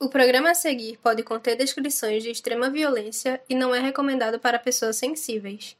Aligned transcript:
O 0.00 0.08
programa 0.08 0.52
a 0.52 0.54
seguir 0.54 0.96
pode 0.98 1.24
conter 1.24 1.56
descrições 1.56 2.22
de 2.22 2.30
extrema 2.30 2.70
violência 2.70 3.42
e 3.48 3.54
não 3.54 3.74
é 3.74 3.80
recomendado 3.80 4.38
para 4.38 4.56
pessoas 4.56 4.94
sensíveis. 4.94 5.76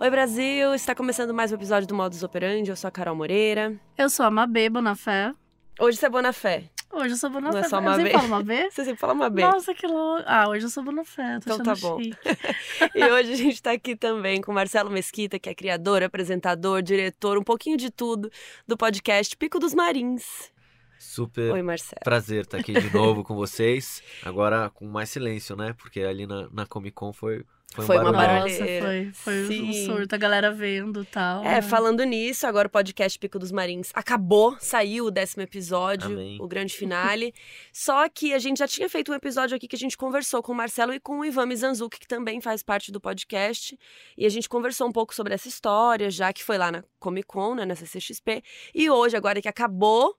Oi 0.00 0.10
Brasil, 0.10 0.74
está 0.74 0.94
começando 0.94 1.34
mais 1.34 1.52
um 1.52 1.56
episódio 1.56 1.86
do 1.86 1.94
Modus 1.94 2.22
Operandi. 2.22 2.70
Eu 2.70 2.76
sou 2.76 2.88
a 2.88 2.90
Carol 2.90 3.14
Moreira. 3.14 3.78
Eu 3.98 4.08
sou 4.08 4.24
a 4.24 4.30
Mabê 4.30 4.70
Bonafé. 4.70 5.34
Hoje 5.78 5.98
você 5.98 6.06
é 6.06 6.08
Bonafé. 6.08 6.71
Hoje 6.92 7.14
eu 7.14 7.16
sou 7.16 7.30
Bonafé. 7.30 7.52
Não 7.52 7.64
é 7.64 7.68
só 7.68 7.80
Eu 7.80 7.94
sempre 7.94 8.12
falo 8.12 8.28
Mabê? 8.28 8.68
Você 8.70 8.84
sempre 8.84 9.00
fala 9.00 9.14
Mabê. 9.14 9.42
Nossa, 9.42 9.74
que 9.74 9.86
louco. 9.86 10.22
Ah, 10.26 10.48
hoje 10.48 10.66
eu 10.66 10.70
sou 10.70 10.84
Bonafé. 10.84 11.40
Tô 11.40 11.54
Então 11.54 11.62
tá 11.62 11.74
bom. 11.74 11.98
E 12.94 13.04
hoje 13.04 13.32
a 13.32 13.36
gente 13.36 13.54
está 13.54 13.72
aqui 13.72 13.96
também 13.96 14.42
com 14.42 14.52
Marcelo 14.52 14.90
Mesquita, 14.90 15.38
que 15.38 15.48
é 15.48 15.54
criador, 15.54 16.02
apresentador, 16.02 16.82
diretor, 16.82 17.38
um 17.38 17.42
pouquinho 17.42 17.78
de 17.78 17.90
tudo 17.90 18.30
do 18.66 18.76
podcast 18.76 19.34
Pico 19.36 19.58
dos 19.58 19.74
Marins. 19.74 20.52
Super 20.98 21.52
Oi, 21.52 21.62
Marcelo. 21.62 22.00
prazer 22.04 22.42
estar 22.42 22.58
aqui 22.58 22.72
de 22.72 22.92
novo 22.94 23.24
com 23.24 23.34
vocês. 23.34 24.02
Agora 24.22 24.70
com 24.70 24.86
mais 24.86 25.08
silêncio, 25.08 25.56
né? 25.56 25.74
Porque 25.76 26.00
ali 26.00 26.26
na, 26.26 26.48
na 26.52 26.66
Comic 26.66 26.94
Con 26.94 27.12
foi, 27.12 27.44
foi, 27.74 27.86
Foi 27.86 27.98
um 27.98 28.02
uma 28.02 28.12
barulheira. 28.12 28.86
foi, 28.86 29.10
foi 29.12 29.44
um 29.44 29.48
Sim. 29.48 29.86
surto, 29.86 30.14
a 30.14 30.18
galera 30.18 30.52
vendo 30.52 31.02
e 31.02 31.06
tal. 31.06 31.42
É, 31.42 31.54
né? 31.54 31.62
falando 31.62 32.04
nisso, 32.04 32.46
agora 32.46 32.68
o 32.68 32.70
podcast 32.70 33.18
Pico 33.18 33.38
dos 33.38 33.50
Marins 33.50 33.90
acabou, 33.94 34.56
saiu 34.60 35.06
o 35.06 35.10
décimo 35.10 35.42
episódio, 35.42 36.12
Amém. 36.12 36.38
o 36.40 36.46
grande 36.46 36.74
finale. 36.74 37.34
Só 37.72 38.08
que 38.08 38.34
a 38.34 38.38
gente 38.38 38.58
já 38.58 38.68
tinha 38.68 38.88
feito 38.88 39.10
um 39.10 39.14
episódio 39.14 39.56
aqui 39.56 39.66
que 39.66 39.76
a 39.76 39.78
gente 39.78 39.96
conversou 39.96 40.42
com 40.42 40.52
o 40.52 40.54
Marcelo 40.54 40.92
e 40.92 41.00
com 41.00 41.20
o 41.20 41.24
Ivan 41.24 41.46
Mizanzuki, 41.46 41.98
que 41.98 42.06
também 42.06 42.40
faz 42.40 42.62
parte 42.62 42.92
do 42.92 43.00
podcast. 43.00 43.78
E 44.16 44.26
a 44.26 44.28
gente 44.28 44.48
conversou 44.48 44.86
um 44.88 44.92
pouco 44.92 45.14
sobre 45.14 45.34
essa 45.34 45.48
história, 45.48 46.10
já 46.10 46.32
que 46.32 46.44
foi 46.44 46.58
lá 46.58 46.70
na 46.70 46.84
Comic 46.98 47.26
Con, 47.26 47.54
né, 47.54 47.64
na 47.64 47.74
CCXP. 47.74 48.42
E 48.74 48.90
hoje, 48.90 49.16
agora 49.16 49.40
que 49.40 49.48
acabou 49.48 50.16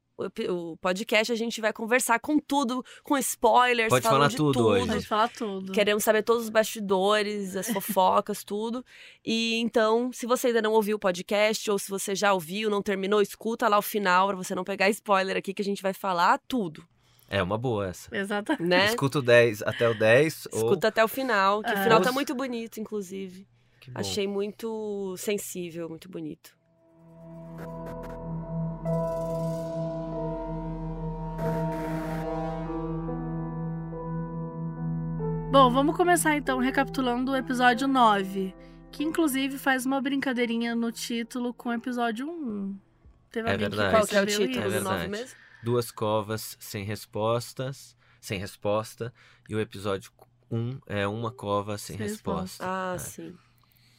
o 0.49 0.73
o 0.73 0.77
podcast, 0.77 1.31
a 1.31 1.35
gente 1.35 1.59
vai 1.61 1.71
conversar 1.73 2.19
com 2.19 2.37
tudo, 2.39 2.83
com 3.03 3.17
spoilers, 3.17 3.89
Pode 3.89 4.03
falando 4.03 4.17
falar 4.19 4.27
de 4.29 4.35
tudo 4.37 4.65
hoje. 4.67 4.87
Pode 4.87 5.07
falar 5.07 5.27
tudo. 5.29 5.71
Queremos 5.71 6.03
saber 6.03 6.23
todos 6.23 6.43
os 6.43 6.49
bastidores, 6.49 7.55
as 7.55 7.67
fofocas, 7.71 8.43
tudo. 8.43 8.83
E 9.25 9.59
então, 9.59 10.11
se 10.11 10.25
você 10.25 10.47
ainda 10.47 10.61
não 10.61 10.73
ouviu 10.73 10.97
o 10.97 10.99
podcast, 10.99 11.69
ou 11.71 11.77
se 11.79 11.89
você 11.89 12.15
já 12.15 12.33
ouviu, 12.33 12.69
não 12.69 12.81
terminou, 12.81 13.21
escuta 13.21 13.67
lá 13.67 13.77
o 13.77 13.81
final, 13.81 14.27
pra 14.27 14.35
você 14.37 14.53
não 14.55 14.63
pegar 14.63 14.89
spoiler 14.89 15.37
aqui, 15.37 15.53
que 15.53 15.61
a 15.61 15.65
gente 15.65 15.81
vai 15.81 15.93
falar 15.93 16.39
tudo, 16.47 16.83
É 17.29 17.41
uma 17.41 17.57
boa 17.57 17.87
essa. 17.87 18.15
Exatamente. 18.15 18.63
né? 18.67 18.85
Escuta 18.87 19.19
o 19.19 19.21
10 19.21 19.61
até 19.63 19.89
o 19.89 19.93
10. 19.97 20.47
ou- 20.51 20.57
Escuta 20.59 20.87
até 20.89 21.03
o 21.03 21.07
final, 21.07 21.61
que 21.63 21.69
o 21.71 21.73
É. 21.77 21.83
final 21.83 21.97
Ou 21.99 22.03
tá 22.03 22.11
muito 22.11 22.35
bonito, 22.35 22.79
inclusive. 22.79 23.47
Que 23.79 23.89
bom. 23.91 23.99
Achei 23.99 24.27
muito 24.27 25.15
sensível, 25.17 25.89
muito 25.89 26.07
bonito. 26.09 26.55
Bom, 35.51 35.69
vamos 35.71 35.95
começar 35.95 36.35
então 36.35 36.57
recapitulando 36.59 37.31
o 37.31 37.35
episódio 37.35 37.87
9, 37.87 38.55
que 38.91 39.03
inclusive 39.03 39.57
faz 39.59 39.85
uma 39.85 40.01
brincadeirinha 40.01 40.75
no 40.75 40.91
título 40.91 41.53
com 41.53 41.69
o 41.69 41.73
episódio 41.73 42.27
1. 42.27 42.75
Teve 43.29 43.49
É 43.49 43.57
verdade. 43.57 43.91
Qual 43.91 44.07
que 44.07 44.15
é 44.15 44.21
o 44.21 44.25
título 44.25 44.49
É 44.49 44.69
do 44.69 44.81
nove 44.81 44.97
verdade. 44.97 45.09
mesmo? 45.09 45.35
Duas 45.63 45.91
covas 45.91 46.57
sem 46.59 46.83
respostas, 46.83 47.95
sem 48.19 48.39
resposta. 48.39 49.13
E 49.47 49.55
o 49.55 49.59
episódio 49.59 50.11
1 50.51 50.79
é 50.87 51.07
uma 51.07 51.31
cova 51.31 51.77
sem, 51.77 51.97
Sem 51.97 52.07
resposta. 52.07 52.63
Ah, 52.65 52.93
É. 52.95 52.97
sim. 52.97 53.35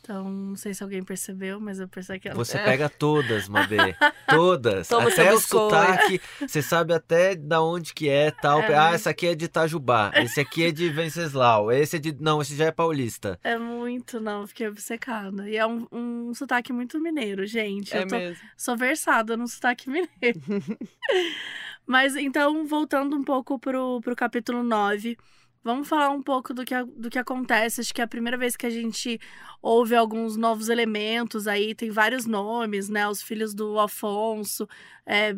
Então, 0.05 0.31
não 0.31 0.55
sei 0.55 0.75
se 0.75 0.83
alguém 0.83 1.03
percebeu, 1.03 1.59
mas 1.59 1.81
eu 1.81 1.89
percebi 1.89 2.21
que 2.21 2.29
ela... 2.29 2.37
Você 2.37 2.59
É. 2.61 2.63
pega 2.65 2.91
todas, 2.91 3.49
Mabê. 3.49 3.97
Todas. 4.29 4.87
Toma 4.87 5.09
até 5.09 5.33
o 5.33 5.41
sotaque. 5.41 6.21
Você 6.47 6.61
sabe 6.61 6.93
até 6.93 7.35
da 7.35 7.63
onde 7.63 7.95
que 7.95 8.09
é 8.11 8.31
tal. 8.31 8.61
É. 8.61 8.75
Ah, 8.75 8.93
essa 8.93 9.11
aqui 9.11 9.29
é 9.29 9.35
de 9.35 9.47
Itajubá. 9.47 10.13
Esse 10.15 10.41
aqui 10.41 10.65
é 10.67 10.71
de 10.71 10.91
Venceslau. 10.91 11.73
Esse 11.73 11.97
é 11.97 11.99
de. 11.99 12.15
Não, 12.21 12.43
esse 12.43 12.55
já 12.55 12.67
é 12.67 12.71
paulista. 12.71 13.39
É 13.43 13.57
muito, 13.59 14.21
não, 14.21 14.47
fiquei 14.47 14.69
obcecada. 14.69 15.49
E 15.49 15.57
é 15.57 15.67
um, 15.67 15.87
um 15.91 16.35
sotaque 16.35 16.73
muito 16.73 17.01
mineiro, 17.01 17.47
gente. 17.47 17.97
É 17.97 18.03
eu 18.03 18.07
tô, 18.07 18.17
mesmo. 18.17 18.45
sou 18.57 18.77
versada 18.77 19.37
no 19.39 19.49
sotaque 19.49 19.89
mineiro. 19.89 20.09
Mas 21.87 22.15
então, 22.17 22.67
voltando 22.67 23.17
um 23.17 23.23
pouco 23.23 23.59
pro, 23.59 24.01
pro 24.03 24.17
capítulo 24.17 24.63
9, 24.63 25.17
vamos 25.65 25.89
falar 25.89 26.11
um 26.11 26.23
pouco 26.23 26.53
do 26.53 26.65
que, 26.65 26.75
do 26.85 27.09
que 27.09 27.19
acontece. 27.19 27.81
Acho 27.81 27.95
que 27.95 28.01
é 28.03 28.05
a 28.05 28.09
primeira 28.09 28.37
vez 28.37 28.57
que 28.57 28.67
a 28.67 28.71
gente 28.71 29.19
ouve 29.63 29.97
alguns 29.97 30.37
novos 30.37 30.69
elementos 30.69 31.49
aí, 31.49 31.75
tem 31.75 31.91
vários 31.91 32.27
nomes, 32.27 32.91
né? 32.91 33.09
Os 33.09 33.23
filhos 33.23 33.55
do 33.55 33.81
Afonso. 33.81 34.69
é, 35.07 35.35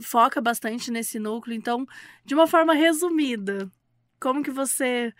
foca 0.00 0.40
bastante 0.40 0.90
nesse 0.90 1.18
núcleo. 1.18 1.56
Então, 1.56 1.84
de 2.24 2.34
uma 2.34 2.46
forma 2.46 2.72
resumida, 2.72 3.70
como 4.20 4.42
que 4.42 4.50
você 4.50 5.12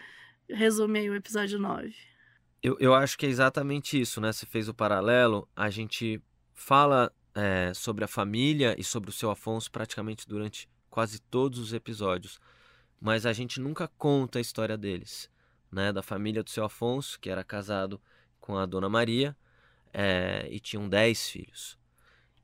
resume 0.48 1.00
aí 1.00 1.10
o 1.10 1.16
episódio 1.16 1.58
9? 1.58 1.94
Eu, 2.62 2.76
eu 2.80 2.94
acho 2.94 3.16
que 3.18 3.26
é 3.26 3.28
exatamente 3.28 4.00
isso, 4.00 4.20
né? 4.20 4.32
Você 4.32 4.46
fez 4.46 4.68
o 4.68 4.74
paralelo. 4.74 5.48
A 5.54 5.70
gente 5.70 6.22
fala 6.54 7.12
é, 7.34 7.72
sobre 7.74 8.04
a 8.04 8.08
família 8.08 8.74
e 8.78 8.84
sobre 8.84 9.10
o 9.10 9.12
seu 9.12 9.30
Afonso 9.30 9.70
praticamente 9.70 10.26
durante 10.26 10.68
quase 10.90 11.20
todos 11.20 11.58
os 11.58 11.72
episódios. 11.72 12.40
Mas 13.00 13.26
a 13.26 13.32
gente 13.32 13.60
nunca 13.60 13.88
conta 13.96 14.38
a 14.38 14.42
história 14.42 14.76
deles, 14.76 15.30
né? 15.70 15.92
Da 15.92 16.02
família 16.02 16.42
do 16.42 16.50
seu 16.50 16.64
Afonso, 16.64 17.18
que 17.20 17.30
era 17.30 17.44
casado 17.44 18.00
com 18.40 18.56
a 18.56 18.66
Dona 18.66 18.88
Maria 18.88 19.36
é, 19.92 20.48
e 20.50 20.58
tinham 20.58 20.88
10 20.88 21.28
filhos. 21.28 21.78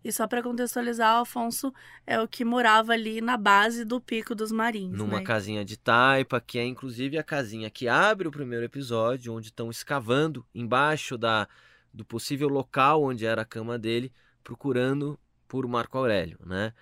E 0.04 0.12
só 0.12 0.26
para 0.26 0.42
contextualizar, 0.42 1.18
o 1.18 1.22
Afonso 1.22 1.72
é 2.06 2.20
o 2.20 2.28
que 2.28 2.44
morava 2.44 2.92
ali 2.92 3.22
na 3.22 3.38
base 3.38 3.86
do 3.86 3.98
Pico 3.98 4.34
dos 4.34 4.52
Marins. 4.52 4.92
Numa 4.92 5.18
né? 5.18 5.24
casinha 5.24 5.64
de 5.64 5.78
taipa, 5.78 6.42
que 6.42 6.58
é 6.58 6.64
inclusive 6.64 7.16
a 7.16 7.22
casinha 7.22 7.70
que 7.70 7.88
abre 7.88 8.28
o 8.28 8.30
primeiro 8.30 8.66
episódio, 8.66 9.32
onde 9.32 9.46
estão 9.46 9.70
escavando 9.70 10.44
embaixo 10.54 11.16
da, 11.16 11.48
do 11.92 12.04
possível 12.04 12.48
local 12.48 13.02
onde 13.02 13.24
era 13.24 13.42
a 13.42 13.46
cama 13.46 13.78
dele, 13.78 14.12
procurando 14.42 15.18
por 15.48 15.66
Marco 15.66 15.96
Aurélio, 15.96 16.38
né? 16.44 16.74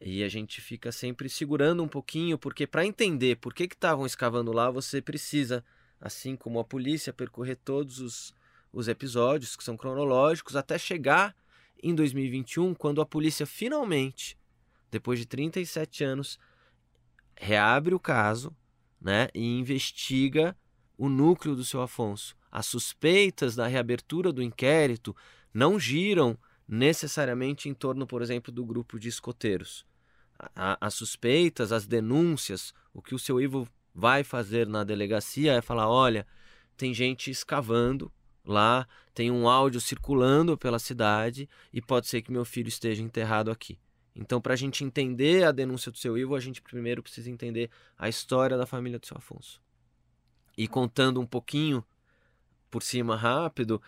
E 0.00 0.22
a 0.22 0.28
gente 0.28 0.60
fica 0.60 0.92
sempre 0.92 1.28
segurando 1.28 1.82
um 1.82 1.88
pouquinho, 1.88 2.38
porque 2.38 2.66
para 2.66 2.86
entender 2.86 3.36
por 3.36 3.52
que 3.52 3.64
estavam 3.64 4.06
escavando 4.06 4.52
lá, 4.52 4.70
você 4.70 5.02
precisa, 5.02 5.64
assim 6.00 6.36
como 6.36 6.60
a 6.60 6.64
polícia, 6.64 7.12
percorrer 7.12 7.56
todos 7.56 7.98
os, 7.98 8.34
os 8.72 8.86
episódios 8.86 9.56
que 9.56 9.64
são 9.64 9.76
cronológicos 9.76 10.54
até 10.54 10.78
chegar 10.78 11.34
em 11.82 11.94
2021, 11.94 12.74
quando 12.74 13.00
a 13.00 13.06
polícia 13.06 13.44
finalmente, 13.44 14.36
depois 14.90 15.18
de 15.18 15.26
37 15.26 16.04
anos, 16.04 16.38
reabre 17.36 17.94
o 17.94 18.00
caso, 18.00 18.54
né, 19.00 19.28
e 19.34 19.58
investiga 19.58 20.56
o 20.96 21.08
núcleo 21.08 21.54
do 21.54 21.64
seu 21.64 21.80
Afonso. 21.80 22.36
As 22.50 22.66
suspeitas 22.66 23.54
da 23.54 23.66
reabertura 23.66 24.32
do 24.32 24.42
inquérito 24.42 25.14
não 25.52 25.78
giram 25.78 26.36
necessariamente 26.68 27.68
em 27.68 27.74
torno, 27.74 28.06
por 28.06 28.20
exemplo, 28.20 28.52
do 28.52 28.64
grupo 28.64 28.98
de 28.98 29.08
escoteiros. 29.08 29.86
As 30.54 30.94
suspeitas, 30.94 31.72
as 31.72 31.86
denúncias, 31.86 32.72
o 32.92 33.02
que 33.02 33.14
o 33.14 33.18
seu 33.18 33.40
Ivo 33.40 33.66
vai 33.94 34.22
fazer 34.22 34.68
na 34.68 34.84
delegacia 34.84 35.54
é 35.54 35.60
falar: 35.60 35.88
olha, 35.88 36.26
tem 36.76 36.94
gente 36.94 37.30
escavando 37.30 38.12
lá, 38.44 38.86
tem 39.12 39.30
um 39.30 39.48
áudio 39.48 39.80
circulando 39.80 40.56
pela 40.56 40.78
cidade 40.78 41.48
e 41.72 41.82
pode 41.82 42.06
ser 42.06 42.22
que 42.22 42.30
meu 42.30 42.44
filho 42.44 42.68
esteja 42.68 43.02
enterrado 43.02 43.50
aqui. 43.50 43.78
Então, 44.14 44.40
para 44.40 44.54
a 44.54 44.56
gente 44.56 44.84
entender 44.84 45.44
a 45.44 45.52
denúncia 45.52 45.92
do 45.92 45.98
seu 45.98 46.16
Ivo, 46.18 46.34
a 46.34 46.40
gente 46.40 46.62
primeiro 46.62 47.02
precisa 47.02 47.30
entender 47.30 47.70
a 47.96 48.08
história 48.08 48.56
da 48.56 48.66
família 48.66 48.98
do 48.98 49.06
seu 49.06 49.16
Afonso. 49.16 49.60
E 50.56 50.66
contando 50.66 51.20
um 51.20 51.26
pouquinho 51.26 51.84
por 52.70 52.82
cima 52.82 53.16
rápido, 53.16 53.80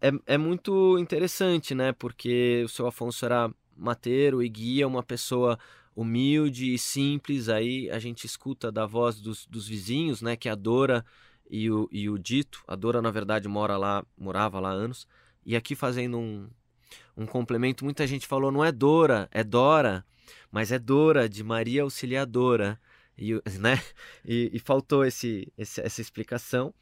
é, 0.00 0.10
é 0.26 0.38
muito 0.38 0.98
interessante, 0.98 1.74
né? 1.74 1.92
Porque 1.92 2.62
o 2.64 2.68
seu 2.68 2.86
Afonso 2.86 3.24
era 3.24 3.52
mateiro 3.76 4.42
e 4.42 4.48
guia, 4.48 4.86
uma 4.86 5.02
pessoa 5.02 5.58
humilde 5.94 6.72
e 6.74 6.78
simples. 6.78 7.48
Aí 7.48 7.90
a 7.90 7.98
gente 7.98 8.24
escuta 8.26 8.70
da 8.72 8.86
voz 8.86 9.20
dos, 9.20 9.46
dos 9.46 9.66
vizinhos, 9.66 10.22
né? 10.22 10.36
Que 10.36 10.48
é 10.48 10.52
a 10.52 10.56
Dora 10.56 11.04
e 11.50 11.70
o, 11.70 11.88
e 11.92 12.08
o 12.08 12.18
Dito. 12.18 12.62
A 12.66 12.74
Dora, 12.76 13.00
na 13.02 13.10
verdade, 13.10 13.48
mora 13.48 13.76
lá, 13.76 14.04
morava 14.16 14.60
lá 14.60 14.70
há 14.70 14.72
anos. 14.72 15.06
E 15.44 15.56
aqui 15.56 15.74
fazendo 15.74 16.18
um, 16.18 16.48
um 17.16 17.26
complemento, 17.26 17.84
muita 17.84 18.06
gente 18.06 18.26
falou, 18.26 18.50
não 18.52 18.64
é 18.64 18.70
Dora, 18.72 19.28
é 19.32 19.42
Dora, 19.42 20.04
mas 20.50 20.70
é 20.72 20.78
Dora, 20.78 21.28
de 21.28 21.42
Maria 21.42 21.82
Auxiliadora. 21.82 22.80
E, 23.18 23.32
né? 23.60 23.80
e, 24.24 24.50
e 24.52 24.58
faltou 24.58 25.04
esse, 25.04 25.52
esse- 25.58 25.80
essa 25.80 26.00
explicação. 26.00 26.72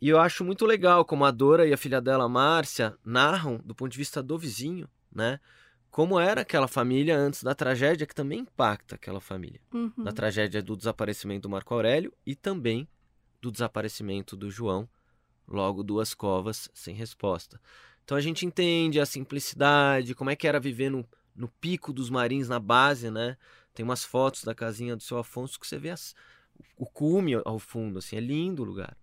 E 0.00 0.08
eu 0.08 0.18
acho 0.18 0.44
muito 0.44 0.66
legal 0.66 1.04
como 1.04 1.24
a 1.24 1.30
Dora 1.30 1.66
e 1.66 1.72
a 1.72 1.76
filha 1.76 2.00
dela, 2.00 2.28
Márcia, 2.28 2.96
narram 3.04 3.58
do 3.64 3.74
ponto 3.74 3.92
de 3.92 3.98
vista 3.98 4.22
do 4.22 4.38
vizinho, 4.38 4.88
né? 5.12 5.40
Como 5.90 6.18
era 6.18 6.40
aquela 6.40 6.66
família 6.66 7.16
antes 7.16 7.42
da 7.42 7.54
tragédia, 7.54 8.06
que 8.06 8.14
também 8.14 8.40
impacta 8.40 8.96
aquela 8.96 9.20
família. 9.20 9.60
Uhum. 9.72 10.04
Da 10.04 10.12
tragédia 10.12 10.60
do 10.60 10.76
desaparecimento 10.76 11.42
do 11.42 11.50
Marco 11.50 11.72
Aurélio 11.72 12.12
e 12.26 12.34
também 12.34 12.88
do 13.40 13.52
desaparecimento 13.52 14.36
do 14.36 14.50
João, 14.50 14.88
logo 15.46 15.82
duas 15.82 16.12
covas 16.12 16.68
sem 16.74 16.94
resposta. 16.94 17.60
Então 18.04 18.16
a 18.16 18.20
gente 18.20 18.44
entende 18.44 18.98
a 18.98 19.06
simplicidade, 19.06 20.14
como 20.14 20.30
é 20.30 20.36
que 20.36 20.48
era 20.48 20.58
viver 20.58 20.90
no, 20.90 21.06
no 21.34 21.48
pico 21.48 21.92
dos 21.92 22.10
marins, 22.10 22.48
na 22.48 22.58
base, 22.58 23.10
né? 23.10 23.36
Tem 23.72 23.84
umas 23.84 24.04
fotos 24.04 24.44
da 24.44 24.54
casinha 24.54 24.96
do 24.96 25.02
seu 25.02 25.18
Afonso 25.18 25.58
que 25.58 25.66
você 25.66 25.78
vê 25.78 25.90
as, 25.90 26.14
o 26.76 26.86
cume 26.86 27.34
ao 27.44 27.58
fundo, 27.58 27.98
assim, 27.98 28.16
é 28.16 28.20
lindo 28.20 28.62
o 28.62 28.66
lugar. 28.66 28.96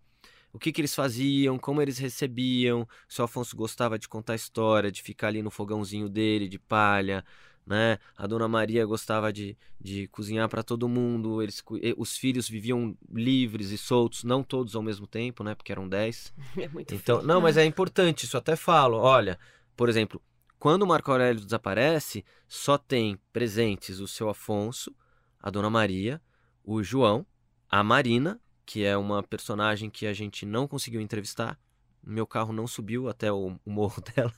O 0.54 0.60
que, 0.60 0.72
que 0.72 0.82
eles 0.82 0.94
faziam, 0.94 1.58
como 1.58 1.82
eles 1.82 1.98
recebiam, 1.98 2.82
o 2.82 3.14
seu 3.14 3.26
Afonso 3.26 3.56
gostava 3.56 3.98
de 3.98 4.08
contar 4.08 4.36
história, 4.36 4.92
de 4.92 5.02
ficar 5.02 5.28
ali 5.28 5.42
no 5.42 5.50
fogãozinho 5.50 6.10
dele, 6.10 6.48
de 6.48 6.60
palha, 6.60 7.24
né? 7.66 8.00
A 8.18 8.28
dona 8.28 8.48
Maria 8.48 8.86
gostava 8.86 9.32
de, 9.32 9.58
de 9.80 10.08
cozinhar 10.08 10.50
para 10.50 10.64
todo 10.64 10.90
mundo, 10.90 11.42
eles, 11.42 11.64
os 11.98 12.18
filhos 12.18 12.50
viviam 12.50 12.98
livres 13.10 13.72
e 13.72 13.78
soltos, 13.78 14.24
não 14.24 14.44
todos 14.44 14.76
ao 14.76 14.82
mesmo 14.82 15.08
tempo, 15.08 15.44
né? 15.44 15.56
Porque 15.56 15.72
eram 15.72 15.88
dez. 15.88 16.34
É 16.58 16.68
muito 16.68 16.94
Então, 16.94 17.22
não, 17.22 17.40
mas 17.40 17.58
é 17.58 17.64
importante, 17.66 18.26
isso 18.26 18.38
até 18.38 18.56
falo. 18.56 18.98
Olha, 18.98 19.40
por 19.76 19.90
exemplo, 19.90 20.22
quando 20.60 20.84
o 20.84 20.88
Marco 20.88 21.12
Aurélio 21.12 21.44
desaparece, 21.44 22.26
só 22.48 22.78
tem 22.78 23.18
presentes 23.32 24.00
o 24.00 24.08
seu 24.08 24.30
Afonso, 24.30 24.94
a 25.40 25.50
Dona 25.50 25.70
Maria, 25.70 26.22
o 26.64 26.84
João, 26.84 27.26
a 27.70 27.84
Marina, 27.84 28.40
que 28.66 28.84
é 28.84 28.96
uma 28.98 29.24
personagem 29.24 29.90
que 29.90 30.06
a 30.06 30.14
gente 30.14 30.46
não 30.46 30.68
conseguiu 30.68 31.02
entrevistar. 31.02 31.60
Meu 32.04 32.26
carro 32.26 32.52
não 32.52 32.68
subiu 32.68 33.10
até 33.10 33.32
o, 33.32 33.60
o 33.66 33.72
morro 33.72 34.02
dela. 34.16 34.34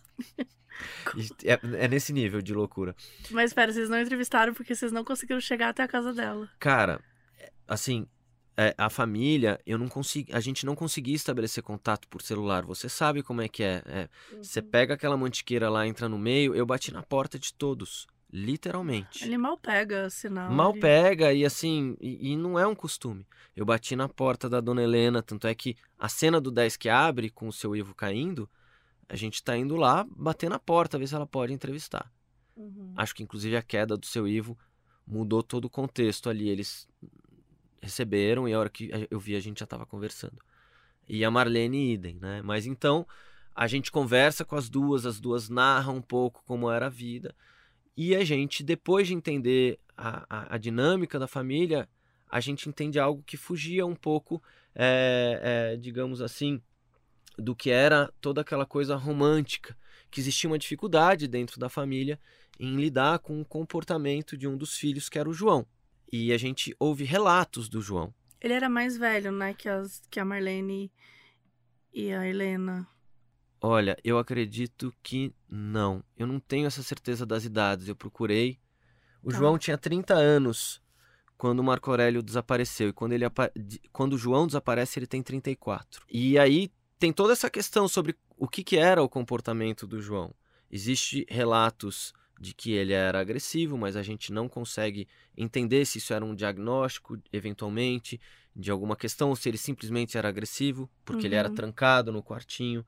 É, 1.43 1.83
é 1.83 1.87
nesse 1.87 2.11
nível 2.11 2.41
de 2.41 2.53
loucura. 2.53 2.95
Mas 3.29 3.51
espera, 3.51 3.71
vocês 3.71 3.89
não 3.89 3.99
entrevistaram 3.99 4.53
porque 4.53 4.75
vocês 4.75 4.91
não 4.91 5.03
conseguiram 5.03 5.39
chegar 5.39 5.69
até 5.69 5.83
a 5.83 5.87
casa 5.87 6.13
dela. 6.13 6.49
Cara, 6.59 6.99
assim, 7.67 8.07
é, 8.55 8.73
a 8.77 8.89
família, 8.89 9.59
eu 9.65 9.77
não 9.77 9.87
consegui, 9.87 10.31
a 10.33 10.39
gente 10.39 10.65
não 10.65 10.75
conseguia 10.75 11.15
estabelecer 11.15 11.63
contato 11.63 12.07
por 12.07 12.21
celular. 12.21 12.63
Você 12.65 12.87
sabe 12.87 13.23
como 13.23 13.41
é 13.41 13.47
que 13.47 13.63
é. 13.63 13.81
é 13.85 14.09
você 14.37 14.61
pega 14.61 14.93
aquela 14.93 15.17
mantiqueira 15.17 15.69
lá, 15.69 15.87
entra 15.87 16.07
no 16.07 16.17
meio, 16.17 16.55
eu 16.55 16.65
bati 16.65 16.91
na 16.91 17.01
porta 17.01 17.39
de 17.39 17.53
todos, 17.53 18.07
literalmente. 18.33 19.24
Ele 19.24 19.38
mal 19.38 19.56
pega 19.56 20.09
sinal. 20.09 20.51
Mal 20.51 20.71
ele- 20.71 20.80
pega 20.80 21.31
e 21.31 21.45
assim, 21.45 21.95
e, 22.01 22.31
e 22.31 22.35
não 22.35 22.57
é 22.57 22.65
um 22.65 22.74
costume. 22.74 23.25
Eu 23.56 23.63
bati 23.63 23.95
na 23.95 24.09
porta 24.09 24.50
da 24.50 24.59
dona 24.59 24.81
Helena, 24.81 25.21
tanto 25.21 25.45
é 25.45 25.53
que 25.53 25.77
a 26.00 26.09
cena 26.09 26.41
do 26.41 26.50
10 26.50 26.75
que 26.75 26.89
abre 26.89 27.30
com 27.30 27.47
o 27.47 27.53
seu 27.53 27.75
Ivo 27.75 27.94
caindo, 27.94 28.50
a 29.07 29.15
gente 29.15 29.44
tá 29.44 29.56
indo 29.56 29.75
lá 29.75 30.03
bater 30.09 30.50
na 30.50 30.57
porta, 30.57 30.97
ver 30.97 31.06
se 31.07 31.13
ela 31.13 31.27
pode 31.27 31.53
entrevistar. 31.53 32.12
Uhum. 32.57 32.94
Acho 32.97 33.13
que 33.13 33.21
inclusive 33.21 33.56
a 33.56 33.62
queda 33.62 33.95
do 33.95 34.06
seu 34.07 34.27
Ivo 34.27 34.57
mudou 35.06 35.44
todo 35.44 35.65
o 35.65 35.69
contexto 35.69 36.27
ali. 36.27 36.50
Eles 36.50 36.88
receberam 37.80 38.50
e 38.50 38.53
a 38.53 38.59
hora 38.59 38.69
que 38.69 38.89
eu 39.12 39.19
vi 39.19 39.35
a 39.35 39.39
gente 39.39 39.59
já 39.59 39.65
estava 39.65 39.85
conversando. 39.85 40.38
E 41.07 41.24
a 41.24 41.30
Marlene 41.30 41.94
idem, 41.94 42.18
né? 42.19 42.41
Mas 42.41 42.65
então 42.65 43.06
a 43.53 43.68
gente 43.68 43.91
conversa 43.91 44.44
com 44.44 44.56
as 44.56 44.69
duas, 44.69 45.06
as 45.06 45.19
duas 45.19 45.50
narram 45.50 45.97
um 45.97 46.01
pouco 46.01 46.44
como 46.47 46.71
era 46.71 46.88
a 46.88 46.89
vida. 46.89 47.35
E 47.95 48.16
a 48.16 48.24
gente, 48.24 48.63
depois 48.63 49.07
de 49.07 49.13
entender 49.13 49.80
a, 49.95 50.25
a, 50.30 50.56
a 50.56 50.57
dinâmica 50.57 51.19
da 51.19 51.28
família, 51.28 51.88
a 52.30 52.40
gente 52.40 52.68
entende 52.68 53.00
algo 53.00 53.24
que 53.24 53.38
fugia 53.38 53.86
um 53.86 53.95
pouco, 53.95 54.42
é, 54.74 55.74
é, 55.74 55.78
digamos 55.78 56.22
assim, 56.22 56.62
do 57.38 57.56
que 57.56 57.69
era 57.69 58.12
toda 58.19 58.42
aquela 58.42 58.66
coisa 58.66 58.95
romântica, 58.95 59.78
que 60.10 60.19
existia 60.19 60.50
uma 60.50 60.57
dificuldade 60.57 61.28
dentro 61.28 61.60
da 61.60 61.69
família 61.69 62.19
em 62.60 62.75
lidar 62.75 63.19
com 63.19 63.40
o 63.42 63.45
comportamento 63.45 64.38
de 64.38 64.48
um 64.48 64.57
dos 64.57 64.75
filhos, 64.75 65.10
que 65.10 65.19
era 65.19 65.30
o 65.30 65.34
João. 65.34 65.66
E 66.12 66.31
a 66.31 66.38
gente 66.38 66.75
ouve 66.80 67.04
relatos 67.04 67.68
do 67.68 67.81
João. 67.81 68.13
Ele 68.40 68.54
era 68.54 68.69
mais 68.69 68.98
velho, 68.98 69.31
né, 69.31 69.54
que, 69.54 69.69
as, 69.69 70.01
que 70.10 70.19
a 70.19 70.25
Marlene 70.25 70.92
e 71.94 72.12
a 72.12 72.28
Helena. 72.28 72.88
Olha, 73.65 73.98
eu 74.04 74.18
acredito 74.18 74.94
que 75.01 75.33
não. 75.50 76.04
Eu 76.18 76.27
não 76.27 76.38
tenho 76.38 76.68
essa 76.68 76.83
certeza 76.83 77.25
das 77.25 77.45
idades. 77.45 77.88
Eu 77.88 77.95
procurei. 77.95 78.60
O 79.24 79.31
Tá. 79.31 79.38
João 79.38 79.57
tinha 79.57 79.77
30 79.77 80.13
anos 80.15 80.81
quando 81.38 81.62
o 81.62 81.63
Marco 81.63 81.89
Aurélio 81.89 82.21
desapareceu. 82.21 82.89
E 82.89 82.94
quando, 82.94 83.13
ele 83.13 83.24
quando 83.94 84.13
o 84.13 84.18
João 84.18 84.45
desaparece, 84.45 85.00
ele 85.00 85.07
tem 85.07 85.24
34. 85.24 86.04
E 86.12 86.38
aí 86.38 86.69
tem 87.00 87.13
toda 87.13 87.31
essa 87.31 87.50
questão 87.50 87.88
sobre 87.88 88.18
o 88.38 88.50
que, 88.50 88.65
que 88.65 88.75
era 88.77 89.01
o 89.01 89.07
comportamento 89.07 89.88
do 89.88 90.01
João. 90.01 90.36
Existem 90.69 91.25
relatos 91.30 92.13
de 92.38 92.54
que 92.54 92.74
ele 92.74 92.92
era 92.92 93.21
agressivo, 93.21 93.77
mas 93.77 93.95
a 93.95 94.04
gente 94.04 94.33
não 94.33 94.50
consegue 94.50 95.07
entender 95.38 95.86
se 95.86 96.00
isso 96.00 96.13
era 96.13 96.25
um 96.25 96.36
diagnóstico, 96.36 97.18
eventualmente, 97.31 98.19
de 98.54 98.69
alguma 98.69 98.98
questão, 98.98 99.30
ou 99.30 99.38
se 99.38 99.48
ele 99.48 99.57
simplesmente 99.57 100.18
era 100.18 100.27
agressivo, 100.27 100.89
porque 101.06 101.27
ele 101.27 101.36
era 101.36 101.48
Uhum. 101.48 101.56
trancado 101.56 102.12
no 102.12 102.21
quartinho. 102.21 102.86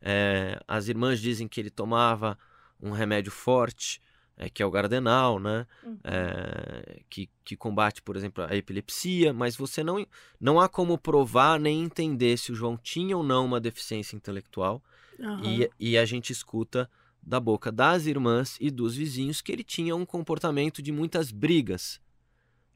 É, 0.00 0.60
as 0.66 0.88
irmãs 0.88 1.20
dizem 1.20 1.48
que 1.48 1.60
ele 1.60 1.70
tomava 1.70 2.38
um 2.80 2.90
remédio 2.90 3.32
forte, 3.32 4.00
é, 4.36 4.50
que 4.50 4.62
é 4.62 4.66
o 4.66 4.70
Gardenal, 4.70 5.38
né? 5.38 5.66
É, 6.04 7.02
que, 7.08 7.28
que 7.44 7.56
combate, 7.56 8.02
por 8.02 8.16
exemplo, 8.16 8.44
a 8.44 8.54
epilepsia, 8.54 9.32
mas 9.32 9.56
você 9.56 9.82
não, 9.82 10.06
não 10.38 10.60
há 10.60 10.68
como 10.68 10.98
provar 10.98 11.58
nem 11.58 11.82
entender 11.82 12.36
se 12.36 12.52
o 12.52 12.54
João 12.54 12.76
tinha 12.76 13.16
ou 13.16 13.22
não 13.22 13.46
uma 13.46 13.60
deficiência 13.60 14.14
intelectual. 14.14 14.82
Aham. 15.18 15.42
E, 15.44 15.70
e 15.78 15.98
a 15.98 16.04
gente 16.04 16.32
escuta 16.32 16.90
da 17.22 17.40
boca 17.40 17.72
das 17.72 18.06
irmãs 18.06 18.56
e 18.60 18.70
dos 18.70 18.94
vizinhos 18.94 19.40
que 19.40 19.50
ele 19.50 19.64
tinha 19.64 19.96
um 19.96 20.06
comportamento 20.06 20.80
de 20.80 20.92
muitas 20.92 21.32
brigas 21.32 22.00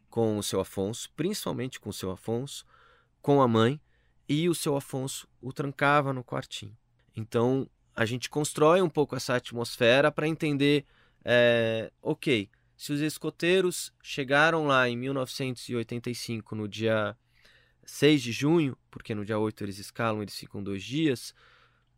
com 0.08 0.38
o 0.38 0.42
seu 0.42 0.60
Afonso, 0.60 1.08
principalmente 1.14 1.78
com 1.78 1.90
o 1.90 1.92
seu 1.92 2.10
Afonso, 2.10 2.64
com 3.22 3.40
a 3.40 3.46
mãe, 3.46 3.80
e 4.28 4.48
o 4.48 4.54
seu 4.54 4.76
Afonso 4.76 5.28
o 5.40 5.52
trancava 5.52 6.12
no 6.12 6.24
quartinho. 6.24 6.76
Então 7.20 7.68
a 7.94 8.06
gente 8.06 8.30
constrói 8.30 8.80
um 8.80 8.88
pouco 8.88 9.14
essa 9.14 9.36
atmosfera 9.36 10.10
para 10.10 10.26
entender, 10.26 10.86
é, 11.24 11.92
ok, 12.02 12.48
se 12.76 12.92
os 12.92 13.00
escoteiros 13.00 13.92
chegaram 14.02 14.66
lá 14.66 14.88
em 14.88 14.96
1985, 14.96 16.54
no 16.54 16.66
dia 16.66 17.14
6 17.84 18.22
de 18.22 18.32
junho, 18.32 18.76
porque 18.90 19.14
no 19.14 19.24
dia 19.24 19.38
8 19.38 19.62
eles 19.62 19.78
escalam, 19.78 20.22
eles 20.22 20.36
ficam 20.38 20.62
dois 20.62 20.82
dias, 20.82 21.34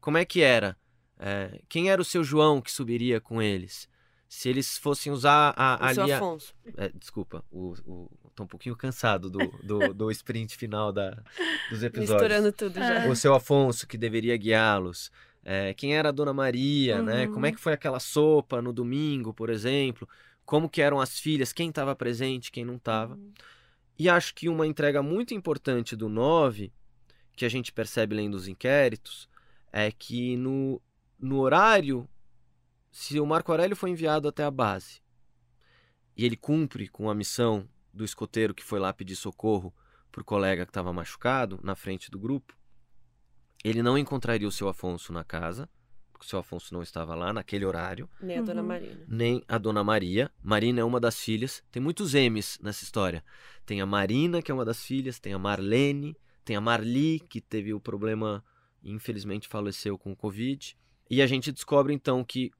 como 0.00 0.19
é 0.19 0.24
que 0.24 0.42
era? 0.42 0.76
É, 1.19 1.60
quem 1.69 1.88
era 1.88 2.02
o 2.02 2.04
seu 2.04 2.24
João 2.24 2.60
que 2.60 2.72
subiria 2.72 3.20
com 3.20 3.40
eles? 3.40 3.88
Se 4.34 4.49
eles 4.49 4.79
fossem 4.79 5.12
usar 5.12 5.52
a, 5.55 5.90
O 5.90 5.94
seu 5.94 6.05
a- 6.11 6.17
Afonso. 6.17 6.55
é, 6.79 6.88
desculpa, 6.88 7.44
o, 7.50 7.75
o, 7.84 8.11
tô 8.34 8.44
um 8.44 8.46
pouquinho 8.46 8.75
cansado 8.75 9.29
do, 9.29 9.38
do, 9.62 9.93
do 9.93 10.11
sprint 10.11 10.56
final 10.56 10.90
da, 10.90 11.11
dos 11.69 11.82
episódios. 11.82 12.23
Misturando 12.23 12.50
tudo 12.50 12.79
já. 12.79 13.05
É. 13.05 13.08
O 13.11 13.14
seu 13.14 13.34
Afonso, 13.34 13.87
que 13.87 13.99
deveria 13.99 14.34
guiá-los. 14.38 15.12
É, 15.44 15.74
quem 15.74 15.94
era 15.94 16.08
a 16.08 16.12
Dona 16.12 16.32
Maria, 16.32 17.03
né? 17.03 17.27
Uhum. 17.27 17.34
Como 17.34 17.44
é 17.44 17.53
que 17.53 17.60
foi 17.60 17.74
aquela 17.74 18.01
sopa 18.01 18.62
no 18.62 18.72
domingo, 18.72 19.34
por 19.34 19.51
exemplo? 19.51 20.08
Como 20.46 20.67
que 20.67 20.81
eram 20.81 20.98
as 20.98 21.20
filhas, 21.20 21.53
quem 21.53 21.69
estava 21.69 21.94
presente, 21.94 22.51
quem 22.51 22.65
não 22.65 22.77
estava. 22.77 23.19
E 23.98 24.08
acho 24.08 24.34
que 24.34 24.48
uma 24.48 24.67
entrega 24.67 25.03
muito 25.03 25.34
importante 25.34 25.94
do 25.94 26.08
9, 26.08 26.72
que 27.36 27.44
a 27.44 27.51
gente 27.51 27.70
percebe 27.70 28.15
lendo 28.17 28.32
os 28.34 28.48
inquéritos, 28.48 29.29
é 29.70 29.93
que 29.93 30.39
no, 30.39 30.81
no 31.20 31.39
horário, 31.41 32.08
se 32.93 33.19
o 33.19 33.27
Marco 33.27 33.51
Aurélio 33.51 33.75
foi 33.75 33.91
enviado 33.91 34.29
até 34.29 34.44
a 34.44 34.51
base 34.51 35.01
e 36.17 36.25
ele 36.25 36.37
cumpre 36.37 36.87
com 36.89 37.08
a 37.11 37.15
missão 37.15 37.67
do 37.93 38.05
escoteiro 38.05 38.55
que 38.55 38.63
foi 38.63 38.79
lá 38.79 38.93
pedir 38.93 39.17
socorro 39.17 39.75
pro 40.11 40.22
colega 40.25 40.65
que 40.67 40.70
estava 40.70 40.93
machucado 40.93 41.58
na 41.63 41.75
frente 41.75 42.11
do 42.11 42.19
grupo, 42.19 42.55
ele 43.65 43.82
não 43.82 43.96
encontraria 43.96 44.46
o 44.46 44.53
seu 44.53 44.69
Afonso 44.69 45.13
na 45.13 45.25
casa, 45.25 45.69
porque 46.13 46.27
o 46.27 46.29
seu 46.29 46.39
Afonso 46.39 46.75
não 46.75 46.82
estava 46.82 47.15
lá 47.15 47.32
naquele 47.32 47.65
horário 47.65 48.08
Nem 48.20 48.39
a 48.39 48.43
Dona 48.43 48.61
Uhum. 48.61 48.67
Marina. 48.69 49.05
nem 49.08 49.44
a 49.49 49.56
Dona 49.58 49.82
Maria. 49.84 50.31
Marina 50.43 50.81
é 50.81 50.84
uma 50.84 51.01
das 51.01 51.19
filhas. 51.19 51.65
Tem 51.70 51.82
muitos 51.82 52.13
M's 52.15 52.58
nessa 52.63 52.84
história. 52.84 53.25
Tem 53.65 53.81
a 53.81 53.87
Marina, 53.87 54.43
que 54.43 54.51
é 54.51 54.55
uma 54.55 54.65
das 54.65 54.84
filhas, 54.84 55.19
tem 55.19 55.32
a 55.32 55.39
Marlene, 55.39 56.15
tem 56.44 56.56
a 56.56 56.61
Marli, 56.61 57.20
que 57.20 57.41
teve 57.41 57.72
o 57.72 57.81
problema 57.81 58.44
e 58.82 58.91
infelizmente 58.93 59.49
faleceu 59.49 59.96
com 59.96 60.13
o 60.13 60.17
Covid. 60.17 60.77
E 61.08 61.22
a 61.22 61.27
gente 61.27 61.51
descobre 61.53 61.94
então 61.94 62.22
que 62.25 62.51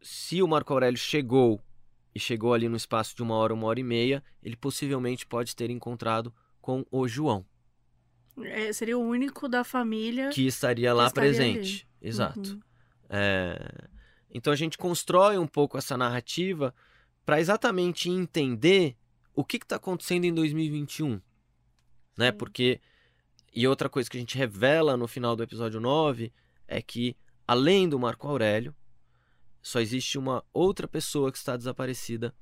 se 0.00 0.42
o 0.42 0.48
Marco 0.48 0.72
Aurélio 0.72 0.98
chegou 0.98 1.60
e 2.14 2.20
chegou 2.20 2.52
ali 2.54 2.68
no 2.68 2.76
espaço 2.76 3.14
de 3.16 3.22
uma 3.22 3.34
hora, 3.34 3.54
uma 3.54 3.66
hora 3.66 3.78
e 3.80 3.84
meia, 3.84 4.22
ele 4.42 4.56
possivelmente 4.56 5.26
pode 5.26 5.54
ter 5.54 5.70
encontrado 5.70 6.32
com 6.60 6.84
o 6.90 7.06
João, 7.08 7.44
É, 8.40 8.72
seria 8.72 8.96
o 8.98 9.00
único 9.02 9.48
da 9.48 9.64
família. 9.64 10.30
que 10.30 10.46
estaria 10.46 10.92
lá 10.94 11.06
estaria 11.06 11.30
presente. 11.30 11.88
Exato. 12.00 12.52
Uhum. 12.52 12.60
É, 13.08 13.88
Então 14.30 14.52
a 14.52 14.56
gente 14.56 14.76
constrói 14.78 15.38
um 15.38 15.46
pouco 15.46 15.78
essa 15.78 15.96
narrativa 15.96 16.74
para 17.24 17.40
exatamente 17.40 18.08
entender 18.10 18.96
o 19.34 19.44
que 19.44 19.56
está 19.56 19.76
acontecendo 19.76 20.24
em 20.24 20.32
2021. 20.34 21.20
Né? 22.16 22.30
Porque. 22.32 22.80
E 23.54 23.66
outra 23.66 23.88
coisa 23.88 24.08
que 24.10 24.16
a 24.16 24.20
gente 24.20 24.36
revela 24.36 24.96
no 24.96 25.08
final 25.08 25.34
do 25.34 25.42
episódio 25.42 25.80
9 25.80 26.32
é 26.66 26.82
que, 26.82 27.16
além 27.46 27.88
do 27.88 27.98
Marco 27.98 28.28
Aurélio, 28.28 28.74
só 29.68 29.80
existe 29.80 30.16
uma 30.16 30.42
outra 30.50 30.88
pessoa 30.88 31.30
que 31.30 31.36
está 31.36 31.54
desaparecida 31.54 32.34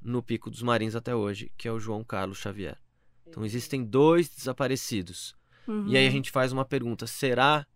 no 0.00 0.22
Pico 0.22 0.48
dos 0.48 0.62
Marins 0.62 0.94
até 0.94 1.12
hoje, 1.12 1.50
que 1.58 1.66
é 1.66 1.72
o 1.72 1.80
João 1.80 2.04
Carlos 2.04 2.38
Xavier. 2.38 2.78
Então 3.26 3.44
existem 3.44 3.84
dois 3.84 4.28
desaparecidos. 4.28 5.34
Uhum. 5.66 5.88
E 5.88 5.96
aí 5.96 6.06
a 6.06 6.10
gente 6.10 6.30
faz 6.30 6.52
uma 6.52 6.64
pergunta: 6.64 7.08
será 7.08 7.66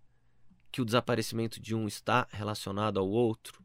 que 0.70 0.80
o 0.80 0.84
desaparecimento 0.84 1.60
de 1.60 1.74
um 1.74 1.88
está 1.88 2.28
relacionado 2.30 3.00
ao 3.00 3.08
outro? 3.08 3.64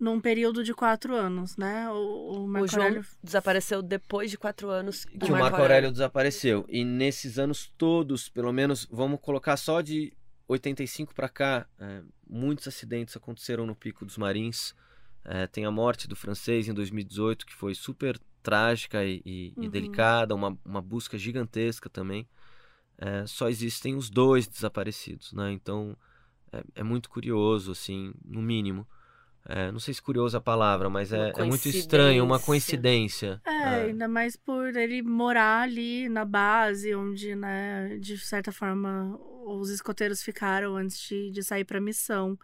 Num 0.00 0.18
período 0.18 0.64
de 0.64 0.72
quatro 0.72 1.14
anos, 1.14 1.58
né? 1.58 1.90
O, 1.90 2.44
o 2.44 2.48
Marco 2.48 2.64
o 2.64 2.68
João 2.68 2.86
Aurélio 2.86 3.06
desapareceu 3.22 3.82
depois 3.82 4.30
de 4.30 4.38
quatro 4.38 4.70
anos 4.70 5.04
do 5.14 5.26
que 5.26 5.32
o 5.32 5.36
Marco 5.36 5.60
Aurélio 5.60 5.92
desapareceu. 5.92 6.64
E 6.66 6.82
nesses 6.82 7.38
anos 7.38 7.70
todos, 7.76 8.30
pelo 8.30 8.52
menos, 8.54 8.88
vamos 8.90 9.20
colocar 9.20 9.58
só 9.58 9.82
de 9.82 10.14
85 10.48 11.14
para 11.14 11.28
cá, 11.28 11.66
é, 11.78 12.02
muitos 12.28 12.66
acidentes 12.68 13.16
aconteceram 13.16 13.66
no 13.66 13.74
Pico 13.74 14.04
dos 14.04 14.16
Marins. 14.18 14.74
É, 15.24 15.46
tem 15.46 15.64
a 15.64 15.70
morte 15.70 16.08
do 16.08 16.16
francês 16.16 16.68
em 16.68 16.74
2018, 16.74 17.46
que 17.46 17.54
foi 17.54 17.74
super 17.74 18.18
trágica 18.42 19.04
e, 19.04 19.22
e, 19.24 19.52
Uhum. 19.56 19.64
e 19.64 19.68
delicada, 19.68 20.34
uma, 20.34 20.58
uma 20.64 20.82
busca 20.82 21.16
gigantesca 21.16 21.88
também. 21.88 22.28
É, 22.98 23.26
só 23.26 23.48
existem 23.48 23.94
os 23.94 24.10
dois 24.10 24.46
desaparecidos, 24.48 25.32
né? 25.32 25.52
Então 25.52 25.96
é, 26.52 26.62
é 26.76 26.82
muito 26.82 27.08
curioso, 27.08 27.72
assim, 27.72 28.12
no 28.24 28.42
mínimo. 28.42 28.86
É, 29.44 29.72
não 29.72 29.80
sei 29.80 29.92
se 29.94 30.00
curioso 30.00 30.36
é 30.36 30.38
a 30.38 30.40
palavra, 30.40 30.88
mas 30.88 31.12
é, 31.12 31.32
muito 31.44 31.68
estranho, 31.68 32.24
uma 32.24 32.38
coincidência. 32.38 33.40
coincidência. 33.44 33.80
É, 33.84 33.86
ainda 33.86 34.06
mais 34.06 34.36
por 34.36 34.76
ele 34.76 35.02
morar 35.02 35.62
ali 35.62 36.08
na 36.08 36.24
base, 36.24 36.94
onde, 36.94 37.34
né, 37.34 37.96
de 37.98 38.16
certa 38.18 38.52
forma, 38.52 39.18
os 39.44 39.70
escoteiros 39.70 40.22
ficaram 40.22 40.76
antes 40.76 40.98
de, 41.00 41.30
de 41.30 41.42
sair 41.42 41.64
para 41.64 41.80
missão. 41.80 42.38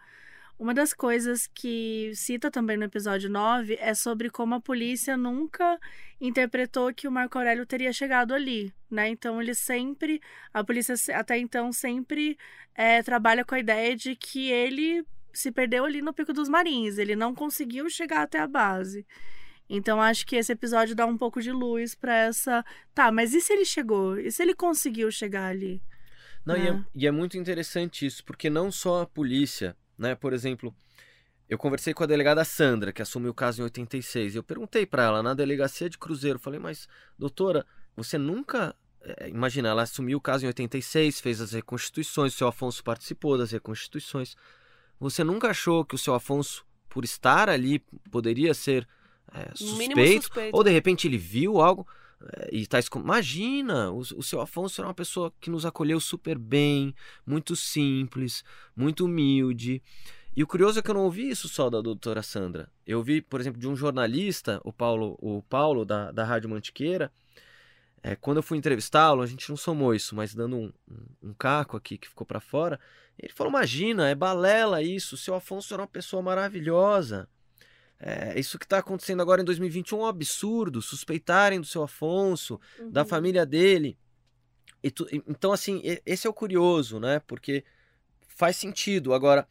Uma 0.57 0.73
das 0.73 0.93
coisas 0.93 1.47
que 1.47 2.11
cita 2.13 2.51
também 2.51 2.75
no 2.75 2.83
episódio 2.83 3.29
9 3.29 3.77
é 3.79 3.93
sobre 3.93 4.29
como 4.29 4.55
a 4.55 4.59
polícia 4.59 5.15
nunca 5.15 5.79
interpretou 6.19 6.93
que 6.93 7.07
o 7.07 7.11
Marco 7.11 7.37
Aurélio 7.37 7.65
teria 7.65 7.93
chegado 7.93 8.33
ali, 8.33 8.73
né? 8.91 9.07
Então 9.07 9.41
ele 9.41 9.55
sempre, 9.55 10.21
a 10.53 10.61
polícia 10.61 10.95
até 11.15 11.37
então 11.37 11.71
sempre 11.71 12.37
é, 12.75 13.01
trabalha 13.01 13.45
com 13.45 13.55
a 13.55 13.59
ideia 13.59 13.95
de 13.95 14.17
que 14.17 14.51
ele 14.51 15.05
se 15.31 15.49
perdeu 15.49 15.85
ali 15.85 16.01
no 16.01 16.13
Pico 16.13 16.33
dos 16.33 16.49
Marins, 16.49 16.97
ele 16.97 17.15
não 17.15 17.33
conseguiu 17.33 17.89
chegar 17.89 18.23
até 18.23 18.39
a 18.39 18.47
base. 18.47 19.07
Então 19.69 20.01
acho 20.01 20.25
que 20.25 20.35
esse 20.35 20.51
episódio 20.51 20.93
dá 20.95 21.05
um 21.05 21.17
pouco 21.17 21.41
de 21.41 21.51
luz 21.53 21.95
pra 21.95 22.13
essa. 22.13 22.65
Tá, 22.93 23.11
mas 23.11 23.33
e 23.33 23.39
se 23.39 23.53
ele 23.53 23.63
chegou? 23.63 24.19
E 24.19 24.29
se 24.29 24.41
ele 24.41 24.55
conseguiu 24.55 25.09
chegar 25.09 25.45
ali? 25.45 25.81
Não, 26.45 26.55
e, 26.55 26.67
é, 26.67 26.73
né? 26.73 26.85
e 26.95 27.07
é 27.07 27.11
muito 27.11 27.37
interessante 27.37 28.05
isso, 28.05 28.23
porque 28.23 28.49
não 28.49 28.71
só 28.71 29.01
a 29.01 29.05
polícia, 29.05 29.75
né? 29.97 30.15
Por 30.15 30.33
exemplo, 30.33 30.73
eu 31.49 31.57
conversei 31.57 31.93
com 31.93 32.03
a 32.03 32.07
delegada 32.07 32.43
Sandra, 32.45 32.93
que 32.93 33.01
assumiu 33.01 33.31
o 33.31 33.33
caso 33.33 33.61
em 33.61 33.63
86. 33.63 34.35
Eu 34.35 34.43
perguntei 34.43 34.85
para 34.85 35.03
ela 35.03 35.23
na 35.23 35.33
delegacia 35.33 35.89
de 35.89 35.97
Cruzeiro, 35.97 36.39
falei, 36.39 36.59
mas 36.59 36.87
doutora, 37.17 37.65
você 37.95 38.17
nunca. 38.17 38.75
é, 39.01 39.29
imagina, 39.29 39.69
ela 39.69 39.81
assumiu 39.81 40.17
o 40.17 40.21
caso 40.21 40.45
em 40.45 40.47
86, 40.47 41.19
fez 41.19 41.41
as 41.41 41.51
reconstituições, 41.51 42.33
o 42.33 42.37
seu 42.37 42.47
Afonso 42.47 42.83
participou 42.83 43.37
das 43.37 43.51
reconstituições. 43.51 44.35
Você 44.99 45.23
nunca 45.23 45.49
achou 45.49 45.83
que 45.85 45.95
o 45.95 45.97
seu 45.97 46.13
Afonso, 46.13 46.65
por 46.87 47.03
estar 47.03 47.49
ali, 47.49 47.79
poderia 48.11 48.53
ser 48.53 48.87
é, 49.33 49.49
suspeito? 49.55 50.23
suspeito. 50.23 50.55
Ou 50.55 50.63
de 50.63 50.71
repente 50.71 51.07
ele 51.07 51.17
viu 51.17 51.61
algo 51.61 51.87
e 52.51 52.67
tá 52.67 52.79
escon- 52.79 52.99
Imagina, 52.99 53.91
o, 53.91 53.99
o 53.99 54.23
seu 54.23 54.41
Afonso 54.41 54.81
era 54.81 54.87
uma 54.87 54.93
pessoa 54.93 55.33
que 55.39 55.49
nos 55.49 55.65
acolheu 55.65 55.99
super 55.99 56.37
bem, 56.37 56.93
muito 57.25 57.55
simples, 57.55 58.43
muito 58.75 59.05
humilde. 59.05 59.81
E 60.35 60.43
o 60.43 60.47
curioso 60.47 60.79
é 60.79 60.81
que 60.81 60.89
eu 60.89 60.95
não 60.95 61.03
ouvi 61.03 61.29
isso 61.29 61.49
só 61.49 61.69
da 61.69 61.81
doutora 61.81 62.21
Sandra. 62.21 62.69
Eu 62.85 62.99
ouvi, 62.99 63.21
por 63.21 63.39
exemplo, 63.39 63.59
de 63.59 63.67
um 63.67 63.75
jornalista, 63.75 64.61
o 64.63 64.71
Paulo, 64.71 65.17
o 65.19 65.41
Paulo 65.43 65.83
da, 65.85 66.11
da 66.11 66.23
Rádio 66.23 66.49
Mantiqueira. 66.49 67.11
É, 68.01 68.15
quando 68.15 68.37
eu 68.37 68.43
fui 68.43 68.57
entrevistá-lo, 68.57 69.21
a 69.21 69.27
gente 69.27 69.49
não 69.49 69.57
somou 69.57 69.93
isso, 69.93 70.15
mas 70.15 70.33
dando 70.33 70.55
um, 70.55 70.71
um, 70.89 71.29
um 71.29 71.33
caco 71.33 71.75
aqui 71.75 71.97
que 71.97 72.07
ficou 72.07 72.25
pra 72.25 72.39
fora, 72.39 72.79
ele 73.17 73.33
falou: 73.33 73.51
Imagina, 73.51 74.07
é 74.07 74.15
balela 74.15 74.81
isso, 74.81 75.15
o 75.15 75.17
seu 75.17 75.35
Afonso 75.35 75.73
era 75.73 75.83
uma 75.83 75.87
pessoa 75.87 76.21
maravilhosa. 76.21 77.27
É, 77.99 78.39
isso 78.39 78.57
que 78.57 78.65
está 78.65 78.77
acontecendo 78.77 79.21
agora 79.21 79.41
em 79.41 79.45
2021 79.45 79.99
é 79.99 80.03
um 80.03 80.07
absurdo. 80.07 80.81
Suspeitarem 80.81 81.59
do 81.59 81.67
seu 81.67 81.83
Afonso, 81.83 82.59
da 82.91 83.01
Uhum. 83.01 83.07
família 83.07 83.45
dele. 83.45 83.97
E 84.81 84.89
tu- 84.89 85.07
então, 85.11 85.51
assim, 85.51 85.81
esse 86.05 86.25
é 86.25 86.29
o 86.29 86.33
curioso, 86.33 86.99
né? 86.99 87.19
Porque 87.27 87.65
faz 88.29 88.55
sentido. 88.55 89.13
Agora, 89.13 89.45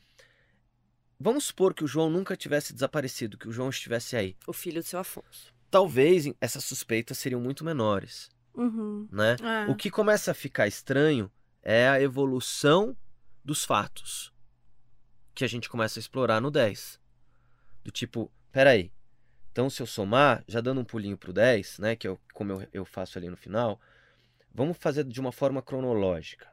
vamos 1.21 1.45
supor 1.45 1.75
que 1.75 1.85
o 1.85 1.87
João 1.87 2.09
nunca 2.09 2.37
tivesse 2.37 2.73
desaparecido, 2.73 3.37
que 3.37 3.49
o 3.49 3.53
João 3.53 3.69
estivesse 3.69 4.17
aí. 4.17 4.35
O 4.47 4.53
filho 4.53 4.81
do 4.81 4.87
seu 4.87 4.99
Afonso. 4.99 5.53
Talvez 5.71 6.25
essas 6.41 6.65
suspeitas 6.65 7.19
seriam 7.19 7.41
muito 7.43 7.63
menores, 7.63 8.31
Uhum. 8.55 9.07
né? 9.13 9.37
É. 9.67 9.71
O 9.71 9.77
que 9.77 9.91
começa 9.91 10.31
a 10.31 10.35
ficar 10.35 10.67
estranho 10.67 11.31
é 11.63 11.87
a 11.89 12.01
evolução 12.01 12.97
dos 13.45 13.65
fatos 13.67 14.33
que 15.35 15.45
a 15.45 15.49
gente 15.49 15.69
começa 15.69 15.99
a 15.99 16.01
explorar 16.01 16.41
no 16.41 16.51
10. 16.51 16.99
Do 17.85 17.91
tipo, 17.91 18.31
peraí, 18.53 18.93
então 19.53 19.69
se 19.69 19.83
eu 19.83 19.87
somar, 19.87 20.45
já 20.47 20.61
dando 20.61 20.81
um 20.81 20.85
pulinho 20.85 21.17
pro 21.17 21.33
10, 21.33 21.79
né, 21.79 21.97
que 21.97 22.07
é 22.07 22.11
o- 22.11 22.19
como 22.33 22.53
eu, 22.53 22.69
eu 22.73 22.85
faço 22.85 23.19
ali 23.19 23.29
no 23.29 23.37
final, 23.37 23.81
vamos 24.55 24.77
fazer 24.79 25.05
de 25.05 25.21
uma 25.21 25.33
forma 25.33 25.61
cronológica. 25.63 26.49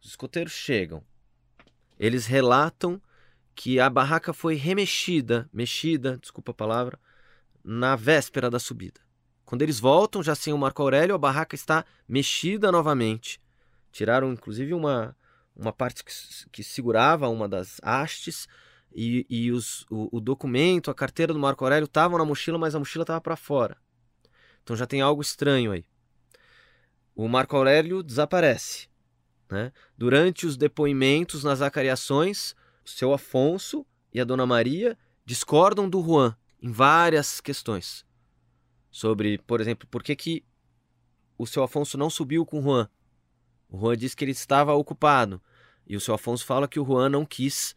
Os 0.00 0.10
escoteiros 0.10 0.52
chegam, 0.52 1.04
eles 1.98 2.26
relatam 2.26 3.00
que 3.54 3.78
a 3.78 3.90
barraca 3.90 4.32
foi 4.32 4.54
remexida, 4.54 5.48
mexida, 5.52 6.16
desculpa 6.18 6.52
a 6.52 6.54
palavra, 6.54 6.98
na 7.62 7.94
véspera 7.94 8.48
da 8.48 8.58
subida. 8.58 9.00
Quando 9.44 9.62
eles 9.62 9.78
voltam, 9.78 10.22
já 10.22 10.34
sem 10.34 10.52
o 10.52 10.58
Marco 10.58 10.80
Aurélio, 10.80 11.14
a 11.14 11.18
barraca 11.18 11.54
está 11.54 11.84
mexida 12.08 12.72
novamente. 12.72 13.40
Tiraram, 13.92 14.32
inclusive, 14.32 14.72
uma, 14.72 15.14
uma 15.54 15.72
parte 15.72 16.02
que, 16.04 16.12
que 16.50 16.62
segurava 16.64 17.28
uma 17.28 17.48
das 17.48 17.80
hastes 17.82 18.46
e, 18.92 19.26
e 19.28 19.52
os, 19.52 19.86
o, 19.90 20.16
o 20.16 20.20
documento, 20.20 20.90
a 20.90 20.94
carteira 20.94 21.32
do 21.32 21.38
Marco 21.38 21.64
Aurélio 21.64 21.84
estavam 21.84 22.18
na 22.18 22.24
mochila, 22.24 22.58
mas 22.58 22.74
a 22.74 22.78
mochila 22.78 23.02
estava 23.02 23.20
para 23.20 23.36
fora. 23.36 23.76
Então 24.62 24.76
já 24.76 24.86
tem 24.86 25.00
algo 25.00 25.22
estranho 25.22 25.72
aí. 25.72 25.84
O 27.14 27.28
Marco 27.28 27.56
Aurélio 27.56 28.02
desaparece. 28.02 28.88
Né? 29.50 29.72
Durante 29.96 30.46
os 30.46 30.56
depoimentos 30.56 31.44
nas 31.44 31.60
acariações, 31.60 32.54
o 32.84 32.88
seu 32.88 33.12
Afonso 33.12 33.84
e 34.12 34.20
a 34.20 34.24
Dona 34.24 34.46
Maria 34.46 34.96
discordam 35.24 35.88
do 35.88 36.02
Juan 36.02 36.36
em 36.62 36.70
várias 36.70 37.40
questões. 37.40 38.04
Sobre, 38.90 39.38
por 39.38 39.60
exemplo, 39.60 39.88
por 39.88 40.02
que, 40.02 40.16
que 40.16 40.44
o 41.38 41.46
seu 41.46 41.62
Afonso 41.62 41.96
não 41.96 42.10
subiu 42.10 42.44
com 42.44 42.58
o 42.58 42.62
Juan. 42.62 42.88
O 43.68 43.78
Juan 43.78 43.96
disse 43.96 44.14
que 44.14 44.24
ele 44.24 44.32
estava 44.32 44.74
ocupado. 44.74 45.40
E 45.86 45.96
o 45.96 46.00
seu 46.00 46.14
Afonso 46.14 46.44
fala 46.44 46.68
que 46.68 46.78
o 46.78 46.84
Juan 46.84 47.08
não 47.08 47.24
quis 47.24 47.74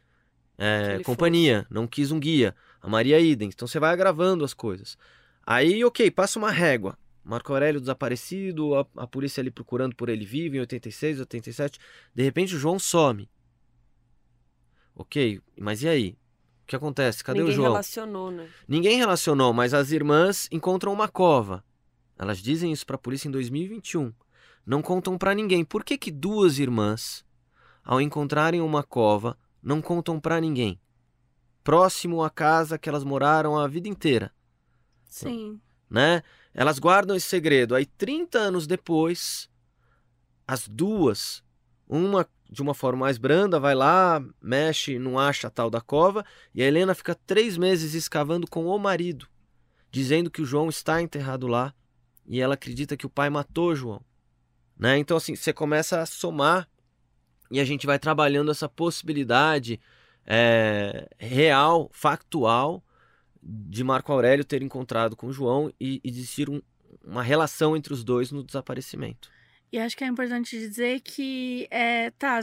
é, 0.58 1.00
companhia, 1.04 1.66
não 1.70 1.88
quis 1.88 2.12
um 2.12 2.20
guia. 2.20 2.56
A 2.82 2.90
Maria 2.90 3.20
idem. 3.20 3.50
Então 3.50 3.68
você 3.68 3.80
vai 3.80 3.92
agravando 3.92 4.44
as 4.44 4.54
coisas. 4.54 4.98
Aí, 5.46 5.84
ok, 5.84 6.10
passa 6.12 6.38
uma 6.40 6.52
régua. 6.52 6.98
Marco 7.24 7.54
Aurélio 7.54 7.80
desaparecido, 7.80 8.76
a, 8.76 8.86
a 8.98 9.08
polícia 9.08 9.40
ali 9.40 9.50
procurando 9.50 9.96
por 9.96 10.10
ele 10.10 10.26
vivo 10.26 10.58
em 10.58 10.60
86, 10.60 11.22
87. 11.22 11.80
De 12.14 12.24
repente 12.24 12.56
o 12.56 12.60
João 12.60 12.78
some. 12.78 13.30
Ok, 14.96 15.42
mas 15.58 15.82
e 15.82 15.88
aí? 15.88 16.18
O 16.64 16.68
que 16.68 16.76
acontece? 16.76 17.24
Cadê 17.24 17.40
Ninguém 17.40 17.54
o 17.54 17.56
João? 17.56 17.72
relacionou, 17.72 18.32
né? 18.32 18.48
Ninguém 18.68 18.98
relacionou, 18.98 19.54
mas 19.54 19.74
as 19.74 19.92
irmãs 19.92 20.48
encontram 20.52 20.94
uma 20.94 21.08
cova. 21.08 21.64
Elas 22.18 22.40
dizem 22.40 22.72
isso 22.72 22.86
para 22.86 22.96
a 22.96 23.00
polícia 23.00 23.28
em 23.28 23.32
2021. 23.32 24.14
Não 24.66 24.82
contam 24.82 25.18
para 25.18 25.34
ninguém. 25.34 25.66
Por 25.66 25.84
que, 25.84 25.98
que 25.98 26.12
duas 26.12 26.60
irmãs, 26.60 27.26
ao 27.84 28.00
encontrarem 28.00 28.62
uma 28.62 28.84
cova, 28.84 29.38
não 29.64 29.82
contam 29.82 30.20
para 30.20 30.42
ninguém? 30.42 30.80
Próximo 31.64 32.24
à 32.24 32.30
casa 32.30 32.78
que 32.78 32.90
elas 32.90 33.04
moraram 33.04 33.58
a 33.58 33.68
vida 33.68 33.88
inteira, 33.88 34.32
Sim. 35.08 35.62
né? 35.90 36.22
Elas 36.54 36.78
guardam 36.78 37.16
esse 37.16 37.28
segredo. 37.28 37.74
Aí 37.74 37.86
30 37.86 38.38
anos 38.38 38.68
depois, 38.68 39.50
as 40.46 40.68
duas, 40.68 41.42
uma 41.88 42.28
de 42.54 42.62
uma 42.62 42.76
forma 42.76 43.00
mais 43.00 43.18
branda, 43.18 43.60
vai 43.60 43.74
lá, 43.74 44.24
mexe, 44.40 45.00
não 45.00 45.18
acha 45.18 45.48
a 45.48 45.50
tal 45.50 45.72
da 45.72 45.82
cova, 45.82 46.24
e 46.54 46.62
a 46.62 46.68
Helena 46.68 46.94
fica 46.94 47.16
três 47.16 47.58
meses 47.58 47.96
escavando 47.96 48.48
com 48.48 48.68
o 48.68 48.78
marido, 48.78 49.28
dizendo 49.90 50.30
que 50.30 50.40
o 50.40 50.46
João 50.46 50.70
está 50.70 51.02
enterrado 51.02 51.48
lá, 51.48 51.74
e 52.28 52.40
ela 52.40 52.54
acredita 52.54 52.96
que 52.96 53.08
o 53.08 53.10
pai 53.10 53.28
matou 53.30 53.70
o 53.72 53.76
João. 53.76 54.06
Né? 54.78 55.00
Então, 55.00 55.18
assim, 55.18 55.36
você 55.36 55.52
começa 55.52 56.00
a 56.00 56.06
somar 56.06 56.70
e 57.54 57.60
a 57.60 57.66
gente 57.66 57.86
vai 57.86 58.00
trabalhando 58.00 58.50
essa 58.50 58.68
possibilidade 58.68 59.80
é, 60.26 61.08
real, 61.20 61.90
factual, 61.94 62.84
de 63.42 63.84
Marco 63.84 64.12
Aurélio 64.12 64.44
ter 64.44 64.62
encontrado 64.62 65.16
com 65.16 65.32
João 65.32 65.72
e 65.80 66.02
existir 66.04 66.50
um- 66.50 66.62
uma 67.04 67.22
relação 67.22 67.76
entre 67.76 67.94
os 67.94 68.04
dois 68.04 68.32
no 68.32 68.44
desaparecimento. 68.44 69.30
E 69.72 69.78
acho 69.78 69.98
que 69.98 70.04
é 70.04 70.08
importante 70.08 70.58
dizer 70.58 71.02
que, 71.02 71.68
é, 71.70 72.12
tá, 72.12 72.40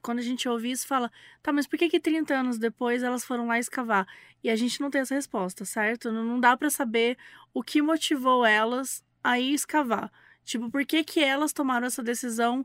quando 0.00 0.20
a 0.20 0.22
gente 0.22 0.48
ouve 0.48 0.70
isso, 0.70 0.86
fala, 0.86 1.10
tá, 1.42 1.52
mas 1.52 1.66
por 1.66 1.78
que 1.78 1.88
que 1.88 2.00
30 2.00 2.34
anos 2.34 2.56
depois 2.58 3.02
elas 3.02 3.24
foram 3.24 3.46
lá 3.46 3.58
escavar? 3.58 4.06
E 4.42 4.48
a 4.48 4.56
gente 4.56 4.80
não 4.80 4.90
tem 4.90 5.00
essa 5.00 5.14
resposta, 5.14 5.64
certo? 5.64 6.10
Não, 6.10 6.24
não 6.24 6.40
dá 6.40 6.56
pra 6.56 6.70
saber 6.70 7.18
o 7.52 7.62
que 7.62 7.82
motivou 7.82 8.46
elas 8.46 9.04
a 9.22 9.38
ir 9.38 9.54
escavar. 9.54 10.10
Tipo, 10.44 10.70
por 10.70 10.86
que 10.86 11.04
que 11.04 11.22
elas 11.22 11.52
tomaram 11.52 11.86
essa 11.86 12.02
decisão 12.02 12.64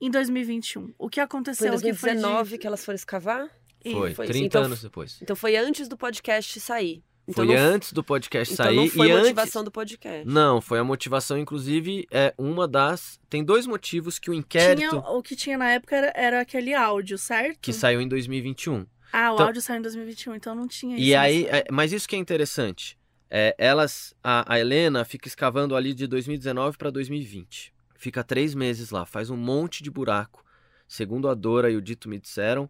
em 0.00 0.10
2021. 0.10 0.92
O 0.98 1.08
que 1.08 1.20
aconteceu 1.20 1.68
Foi 1.68 1.76
em 1.76 1.92
que 1.92 1.98
foi 1.98 2.10
de- 2.10 2.16
2019 2.16 2.58
que 2.58 2.66
elas 2.66 2.84
foram 2.84 2.96
escavar? 2.96 3.48
Foi, 3.82 4.14
Foi, 4.14 4.26
30 4.26 4.46
então- 4.46 4.62
anos 4.64 4.82
depois. 4.82 5.18
Então 5.22 5.34
foi 5.34 5.56
antes 5.56 5.88
do 5.88 5.96
podcast 5.96 6.60
sair. 6.60 7.02
Então 7.28 7.44
foi 7.46 7.54
não, 7.54 7.62
antes 7.62 7.92
do 7.92 8.02
podcast 8.02 8.52
então 8.52 8.66
sair 8.66 8.76
não 8.76 8.88
foi 8.88 9.06
e 9.08 9.10
antes 9.12 9.22
motivação 9.22 9.62
do 9.64 9.70
podcast. 9.70 10.26
Não, 10.28 10.60
foi 10.60 10.78
a 10.80 10.84
motivação, 10.84 11.38
inclusive, 11.38 12.06
é 12.10 12.34
uma 12.36 12.66
das. 12.66 13.20
Tem 13.30 13.44
dois 13.44 13.66
motivos 13.66 14.18
que 14.18 14.30
o 14.30 14.34
inquérito 14.34 14.88
Tinha, 14.88 15.00
o 15.00 15.22
que 15.22 15.36
tinha 15.36 15.56
na 15.56 15.70
época 15.70 15.94
era, 15.96 16.12
era 16.16 16.40
aquele 16.40 16.74
áudio, 16.74 17.16
certo? 17.16 17.58
que 17.60 17.72
saiu 17.72 18.00
em 18.00 18.08
2021. 18.08 18.84
Ah, 19.12 19.30
o 19.30 19.34
Então- 19.34 19.46
áudio 19.46 19.62
saiu 19.62 19.78
em 19.78 19.82
2021, 19.82 20.34
então 20.34 20.54
não 20.54 20.66
tinha 20.66 20.96
isso. 20.96 21.04
E 21.04 21.14
aí, 21.14 21.44
é, 21.46 21.64
mas 21.70 21.92
isso 21.92 22.08
que 22.08 22.16
é 22.16 22.18
interessante. 22.18 22.98
É, 23.30 23.54
elas, 23.58 24.12
a, 24.24 24.52
a 24.54 24.58
Helena 24.58 25.04
fica 25.04 25.28
escavando 25.28 25.76
ali 25.76 25.94
de 25.94 26.06
2019 26.08 26.76
para 26.76 26.90
2020. 26.90 27.72
Fica 28.00 28.24
três 28.24 28.54
meses 28.54 28.88
lá, 28.88 29.04
faz 29.04 29.28
um 29.28 29.36
monte 29.36 29.82
de 29.82 29.90
buraco. 29.90 30.42
Segundo 30.88 31.28
a 31.28 31.34
Dora 31.34 31.70
e 31.70 31.76
o 31.76 31.82
Dito 31.82 32.08
me 32.08 32.18
disseram, 32.18 32.68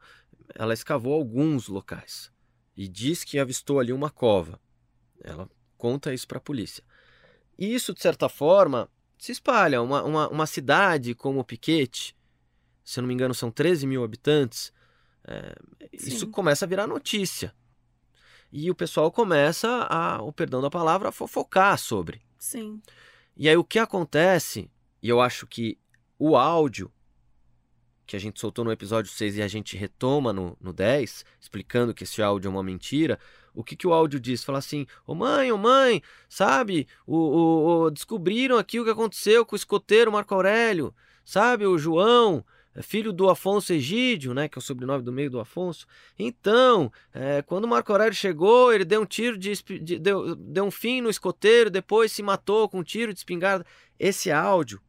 ela 0.56 0.74
escavou 0.74 1.14
alguns 1.14 1.68
locais 1.68 2.32
e 2.76 2.88
diz 2.88 3.22
que 3.22 3.38
avistou 3.38 3.78
ali 3.78 3.92
uma 3.92 4.10
cova. 4.10 4.60
Ela 5.22 5.48
conta 5.78 6.12
isso 6.12 6.26
para 6.26 6.38
a 6.38 6.40
polícia. 6.40 6.82
E 7.56 7.72
isso, 7.72 7.94
de 7.94 8.02
certa 8.02 8.28
forma, 8.28 8.90
se 9.16 9.30
espalha. 9.30 9.80
Uma, 9.80 10.02
uma, 10.02 10.28
uma 10.28 10.46
cidade 10.46 11.14
como 11.14 11.44
Piquete, 11.44 12.16
se 12.82 12.98
eu 12.98 13.02
não 13.02 13.06
me 13.08 13.14
engano, 13.14 13.32
são 13.32 13.52
13 13.52 13.86
mil 13.86 14.02
habitantes, 14.02 14.72
é, 15.22 15.54
isso 15.92 16.26
começa 16.26 16.64
a 16.64 16.68
virar 16.68 16.88
notícia. 16.88 17.54
E 18.50 18.68
o 18.68 18.74
pessoal 18.74 19.12
começa 19.12 19.86
a, 19.88 20.20
o 20.24 20.32
perdão 20.32 20.60
da 20.60 20.68
palavra, 20.68 21.10
a 21.10 21.12
fofocar 21.12 21.78
sobre. 21.78 22.20
Sim. 22.36 22.82
E 23.36 23.48
aí 23.48 23.56
o 23.56 23.62
que 23.62 23.78
acontece, 23.78 24.68
e 25.02 25.08
eu 25.08 25.20
acho 25.20 25.46
que 25.46 25.78
o 26.18 26.36
áudio 26.36 26.90
que 28.06 28.16
a 28.16 28.18
gente 28.18 28.40
soltou 28.40 28.64
no 28.64 28.72
episódio 28.72 29.08
6 29.12 29.36
e 29.36 29.42
a 29.42 29.46
gente 29.46 29.76
retoma 29.76 30.32
no, 30.32 30.56
no 30.60 30.72
10, 30.72 31.24
explicando 31.40 31.94
que 31.94 32.02
esse 32.02 32.20
áudio 32.20 32.48
é 32.48 32.50
uma 32.50 32.62
mentira, 32.62 33.20
o 33.54 33.62
que, 33.62 33.76
que 33.76 33.86
o 33.86 33.92
áudio 33.92 34.18
diz? 34.18 34.42
Fala 34.42 34.58
assim, 34.58 34.84
ô 35.06 35.14
mãe, 35.14 35.52
ô 35.52 35.56
mãe, 35.56 36.02
sabe, 36.28 36.88
o, 37.06 37.16
o- 37.16 37.82
o- 37.84 37.90
descobriram 37.90 38.58
aqui 38.58 38.80
o 38.80 38.84
que 38.84 38.90
aconteceu 38.90 39.46
com 39.46 39.54
o 39.54 39.56
escoteiro 39.56 40.10
Marco 40.10 40.34
Aurélio, 40.34 40.92
sabe, 41.24 41.64
o 41.66 41.78
João, 41.78 42.44
é 42.74 42.82
filho 42.82 43.12
do 43.12 43.30
Afonso 43.30 43.72
Egídio, 43.72 44.34
né, 44.34 44.48
que 44.48 44.58
é 44.58 44.60
o 44.60 44.62
sobrenome 44.62 45.04
do 45.04 45.12
meio 45.12 45.30
do 45.30 45.38
Afonso. 45.38 45.86
Então, 46.18 46.90
é, 47.14 47.42
quando 47.42 47.64
o 47.64 47.68
Marco 47.68 47.92
Aurélio 47.92 48.14
chegou, 48.14 48.72
ele 48.72 48.84
deu 48.84 49.02
um 49.02 49.06
tiro 49.06 49.38
de, 49.38 49.52
de- 49.80 49.98
deu, 50.00 50.34
deu 50.34 50.64
um 50.64 50.70
fim 50.70 51.00
no 51.00 51.10
escoteiro, 51.10 51.70
depois 51.70 52.10
se 52.10 52.24
matou 52.24 52.68
com 52.68 52.80
um 52.80 52.84
tiro 52.84 53.12
de 53.12 53.20
espingarda. 53.20 53.64
Esse 53.98 54.32
áudio 54.32 54.80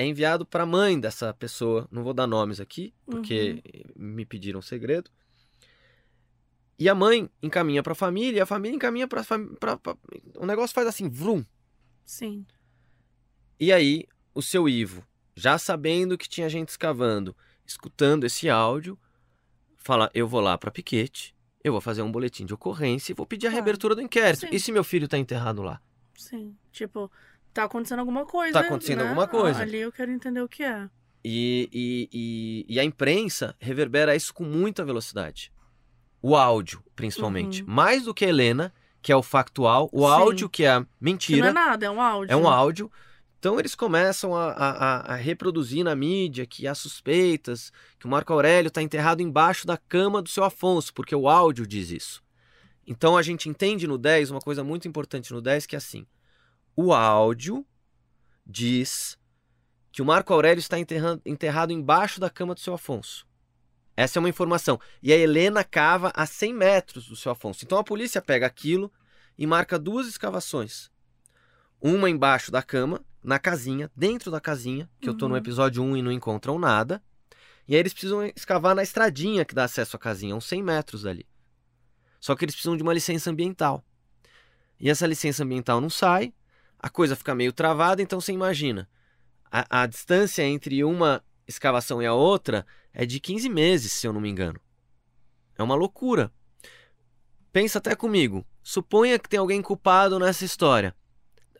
é 0.00 0.06
enviado 0.06 0.46
para 0.46 0.62
a 0.62 0.66
mãe 0.66 0.98
dessa 0.98 1.34
pessoa. 1.34 1.86
Não 1.90 2.02
vou 2.02 2.14
dar 2.14 2.26
nomes 2.26 2.58
aqui, 2.58 2.94
porque 3.04 3.62
me 3.94 4.24
pediram 4.24 4.62
segredo. 4.62 5.10
E 6.78 6.88
a 6.88 6.94
mãe 6.94 7.28
encaminha 7.42 7.82
para 7.82 7.92
a 7.92 7.96
família, 7.96 8.38
e 8.38 8.40
a 8.40 8.46
família 8.46 8.74
encaminha 8.74 9.06
para 9.06 9.22
o 10.36 10.46
negócio 10.46 10.74
faz 10.74 10.88
assim, 10.88 11.08
vrum. 11.10 11.44
Sim. 12.04 12.46
E 13.58 13.70
aí, 13.70 14.06
o 14.34 14.40
seu 14.40 14.66
Ivo, 14.66 15.04
já 15.36 15.58
sabendo 15.58 16.16
que 16.16 16.26
tinha 16.26 16.48
gente 16.48 16.70
escavando, 16.70 17.36
escutando 17.66 18.24
esse 18.24 18.48
áudio, 18.48 18.98
fala: 19.76 20.10
Eu 20.14 20.26
vou 20.26 20.40
lá 20.40 20.56
para 20.56 20.70
Piquete, 20.70 21.36
eu 21.62 21.72
vou 21.72 21.80
fazer 21.82 22.00
um 22.00 22.10
boletim 22.10 22.46
de 22.46 22.54
ocorrência 22.54 23.12
e 23.12 23.14
vou 23.14 23.26
pedir 23.26 23.48
a 23.48 23.50
Claro. 23.50 23.56
reabertura 23.62 23.94
do 23.94 24.00
inquérito. 24.00 24.40
Sim. 24.46 24.48
E 24.50 24.58
se 24.58 24.72
meu 24.72 24.82
filho 24.82 25.06
tá 25.06 25.18
enterrado 25.18 25.60
lá? 25.62 25.82
Sim. 26.16 26.56
Tipo, 26.72 27.10
tá 27.52 27.64
acontecendo 27.64 27.98
alguma 28.00 28.24
coisa. 28.26 28.52
Tá 28.52 28.60
acontecendo 28.60 28.98
né? 28.98 29.04
alguma 29.08 29.26
coisa. 29.28 29.60
Ali 29.62 29.78
eu 29.78 29.92
quero 29.92 30.10
entender 30.10 30.40
o 30.40 30.48
que 30.48 30.62
é. 30.62 30.88
E, 31.24 31.68
e, 31.72 32.08
e, 32.68 32.74
e 32.74 32.80
a 32.80 32.84
imprensa 32.84 33.54
reverbera 33.58 34.14
isso 34.16 34.32
com 34.32 34.44
muita 34.44 34.84
velocidade. 34.84 35.52
O 36.22 36.36
áudio, 36.36 36.82
principalmente. 36.96 37.62
Uhum. 37.62 37.68
Mais 37.70 38.04
do 38.04 38.14
que 38.14 38.24
a 38.24 38.28
Helena, 38.28 38.72
que 39.02 39.10
é 39.12 39.16
o 39.16 39.22
factual, 39.22 39.88
o 39.92 40.00
Sim. 40.00 40.06
áudio, 40.12 40.48
que 40.48 40.64
é 40.64 40.70
a 40.70 40.80
Que 40.80 40.80
não 40.80 40.86
mentira. 41.00 41.48
é 41.48 41.52
nada, 41.52 41.86
é 41.86 41.90
um 41.90 42.00
áudio. 42.00 42.32
É 42.32 42.36
um 42.36 42.48
áudio. 42.48 42.90
Então 43.38 43.58
eles 43.58 43.74
começam 43.74 44.34
a, 44.36 44.50
a- 44.52 44.70
a- 44.70 45.12
a 45.14 45.16
reproduzir 45.16 45.82
na 45.82 45.94
mídia 45.94 46.44
que 46.46 46.66
há 46.66 46.74
suspeitas, 46.74 47.72
que 47.98 48.06
o 48.06 48.08
Marco 48.10 48.32
Aurélio 48.34 48.68
está 48.68 48.82
enterrado 48.82 49.22
embaixo 49.22 49.66
da 49.66 49.78
cama 49.78 50.20
do 50.20 50.28
seu 50.28 50.44
Afonso, 50.44 50.92
porque 50.92 51.14
o 51.14 51.26
áudio 51.26 51.66
diz 51.66 51.90
isso. 51.90 52.22
Então 52.86 53.16
a 53.16 53.22
gente 53.22 53.48
entende 53.48 53.86
no 53.86 53.96
10 53.96 54.30
uma 54.30 54.40
coisa 54.40 54.62
muito 54.62 54.86
importante 54.86 55.32
no 55.32 55.40
10 55.40 55.64
que 55.64 55.74
é 55.74 55.78
assim: 55.78 56.06
o 56.80 56.92
áudio 56.92 57.64
diz 58.46 59.18
que 59.92 60.02
o 60.02 60.04
Marco 60.04 60.32
Aurélio 60.32 60.60
está 60.60 60.76
enterrado 60.78 61.72
embaixo 61.72 62.20
da 62.20 62.30
cama 62.30 62.54
do 62.54 62.60
seu 62.60 62.74
Afonso. 62.74 63.26
Essa 63.96 64.18
é 64.18 64.20
uma 64.20 64.28
informação. 64.28 64.80
E 65.02 65.12
a 65.12 65.16
Helena 65.16 65.62
cava 65.64 66.12
a 66.14 66.24
100 66.24 66.54
metros 66.54 67.06
do 67.08 67.16
seu 67.16 67.32
Afonso. 67.32 67.64
Então 67.64 67.78
a 67.78 67.84
polícia 67.84 68.22
pega 68.22 68.46
aquilo 68.46 68.90
e 69.36 69.46
marca 69.46 69.78
duas 69.78 70.06
escavações. 70.06 70.90
Uma 71.80 72.08
embaixo 72.08 72.50
da 72.50 72.62
cama, 72.62 73.04
na 73.22 73.38
casinha, 73.38 73.90
dentro 73.94 74.30
da 74.30 74.40
casinha, 74.40 74.88
que 75.00 75.08
eu 75.08 75.14
tô 75.14 75.26
no 75.28 75.34
Uhum. 75.34 75.40
episódio 75.40 75.82
1 75.82 75.96
e 75.96 76.02
não 76.02 76.12
encontram 76.12 76.58
nada. 76.58 77.02
E 77.66 77.74
aí 77.74 77.80
eles 77.80 77.92
precisam 77.92 78.24
escavar 78.34 78.74
na 78.74 78.82
estradinha 78.82 79.44
que 79.44 79.54
dá 79.54 79.64
acesso 79.64 79.96
à 79.96 79.98
casinha, 79.98 80.34
uns 80.34 80.44
100 80.46 80.62
metros 80.62 81.02
dali. 81.02 81.26
Só 82.20 82.34
que 82.34 82.44
eles 82.44 82.54
precisam 82.54 82.76
de 82.76 82.82
uma 82.82 82.92
licença 82.94 83.30
ambiental. 83.30 83.84
E 84.78 84.88
essa 84.88 85.06
licença 85.06 85.42
ambiental 85.44 85.80
não 85.80 85.90
sai, 85.90 86.32
a 86.82 86.88
coisa 86.88 87.14
fica 87.14 87.34
meio 87.34 87.52
travada, 87.52 88.00
então 88.00 88.20
você 88.20 88.32
imagina. 88.32 88.88
A, 89.52 89.82
a 89.82 89.86
distância 89.86 90.42
entre 90.42 90.82
uma 90.82 91.22
escavação 91.46 92.00
e 92.00 92.06
a 92.06 92.14
outra 92.14 92.66
é 92.92 93.04
de 93.04 93.20
15 93.20 93.48
meses, 93.48 93.92
se 93.92 94.06
eu 94.06 94.12
não 94.12 94.20
me 94.20 94.30
engano. 94.30 94.58
É 95.58 95.62
uma 95.62 95.74
loucura. 95.74 96.32
Pensa 97.52 97.78
até 97.78 97.94
comigo. 97.94 98.46
Suponha 98.62 99.18
que 99.18 99.28
tem 99.28 99.38
alguém 99.38 99.60
culpado 99.60 100.18
nessa 100.18 100.44
história. 100.44 100.94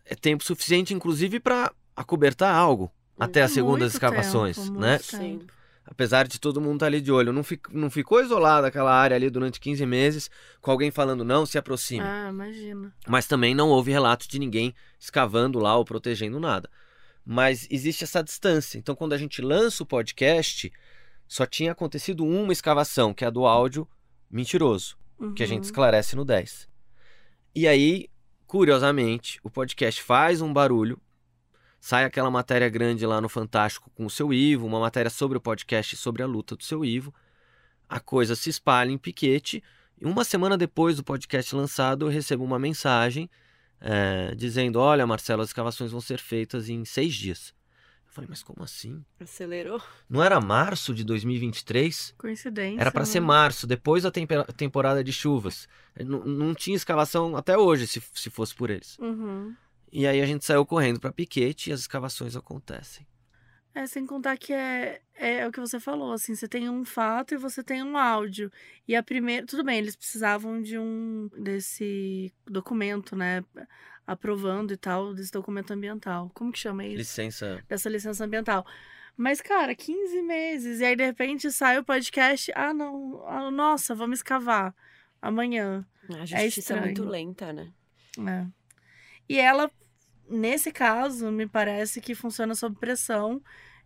É 0.05 0.15
tempo 0.15 0.43
suficiente, 0.43 0.95
inclusive, 0.95 1.39
para 1.39 1.73
acobertar 1.95 2.55
algo 2.55 2.91
até 3.19 3.43
as 3.43 3.51
segundas 3.51 3.93
escavações, 3.93 4.57
tempo, 4.57 4.81
né? 4.81 4.99
tempo. 4.99 5.53
Apesar 5.91 6.27
de 6.29 6.39
todo 6.39 6.61
mundo 6.61 6.75
estar 6.77 6.87
ali 6.87 7.01
de 7.01 7.11
olho. 7.11 7.33
Não, 7.33 7.43
não 7.73 7.91
ficou 7.91 8.23
isolada 8.23 8.69
aquela 8.69 8.95
área 8.95 9.17
ali 9.17 9.29
durante 9.29 9.59
15 9.59 9.85
meses 9.85 10.31
com 10.61 10.71
alguém 10.71 10.91
falando 10.91 11.25
não, 11.25 11.45
se 11.45 11.59
aproxime. 11.59 12.05
Ah, 12.07 12.29
imagina. 12.31 12.95
Mas 13.09 13.27
também 13.27 13.55
não 13.57 13.69
houve 13.71 13.91
relatos 13.91 14.29
de 14.29 14.39
ninguém 14.39 14.73
escavando 14.99 15.59
lá 15.59 15.77
ou 15.77 15.85
protegendo 15.85 16.39
nada. 16.39 16.71
Mas 17.27 17.67
existe 17.71 18.05
essa 18.05 18.23
distância. 18.23 18.79
Então, 18.79 18.95
quando 18.95 19.13
a 19.15 19.19
gente 19.19 19.43
lança 19.43 19.83
o 19.83 19.87
podcast, 19.87 20.73
só 21.27 21.45
tinha 21.45 21.73
acontecido 21.73 22.25
uma 22.25 22.53
escavação, 22.53 23.13
que 23.13 23.25
é 23.25 23.27
a 23.27 23.31
do 23.31 23.45
áudio 23.45 23.87
mentiroso, 24.31 24.97
que 25.35 25.43
a 25.43 25.47
gente 25.47 25.59
Uhum. 25.65 25.67
esclarece 25.67 26.15
no 26.17 26.25
10. 26.25 26.69
E 27.55 27.67
aí, 27.67 28.09
curiosamente, 28.47 29.41
o 29.43 29.51
podcast 29.51 30.01
faz 30.03 30.41
um 30.41 30.53
barulho, 30.53 31.01
sai 31.81 32.05
aquela 32.05 32.31
matéria 32.31 32.69
grande 32.69 33.07
lá 33.07 33.21
no 33.21 33.29
Fantástico 33.29 33.91
com 33.95 34.05
o 34.05 34.11
seu 34.11 34.33
Ivo, 34.33 34.67
uma 34.67 34.79
matéria 34.79 35.11
sobre 35.11 35.39
o 35.39 35.41
podcast 35.41 35.95
e 35.95 35.99
sobre 35.99 36.23
a 36.23 36.27
luta 36.27 36.55
do 36.55 36.63
seu 36.63 36.85
Ivo. 36.85 37.13
A 37.89 37.99
coisa 37.99 38.37
se 38.37 38.51
espalha 38.51 38.91
em 38.91 38.99
piquete. 38.99 39.63
E 40.01 40.05
uma 40.05 40.23
semana 40.23 40.57
depois 40.57 40.97
do 40.97 41.03
podcast 41.03 41.55
lançado, 41.57 42.07
eu 42.07 42.11
recebo 42.11 42.45
uma 42.45 42.59
mensagem 42.59 43.29
eh, 43.81 44.35
dizendo: 44.37 44.79
Olha, 44.79 45.07
Marcelo, 45.07 45.43
as 45.43 45.49
escavações 45.49 45.91
vão 45.91 46.01
ser 46.01 46.19
feitas 46.19 46.69
em 46.69 46.85
seis 46.85 47.15
dias. 47.15 47.55
Eu 48.11 48.15
falei, 48.15 48.29
mas 48.29 48.43
como 48.43 48.65
assim? 48.65 49.05
Acelerou. 49.21 49.81
Não 50.09 50.23
era 50.23 50.41
março 50.41 50.93
de 50.93 51.05
2023? 51.05 52.15
Coincidência. 52.19 52.81
Era 52.81 52.91
para 52.91 53.03
né? 53.03 53.07
ser 53.07 53.21
março, 53.21 53.69
depois 53.69 54.03
da 54.03 54.11
temporada 54.11 55.05
de 55.05 55.13
chuvas. 55.13 55.69
Não, 55.97 56.25
não 56.25 56.55
tinha 56.55 56.77
escavação 56.77 57.37
até 57.37 57.57
hoje, 57.57 57.87
se, 57.87 58.03
se 58.13 58.29
fosse 58.29 58.53
por 58.53 58.69
eles. 58.69 58.99
Uhum. 58.99 59.55
E 59.93 60.07
aí 60.07 60.21
a 60.21 60.27
gente 60.27 60.45
saiu 60.45 60.65
correndo 60.65 61.01
para 61.01 61.13
Piquete 61.13 61.71
e 61.71 61.73
as 61.73 61.81
escavações 61.81 62.37
acontecem. 62.37 63.07
É, 63.73 63.87
sem 63.87 64.05
contar 64.05 64.37
que 64.37 64.53
é, 64.53 65.01
é 65.15 65.47
o 65.47 65.53
que 65.53 65.61
você 65.61 65.79
falou, 65.79 66.13
assim, 66.13 66.35
você 66.35 66.49
tem 66.49 66.69
um 66.69 66.85
fato 66.85 67.35
e 67.35 67.39
você 67.39 67.63
tem 67.63 67.83
um 67.83 67.97
áudio. 67.97 68.51
E 68.87 68.97
a 68.97 69.03
primeira. 69.03 69.47
Tudo 69.47 69.63
bem, 69.63 69.79
eles 69.79 69.95
precisavam 69.95 70.61
de 70.61 70.77
um. 70.77 71.31
desse 71.39 72.33
documento, 72.47 73.15
né? 73.15 73.45
Aprovando 74.05 74.73
e 74.73 74.77
tal, 74.77 75.15
desse 75.15 75.31
documento 75.31 75.73
ambiental. 75.73 76.31
Como 76.35 76.51
que 76.51 76.59
chama 76.59 76.85
isso? 76.85 76.97
Licença. 76.97 77.63
Dessa 77.69 77.89
licença 77.89 78.25
ambiental. 78.25 78.67
Mas, 79.17 79.41
cara, 79.41 79.75
15 79.75 80.23
meses. 80.23 80.81
E 80.81 80.85
aí, 80.85 80.97
de 80.97 81.05
repente, 81.05 81.51
sai 81.53 81.79
o 81.79 81.85
podcast. 81.85 82.51
Ah, 82.57 82.75
não. 82.75 83.25
ah, 83.27 83.51
nossa, 83.53 83.95
vamos 83.95 84.19
escavar. 84.19 84.75
Amanhã. 85.23 85.87
A 86.19 86.25
justiça 86.25 86.75
é, 86.75 86.81
muito 86.81 87.03
estranho. 87.03 87.11
lenta, 87.11 87.53
né? 87.53 87.73
É. 88.19 88.60
E 89.31 89.39
ela, 89.39 89.71
nesse 90.29 90.73
caso, 90.73 91.31
me 91.31 91.47
parece 91.47 92.01
que 92.01 92.15
funciona 92.15 92.55
sob 92.55 92.77
pressão. 92.79 93.41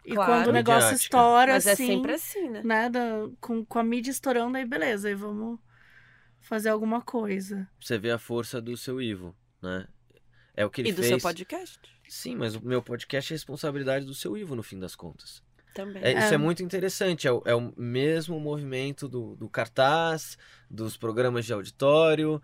E 0.07 0.15
Claro. 0.15 0.31
quando 0.33 0.49
o 0.49 0.53
negócio 0.53 0.81
Midiática. 0.91 1.03
estoura, 1.05 1.53
Mas 1.55 1.67
é 1.67 1.73
assim, 1.73 1.87
sempre 1.87 2.13
assim, 2.15 2.49
né? 2.51 2.63
né, 2.65 2.89
da- 2.91 3.29
com, 3.41 3.65
com 3.65 3.79
a 3.79 3.83
mídia 3.85 4.11
estourando, 4.11 4.57
aí 4.59 4.65
beleza, 4.67 5.09
aí 5.09 5.15
vamos 5.15 5.59
fazer 6.41 6.69
alguma 6.69 7.01
coisa. 7.01 7.67
Você 7.81 7.97
vê 7.99 8.11
a 8.11 8.19
força 8.19 8.61
do 8.61 8.77
seu 8.77 9.01
Ivo, 9.01 9.35
né? 9.63 9.87
É 10.55 10.65
o 10.65 10.71
que 10.71 10.83
ele 10.83 10.91
E 10.91 10.93
do 10.93 10.97
fez. 11.03 11.09
seu 11.09 11.19
podcast. 11.19 11.81
Sim, 12.07 12.37
mas 12.37 12.55
o 12.55 12.65
meu 12.65 12.83
podcast 12.83 13.33
é 13.33 13.35
responsabilidade 13.35 14.05
do 14.05 14.15
seu 14.15 14.37
Ivo, 14.37 14.55
no 14.55 14.63
fim 14.63 14.79
das 14.79 14.95
contas. 14.95 15.43
Também. 15.75 16.03
É, 16.03 16.13
isso 16.13 16.33
é. 16.33 16.35
É. 16.35 16.39
muito 16.39 16.63
interessante. 16.63 17.27
É 17.27 17.33
o, 17.33 17.43
é 17.45 17.55
o 17.55 17.75
mesmo 17.77 18.39
movimento 18.39 19.09
do, 19.09 19.35
do 19.35 19.49
cartaz, 19.49 20.39
dos 20.71 20.97
programas 20.97 21.45
de 21.45 21.53
auditório. 21.53 22.41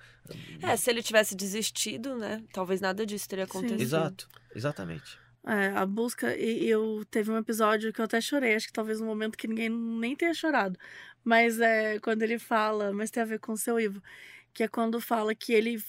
É, 0.60 0.76
se 0.76 0.90
ele 0.90 1.02
tivesse 1.02 1.36
desistido, 1.36 2.16
né? 2.16 2.42
Talvez 2.52 2.80
nada 2.80 3.06
disso 3.06 3.28
teria 3.28 3.46
Sim. 3.46 3.50
acontecido. 3.50 3.80
Exato, 3.80 4.28
exatamente. 4.54 5.16
É, 5.46 5.68
a 5.68 5.86
busca. 5.86 6.36
E 6.36 6.68
eu 6.68 7.04
teve 7.08 7.30
um 7.30 7.38
episódio 7.38 7.92
que 7.92 8.00
eu 8.00 8.04
até 8.04 8.20
chorei, 8.20 8.56
acho 8.56 8.66
que 8.66 8.72
talvez 8.72 9.00
um 9.00 9.06
momento 9.06 9.38
que 9.38 9.46
ninguém 9.46 9.68
nem 9.70 10.16
tenha 10.16 10.34
chorado. 10.34 10.76
Mas 11.24 11.60
é 11.60 12.00
quando 12.00 12.22
ele 12.22 12.38
fala, 12.38 12.92
mas 12.92 13.10
tem 13.10 13.22
a 13.22 13.26
ver 13.26 13.38
com 13.38 13.52
o 13.52 13.56
seu 13.56 13.78
Ivo, 13.78 14.02
que 14.52 14.64
é 14.64 14.68
quando 14.68 15.00
fala 15.00 15.34
que 15.34 15.52
ele 15.52 15.82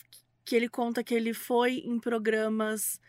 que 0.44 0.56
ele 0.56 0.68
conta 0.68 1.04
que 1.04 1.14
ele 1.14 1.34
foi 1.34 1.78
em 1.86 2.00
programas 2.00 3.00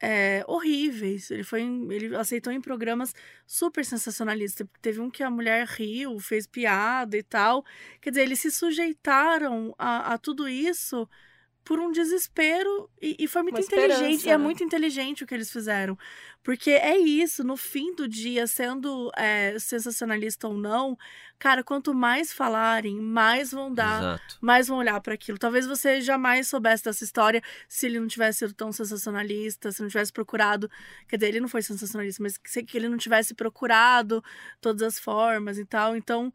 é, 0.00 0.44
horríveis. 0.46 1.30
Ele 1.30 1.44
foi 1.44 1.62
ele 1.62 2.16
aceitou 2.16 2.52
em 2.52 2.60
programas 2.60 3.14
super 3.46 3.84
sensacionalistas. 3.84 4.66
Teve 4.80 5.00
um 5.00 5.10
que 5.10 5.22
a 5.22 5.30
mulher 5.30 5.66
riu, 5.66 6.18
fez 6.18 6.46
piada 6.46 7.16
e 7.16 7.22
tal. 7.22 7.64
Quer 8.00 8.10
dizer, 8.10 8.22
eles 8.22 8.40
se 8.40 8.50
sujeitaram 8.50 9.74
a, 9.78 10.14
a 10.14 10.18
tudo 10.18 10.48
isso 10.48 11.08
por 11.70 11.78
um 11.78 11.92
desespero 11.92 12.90
e, 13.00 13.14
e 13.16 13.28
foi 13.28 13.44
muito 13.44 13.54
Uma 13.58 13.62
inteligente. 13.62 14.26
E 14.26 14.28
é 14.28 14.36
né? 14.36 14.42
muito 14.42 14.64
inteligente 14.64 15.22
o 15.22 15.26
que 15.28 15.32
eles 15.32 15.52
fizeram. 15.52 15.96
Porque 16.42 16.72
é 16.72 16.98
isso, 16.98 17.44
no 17.44 17.56
fim 17.56 17.94
do 17.94 18.08
dia, 18.08 18.44
sendo 18.48 19.08
é, 19.16 19.56
sensacionalista 19.56 20.48
ou 20.48 20.54
não, 20.54 20.98
cara, 21.38 21.62
quanto 21.62 21.94
mais 21.94 22.32
falarem, 22.32 23.00
mais 23.00 23.52
vão 23.52 23.72
dar 23.72 24.00
Exato. 24.00 24.38
mais 24.40 24.66
vão 24.66 24.78
olhar 24.78 25.00
para 25.00 25.14
aquilo. 25.14 25.38
Talvez 25.38 25.64
você 25.64 26.00
jamais 26.00 26.48
soubesse 26.48 26.82
dessa 26.82 27.04
história 27.04 27.40
se 27.68 27.86
ele 27.86 28.00
não 28.00 28.08
tivesse 28.08 28.40
sido 28.40 28.52
tão 28.52 28.72
sensacionalista, 28.72 29.70
se 29.70 29.80
não 29.80 29.88
tivesse 29.88 30.12
procurado. 30.12 30.68
Quer 31.06 31.18
dizer, 31.18 31.28
ele 31.28 31.40
não 31.40 31.48
foi 31.48 31.62
sensacionalista, 31.62 32.20
mas 32.20 32.36
que 32.36 32.76
ele 32.76 32.88
não 32.88 32.98
tivesse 32.98 33.32
procurado 33.32 34.24
todas 34.60 34.82
as 34.82 34.98
formas 34.98 35.56
e 35.56 35.64
tal. 35.64 35.94
Então, 35.94 36.34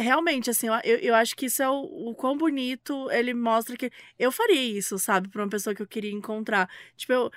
realmente, 0.00 0.50
assim, 0.50 0.66
eu, 0.84 0.96
eu 0.98 1.14
acho 1.14 1.36
que 1.36 1.46
isso 1.46 1.62
é 1.62 1.68
o, 1.68 2.10
o 2.10 2.14
quão 2.14 2.36
bonito 2.36 3.10
ele 3.10 3.34
mostra 3.34 3.76
que. 3.76 3.90
Eu 4.18 4.32
faria 4.32 4.60
isso, 4.60 4.98
sabe, 4.98 5.28
pra 5.28 5.42
uma 5.42 5.50
pessoa 5.50 5.74
que 5.74 5.82
eu 5.82 5.86
queria 5.86 6.12
encontrar. 6.12 6.68
Tipo, 6.96 7.12
eu, 7.12 7.30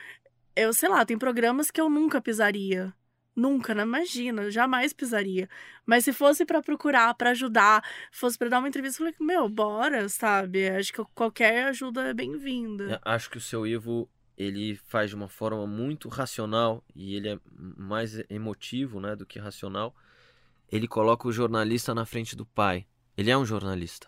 eu 0.56 0.74
sei 0.74 0.90
lá, 0.90 1.06
tem 1.06 1.18
programas 1.18 1.70
que 1.70 1.80
eu 1.82 1.90
nunca 1.90 2.22
pisaria. 2.22 2.94
Nunca, 3.36 3.74
não 3.74 3.84
imagina, 3.84 4.52
jamais 4.52 4.94
pisaria. 4.94 5.50
Mas 5.86 6.06
se 6.06 6.14
fosse 6.14 6.46
pra 6.46 6.62
procurar, 6.62 7.14
pra 7.16 7.32
ajudar, 7.32 7.84
fosse 8.12 8.38
pra 8.38 8.48
dar 8.48 8.60
uma 8.60 8.68
entrevista, 8.68 9.02
eu 9.04 9.12
falei, 9.12 9.16
meu, 9.20 9.50
bora, 9.50 10.08
sabe? 10.08 10.70
Acho 10.70 10.94
que 10.94 11.04
qualquer 11.16 11.66
ajuda 11.66 12.10
é 12.10 12.14
bem-vinda. 12.14 12.84
Eu 12.84 13.00
Acho 13.04 13.32
que 13.32 13.38
o 13.38 13.42
seu 13.42 13.66
Ivo 13.66 14.08
ele 14.38 14.76
faz 14.88 15.10
de 15.10 15.16
uma 15.16 15.28
forma 15.28 15.66
muito 15.66 16.10
racional 16.10 16.84
e 16.96 17.16
ele 17.16 17.30
é 17.30 17.40
mais 17.78 18.24
emotivo, 18.30 19.00
né, 19.00 19.16
do 19.16 19.26
que 19.26 19.40
racional. 19.40 19.96
Ele 20.74 20.88
coloca 20.88 21.28
o 21.28 21.32
jornalista 21.32 21.94
na 21.94 22.04
frente 22.04 22.36
do 22.36 22.48
pai. 22.48 22.88
Ele 23.16 23.30
é 23.30 23.38
um 23.38 23.46
jornalista 23.46 24.08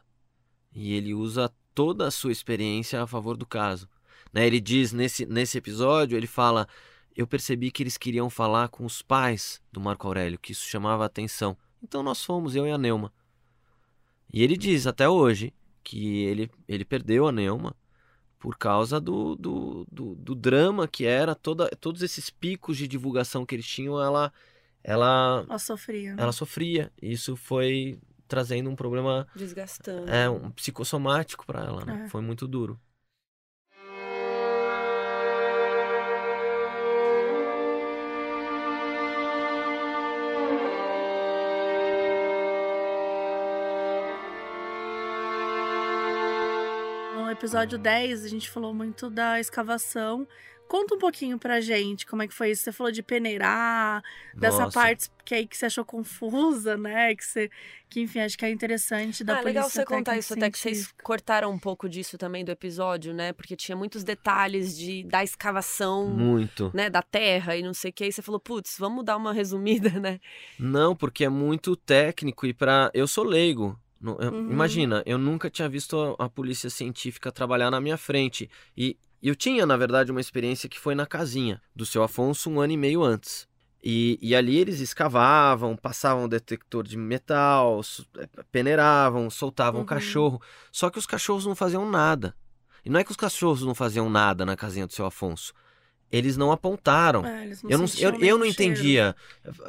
e 0.74 0.94
ele 0.94 1.14
usa 1.14 1.54
toda 1.76 2.08
a 2.08 2.12
sua 2.12 2.32
experiência 2.32 3.04
a 3.04 3.06
favor 3.06 3.38
do 3.38 3.46
caso. 3.46 3.88
Né? 4.34 4.48
Ele 4.48 4.60
diz 4.60 4.92
nesse 4.92 5.28
nesse 5.28 5.60
episódio, 5.60 6.18
ele 6.18 6.26
fala: 6.26 6.68
eu 7.16 7.28
percebi 7.28 7.70
que 7.70 7.84
eles 7.84 8.00
queriam 8.00 8.32
falar 8.32 8.70
com 8.70 8.84
os 8.84 9.04
pais 9.04 9.62
do 9.72 9.80
Marco 9.80 10.08
Aurélio, 10.08 10.40
que 10.40 10.54
isso 10.54 10.66
chamava 10.66 11.04
a 11.04 11.06
atenção. 11.06 11.56
Então 11.84 12.02
nós 12.02 12.26
fomos, 12.26 12.56
eu 12.56 12.66
e 12.66 12.72
a 12.72 12.80
Neuma. 12.80 13.14
E 14.34 14.42
ele 14.42 14.58
diz 14.58 14.88
até 14.88 15.08
hoje 15.08 15.54
que 15.84 16.24
ele, 16.24 16.50
ele 16.68 16.84
perdeu 16.84 17.28
a 17.28 17.32
Neuma 17.32 17.76
por 18.40 18.58
causa 18.58 19.00
do, 19.00 19.36
do, 19.36 19.86
do, 19.92 20.16
do 20.16 20.34
drama 20.34 20.88
que 20.88 21.06
era, 21.06 21.36
toda, 21.36 21.70
todos 21.80 22.02
esses 22.02 22.32
picos 22.32 22.76
de 22.76 22.88
divulgação 22.88 23.46
que 23.46 23.54
eles 23.54 23.68
tinham, 23.68 24.02
ela, 24.02 24.34
ela, 24.88 25.44
Ela 25.50 25.58
sofria. 25.60 26.16
ela 26.18 26.32
sofria. 26.32 26.92
E 27.02 27.12
isso 27.12 27.36
foi 27.36 28.00
trazendo 28.28 28.70
um 28.70 28.76
problema 28.76 29.28
Desgastando. 29.36 30.10
é, 30.10 30.30
um 30.30 30.52
psicossomático 30.52 31.46
para 31.46 31.64
ela, 31.66 31.84
né? 31.84 32.04
É. 32.06 32.10
Foi 32.10 32.22
muito 32.22 32.48
duro. 32.48 32.80
No 47.16 47.30
episódio 47.32 47.78
10, 47.78 48.26
a 48.26 48.28
gente 48.28 48.50
falou 48.50 48.74
muito 48.74 49.10
da 49.10 49.40
escavação. 49.40 50.28
Conta 50.68 50.96
um 50.96 50.98
pouquinho 50.98 51.38
pra 51.38 51.62
gente 51.62 52.06
como 52.06 52.24
é 52.24 52.28
que 52.28 52.34
foi 52.34 52.52
isso. 52.52 52.64
Você 52.64 52.72
falou 52.72 52.92
de 52.92 53.04
peneirar, 53.04 54.04
dessa 54.36 54.64
Nossa. 54.64 54.72
parte 54.80 55.10
que 55.24 55.34
aí 55.36 55.48
que 55.48 55.56
você 55.56 55.68
achou 55.68 55.86
confusa, 55.86 56.76
né? 56.78 57.16
Que 57.16 57.24
você, 57.24 57.50
que 57.90 58.02
enfim, 58.02 58.20
acho 58.20 58.38
que 58.38 58.46
é 58.46 58.50
interessante 58.50 59.24
da 59.24 59.34
Ah, 59.34 59.36
polícia 59.38 59.50
legal 59.60 59.70
você 59.70 59.86
contar 59.86 60.18
isso 60.18 60.34
até 60.34 60.50
que 60.50 60.58
vocês 60.58 60.92
cortaram 61.04 61.52
um 61.52 61.60
pouco 61.60 61.88
disso 61.88 62.18
também 62.18 62.44
do 62.44 62.52
episódio, 62.52 63.14
né? 63.14 63.32
Porque 63.34 63.56
tinha 63.56 63.76
muitos 63.76 64.04
detalhes 64.04 64.76
de 64.78 65.04
da 65.04 65.24
escavação, 65.24 66.08
Muito. 66.10 66.72
né, 66.74 66.90
da 66.90 67.02
terra 67.02 67.56
e 67.56 67.62
não 67.64 67.74
sei 67.74 67.92
o 67.92 67.94
que. 67.94 68.04
Aí 68.04 68.12
você 68.12 68.22
falou, 68.22 68.40
putz, 68.40 68.76
vamos 68.80 69.06
dar 69.06 69.18
uma 69.18 69.34
resumida, 69.34 69.90
né? 70.00 70.20
Não, 70.60 70.96
porque 70.96 71.24
é 71.26 71.30
muito 71.30 71.76
técnico 71.76 72.46
e 72.46 72.54
para 72.54 72.90
eu 72.94 73.08
sou 73.08 73.24
leigo. 73.24 73.80
Eu- 74.04 74.16
Uhum. 74.32 74.52
Imagina, 74.52 75.02
eu 75.06 75.18
nunca 75.18 75.50
tinha 75.50 75.68
visto 75.70 76.16
a, 76.20 76.26
a 76.26 76.30
polícia 76.30 76.70
científica 76.70 77.32
trabalhar 77.32 77.72
na 77.72 77.82
minha 77.82 77.98
frente 77.98 78.50
e 78.78 78.96
eu 79.30 79.36
tinha, 79.36 79.66
na 79.66 79.78
verdade, 79.78 80.12
uma 80.12 80.22
experiência 80.22 80.68
que 80.70 80.80
foi 80.80 80.94
na 80.96 81.06
casinha 81.06 81.62
do 81.76 81.86
seu 81.86 82.04
Afonso 82.04 82.50
um 82.50 82.60
ano 82.60 82.74
e 82.74 82.78
meio 82.78 83.04
antes. 83.04 83.48
E, 83.84 84.18
e 84.22 84.36
ali 84.36 84.58
eles 84.58 84.80
escavavam, 84.80 85.76
passavam 85.76 86.28
detector 86.28 86.84
de 86.84 86.98
metal, 86.98 87.82
eh, 88.18 88.28
peneiravam, 88.52 89.30
soltavam 89.30 89.80
o 89.80 89.84
Uhum. 89.84 89.86
cachorro. 89.88 90.42
Só 90.72 90.90
que 90.90 90.98
os 90.98 91.06
cachorros 91.06 91.46
não 91.46 91.56
faziam 91.56 91.90
nada. 91.90 92.36
E 92.84 92.90
não 92.90 93.00
é 93.00 93.04
que 93.04 93.12
os 93.12 93.18
cachorros 93.18 93.62
não 93.62 93.76
faziam 93.76 94.10
nada 94.10 94.44
na 94.46 94.56
casinha 94.56 94.88
do 94.88 94.94
seu 94.94 95.06
Afonso. 95.06 95.54
Eles 96.12 96.36
não 96.38 96.52
apontaram. 96.52 97.26
É, 97.26 97.44
eles 97.46 97.64
eu 97.64 97.78
não, 97.78 97.86
eu, 98.00 98.12
nem 98.14 98.30
eu 98.30 98.36
o 98.36 98.40
não 98.40 98.46
entendia. 98.46 99.16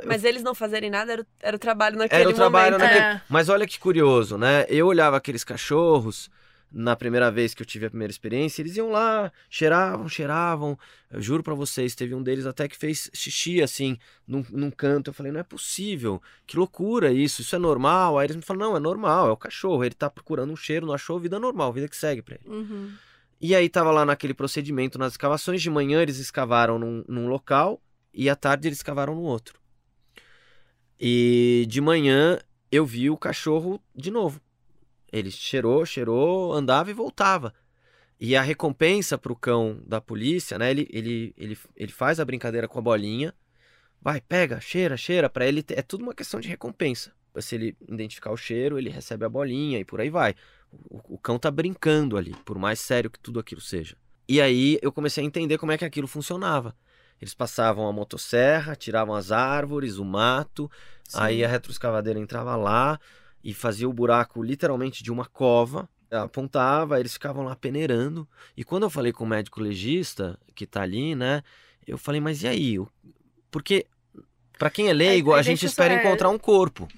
Mas 0.07 0.23
eles 0.25 0.43
não 0.43 0.55
fazerem 0.55 0.91
nada 0.91 1.13
era, 1.13 1.23
o- 1.23 1.27
era 1.41 1.57
o 1.57 1.59
trabalho 1.59 1.97
naquele 1.99 2.21
Era 2.23 2.31
o 2.31 2.35
trabalho 2.35 2.73
momento. 2.79 2.89
naquele... 2.91 3.05
É. 3.17 3.23
Mas 3.29 3.49
olha 3.49 3.67
que 3.67 3.79
curioso, 3.79 4.37
né? 4.39 4.65
Eu 4.69 4.87
olhava 4.87 5.17
aqueles 5.17 5.45
cachorros 5.45 6.31
na 6.71 6.97
primeira 6.97 7.31
vez 7.31 7.55
que 7.55 7.63
eu 7.63 7.67
tive 7.67 7.87
a 7.87 7.91
primeira 7.91 8.11
experiência, 8.11 8.61
eles 8.61 8.77
iam 8.77 8.91
lá, 8.91 9.33
cheiravam, 9.49 10.09
cheiravam. 10.09 10.79
Eu 11.11 11.23
juro 11.23 11.43
pra 11.43 11.55
vocês, 11.55 11.95
teve 11.95 12.15
um 12.15 12.23
deles 12.23 12.47
até 12.47 12.69
que 12.69 12.77
fez 12.77 13.11
xixi 13.15 13.63
assim, 13.63 13.99
num, 14.27 14.45
num 14.51 14.71
canto. 14.71 15.11
Eu 15.11 15.15
falei, 15.15 15.33
não 15.33 15.41
é 15.41 15.45
possível, 15.45 16.21
que 16.47 16.57
loucura 16.57 17.13
isso, 17.13 17.43
isso 17.43 17.55
é 17.55 17.59
normal. 17.59 18.19
Aí 18.19 18.27
eles 18.27 18.37
me 18.37 18.43
falaram, 18.43 18.71
não, 18.71 18.77
é 18.77 18.81
normal, 18.81 19.29
é 19.29 19.33
o 19.33 19.37
cachorro, 19.37 19.85
ele 19.85 19.95
tá 19.95 20.11
procurando 20.11 20.53
um 20.53 20.57
cheiro, 20.57 20.87
não 20.87 20.95
achou, 20.95 21.19
vida 21.19 21.39
normal, 21.39 21.73
vida 21.73 21.89
que 21.89 21.97
segue 21.97 22.23
pra 22.23 22.37
ele. 22.37 22.49
Uhum. 22.49 22.93
E 23.41 23.55
aí 23.55 23.69
tava 23.69 23.91
lá 23.91 24.05
naquele 24.05 24.35
procedimento 24.35 24.99
nas 24.99 25.13
escavações. 25.13 25.63
De 25.63 25.71
manhã 25.71 26.03
eles 26.03 26.19
escavaram 26.19 26.79
num, 26.79 27.05
num 27.07 27.29
local 27.29 27.81
e 28.13 28.31
à 28.31 28.37
tarde 28.37 28.69
eles 28.69 28.79
escavaram 28.79 29.15
no 29.15 29.23
outro. 29.23 29.59
E 30.99 31.67
de 31.69 31.81
manhã 31.81 32.39
eu 32.73 32.87
vi 32.87 33.11
o 33.11 33.17
cachorro 33.17 33.81
de 33.95 34.11
novo. 34.11 34.41
Ele 35.13 35.31
cheirou, 35.31 35.85
cheirou, 35.87 36.53
andava 36.53 36.91
e 36.91 36.95
voltava. 36.95 37.55
E 38.19 38.35
a 38.35 38.43
recompensa 38.43 39.19
pro 39.19 39.37
cão 39.37 39.81
da 39.87 40.01
polícia, 40.01 40.59
né? 40.59 40.71
Ele, 40.71 40.89
ele, 40.91 41.35
ele, 41.37 41.59
ele 41.77 41.93
faz 41.93 42.19
a 42.19 42.25
brincadeira 42.25 42.67
com 42.67 42.79
a 42.79 42.83
bolinha. 42.83 43.35
Vai, 44.01 44.21
pega, 44.21 44.61
cheira, 44.61 44.97
cheira. 44.97 45.29
Pra 45.29 45.47
ele 45.47 45.65
é 45.69 45.83
tudo 45.83 46.03
uma 46.03 46.15
questão 46.15 46.41
de 46.41 46.49
recompensa. 46.49 47.13
Se 47.39 47.55
ele 47.55 47.77
identificar 47.87 48.31
o 48.31 48.37
cheiro, 48.37 48.79
ele 48.79 48.89
recebe 48.89 49.25
a 49.25 49.29
bolinha 49.29 49.79
e 49.79 49.85
por 49.85 50.01
aí 50.01 50.09
vai. 50.09 50.35
O, 50.91 51.15
o 51.15 51.19
cão 51.19 51.39
tá 51.39 51.51
brincando 51.51 52.17
ali, 52.17 52.35
por 52.45 52.59
mais 52.59 52.81
sério 52.81 53.11
que 53.11 53.19
tudo 53.19 53.39
aquilo 53.39 53.61
seja. 53.61 53.97
E 54.29 54.41
aí 54.41 54.79
eu 54.81 54.91
comecei 54.91 55.23
a 55.23 55.27
entender 55.27 55.59
como 55.59 55.73
é 55.73 55.79
que 55.79 55.85
aquilo 55.85 56.09
funcionava. 56.09 56.75
Eles 57.21 57.35
passavam 57.35 57.87
a 57.87 57.93
motosserra, 57.93 58.75
tiravam 58.75 59.15
as 59.15 59.31
árvores, 59.31 59.99
o 59.99 60.05
mato, 60.05 60.71
aí 61.15 61.45
a 61.45 61.49
retroescavadeira 61.49 62.19
entrava 62.19 62.57
lá 62.57 62.99
e 63.49 63.55
fazia 63.55 63.89
o 63.89 63.93
buraco 63.93 64.43
literalmente 64.43 65.05
de 65.05 65.13
uma 65.13 65.25
cova, 65.25 65.89
apontava, 66.11 66.99
eles 66.99 67.13
ficavam 67.13 67.45
lá 67.45 67.55
peneirando. 67.55 68.29
E 68.57 68.65
quando 68.65 68.83
eu 68.83 68.91
falei 68.91 69.13
com 69.13 69.23
o 69.23 69.27
médico 69.27 69.61
legista 69.61 70.37
que 70.53 70.67
tá 70.67 70.83
ali, 70.83 71.15
né, 71.15 71.43
eu 71.87 71.97
falei, 71.97 72.21
mas 72.21 72.43
e 72.43 72.49
aí? 72.49 72.77
Porque 73.49 73.87
pra 74.59 74.69
quem 74.69 74.89
é 74.89 74.93
leigo, 74.93 75.33
aí 75.33 75.39
a 75.39 75.43
gente 75.43 75.61
deixa 75.61 75.67
eu 75.67 75.71
espera 75.71 75.95
só- 75.95 76.01
é- 76.01 76.05
encontrar 76.05 76.29
um 76.31 76.39
corpo. 76.39 76.89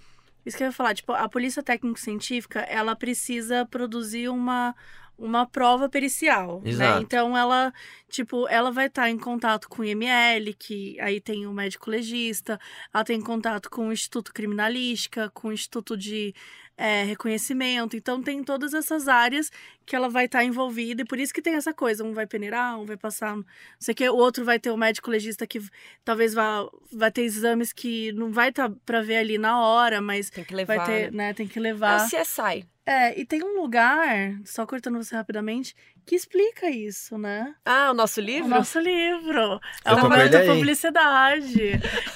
Isso 0.47 0.57
que 0.57 0.63
eu 0.63 0.69
ia 0.69 0.73
falar, 0.73 0.95
tipo, 0.95 1.13
a 1.13 1.29
polícia 1.29 1.63
técnico-científica, 1.63 2.61
ela 2.61 2.97
precisa 2.97 3.67
produzir 3.67 4.31
uma, 4.31 4.75
uma 5.19 5.45
prova 5.47 5.89
pericial, 5.89 6.61
né? 6.63 6.71
Exato. 6.71 7.03
Então 7.03 7.37
ela, 7.37 7.73
tipo, 8.09 8.47
ela 8.49 8.71
vai 8.71 8.87
estar 8.87 9.11
em 9.11 9.19
contato 9.19 9.69
com 9.69 9.83
o 9.83 9.85
IML, 9.85 10.55
que 10.57 10.99
aí 11.01 11.21
tem 11.21 11.47
o 11.47 11.53
médico 11.53 11.91
legista, 11.91 12.59
ela 12.95 13.03
tem 13.05 13.21
contato 13.21 13.69
com 13.69 13.89
o 13.89 13.93
Instituto 13.93 14.33
Criminalística, 14.33 15.29
com 15.35 15.49
o 15.49 15.53
Instituto 15.53 15.97
de 15.97 16.33
é, 16.77 17.03
Reconhecimento, 17.03 17.97
então 17.97 18.23
tem 18.23 18.45
todas 18.45 18.73
essas 18.73 19.09
áreas 19.09 19.51
que 19.85 19.97
ela 19.97 20.09
vai 20.09 20.27
estar 20.27 20.45
envolvida, 20.45 21.03
e 21.03 21.05
por 21.05 21.19
isso 21.19 21.35
que 21.35 21.43
tem 21.43 21.55
essa 21.55 21.75
coisa, 21.75 22.05
um 22.05 22.13
vai 22.13 22.25
peneirar, 22.27 22.79
um 22.79 22.85
vai 22.87 22.97
passar, 22.97 23.35
não 23.37 23.45
sei 23.81 23.93
o 23.93 23.97
que, 23.97 24.09
o 24.09 24.15
outro 24.15 24.45
vai 24.45 24.61
ter 24.61 24.71
o 24.71 24.77
médico 24.77 25.11
legista 25.11 25.45
que 25.45 25.61
talvez 26.05 26.33
vá, 26.35 26.65
vai 26.93 27.11
ter 27.11 27.23
exames 27.23 27.73
que 27.73 28.13
não 28.13 28.31
vai 28.31 28.51
estar 28.51 28.71
pra 28.87 29.03
ver 29.03 29.17
ali 29.17 29.39
na 29.39 29.61
hora, 29.61 30.01
mas 30.01 30.31
Tem 30.31 30.45
que 30.45 30.55
levar. 30.55 30.77
vai 30.77 30.87
ter, 30.87 31.11
né? 31.13 31.29
né, 31.29 31.35
tem 31.35 31.49
que 31.49 31.59
É 31.59 31.63
levar. 31.63 32.07
o 32.07 32.09
CSI. 32.09 32.65
É, 32.89 33.21
e 33.21 33.27
tem 33.27 33.43
um 33.45 33.61
lugar, 33.61 34.41
só 34.47 34.67
cortando 34.67 34.97
você 34.97 35.15
rapidamente, 35.15 35.77
que 36.09 36.15
explica 36.17 36.71
isso, 36.71 37.19
né? 37.19 37.55
Ah, 37.67 37.91
o 37.91 37.95
nosso 37.95 38.19
O 38.19 38.25
livro? 38.25 38.49
nosso 38.49 38.81
livro. 38.81 39.61
É 39.85 39.91
Eu 39.91 39.93
um 39.93 39.97
tô 39.97 40.03
com 40.03 40.09
momento 40.09 40.35
ele 40.35 40.37
aí. 40.39 40.49
publicidade. 40.49 41.73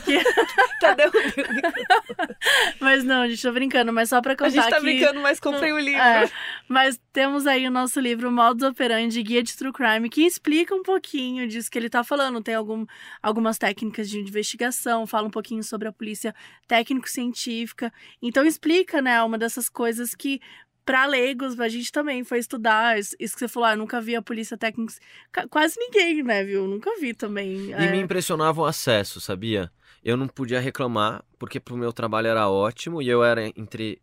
Cadê 0.81 1.07
o 1.07 1.13
Mas 2.81 3.05
não, 3.05 3.29
gente, 3.29 3.43
tô 3.43 3.53
brincando, 3.53 3.93
mas 3.93 4.09
só 4.09 4.23
pra 4.23 4.35
contar 4.35 4.47
A 4.47 4.49
gente 4.51 4.71
tá 4.71 4.77
que... 4.77 4.83
brincando, 4.83 5.21
mas 5.21 5.39
comprei 5.39 5.73
o 5.73 5.79
livro. 5.79 6.01
É, 6.01 6.31
mas 6.67 6.99
temos 7.13 7.47
aí 7.47 7.67
o 7.67 7.71
nosso 7.71 8.01
livro 8.01 8.33
Modus 8.33 8.67
Operandi, 8.67 9.23
Guia 9.23 9.43
de 9.43 9.55
True 9.57 9.73
Crime, 9.73 10.09
que 10.09 10.23
explica 10.25 10.75
um 10.75 10.83
pouquinho 10.83 11.47
disso 11.47 11.71
que 11.71 11.79
ele 11.79 11.91
tá 11.91 12.03
falando. 12.03 12.43
Tem 12.43 12.55
algum, 12.55 12.87
algumas 13.23 13.59
técnicas 13.59 14.09
de 14.09 14.19
investigação, 14.19 15.07
fala 15.07 15.29
um 15.29 15.31
pouquinho 15.31 15.63
sobre 15.63 15.87
a 15.87 15.93
polícia 15.93 16.35
técnico-científica. 16.67 17.93
Então 18.23 18.45
explica, 18.47 19.03
né, 19.03 19.23
uma 19.23 19.37
dessas 19.37 19.69
coisas 19.69 20.15
que 20.15 20.41
para 20.85 21.07
leigos, 21.07 21.59
a 21.61 21.69
gente 21.69 21.91
também 21.93 22.25
foi 22.25 22.39
estudar. 22.39 22.99
Isso 22.99 23.17
que 23.19 23.39
você 23.39 23.49
falou, 23.49 23.69
ah, 23.69 23.73
eu 23.73 23.79
nunca 23.79 24.01
vi 24.01 24.17
a 24.17 24.23
polícia 24.23 24.57
técnica. 24.57 24.95
Ca- 25.31 25.49
Quase 25.49 25.79
ninguém, 25.79 26.23
né, 26.23 26.45
viu? 26.45 26.67
Nunca 26.67 26.91
vi 27.01 27.15
também. 27.15 27.71
E 27.71 27.73
É, 27.73 27.91
me 27.93 28.01
impressionava 28.01 28.61
o 28.61 28.65
acesso, 28.65 29.21
sabia? 29.21 29.71
Eu 30.05 30.17
não 30.17 30.27
podia 30.27 30.61
reclamar, 30.61 31.25
porque 31.39 31.61
pro 31.61 31.77
meu 31.77 31.93
trabalho 31.93 32.27
era 32.29 32.49
ótimo 32.49 33.01
e 33.01 33.09
eu 33.09 33.23
era 33.23 33.47
entre, 33.57 34.01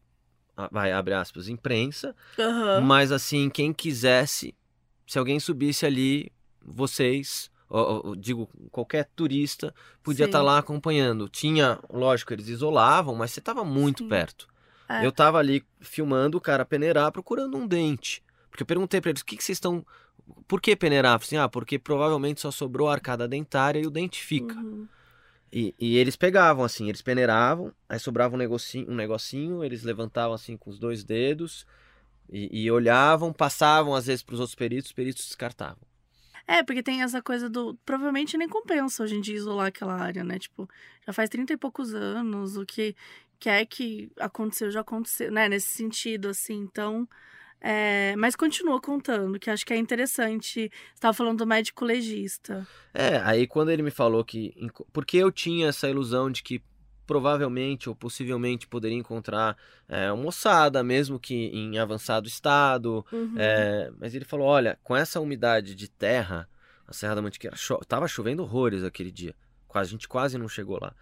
vai, 0.71 0.91
abre 0.91 1.13
aspas, 1.13 1.47
imprensa. 1.49 2.15
aham. 2.39 2.81
Mas 2.81 3.11
assim, 3.11 3.49
quem 3.49 3.73
quisesse, 3.73 4.55
se 5.05 5.19
alguém 5.19 5.39
subisse 5.39 5.85
ali, 5.85 6.31
vocês, 6.61 7.51
ou, 7.69 8.07
ou, 8.07 8.15
digo, 8.15 8.47
qualquer 8.71 9.09
turista, 9.15 9.73
podia 10.01 10.25
estar 10.25 10.41
lá 10.41 10.57
acompanhando. 10.57 11.27
Tinha, 11.29 11.79
lógico, 11.89 12.33
eles 12.33 12.47
isolavam, 12.47 13.15
mas 13.15 13.31
você 13.31 13.39
estava 13.39 13.63
muito 13.63 14.03
Sim. 14.03 14.09
perto. 14.09 14.47
É. 14.89 15.06
Eu 15.06 15.12
tava 15.12 15.38
ali 15.38 15.63
filmando 15.80 16.38
o 16.38 16.41
cara 16.41 16.65
peneirar 16.65 17.12
procurando 17.12 17.56
um 17.56 17.67
dente. 17.67 18.23
Porque 18.49 18.63
eu 18.63 18.67
perguntei 18.67 18.99
pra 18.99 19.12
eles, 19.12 19.21
o 19.21 19.25
que, 19.25 19.38
que 19.38 19.43
vocês 19.43 19.58
estão. 19.58 19.86
Por 20.47 20.60
que 20.60 20.75
peneirar? 20.75 21.15
Assim, 21.15 21.38
ah, 21.38 21.47
porque 21.47 21.78
provavelmente 21.78 22.41
só 22.41 22.49
sobrou 22.49 22.89
a 22.89 22.93
arcada 22.93 23.28
dentária 23.28 23.80
e 23.80 23.86
o 23.86 23.91
dente 23.91 24.21
fica. 24.21 24.56
Uhum. 24.56 24.88
E, 25.52 25.73
e 25.80 25.97
eles 25.97 26.15
pegavam 26.15 26.63
assim, 26.63 26.89
eles 26.89 27.02
peneiravam, 27.02 27.73
aí 27.88 27.99
sobrava 27.99 28.36
um 28.36 28.38
negocinho, 28.38 28.91
um 28.91 28.95
negocinho, 28.95 29.63
eles 29.63 29.84
levantavam 29.84 30.34
assim 30.34 30.56
com 30.56 30.69
os 30.69 30.78
dois 30.78 31.04
dedos 31.04 31.65
e, 32.32 32.65
e 32.65 32.71
olhavam, 32.71 33.34
passavam 33.34 33.95
às 33.95 34.06
vezes 34.06 34.21
para 34.21 34.36
os 34.36 34.39
outros 34.39 34.56
peritos, 34.56 34.88
os 34.88 34.93
peritos 34.93 35.25
descartavam. 35.25 35.89
É, 36.45 36.63
porque 36.63 36.82
tem 36.82 37.04
essa 37.04 37.21
coisa 37.21 37.47
do. 37.47 37.75
Provavelmente 37.86 38.36
nem 38.36 38.49
compensa 38.49 39.04
hoje 39.04 39.15
em 39.15 39.21
dia 39.21 39.36
isolar 39.36 39.67
aquela 39.67 39.93
área, 39.93 40.23
né? 40.23 40.39
Tipo, 40.39 40.67
já 41.06 41.13
faz 41.13 41.30
30 41.30 41.54
e 41.54 41.58
poucos 41.58 41.93
anos, 41.93 42.58
o 42.58 42.65
que 42.65 42.95
quer 43.39 43.65
que 43.65 44.12
aconteceu 44.19 44.69
já 44.71 44.82
aconteceu, 44.82 45.32
né? 45.32 45.47
Nesse 45.47 45.69
sentido, 45.69 46.30
assim. 46.30 46.56
Então. 46.56 47.08
é, 47.62 48.15
Mas 48.17 48.36
continua 48.36 48.82
contando, 48.82 49.39
que 49.39 49.49
acho 49.49 49.65
que 49.65 49.73
é 49.73 49.78
interessante. 49.78 50.69
Você 50.93 50.99
tava 50.99 51.13
falando 51.13 51.39
do 51.39 51.47
médico 51.47 51.86
legista. 51.86 52.67
É, 52.93 53.17
aí 53.23 53.47
quando 53.47 53.71
ele 53.71 53.84
me 53.84 53.91
falou 53.91 54.23
que. 54.23 54.54
Porque 54.91 55.17
eu 55.17 55.32
tinha 55.32 55.69
essa 55.69 55.89
ilusão 55.89 56.30
de 56.30 56.43
que 56.43 56.62
provavelmente 57.10 57.89
ou 57.89 57.95
possivelmente 57.95 58.67
poderia 58.67 58.95
encontrar 58.95 59.58
é, 59.88 60.12
uma 60.12 60.25
moçada, 60.25 60.84
mesmo 60.84 61.19
que 61.19 61.34
em 61.34 61.80
avançado 61.80 62.28
estado, 62.28 63.04
Uhum. 63.12 63.34
É, 63.36 63.91
mas 63.97 64.13
ele 64.13 64.25
falou: 64.25 64.45
olha, 64.45 64.78
com 64.84 64.95
essa 64.95 65.19
umidade 65.19 65.73
de 65.73 65.89
terra, 65.89 66.47
a 66.88 66.93
Serra 66.93 67.15
da 67.15 67.21
Mantiqueira 67.21 67.56
cho 67.56 67.80
tava 67.88 68.08
chovendo 68.08 68.43
horrores 68.43 68.84
aquele 68.84 69.12
dia. 69.12 69.36
Quase, 69.67 69.89
a 69.89 69.91
gente 69.91 70.08
quase 70.08 70.38
não 70.38 70.47
chegou 70.47 70.80
lá. 70.80 70.93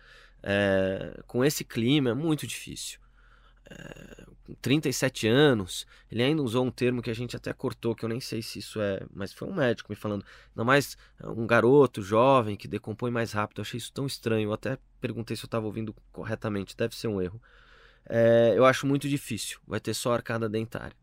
É, 0.42 1.22
com 1.26 1.44
esse 1.44 1.64
clima 1.64 2.12
é 2.12 2.14
muito 2.14 2.46
difícil. 2.46 3.00
É, 3.70 4.26
com 4.46 4.54
37 4.56 5.28
anos, 5.28 5.86
ele 6.10 6.24
ainda 6.24 6.42
usou 6.42 6.66
um 6.66 6.72
termo 6.72 7.02
que 7.02 7.10
a 7.10 7.16
gente 7.16 7.36
até 7.36 7.52
cortou, 7.52 7.94
que 7.94 8.06
eu 8.06 8.10
nem 8.10 8.22
sei 8.22 8.42
se 8.42 8.60
isso 8.60 8.80
é, 8.80 9.02
mas 9.14 9.34
foi 9.34 9.48
um 9.48 9.54
médico 9.54 9.92
me 9.92 9.96
falando. 9.96 10.24
Ainda 10.50 10.64
mais 10.64 10.98
é, 11.20 11.28
um 11.28 11.46
garoto 11.46 12.02
jovem 12.02 12.56
que 12.56 12.68
decompõe 12.68 13.12
mais 13.12 13.32
rápido. 13.34 13.60
Eu 13.60 13.64
achei 13.64 13.78
isso 13.78 13.92
tão 13.92 14.06
estranho. 14.06 14.50
Eu 14.50 14.54
até 14.54 14.78
perguntei 15.02 15.36
se 15.36 15.44
eu 15.44 15.48
estava 15.48 15.66
ouvindo 15.66 15.94
corretamente. 16.12 16.78
Deve 16.78 16.96
ser 16.96 17.08
um 17.08 17.22
erro. 17.22 17.42
É, 18.10 18.54
eu 18.56 18.66
acho 18.66 18.88
muito 18.88 19.10
difícil. 19.10 19.60
Vai 19.68 19.80
ter 19.80 19.94
só 19.94 20.14
arcada 20.14 20.48
dentária 20.48 20.96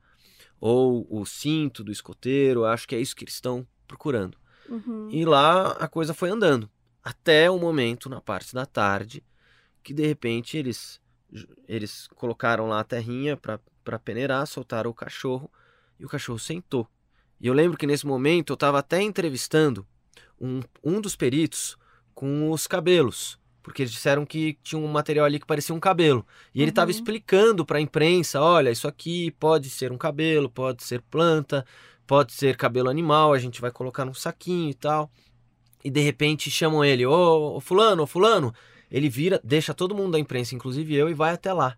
ou 0.61 1.07
o 1.11 1.27
cinto 1.27 1.85
do 1.85 1.93
escoteiro, 1.93 2.65
acho 2.65 2.89
que 2.89 2.95
é 2.95 2.99
isso 2.99 3.15
que 3.15 3.25
eles 3.25 3.35
estão 3.35 3.67
procurando. 3.87 4.39
Uhum. 4.67 5.11
E 5.11 5.23
lá 5.25 5.73
a 5.73 5.87
coisa 5.87 6.15
foi 6.15 6.31
andando, 6.31 6.71
até 7.05 7.51
o 7.51 7.59
momento, 7.59 8.09
na 8.09 8.21
parte 8.21 8.55
da 8.55 8.65
tarde, 8.65 9.23
que 9.83 9.93
de 9.93 10.07
repente 10.07 10.57
eles, 10.57 11.01
eles 11.69 12.09
colocaram 12.17 12.67
lá 12.67 12.81
a 12.81 12.85
terrinha 12.85 13.37
para 13.37 13.99
peneirar, 13.99 14.47
soltaram 14.47 14.91
o 14.91 14.95
cachorro, 14.95 15.51
e 16.01 16.05
o 16.05 16.09
cachorro 16.09 16.39
sentou. 16.39 16.89
E 17.41 17.47
eu 17.47 17.53
lembro 17.55 17.77
que 17.77 17.87
nesse 17.87 18.07
momento 18.07 18.53
eu 18.53 18.55
estava 18.55 18.79
até 18.79 19.03
entrevistando 19.03 19.87
um, 20.41 20.61
um 20.83 21.01
dos 21.01 21.15
peritos 21.15 21.77
com 22.15 22.51
os 22.51 22.67
cabelos, 22.67 23.39
porque 23.63 23.83
eles 23.83 23.93
disseram 23.93 24.25
que 24.25 24.59
tinha 24.63 24.79
um 24.81 24.87
material 24.89 25.27
ali 25.27 25.39
que 25.39 25.47
parecia 25.47 25.75
um 25.75 25.81
cabelo. 25.81 26.27
E 26.55 26.63
ele 26.63 26.71
estava 26.71 26.91
Uhum. 26.91 26.97
explicando 26.97 27.65
para 27.67 27.79
a 27.79 27.81
imprensa: 27.81 28.41
olha, 28.41 28.71
isso 28.71 28.89
aqui 28.89 29.31
pode 29.33 29.69
ser 29.71 29.93
um 29.93 29.99
cabelo, 29.99 30.49
pode 30.51 30.83
ser 30.85 31.03
planta, 31.03 31.67
pode 32.07 32.33
ser 32.33 32.57
cabelo 32.57 32.89
animal, 32.89 33.33
a 33.33 33.39
gente 33.39 33.61
vai 33.61 33.71
colocar 33.71 34.05
num 34.05 34.15
saquinho 34.15 34.71
e 34.71 34.75
tal. 34.75 35.11
E 35.85 35.91
de 35.91 36.01
repente 36.01 36.51
chamam 36.51 36.85
ele: 36.85 37.05
ô, 37.07 37.57
ô 37.57 37.61
Fulano, 37.61 38.03
ô 38.03 38.07
Fulano. 38.07 38.55
Ele 38.91 39.09
vira, 39.09 39.41
deixa 39.43 39.75
todo 39.75 39.95
mundo 39.95 40.13
da 40.13 40.19
imprensa, 40.19 40.55
inclusive 40.55 40.95
eu, 40.95 41.09
e 41.09 41.15
vai 41.15 41.33
até 41.33 41.53
lá. 41.53 41.77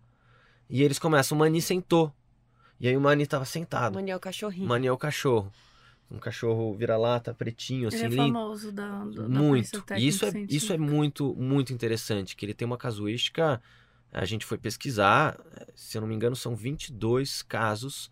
E 0.69 0.81
eles 0.81 0.97
começam: 0.99 1.35
o 1.35 1.39
Mani 1.39 1.61
sentou. 1.61 2.13
E 2.79 2.87
aí 2.87 2.95
o 2.95 3.01
Mani 3.01 3.23
estava 3.23 3.43
sentado. 3.43 3.95
Mani 3.95 4.11
é 4.11 4.15
o 4.15 4.19
cachorrinho. 4.19 4.67
Mani 4.67 4.87
é 4.87 4.91
o 4.91 4.97
cachorro. 4.97 5.51
Um 6.09 6.19
cachorro 6.19 6.73
vira-lata, 6.73 7.33
pretinho, 7.33 7.89
assim, 7.89 7.97
Ele 7.97 8.05
é 8.05 8.09
lindo. 8.09 8.33
famoso 8.33 8.71
da, 8.71 8.87
da, 9.05 9.23
da 9.23 9.27
Muito. 9.27 9.83
E 9.97 10.07
isso 10.07 10.25
é, 10.25 10.31
isso 10.47 10.71
é 10.71 10.77
muito, 10.77 11.35
muito 11.35 11.73
interessante, 11.73 12.35
que 12.35 12.45
ele 12.45 12.53
tem 12.53 12.65
uma 12.65 12.77
casuística. 12.77 13.61
A 14.11 14.23
gente 14.23 14.45
foi 14.45 14.57
pesquisar, 14.57 15.37
se 15.75 15.97
eu 15.97 16.01
não 16.01 16.07
me 16.07 16.15
engano, 16.15 16.35
são 16.35 16.55
22 16.55 17.41
casos 17.41 18.09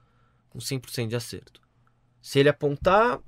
com 0.50 0.60
100% 0.60 1.08
de 1.08 1.16
acerto. 1.16 1.62
Se 2.22 2.40
ele 2.40 2.50
apontar, 2.50 3.22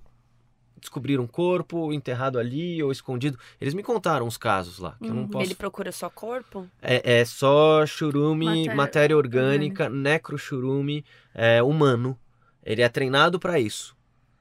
descobrir 0.80 1.20
um 1.20 1.28
corpo 1.28 1.92
enterrado 1.92 2.38
ali 2.40 2.82
ou 2.84 2.92
escondido. 2.92 3.38
Eles 3.60 3.74
me 3.74 3.84
contaram 3.84 4.28
os 4.28 4.38
casos 4.38 4.80
lá, 4.80 4.96
que 5.04 5.10
eu 5.10 5.16
não 5.16 5.24
Uhum. 5.24 5.28
posso. 5.28 5.46
Ele 5.46 5.56
procura 5.56 5.92
só 5.92 6.10
corpo? 6.10 6.68
É, 6.82 7.20
é 7.20 7.26
só 7.26 7.86
churume, 7.86 8.46
matéria, 8.46 8.76
Matéria 8.76 9.18
orgânica, 9.18 9.90
necrochurume 9.90 11.04
é, 11.34 11.62
humano. 11.64 12.18
Ele 12.64 12.82
é 12.82 12.90
treinado 12.90 13.40
para 13.40 13.60
isso. 13.60 13.96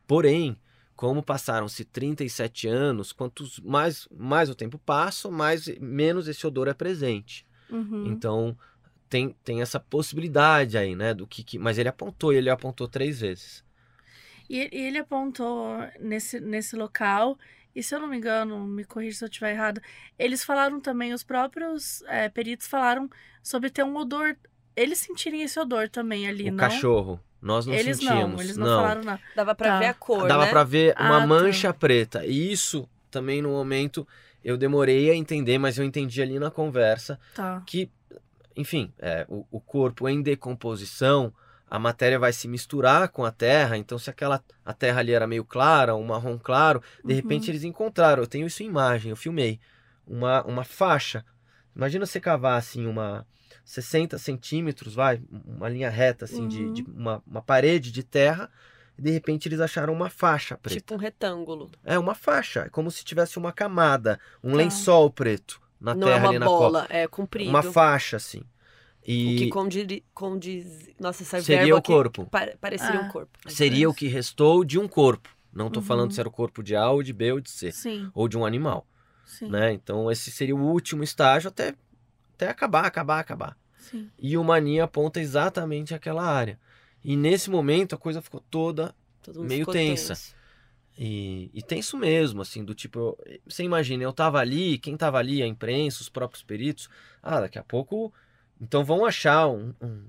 Porém, 0.07 0.59
como 0.94 1.22
passaram-se 1.22 1.85
37 1.85 2.68
anos, 2.68 3.12
quantos 3.12 3.61
mais, 3.61 4.09
mais 4.11 4.49
o 4.49 4.55
tempo 4.55 4.79
passa, 4.79 5.31
mais 5.31 5.66
menos 5.79 6.27
esse 6.29 6.46
odor 6.46 6.68
é 6.68 6.75
presente. 6.75 7.46
Uhum. 7.70 8.07
Então, 8.07 8.57
tem, 9.09 9.35
tem 9.44 9.61
essa 9.62 9.79
possibilidade 9.79 10.77
aí, 10.79 10.94
né? 10.96 11.12
Do 11.14 11.27
que, 11.27 11.42
que- 11.44 11.59
mas 11.59 11.79
ele 11.79 11.88
apontou, 11.88 12.33
e 12.33 12.37
ele 12.37 12.51
apontou 12.51 12.88
três 12.88 13.20
vezes. 13.20 13.64
E 14.49 14.69
e 14.73 14.81
ele 14.87 14.99
apontou 14.99 15.77
nesse, 16.01 16.41
nesse 16.41 16.77
local, 16.77 17.39
e 17.75 17.83
se 17.83 17.95
eu 17.95 18.01
não 18.01 18.09
me 18.09 18.17
engano, 18.17 18.67
me 18.67 18.85
corrija 18.85 19.19
se 19.19 19.25
eu 19.25 19.29
estiver 19.29 19.53
errado, 19.53 19.81
eles 20.19 20.45
falaram 20.45 20.81
também, 20.81 21.13
os 21.13 21.23
próprios 21.23 22.03
é, 22.03 22.29
peritos 22.29 22.67
falaram 22.67 23.09
sobre 23.43 23.71
ter 23.71 23.85
um 23.85 23.97
odor, 23.97 24.37
eles 24.75 24.99
sentirem 24.99 25.43
esse 25.43 25.59
odor 25.59 25.89
também 25.89 26.27
ali, 26.29 26.49
o 26.49 26.53
não? 26.53 26.57
cachorro, 26.59 27.21
nós 27.41 27.67
não 27.67 27.75
eles 27.75 27.99
sentimos. 27.99 28.21
não, 28.21 28.41
eles 28.43 28.57
não, 28.57 28.67
falaram 28.67 29.03
nada. 29.03 29.23
Dava 29.35 29.55
pra 29.55 29.69
Tá. 29.69 29.79
ver 29.79 29.87
a 29.87 29.95
cor, 29.95 30.29
Dava 30.29 30.45
né? 30.45 30.51
pra 30.51 30.65
ver 30.65 30.95
uma 30.99 31.17
Ah, 31.17 31.21
tá. 31.21 31.27
mancha 31.27 31.73
preta. 31.75 32.25
E 32.27 32.53
isso 32.53 32.89
também 33.11 33.41
no 33.43 33.51
momento 33.51 34.07
eu 34.45 34.57
demorei 34.57 35.11
a 35.11 35.15
entender, 35.15 35.59
mas 35.59 35.77
eu 35.79 35.85
entendi 35.85 36.23
ali 36.23 36.39
na 36.39 36.51
conversa 36.51 37.19
Tá. 37.35 37.63
que, 37.67 37.91
enfim, 38.57 38.93
é, 38.99 39.27
o, 39.29 39.45
o 39.51 39.61
corpo 39.61 40.09
em 40.09 40.23
decomposição, 40.23 41.33
a 41.68 41.79
matéria 41.79 42.18
vai 42.18 42.33
se 42.33 42.46
misturar 42.48 43.09
com 43.09 43.24
a 43.24 43.31
terra. 43.33 43.76
Então, 43.76 43.98
se 43.98 44.09
aquela 44.09 44.42
a 44.64 44.72
terra 44.72 45.00
ali 45.00 45.12
era 45.12 45.26
meio 45.26 45.44
clara, 45.44 45.94
um 45.96 46.05
marrom 46.05 46.38
claro, 46.38 46.83
de 47.05 47.11
Uhum. 47.11 47.16
repente 47.16 47.50
eles 47.50 47.64
encontraram. 47.64 48.22
Eu 48.22 48.26
tenho 48.29 48.46
isso 48.46 48.62
em 48.62 48.66
imagem, 48.66 49.11
eu 49.11 49.16
filmei 49.16 49.59
uma, 50.07 50.42
uma 50.44 50.64
faixa. 50.64 51.24
Imagina 51.74 52.07
você 52.07 52.20
cavar 52.20 52.59
assim 52.59 52.87
uma 52.87 53.26
60 53.64 54.16
centímetros, 54.18 54.94
vai, 54.94 55.20
uma 55.44 55.68
linha 55.68 55.90
reta 55.90 56.24
assim 56.24 56.46
de, 56.46 56.66
Uhum. 56.66 56.72
de 56.72 56.83
uma, 56.85 57.22
uma 57.26 57.42
parede 57.42 57.90
de 57.90 58.02
terra 58.02 58.48
e 58.96 59.02
de 59.02 59.11
repente 59.11 59.48
eles 59.48 59.61
acharam 59.61 59.92
uma 59.92 60.09
faixa 60.09 60.57
preta. 60.57 60.79
Tipo 60.81 60.94
um 60.94 60.98
retângulo. 60.98 61.70
É 61.85 61.98
uma 61.98 62.14
faixa, 62.14 62.61
é 62.61 62.68
como 62.68 62.90
se 62.90 63.05
tivesse 63.05 63.38
uma 63.38 63.52
camada, 63.52 64.18
um 64.42 64.52
Tá. 64.52 64.57
lençol 64.59 65.11
preto 65.11 65.61
na 65.81 65.94
Não 65.94 66.09
é 66.09 66.12
terra 66.12 66.22
uma 66.24 66.29
ali 66.31 66.38
na 66.38 66.46
bola, 66.46 66.81
copa. 66.83 66.94
é 66.94 67.07
comprido. 67.09 67.50
Uma 67.50 67.62
faixa, 67.62 68.16
assim. 68.16 68.42
O 69.07 69.11
E 69.11 69.37
que 69.38 69.49
condiz, 69.49 70.03
condiz... 70.12 70.88
Nossa, 70.99 71.23
essa 71.23 71.40
seria 71.40 71.77
o 71.77 71.83
corpo. 71.83 72.27
pa- 72.27 72.53
pareceria 72.61 72.99
Ah. 73.01 73.03
um 73.05 73.09
corpo. 73.09 73.38
Seria 73.49 73.88
o 73.88 73.95
que 73.95 74.09
restou 74.09 74.64
de 74.64 74.79
um 74.79 74.88
corpo. 74.88 75.29
Não 75.53 75.71
tô 75.71 75.79
Uhum. 75.81 75.87
falando 75.87 76.12
se 76.12 76.19
era 76.21 76.29
o 76.29 76.33
corpo 76.33 76.62
de 76.62 76.75
A 76.75 76.90
ou 76.90 77.03
de 77.03 77.12
B 77.12 77.33
ou 77.33 77.40
de 77.40 77.51
C. 77.51 77.71
Sim, 77.73 78.11
Ou 78.14 78.27
de 78.29 78.37
um 78.37 78.45
animal, 78.45 78.87
sim, 79.25 79.49
né? 79.49 79.73
Então 79.73 80.11
esse 80.11 80.31
seria 80.31 80.57
o 80.57 80.61
último 80.61 81.03
estágio 81.05 81.49
até, 81.49 81.75
até 82.35 82.49
acabar, 82.49 82.85
acabar, 82.85 83.21
acabar. 83.21 83.57
sim. 83.79 84.11
E 84.19 84.37
o 84.37 84.42
Mani 84.45 84.81
aponta 84.81 85.21
exatamente 85.21 85.95
aquela 85.95 86.25
área. 86.25 86.59
E 87.05 87.16
nesse 87.16 87.49
momento 87.49 87.95
a 87.95 87.99
coisa 87.99 88.21
ficou 88.21 88.40
toda 88.51 88.92
meio 89.38 89.61
ficou 89.61 89.73
tensa. 89.73 90.09
tenso. 90.14 90.35
E, 90.99 91.51
e 91.55 91.62
tenso 91.62 91.97
mesmo, 91.97 92.40
assim, 92.42 92.64
do 92.64 92.75
tipo, 92.75 92.99
eu- 93.27 93.40
você 93.47 93.62
imagina, 93.62 94.03
eu 94.03 94.12
tava 94.12 94.38
ali, 94.38 94.79
quem 94.79 94.97
tava 94.97 95.19
ali, 95.19 95.42
a 95.42 95.47
imprensa, 95.47 96.01
os 96.03 96.09
próprios 96.09 96.42
peritos, 96.42 96.88
ah, 97.23 97.40
daqui 97.40 97.59
a 97.59 97.62
pouco, 97.62 98.12
então 98.61 98.85
vão 98.85 99.05
achar 99.05 99.49
um, 99.49 99.75
um, 99.81 100.05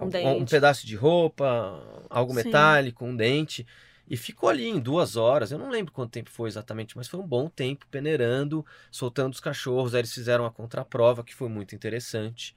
Um 0.00 0.10
um- 0.42 0.44
pedaço 0.46 0.86
de 0.86 0.94
roupa, 0.96 2.04
algo 2.10 2.32
Sim. 2.32 2.36
metálico, 2.36 3.04
um 3.04 3.16
dente, 3.16 3.66
e 4.08 4.16
ficou 4.16 4.48
ali 4.48 4.66
em 4.68 4.78
duas 4.78 5.16
horas, 5.16 5.50
eu 5.50 5.58
não 5.58 5.70
lembro 5.70 5.92
quanto 5.92 6.12
tempo 6.12 6.30
foi 6.30 6.48
exatamente, 6.48 6.96
mas 6.96 7.08
foi 7.08 7.18
um 7.18 7.26
bom 7.26 7.48
tempo 7.48 7.86
peneirando, 7.90 8.64
soltando 8.90 9.32
os 9.32 9.40
cachorros, 9.40 9.94
aí 9.94 10.00
eles 10.00 10.12
fizeram 10.12 10.44
a 10.46 10.50
contraprova, 10.50 11.24
que 11.24 11.34
foi 11.34 11.48
muito 11.48 11.74
interessante, 11.74 12.56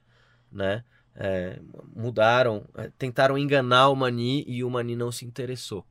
né? 0.52 0.84
É, 1.16 1.60
mudaram, 1.96 2.66
é, 2.76 2.92
tentaram 2.98 3.38
enganar 3.38 3.90
o 3.90 3.96
Mani 3.96 4.44
e 4.48 4.64
o 4.64 4.70
Mani 4.70 4.96
não 4.96 5.12
se 5.12 5.26
interessou. 5.26 5.86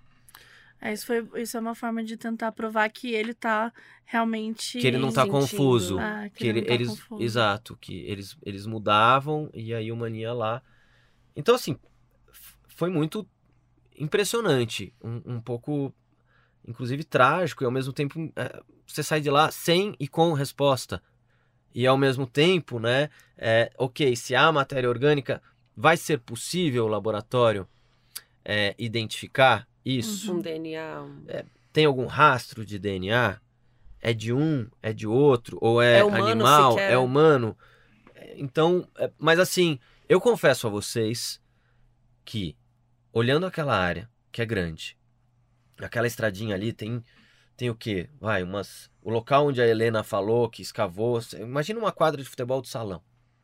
É, 0.81 0.93
isso, 0.93 1.07
foi, 1.07 1.29
isso 1.37 1.57
é 1.57 1.61
uma 1.61 1.75
forma 1.75 2.05
de 2.05 2.17
tentar 2.17 2.53
provar 2.53 2.89
que 2.91 3.13
ele 3.13 3.35
tá 3.35 3.73
realmente. 4.05 4.79
que 4.79 4.87
ele 4.87 4.99
não 4.99 5.11
tá 5.13 5.23
sentindo. 5.23 5.41
confuso. 5.41 5.99
Ah, 5.99 6.29
que 6.33 6.47
ele- 6.47 6.61
não 6.61 6.67
tá 6.67 6.75
eles, 6.75 6.89
confuso. 6.89 7.23
exato, 7.23 7.77
que 7.81 7.95
eles, 8.07 8.37
eles 8.45 8.65
mudavam 8.67 9.51
e 9.53 9.75
aí 9.75 9.91
o 9.91 9.97
mania 9.97 10.33
lá. 10.33 10.63
Então 11.35 11.55
assim, 11.55 11.77
foi 12.69 12.91
muito 12.91 13.29
impressionante, 13.97 14.95
um, 15.03 15.35
um 15.35 15.41
pouco, 15.41 15.93
inclusive 16.67 17.03
trágico 17.05 17.65
e 17.65 17.67
ao 17.67 17.73
mesmo 17.73 17.93
tempo 17.93 18.33
é, 18.37 18.63
você 18.87 19.03
sai 19.03 19.21
de 19.21 19.31
lá 19.31 19.51
sem 19.51 19.95
e 19.99 20.07
com 20.07 20.33
resposta 20.33 21.03
e 21.75 21.87
ao 21.87 21.99
mesmo 21.99 22.27
tempo, 22.27 22.79
né? 22.79 23.11
É, 23.37 23.71
ok, 23.77 24.15
se 24.17 24.35
há 24.35 24.51
matéria 24.53 24.89
orgânica, 24.89 25.43
vai 25.77 25.97
ser 25.97 26.19
possível 26.21 26.85
o 26.85 26.89
laboratório 26.89 27.69
é, 28.51 28.75
identificar 28.79 29.69
isso? 29.85 30.33
Um 30.33 30.41
DNA. 30.41 31.03
um- 31.03 31.27
tem 31.71 31.85
algum 31.85 32.07
rastro 32.07 32.65
de 32.65 32.79
DNA? 32.79 33.39
É 34.01 34.15
de 34.15 34.33
um, 34.33 34.67
é 34.83 34.93
de 34.93 35.07
outro, 35.07 35.59
ou 35.61 35.83
é, 35.83 35.99
É 35.99 36.03
animal, 36.03 36.73
sequer? 36.73 36.91
é 36.93 36.97
humano? 36.99 37.57
É, 38.15 38.35
Então, 38.39 38.89
é, 38.97 39.11
mas 39.19 39.39
assim, 39.39 39.79
eu 40.09 40.19
confesso 40.21 40.67
a 40.67 40.71
vocês 40.71 41.41
que, 42.25 42.57
olhando 43.13 43.45
aquela 43.45 43.77
área, 43.77 44.09
que 44.33 44.41
é 44.41 44.47
grande, 44.47 44.97
aquela 45.79 46.07
estradinha 46.07 46.55
ali 46.55 46.73
tem, 46.73 47.05
tem 47.57 47.69
o 47.69 47.75
quê? 47.75 48.09
Vai, 48.19 48.43
umas. 48.43 48.91
O 49.03 49.11
local 49.11 49.49
onde 49.49 49.61
a 49.61 49.67
Helena 49.67 50.03
falou 50.03 50.49
que 50.49 50.63
escavou. 50.63 51.21
Imagina 51.39 51.79
uma 51.79 51.93
quadra 51.93 52.23
de 52.23 52.29
futebol 52.29 52.61
do 52.63 52.67
salão. 52.69 53.03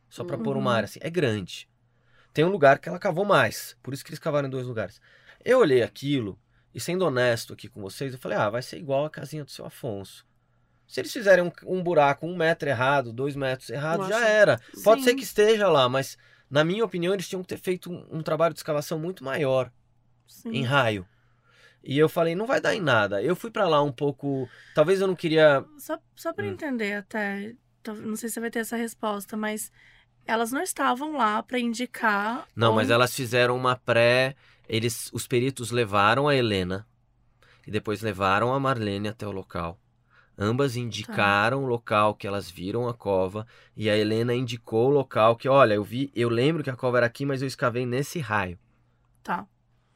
Só 0.09 0.23
pra 0.23 0.37
pôr 0.37 0.55
uma 0.57 0.71
Uhum. 0.71 0.75
área 0.77 0.85
assim. 0.85 0.99
É 1.01 1.09
grande. 1.09 1.67
Tem 2.35 2.43
um 2.43 2.49
lugar 2.49 2.79
que 2.79 2.89
ela 2.89 2.99
cavou 2.99 3.23
mais. 3.23 3.77
Por 3.81 3.93
isso 3.93 4.03
que 4.03 4.09
eles 4.11 4.19
cavaram 4.19 4.49
em 4.49 4.51
dois 4.51 4.67
lugares. 4.67 4.99
Eu 5.43 5.59
olhei 5.59 5.81
aquilo 5.81 6.37
e 6.73 6.81
sendo 6.81 7.05
honesto 7.05 7.53
aqui 7.53 7.69
com 7.69 7.79
vocês, 7.81 8.11
eu 8.11 8.19
falei, 8.19 8.37
ah, 8.37 8.49
vai 8.49 8.61
ser 8.61 8.77
igual 8.77 9.05
a 9.05 9.09
casinha 9.09 9.45
do 9.45 9.49
seu 9.51 9.65
Afonso. 9.65 10.25
Se 10.85 10.99
eles 10.99 11.13
fizerem 11.13 11.45
um, 11.45 11.51
um 11.65 11.81
buraco 11.81 12.27
um 12.27 12.35
metro 12.35 12.67
errado, 12.67 13.13
dois 13.13 13.37
metros 13.37 13.69
errado, 13.69 14.01
já 14.09 14.19
Nossa. 14.19 14.25
era. 14.27 14.61
Pode 14.83 15.01
Sim. 15.01 15.07
ser 15.11 15.15
que 15.15 15.23
esteja 15.23 15.69
lá, 15.69 15.87
mas 15.87 16.17
na 16.49 16.65
minha 16.65 16.83
opinião 16.83 17.13
eles 17.13 17.25
tinham 17.29 17.41
que 17.41 17.47
ter 17.47 17.57
feito 17.57 17.89
um, 17.89 18.05
um 18.17 18.21
trabalho 18.21 18.53
de 18.53 18.59
escavação 18.59 18.99
muito 18.99 19.23
maior, 19.23 19.71
Sim. 20.27 20.49
em 20.49 20.63
raio. 20.63 21.07
E 21.81 21.97
eu 21.97 22.09
falei, 22.09 22.35
não 22.35 22.45
vai 22.45 22.59
dar 22.59 22.75
em 22.75 22.81
nada. 22.81 23.23
Eu 23.23 23.33
fui 23.33 23.49
pra 23.49 23.65
lá 23.65 23.81
um 23.81 23.93
pouco. 23.93 24.49
Talvez 24.73 24.99
eu 24.99 25.07
não 25.07 25.15
queria. 25.15 25.63
Só, 25.79 25.97
só 26.13 26.33
pra 26.33 26.45
Hum. 26.45 26.49
entender 26.49 26.95
até, 26.95 27.53
não 27.87 28.17
sei 28.17 28.27
se 28.27 28.33
você 28.33 28.39
vai 28.41 28.51
ter 28.51 28.59
essa 28.59 28.75
resposta, 28.75 29.37
mas 29.37 29.71
elas 30.25 30.51
não 30.51 30.61
estavam 30.61 31.17
lá 31.17 31.41
pra 31.43 31.59
indicar. 31.59 32.47
Não, 32.55 32.73
mas 32.73 32.85
onde- 32.85 32.93
elas 32.93 33.13
fizeram 33.13 33.55
uma 33.55 33.75
pré. 33.75 34.35
Eles, 34.67 35.09
os 35.13 35.27
peritos 35.27 35.71
levaram 35.71 36.27
a 36.27 36.35
Helena 36.35 36.85
e 37.67 37.71
depois 37.71 38.01
levaram 38.01 38.53
a 38.53 38.59
Marlene 38.59 39.07
até 39.07 39.27
o 39.27 39.31
local. 39.31 39.79
Ambas 40.37 40.75
indicaram 40.75 41.63
o 41.63 41.67
local 41.67 42.13
que 42.15 42.27
elas 42.27 42.49
viram 42.51 42.87
a 42.89 42.93
cova 42.93 43.47
e 43.77 43.89
a 43.89 43.97
Helena 43.97 44.33
indicou 44.33 44.87
o 44.89 44.93
local 44.93 45.35
que, 45.35 45.47
olha, 45.47 45.75
eu 45.75 45.83
vi, 45.83 46.11
eu 46.15 46.27
lembro 46.27 46.61
que 46.63 46.69
a 46.69 46.75
cova 46.75 46.97
era 46.97 47.05
aqui, 47.05 47.25
mas 47.25 47.41
eu 47.41 47.47
escavei 47.47 47.85
nesse 47.85 48.19
raio. 48.19 48.57
Tá. 49.23 49.45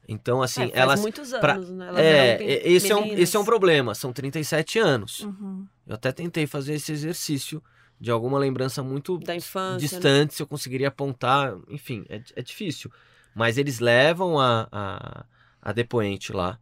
Então, 0.08 0.40
assim, 0.42 0.62
É, 0.62 0.68
faz 0.68 0.76
elas. 0.76 1.00
muitos 1.02 1.30
pra- 1.32 1.54
anos, 1.54 1.70
né? 1.70 1.86
Elas 1.88 1.98
É, 2.00 2.42
esse 2.68 2.90
é, 2.90 2.96
um, 2.96 3.04
esse 3.18 3.36
é 3.36 3.40
um 3.40 3.44
problema. 3.44 3.94
São 3.94 4.12
37 4.12 4.78
anos. 4.78 5.20
Uhum. 5.20 5.66
Eu 5.86 5.94
até 5.94 6.10
tentei 6.10 6.46
fazer 6.46 6.74
esse 6.74 6.90
exercício 6.90 7.62
de 8.00 8.10
alguma 8.10 8.38
lembrança 8.38 8.82
muito 8.82 9.18
Da 9.18 9.36
infância. 9.36 9.74
né? 9.74 9.78
distante, 9.78 10.34
se 10.34 10.42
eu 10.42 10.46
conseguiria 10.46 10.88
apontar. 10.88 11.54
Enfim, 11.68 12.04
é, 12.08 12.22
é 12.34 12.42
difícil. 12.42 12.90
Mas 13.34 13.58
eles 13.58 13.78
levam 13.78 14.38
a, 14.40 14.66
a, 14.72 15.24
a 15.60 15.72
depoente 15.72 16.32
lá. 16.32 16.58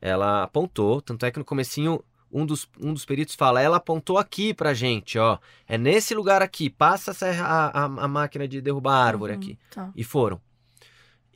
Ela 0.00 0.42
apontou, 0.44 1.00
tanto 1.02 1.26
é 1.26 1.30
que 1.30 1.38
no 1.38 1.44
comecinho 1.44 2.02
um 2.32 2.46
dos, 2.46 2.68
um 2.80 2.94
dos 2.94 3.04
peritos 3.04 3.34
fala, 3.34 3.60
ela 3.60 3.76
apontou 3.76 4.16
aqui 4.16 4.54
pra 4.54 4.72
gente, 4.72 5.18
ó. 5.18 5.38
É 5.66 5.76
nesse 5.76 6.14
lugar 6.14 6.40
aqui, 6.42 6.70
passa 6.70 7.10
a, 7.44 7.66
a, 7.66 7.84
a 7.84 8.08
máquina 8.08 8.46
de 8.48 8.60
derrubar 8.60 8.94
a 8.94 9.04
árvore 9.04 9.32
Uhum, 9.32 9.38
aqui. 9.38 9.58
Tá. 9.70 9.90
E 9.94 10.02
foram. 10.04 10.40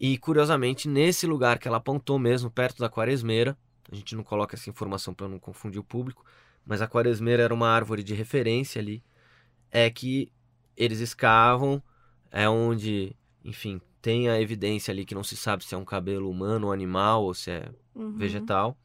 E 0.01 0.17
curiosamente, 0.19 0.89
nesse 0.89 1.27
lugar 1.27 1.59
que 1.59 1.69
ela 1.69 1.77
apontou 1.79 2.19
mesmo, 2.19 2.51
perto 2.51 2.79
da 2.79 2.89
quaresmeira, 2.89 3.57
a 3.91 3.95
gente 3.95 4.15
não 4.17 4.23
coloca 4.25 4.57
essa 4.57 4.71
informação 4.71 5.13
para 5.13 5.29
não 5.29 5.39
confundir 5.39 5.81
o 5.81 5.85
público, 5.85 6.25
mas 6.65 6.81
a 6.83 6.89
quaresmeira 6.89 7.43
era 7.43 7.55
uma 7.55 7.69
árvore 7.69 8.03
de 8.03 8.15
referência 8.15 8.81
ali, 8.81 9.03
é 9.71 9.89
que 9.91 10.31
eles 10.77 11.01
escavam, 11.01 11.83
é 12.31 12.49
onde, 12.49 13.15
enfim, 13.45 13.81
tem 14.03 14.29
a 14.29 14.41
evidência 14.41 14.93
ali 14.93 15.05
que 15.05 15.15
não 15.15 15.25
se 15.25 15.37
sabe 15.37 15.65
se 15.65 15.75
é 15.75 15.79
um 15.79 15.85
cabelo 15.85 16.31
humano 16.31 16.67
ou 16.67 16.73
animal 16.73 17.25
ou 17.25 17.35
se 17.35 17.51
é 17.51 17.69
Uhum. 17.95 18.17
vegetal. 18.17 18.77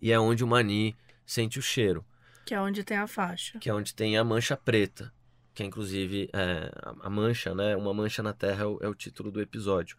E 0.00 0.12
é 0.12 0.18
onde 0.20 0.44
o 0.44 0.46
Mani 0.46 0.94
sente 1.24 1.58
o 1.58 1.62
cheiro 1.62 2.04
Que 2.44 2.54
é 2.54 2.60
onde 2.60 2.84
tem 2.84 2.98
a 2.98 3.06
faixa. 3.06 3.58
que 3.58 3.70
é 3.70 3.74
onde 3.74 3.94
tem 3.94 4.18
a 4.18 4.24
mancha 4.24 4.56
preta, 4.56 5.12
que 5.54 5.62
é 5.62 5.66
inclusive 5.66 6.28
é, 6.32 6.70
a- 7.00 7.08
mancha, 7.10 7.54
né? 7.54 7.74
Uma 7.76 7.94
mancha 7.94 8.22
na 8.22 8.32
Terra 8.34 8.64
é 8.64 8.66
o, 8.66 8.78
é 8.82 8.88
o 8.88 8.94
título 8.94 9.30
do 9.30 9.40
episódio. 9.40 9.96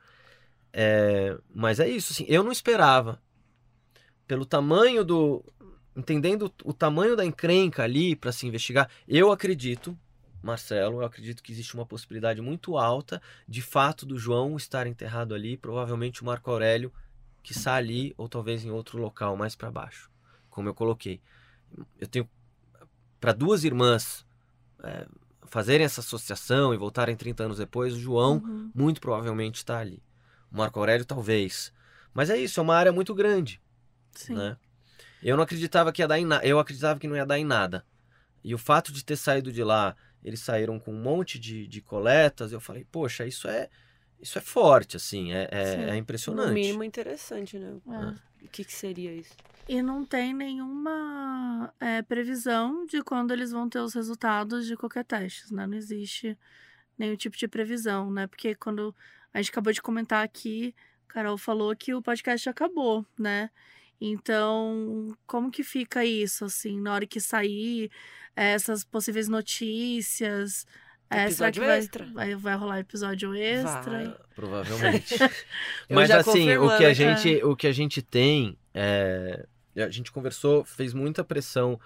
É, 0.71 1.35
mas 1.53 1.79
é 1.79 1.87
isso, 1.89 2.13
assim, 2.13 2.25
eu 2.27 2.43
não 2.43 2.51
esperava. 2.51 3.19
Pelo 4.27 4.45
tamanho 4.45 5.03
do. 5.03 5.43
Entendendo 5.95 6.51
o 6.63 6.73
tamanho 6.73 7.15
da 7.15 7.25
encrenca 7.25 7.83
ali 7.83 8.15
para 8.15 8.31
se 8.31 8.45
investigar, 8.45 8.89
eu 9.07 9.31
acredito, 9.31 9.97
Marcelo, 10.43 11.01
eu 11.01 11.05
acredito 11.05 11.41
que 11.41 11.51
existe 11.51 11.73
uma 11.73 11.85
possibilidade 11.85 12.41
muito 12.41 12.77
alta 12.77 13.21
de 13.47 13.61
fato 13.61 14.05
do 14.05 14.17
João 14.17 14.57
estar 14.57 14.87
enterrado 14.87 15.33
ali, 15.33 15.55
provavelmente 15.55 16.21
o 16.21 16.25
Marco 16.25 16.51
Aurélio, 16.51 16.91
que 17.41 17.53
está 17.53 17.75
ali, 17.75 18.13
ou 18.17 18.27
talvez 18.27 18.65
em 18.65 18.71
outro 18.71 18.97
local 18.97 19.37
mais 19.37 19.55
para 19.55 19.71
baixo, 19.71 20.11
como 20.49 20.67
eu 20.67 20.73
coloquei. 20.73 21.21
Eu 21.97 22.07
tenho 22.07 22.27
para 23.19 23.31
duas 23.31 23.63
irmãs 23.63 24.25
é, 24.83 25.07
fazerem 25.43 25.85
essa 25.85 26.01
associação 26.01 26.73
e 26.73 26.77
voltarem 26.77 27.15
30 27.15 27.43
anos 27.43 27.57
depois, 27.57 27.93
o 27.93 27.99
João 27.99 28.37
Uhum. 28.37 28.71
muito 28.73 28.99
provavelmente 28.99 29.55
está 29.55 29.79
ali. 29.79 30.03
O 30.51 30.57
Marco 30.57 30.77
Aurélio 30.79 31.05
talvez. 31.05 31.71
Mas 32.13 32.29
é 32.29 32.37
isso, 32.37 32.59
é 32.59 32.63
uma 32.63 32.75
área 32.75 32.91
muito 32.91 33.13
grande, 33.13 33.61
Sim. 34.11 34.35
né? 34.35 34.57
Eu 35.25 35.35
não 35.35 35.43
acreditava 35.43 35.91
que 35.91 36.03
ia 36.03 36.07
dar 36.07 36.19
em 36.19 36.25
nada, 36.25 36.45
eu 36.45 36.59
acreditava 36.59 36.99
que 36.99 37.07
não 37.07 37.15
ia 37.15 37.25
dar 37.25 37.39
em 37.39 37.43
nada. 37.43 37.83
E 38.43 38.53
o 38.53 38.59
fato 38.59 38.91
de 38.91 39.03
ter 39.03 39.15
saído 39.15 39.51
de 39.51 39.63
lá, 39.63 39.95
eles 40.23 40.39
saíram 40.39 40.79
com 40.79 40.93
um 40.93 41.01
monte 41.01 41.39
de, 41.39 41.67
de 41.67 41.81
coletas, 41.81 42.51
eu 42.51 42.59
falei, 42.59 42.85
poxa, 42.91 43.25
isso 43.25 43.47
é 43.47 43.67
isso 44.19 44.37
é 44.37 44.41
forte, 44.41 44.95
assim, 44.95 45.33
é, 45.33 45.49
é, 45.51 45.73
é 45.73 45.91
No 45.91 45.95
impressionante. 45.95 46.53
mínimo 46.53 46.83
interessante, 46.83 47.57
né? 47.57 47.75
É. 47.87 48.45
O 48.45 48.49
que, 48.49 48.63
que 48.63 48.71
seria 48.73 49.11
isso? 49.13 49.35
E 49.67 49.81
não 49.81 50.05
tem 50.05 50.31
nenhuma 50.31 51.73
é, 51.79 52.03
previsão 52.03 52.85
de 52.85 53.01
quando 53.01 53.31
eles 53.31 53.51
vão 53.51 53.67
ter 53.67 53.79
os 53.79 53.95
resultados 53.95 54.67
de 54.67 54.77
qualquer 54.77 55.03
teste, 55.05 55.51
né? 55.53 55.65
Não 55.65 55.75
existe 55.75 56.37
nenhum 56.97 57.15
tipo 57.15 57.35
de 57.35 57.47
previsão, 57.47 58.11
né? 58.11 58.27
Porque 58.27 58.53
quando 58.53 58.95
a 59.33 59.41
gente 59.41 59.49
acabou 59.49 59.73
de 59.73 59.81
comentar 59.81 60.23
aqui, 60.23 60.73
Carol 61.07 61.37
falou 61.37 61.75
que 61.75 61.93
o 61.95 62.01
podcast 62.01 62.47
acabou, 62.47 63.05
né? 63.19 63.49
Então, 63.99 65.15
como 65.25 65.49
que 65.49 65.63
fica 65.63 66.03
isso, 66.03 66.45
assim, 66.45 66.79
na 66.79 66.93
hora 66.93 67.05
que 67.05 67.19
sair 67.19 67.89
eh, 68.35 68.51
essas 68.51 68.83
possíveis 68.83 69.27
notícias? 69.27 70.65
É, 71.09 71.29
será 71.29 71.49
Episódio 71.49 71.61
que 71.61 71.67
vai, 71.67 71.77
extra. 71.79 72.05
vai, 72.13 72.35
vai 72.35 72.55
rolar 72.55 72.79
episódio 72.79 73.35
extra? 73.35 73.91
Vai. 73.91 74.17
Provavelmente. 74.35 75.15
Mas 75.89 76.11
assim, 76.11 76.57
o 76.57 76.75
que 76.77 76.83
a 76.83 76.93
gente, 76.93 77.43
o 77.43 77.55
que 77.55 77.67
a 77.67 77.71
gente 77.71 78.01
tem 78.01 78.57
é, 78.73 79.45
a 79.83 79.89
gente 79.89 80.11
conversou, 80.11 80.63
fez 80.63 80.93
muita 80.93 81.23
pressão 81.23 81.79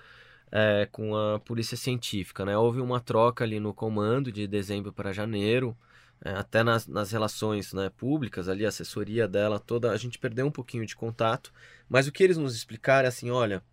é, 0.51 0.87
com 0.91 1.15
a 1.15 1.39
polícia 1.39 1.77
científica, 1.77 2.45
né? 2.45 2.57
Houve 2.57 2.79
uma 2.79 2.99
troca 2.99 3.43
ali 3.43 3.59
no 3.59 3.73
comando 3.73 4.31
de 4.31 4.47
dezembro 4.47 4.91
para 4.91 5.13
janeiro, 5.13 5.77
é, 6.23 6.31
até 6.31 6.63
nas, 6.63 6.87
nas 6.87 7.11
relações 7.11 7.73
né, 7.73 7.89
públicas 7.89 8.49
ali, 8.49 8.65
a 8.65 8.69
assessoria 8.69 9.27
dela 9.27 9.59
toda, 9.59 9.91
a 9.91 9.97
gente 9.97 10.19
perdeu 10.19 10.45
um 10.45 10.51
pouquinho 10.51 10.85
de 10.85 10.95
contato, 10.95 11.53
mas 11.87 12.07
o 12.07 12.11
que 12.11 12.23
eles 12.23 12.37
nos 12.37 12.55
explicaram 12.55 13.05
é 13.05 13.09
assim, 13.09 13.29
olha, 13.29 13.63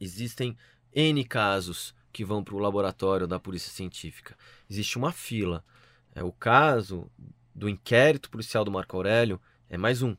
existem 0.00 0.56
N 0.92 1.24
casos 1.24 1.94
que 2.12 2.24
vão 2.24 2.42
para 2.42 2.54
o 2.54 2.58
laboratório 2.58 3.26
da 3.26 3.38
polícia 3.38 3.70
científica. 3.70 4.36
Existe 4.68 4.98
uma 4.98 5.12
fila. 5.12 5.64
É, 6.12 6.24
o 6.24 6.32
caso 6.32 7.08
do 7.54 7.68
inquérito 7.68 8.28
policial 8.28 8.64
do 8.64 8.70
Marco 8.70 8.96
Aurélio 8.96 9.40
é 9.68 9.78
mais 9.78 10.02
um. 10.02 10.16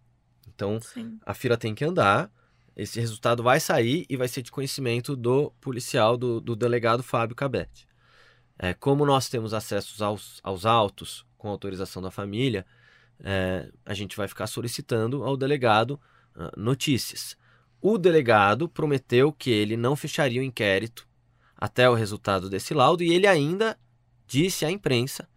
Então, 0.48 0.80
Sim. 0.80 1.20
a 1.26 1.34
fila 1.34 1.58
tem 1.58 1.76
que 1.76 1.84
andar, 1.84 2.32
esse 2.76 3.00
resultado 3.00 3.44
vai 3.44 3.60
sair 3.60 4.06
e 4.10 4.16
vai 4.16 4.30
ser 4.30 4.42
de 4.42 4.52
conhecimento 4.52 5.16
do 5.16 5.52
policial, 5.60 6.16
do, 6.16 6.40
do 6.40 6.56
delegado 6.56 7.04
Fábio 7.04 7.36
Cabete. 7.36 7.91
É, 8.64 8.76
como 8.76 9.04
nós 9.08 9.28
temos 9.28 9.56
acesso 9.56 10.04
aos, 10.04 10.40
aos 10.44 10.68
autos 10.68 11.26
com 11.36 11.50
autorização 11.50 12.00
da 12.00 12.12
família, 12.12 12.64
é, 13.20 13.68
a 13.84 13.96
gente 13.96 14.16
vai 14.16 14.28
ficar 14.28 14.46
solicitando 14.46 15.24
ao 15.24 15.36
delegado 15.36 16.00
ah, 16.36 16.52
notícias. 16.56 17.36
O 17.82 17.98
delegado 17.98 18.70
prometeu 18.70 19.34
que 19.34 19.50
ele 19.50 19.76
não 19.76 19.96
fecharia 19.96 20.40
o 20.40 20.44
inquérito 20.44 21.08
até 21.58 21.90
o 21.90 21.96
resultado 21.96 22.52
desse 22.52 22.72
laudo 22.72 23.02
e 23.02 23.12
ele 23.12 23.26
ainda 23.26 23.76
disse 24.28 24.64
à 24.64 24.70
imprensa 24.70 25.28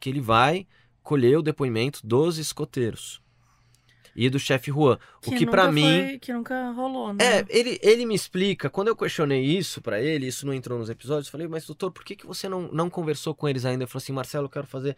que 0.00 0.08
ele 0.08 0.20
vai 0.20 0.66
colher 1.00 1.38
o 1.38 1.42
depoimento 1.42 2.04
dos 2.04 2.38
escoteiros 2.38 3.22
e 4.14 4.30
do 4.30 4.38
chefe 4.38 4.70
Juan. 4.70 4.98
O 5.26 5.30
que 5.30 5.46
pra 5.46 5.70
mim 5.70 5.82
foi- 5.82 6.18
que 6.18 6.32
nunca 6.32 6.70
rolou, 6.72 7.12
né? 7.12 7.40
é, 7.40 7.46
ele, 7.48 7.78
ele 7.82 8.06
me 8.06 8.14
explica, 8.14 8.70
quando 8.70 8.88
eu 8.88 8.96
questionei 8.96 9.42
isso 9.42 9.80
pra 9.80 10.00
ele, 10.00 10.26
isso 10.26 10.46
não 10.46 10.54
entrou 10.54 10.78
nos 10.78 10.88
episódios, 10.90 11.26
eu 11.26 11.32
falei, 11.32 11.48
mas 11.48 11.66
doutor, 11.66 11.90
por 11.90 12.04
que, 12.04 12.14
que 12.16 12.26
você 12.26 12.48
não, 12.48 12.62
não 12.72 12.88
conversou 12.88 13.34
com 13.34 13.48
eles 13.48 13.64
ainda? 13.64 13.84
Ele 13.84 13.90
falou 13.90 14.02
assim, 14.02 14.12
Marcelo, 14.12 14.46
eu 14.46 14.50
quero 14.50 14.66
fazer 14.66 14.96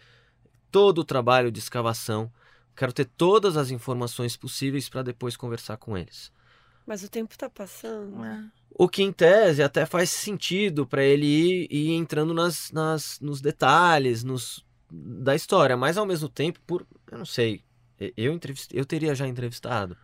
todo 0.71 0.99
o 0.99 1.05
trabalho 1.05 1.51
de 1.51 1.59
escavação, 1.59 2.31
quero 2.77 2.93
ter 2.93 3.07
todas 3.07 3.57
as 3.57 3.71
informações 3.71 4.37
possíveis 4.37 4.89
pra 4.89 5.03
depois 5.03 5.37
conversar 5.37 5.77
com 5.79 5.97
eles. 5.97 6.31
Mas 6.87 7.03
o 7.03 7.09
tempo 7.09 7.37
tá 7.37 7.51
passando. 7.51 8.25
É. 8.25 8.45
O 8.79 8.89
que 8.89 9.03
em 9.03 9.11
tese 9.11 9.63
até 9.63 9.85
faz 9.87 10.11
sentido 10.11 10.87
pra 10.87 11.03
ele 11.03 11.27
ir, 11.27 11.69
ir 11.71 11.93
entrando 11.95 12.33
nas, 12.35 12.71
nas, 12.71 13.19
nos 13.21 13.41
detalhes 13.41 14.23
nos, 14.23 14.65
da 14.91 15.35
história, 15.35 15.77
mas 15.77 15.97
ao 15.97 16.07
mesmo 16.07 16.29
tempo, 16.29 16.61
por, 16.67 16.87
eu 17.11 17.19
não 17.19 17.25
sei, 17.25 17.63
eu, 18.17 18.33
entrevist, 18.33 18.71
eu 18.75 18.85
teria 18.85 19.15
já 19.15 19.27
entrevistado. 19.27 19.97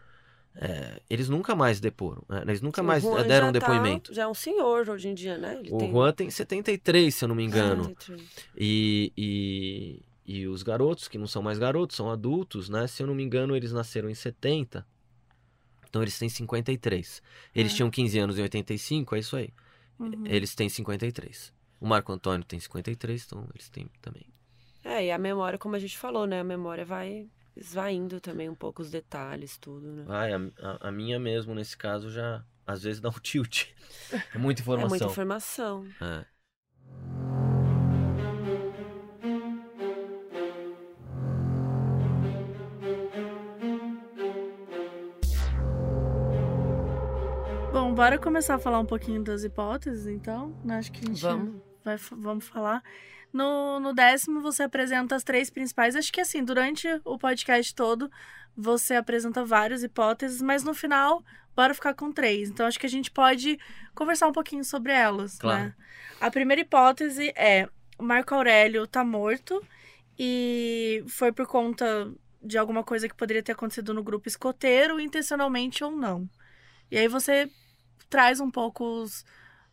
É, 0.55 1.01
eles 1.09 1.31
nunca 1.31 1.55
mais 1.57 1.81
deporam, 1.81 2.23
né? 2.29 2.43
eles 2.47 2.61
nunca 2.61 2.83
mais 2.83 3.03
eh, 3.03 3.25
deram 3.25 3.47
já 3.47 3.53
tá- 3.55 3.59
depoimento. 3.61 4.13
já 4.13 4.25
é 4.25 4.27
um 4.29 4.35
senhor 4.35 4.87
hoje 4.91 5.09
em 5.09 5.15
dia, 5.15 5.39
né? 5.39 5.57
Ele 5.59 5.71
O 5.73 5.79
tem 5.79 5.91
Juan 5.91 6.13
tem 6.13 6.29
73, 6.31 7.15
se 7.15 7.25
eu 7.25 7.29
não 7.29 7.35
me 7.35 7.43
engano. 7.43 7.85
73. 7.85 8.29
E, 8.59 9.13
e, 9.17 10.03
e 10.27 10.47
os 10.47 10.63
garotos, 10.63 11.09
que 11.09 11.17
não 11.17 11.27
são 11.27 11.41
mais 11.43 11.59
garotos, 11.59 11.97
são 11.97 12.11
adultos, 12.11 12.69
né? 12.69 12.87
Se 12.87 13.03
eu 13.03 13.07
não 13.07 13.15
me 13.15 13.23
engano, 13.23 13.57
eles 13.57 13.73
nasceram 13.73 14.11
em 14.11 14.15
70. 14.15 14.87
Então 15.89 16.03
eles 16.03 16.19
têm 16.19 16.29
53. 16.29 17.23
Eles 17.55 17.73
É. 17.73 17.77
tinham 17.77 17.91
15 17.91 18.19
anos 18.19 18.39
em 18.39 18.43
85, 18.43 19.15
é 19.15 19.19
isso 19.21 19.37
aí. 19.37 19.49
Uhum. 19.99 20.25
Eles 20.27 20.55
têm 20.55 20.69
53. 20.69 21.51
O 21.81 21.87
Marco 21.87 22.13
Antônio 22.13 22.45
tem 22.45 22.61
53, 22.61 23.25
então 23.27 23.47
eles 23.55 23.71
têm 23.71 23.89
também. 24.03 24.27
É, 24.85 25.07
e 25.07 25.11
a 25.11 25.17
memória, 25.17 25.59
como 25.59 25.77
a 25.77 25.79
gente 25.79 25.97
falou, 25.97 26.27
né? 26.27 26.41
A 26.41 26.45
memória 26.45 26.85
vai 26.85 27.27
esvaindo 27.57 28.21
também 28.21 28.49
um 28.49 28.55
pouco 28.55 28.83
os 28.83 28.91
detalhes, 28.91 29.57
tudo, 29.57 29.93
né? 29.93 30.05
Ai, 30.09 30.33
a, 30.33 30.39
a, 30.61 30.89
a 30.89 30.93
minha 30.93 31.19
mesmo, 31.19 31.55
nesse 31.55 31.77
caso, 31.77 32.11
já 32.11 32.45
às 32.67 32.83
vezes 32.83 33.01
dá 33.01 33.09
um 33.09 33.13
tilt. 33.13 33.67
É 34.35 34.39
muita 34.39 34.63
informação. 34.63 34.87
É 34.87 34.91
muita 34.91 35.05
informação. 35.07 35.87
É. 36.01 36.25
Bom, 47.73 47.95
bora 47.95 48.19
começar 48.19 48.57
a 48.57 48.59
falar 48.59 48.79
um 48.79 48.87
pouquinho 48.87 49.23
das 49.23 49.45
hipóteses, 49.45 50.07
então. 50.07 50.55
Acho 50.69 50.93
que 50.93 51.05
a 51.05 51.09
gente 51.09 51.21
Vamos. 51.23 51.72
Vai, 51.85 51.97
vamos 52.13 52.47
falar. 52.47 52.83
No, 53.33 53.81
no 53.81 53.95
décimo, 53.95 54.41
você 54.41 54.65
apresenta 54.65 55.17
as 55.17 55.25
três 55.25 55.49
principais. 55.51 55.97
Acho 55.97 56.13
que 56.13 56.21
assim, 56.21 56.45
durante 56.45 56.87
o 57.05 57.19
podcast 57.19 57.75
todo, 57.75 58.11
você 58.57 58.95
apresenta 58.95 59.45
várias 59.45 59.83
hipóteses, 59.83 60.43
mas 60.43 60.63
no 60.63 60.75
final, 60.75 61.25
bora 61.57 61.73
ficar 61.75 61.95
com 61.95 62.13
três. 62.13 62.51
Então, 62.51 62.67
acho 62.67 62.79
que 62.79 62.87
a 62.87 62.91
gente 62.91 63.11
pode 63.11 63.59
conversar 63.95 64.29
um 64.29 64.33
pouquinho 64.33 64.65
sobre 64.65 64.93
elas, 64.93 65.39
Claro. 65.39 65.65
né? 65.65 65.75
A 66.21 66.31
primeira 66.31 66.61
hipótese 66.61 67.33
é: 67.35 67.69
Marco 67.99 68.35
Aurélio 68.35 68.87
tá 68.87 69.03
morto 69.03 69.65
e 70.19 71.03
foi 71.09 71.33
por 71.33 71.47
conta 71.47 72.13
de 72.43 72.59
alguma 72.59 72.83
coisa 72.85 73.09
que 73.09 73.15
poderia 73.15 73.43
ter 73.43 73.53
acontecido 73.53 73.95
no 73.95 74.03
grupo 74.03 74.29
escoteiro, 74.29 75.01
intencionalmente 75.01 75.83
ou 75.83 75.93
não. 75.93 76.29
E 76.91 76.99
aí 76.99 77.09
você 77.09 77.51
traz 78.11 78.41
um 78.41 78.51
pouco 78.51 78.85
os, 78.85 79.25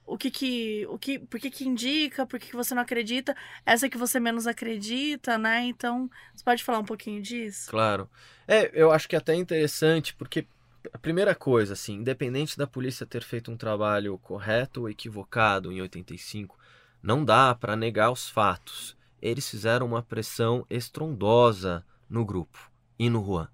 o 0.10 0.18
que 0.18 0.32
que, 0.32 0.88
o 0.90 0.98
que, 0.98 1.20
por 1.20 1.40
que 1.40 1.52
que 1.52 1.68
indica, 1.68 2.26
por 2.26 2.40
que 2.40 2.48
que 2.48 2.56
você 2.56 2.74
não 2.74 2.82
acredita, 2.82 3.36
essa 3.66 3.88
que 3.88 3.98
você 3.98 4.20
menos 4.20 4.48
acredita, 4.48 5.38
né? 5.38 5.64
Então, 5.66 6.10
você 6.34 6.44
pode 6.44 6.64
falar 6.64 6.80
um 6.80 6.86
pouquinho 6.86 7.22
disso? 7.22 7.70
Claro. 7.70 8.10
É, 8.48 8.72
eu 8.74 8.92
acho 8.92 9.08
que 9.08 9.16
é 9.16 9.20
até 9.20 9.36
interessante, 9.36 10.16
porque 10.16 10.48
a 10.92 10.98
primeira 10.98 11.36
coisa, 11.36 11.74
assim, 11.74 11.94
independente 11.96 12.58
da 12.58 12.66
polícia 12.66 13.06
ter 13.06 13.22
feito 13.22 13.52
um 13.52 13.58
trabalho 13.58 14.18
correto 14.18 14.82
ou 14.82 14.90
equivocado 14.90 15.72
em 15.72 15.80
85, 15.80 16.58
não 17.04 17.24
dá 17.24 17.54
para 17.54 17.76
negar 17.76 18.12
os 18.12 18.28
fatos. 18.28 18.98
Eles 19.22 19.48
fizeram 19.48 19.86
uma 19.86 20.02
pressão 20.02 20.66
estrondosa 20.70 21.86
no 22.10 22.26
grupo 22.26 22.72
e 22.98 23.10
no 23.10 23.24
Juan. 23.24 23.48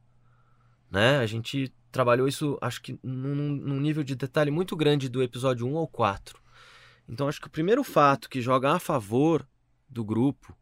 Né? 0.90 1.18
A 1.18 1.26
gente 1.26 1.74
trabalhou 1.92 2.28
isso, 2.28 2.58
acho 2.62 2.82
que 2.82 2.98
num, 3.04 3.36
num 3.36 3.80
nível 3.80 4.04
de 4.04 4.16
detalhe 4.16 4.52
muito 4.52 4.76
grande 4.76 5.10
do 5.10 5.22
episódio 5.22 5.68
1 5.68 5.78
ao 5.78 5.88
4. 5.88 6.45
Então, 7.08 7.28
acho 7.28 7.40
que 7.40 7.48
o 7.48 7.52
primeiro 7.52 7.84
fato 7.84 8.30
que 8.30 8.42
joga 8.42 8.72
a 8.74 8.80
favor 8.80 9.48
do 9.88 10.04
grupo 10.04 10.56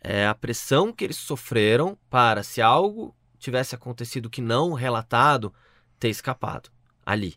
é 0.00 0.26
a 0.26 0.34
pressão 0.34 0.92
que 0.92 1.04
eles 1.04 1.16
sofreram 1.16 1.98
para, 2.08 2.42
se 2.42 2.62
algo 2.62 3.14
tivesse 3.38 3.74
acontecido 3.74 4.30
que 4.30 4.40
não 4.40 4.72
relatado, 4.72 5.52
ter 5.98 6.08
escapado 6.08 6.70
ali. 7.04 7.36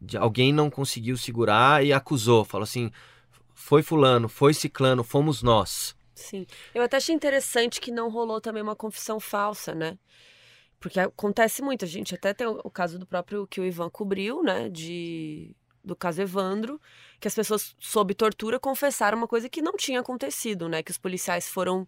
De- 0.00 0.16
alguém 0.16 0.52
não 0.52 0.70
conseguiu 0.70 1.16
segurar 1.16 1.84
e 1.84 1.92
acusou, 1.92 2.44
falou 2.44 2.64
assim: 2.64 2.90
foi 3.54 3.82
fulano, 3.82 4.28
foi 4.28 4.54
ciclano, 4.54 5.02
fomos 5.04 5.42
nós. 5.42 5.96
Sim. 6.14 6.46
Eu 6.74 6.82
até 6.82 6.96
achei 6.98 7.14
interessante 7.14 7.80
que 7.80 7.90
não 7.90 8.10
rolou 8.10 8.40
também 8.40 8.62
uma 8.62 8.76
confissão 8.76 9.18
falsa, 9.18 9.74
né? 9.74 9.98
Porque 10.78 10.98
acontece 11.00 11.62
muito. 11.62 11.84
A 11.84 11.88
gente 11.88 12.14
até 12.14 12.34
tem 12.34 12.46
o 12.46 12.60
o 12.64 12.70
caso 12.70 12.98
do 12.98 13.06
próprio 13.06 13.46
que 13.46 13.60
o 13.60 13.64
Ivan 13.64 13.88
cobriu, 13.88 14.42
né? 14.42 14.68
De, 14.68 15.54
do 15.84 15.96
caso 15.96 16.22
Evandro, 16.22 16.80
que 17.20 17.28
as 17.28 17.34
pessoas, 17.34 17.74
sob 17.78 18.14
tortura, 18.14 18.58
confessaram 18.58 19.18
uma 19.18 19.28
coisa 19.28 19.48
que 19.48 19.60
não 19.62 19.76
tinha 19.76 20.00
acontecido, 20.00 20.68
né? 20.68 20.82
Que 20.82 20.90
os 20.90 20.98
policiais 20.98 21.48
foram 21.48 21.86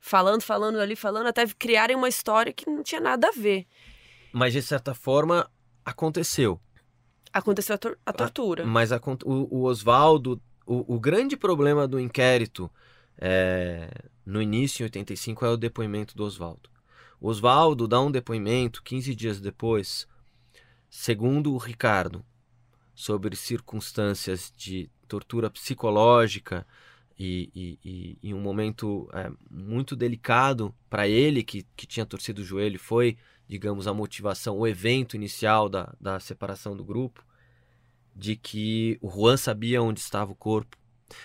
falando, 0.00 0.42
falando 0.42 0.78
ali, 0.80 0.96
falando, 0.96 1.26
até 1.26 1.46
criarem 1.46 1.96
uma 1.96 2.08
história 2.08 2.52
que 2.52 2.68
não 2.68 2.82
tinha 2.82 3.00
nada 3.00 3.28
a 3.28 3.32
ver. 3.32 3.66
Mas 4.32 4.52
de 4.52 4.62
certa 4.62 4.94
forma 4.94 5.48
aconteceu. 5.84 6.60
Aconteceu 7.32 7.74
a, 7.74 7.78
tor- 7.78 7.98
a 8.04 8.12
tortura. 8.12 8.64
Mas 8.66 8.92
acon- 8.92 9.16
o, 9.24 9.58
o 9.58 9.62
Oswaldo, 9.64 10.40
o, 10.66 10.94
o 10.96 11.00
grande 11.00 11.36
problema 11.36 11.86
do 11.88 11.98
inquérito 11.98 12.70
é, 13.18 13.88
no 14.24 14.40
início, 14.42 14.82
em 14.82 14.86
85, 14.86 15.44
é 15.44 15.48
o 15.50 15.56
depoimento 15.56 16.16
do 16.16 16.24
Oswaldo. 16.24 16.70
O 17.20 17.28
Oswaldo 17.28 17.86
dá 17.86 18.00
um 18.00 18.10
depoimento 18.10 18.82
15 18.82 19.14
dias 19.14 19.40
depois, 19.40 20.06
segundo 20.90 21.54
o 21.54 21.58
Ricardo, 21.58 22.24
sobre 22.94 23.36
circunstâncias 23.36 24.52
de 24.56 24.90
tortura 25.08 25.50
psicológica 25.50 26.66
e, 27.18 27.50
e, 27.54 27.78
e, 27.84 28.18
e 28.22 28.34
um 28.34 28.40
momento 28.40 29.08
é, 29.12 29.30
muito 29.50 29.94
delicado 29.94 30.74
para 30.88 31.06
ele, 31.06 31.42
que, 31.42 31.66
que 31.76 31.86
tinha 31.86 32.06
torcido 32.06 32.42
o 32.42 32.44
joelho, 32.44 32.78
foi, 32.78 33.16
digamos, 33.48 33.86
a 33.86 33.94
motivação, 33.94 34.58
o 34.58 34.66
evento 34.66 35.16
inicial 35.16 35.68
da, 35.68 35.94
da 36.00 36.18
separação 36.18 36.76
do 36.76 36.84
grupo 36.84 37.24
de 38.14 38.36
que 38.36 38.98
o 39.00 39.10
Juan 39.10 39.36
sabia 39.36 39.82
onde 39.82 40.00
estava 40.00 40.32
o 40.32 40.36
corpo, 40.36 40.76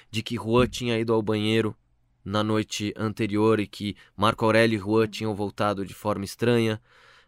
de 0.09 0.23
que 0.23 0.35
Juan 0.35 0.67
tinha 0.67 0.97
ido 0.97 1.13
ao 1.13 1.21
banheiro 1.21 1.75
na 2.23 2.43
noite 2.43 2.93
anterior 2.97 3.59
e 3.59 3.67
que 3.67 3.95
Marco 4.15 4.45
Aurélio 4.45 4.77
e 4.77 4.81
Juan 4.81 5.07
tinham 5.07 5.35
voltado 5.35 5.85
de 5.85 5.93
forma 5.93 6.25
estranha. 6.25 6.81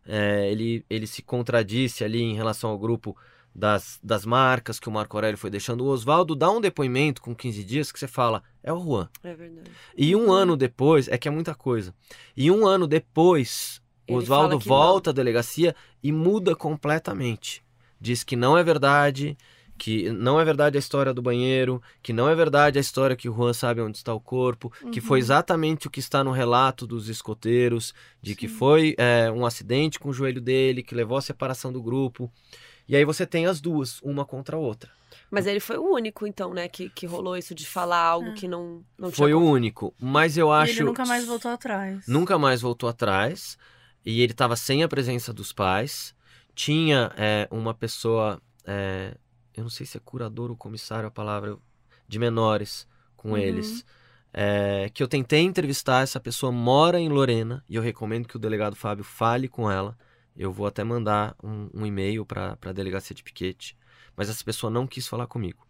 É, 0.06 0.52
ele, 0.52 0.86
ele 0.90 1.08
se 1.08 1.22
contradisse 1.22 2.04
ali 2.04 2.22
em 2.22 2.36
relação 2.36 2.70
ao 2.70 2.80
grupo, 2.80 3.16
das, 3.60 4.00
das 4.02 4.26
marcas 4.26 4.80
que 4.80 4.88
o 4.88 4.92
Marco 4.92 5.18
Aurélio 5.18 5.38
foi 5.38 5.50
deixando. 5.50 5.84
O 5.84 5.88
Oswaldo 5.90 6.34
dá 6.36 6.50
um 6.50 6.62
depoimento 6.62 7.22
com 7.22 7.36
15 7.36 7.64
dias 7.64 7.92
que 7.92 8.00
você 8.00 8.08
fala, 8.08 8.42
é 8.64 8.72
o 8.72 8.80
Juan. 8.80 9.10
É 9.24 9.36
verdade. 9.36 9.70
E 9.98 10.16
um 10.16 10.32
ano 10.32 10.56
depois, 10.56 11.08
é 11.10 11.18
que 11.18 11.28
é 11.28 11.32
muita 11.32 11.54
coisa. 11.54 11.94
E 12.36 12.50
um 12.50 12.66
ano 12.66 12.88
depois, 12.88 13.82
o 14.10 14.16
Oswaldo 14.16 14.58
que 14.58 14.68
volta 14.68 15.10
à 15.10 15.14
delegacia 15.14 15.76
e 16.02 16.12
muda 16.12 16.56
completamente. 16.56 17.62
Diz 18.00 18.24
que 18.24 18.36
não 18.38 18.58
é 18.58 18.64
verdade, 18.64 19.38
que 19.78 20.10
não 20.12 20.40
é 20.40 20.46
verdade 20.46 20.78
a 20.78 20.80
história 20.80 21.14
do 21.14 21.22
banheiro, 21.22 21.82
que 22.02 22.14
não 22.14 22.30
é 22.30 22.36
verdade 22.36 22.78
a 22.78 22.82
história 22.82 23.16
que 23.16 23.30
o 23.30 23.34
Juan 23.36 23.54
sabe 23.54 23.82
onde 23.82 23.98
está 23.98 24.14
o 24.14 24.20
corpo, 24.20 24.72
que 24.92 25.02
foi 25.02 25.20
Uhum. 25.20 25.24
exatamente 25.24 25.88
o 25.88 25.90
que 25.90 26.00
está 26.00 26.24
no 26.24 26.32
relato 26.32 26.88
dos 26.88 27.10
escoteiros, 27.10 27.94
de 28.22 28.36
que 28.36 28.48
Sim. 28.48 28.56
foi 28.56 28.96
é, 28.98 29.30
um 29.32 29.46
acidente 29.46 30.00
com 30.00 30.10
o 30.10 30.14
joelho 30.14 30.42
dele, 30.42 30.82
que 30.82 30.96
levou 30.96 31.18
à 31.18 31.22
separação 31.22 31.72
do 31.74 31.82
grupo. 31.82 32.32
E 32.90 32.96
aí 32.96 33.06
você 33.06 33.26
tem 33.26 33.46
as 33.46 33.62
duas, 33.62 34.02
uma 34.02 34.26
contra 34.26 34.58
a 34.58 34.60
outra. 34.60 34.90
Mas 35.32 35.46
ele 35.46 35.60
foi 35.60 35.78
o 35.78 35.94
único, 35.94 36.26
então, 36.26 36.54
né, 36.54 36.68
que, 36.68 36.90
que 36.90 37.06
rolou 37.06 37.38
isso 37.38 37.54
de 37.54 37.66
falar 37.66 38.02
algo 38.04 38.30
É. 38.30 38.34
que 38.34 38.48
não, 38.48 38.84
não 38.98 39.12
Foi 39.12 39.28
tinha 39.30 39.38
o 39.38 39.44
único, 39.48 39.94
mas 40.00 40.36
eu 40.38 40.50
E 40.50 40.54
acho 40.64 40.74
ele 40.74 40.84
nunca 40.84 41.06
mais 41.06 41.26
voltou 41.26 41.52
atrás. 41.52 42.04
nunca 42.08 42.38
mais 42.40 42.62
voltou 42.62 42.90
atrás 42.90 43.58
e 44.04 44.22
ele 44.22 44.32
estava 44.32 44.56
sem 44.56 44.82
a 44.84 44.88
presença 44.88 45.32
dos 45.32 45.54
pais. 45.54 46.16
Tinha 46.56 47.12
é, 47.16 47.48
uma 47.52 47.74
pessoa, 47.76 48.42
é, 48.66 49.16
eu 49.56 49.62
não 49.64 49.70
sei 49.70 49.86
se 49.86 49.98
é 49.98 50.02
curador 50.04 50.50
ou 50.50 50.58
comissário 50.58 51.08
a 51.08 51.12
palavra, 51.12 51.58
de 52.08 52.18
menores 52.20 52.88
com 53.16 53.30
Uhum. 53.32 53.38
eles. 53.38 53.86
é, 54.34 54.90
que 54.94 55.02
eu 55.02 55.08
tentei 55.08 55.42
entrevistar, 55.42 56.02
essa 56.04 56.20
pessoa 56.20 56.52
mora 56.52 57.00
em 57.00 57.10
Lorena 57.10 57.64
e 57.68 57.76
eu 57.76 57.82
recomendo 57.82 58.28
que 58.28 58.36
o 58.36 58.40
delegado 58.40 58.76
Fábio 58.76 59.04
fale 59.04 59.48
com 59.48 59.70
ela. 59.72 59.98
Eu 60.40 60.52
vou 60.52 60.66
até 60.66 60.84
mandar 60.84 61.36
um, 61.44 61.70
um 61.74 61.86
e-mail 61.86 62.26
para 62.26 62.58
a 62.66 62.72
delegacia 62.72 63.16
de 63.16 63.22
Piquete, 63.22 63.78
mas 64.16 64.30
essa 64.30 64.44
pessoa 64.44 64.72
não 64.72 64.88
quis 64.88 65.08
falar 65.08 65.28
comigo 65.28 65.70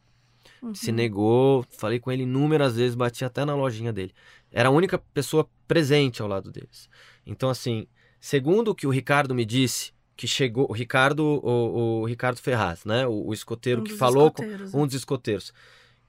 Uhum. 0.61 0.75
se 0.75 0.91
negou, 0.91 1.65
falei 1.69 1.99
com 1.99 2.11
ele 2.11 2.23
inúmeras 2.23 2.75
vezes, 2.75 2.95
bati 2.95 3.23
até 3.23 3.45
na 3.45 3.55
lojinha 3.55 3.93
dele. 3.93 4.13
Era 4.51 4.69
a 4.69 4.71
única 4.71 4.97
pessoa 4.97 5.47
presente 5.67 6.21
ao 6.21 6.27
lado 6.27 6.51
deles. 6.51 6.89
Então, 7.25 7.49
assim, 7.49 7.87
segundo 8.19 8.69
o 8.69 8.75
que 8.75 8.87
o 8.87 8.89
Ricardo 8.89 9.33
me 9.33 9.45
disse, 9.45 9.93
que 10.17 10.27
chegou, 10.27 10.67
o 10.69 10.73
Ricardo, 10.73 11.23
o, 11.23 12.01
o 12.01 12.05
Ricardo 12.05 12.39
Ferraz, 12.39 12.83
né, 12.83 13.07
o, 13.07 13.27
o 13.27 13.33
escoteiro 13.33 13.81
Um 13.81 13.83
que 13.85 13.93
falou 13.93 14.31
com 14.31 14.43
um 14.43 14.81
né? 14.81 14.85
dos 14.85 14.95
escoteiros, 14.95 15.53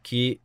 que 0.03 0.41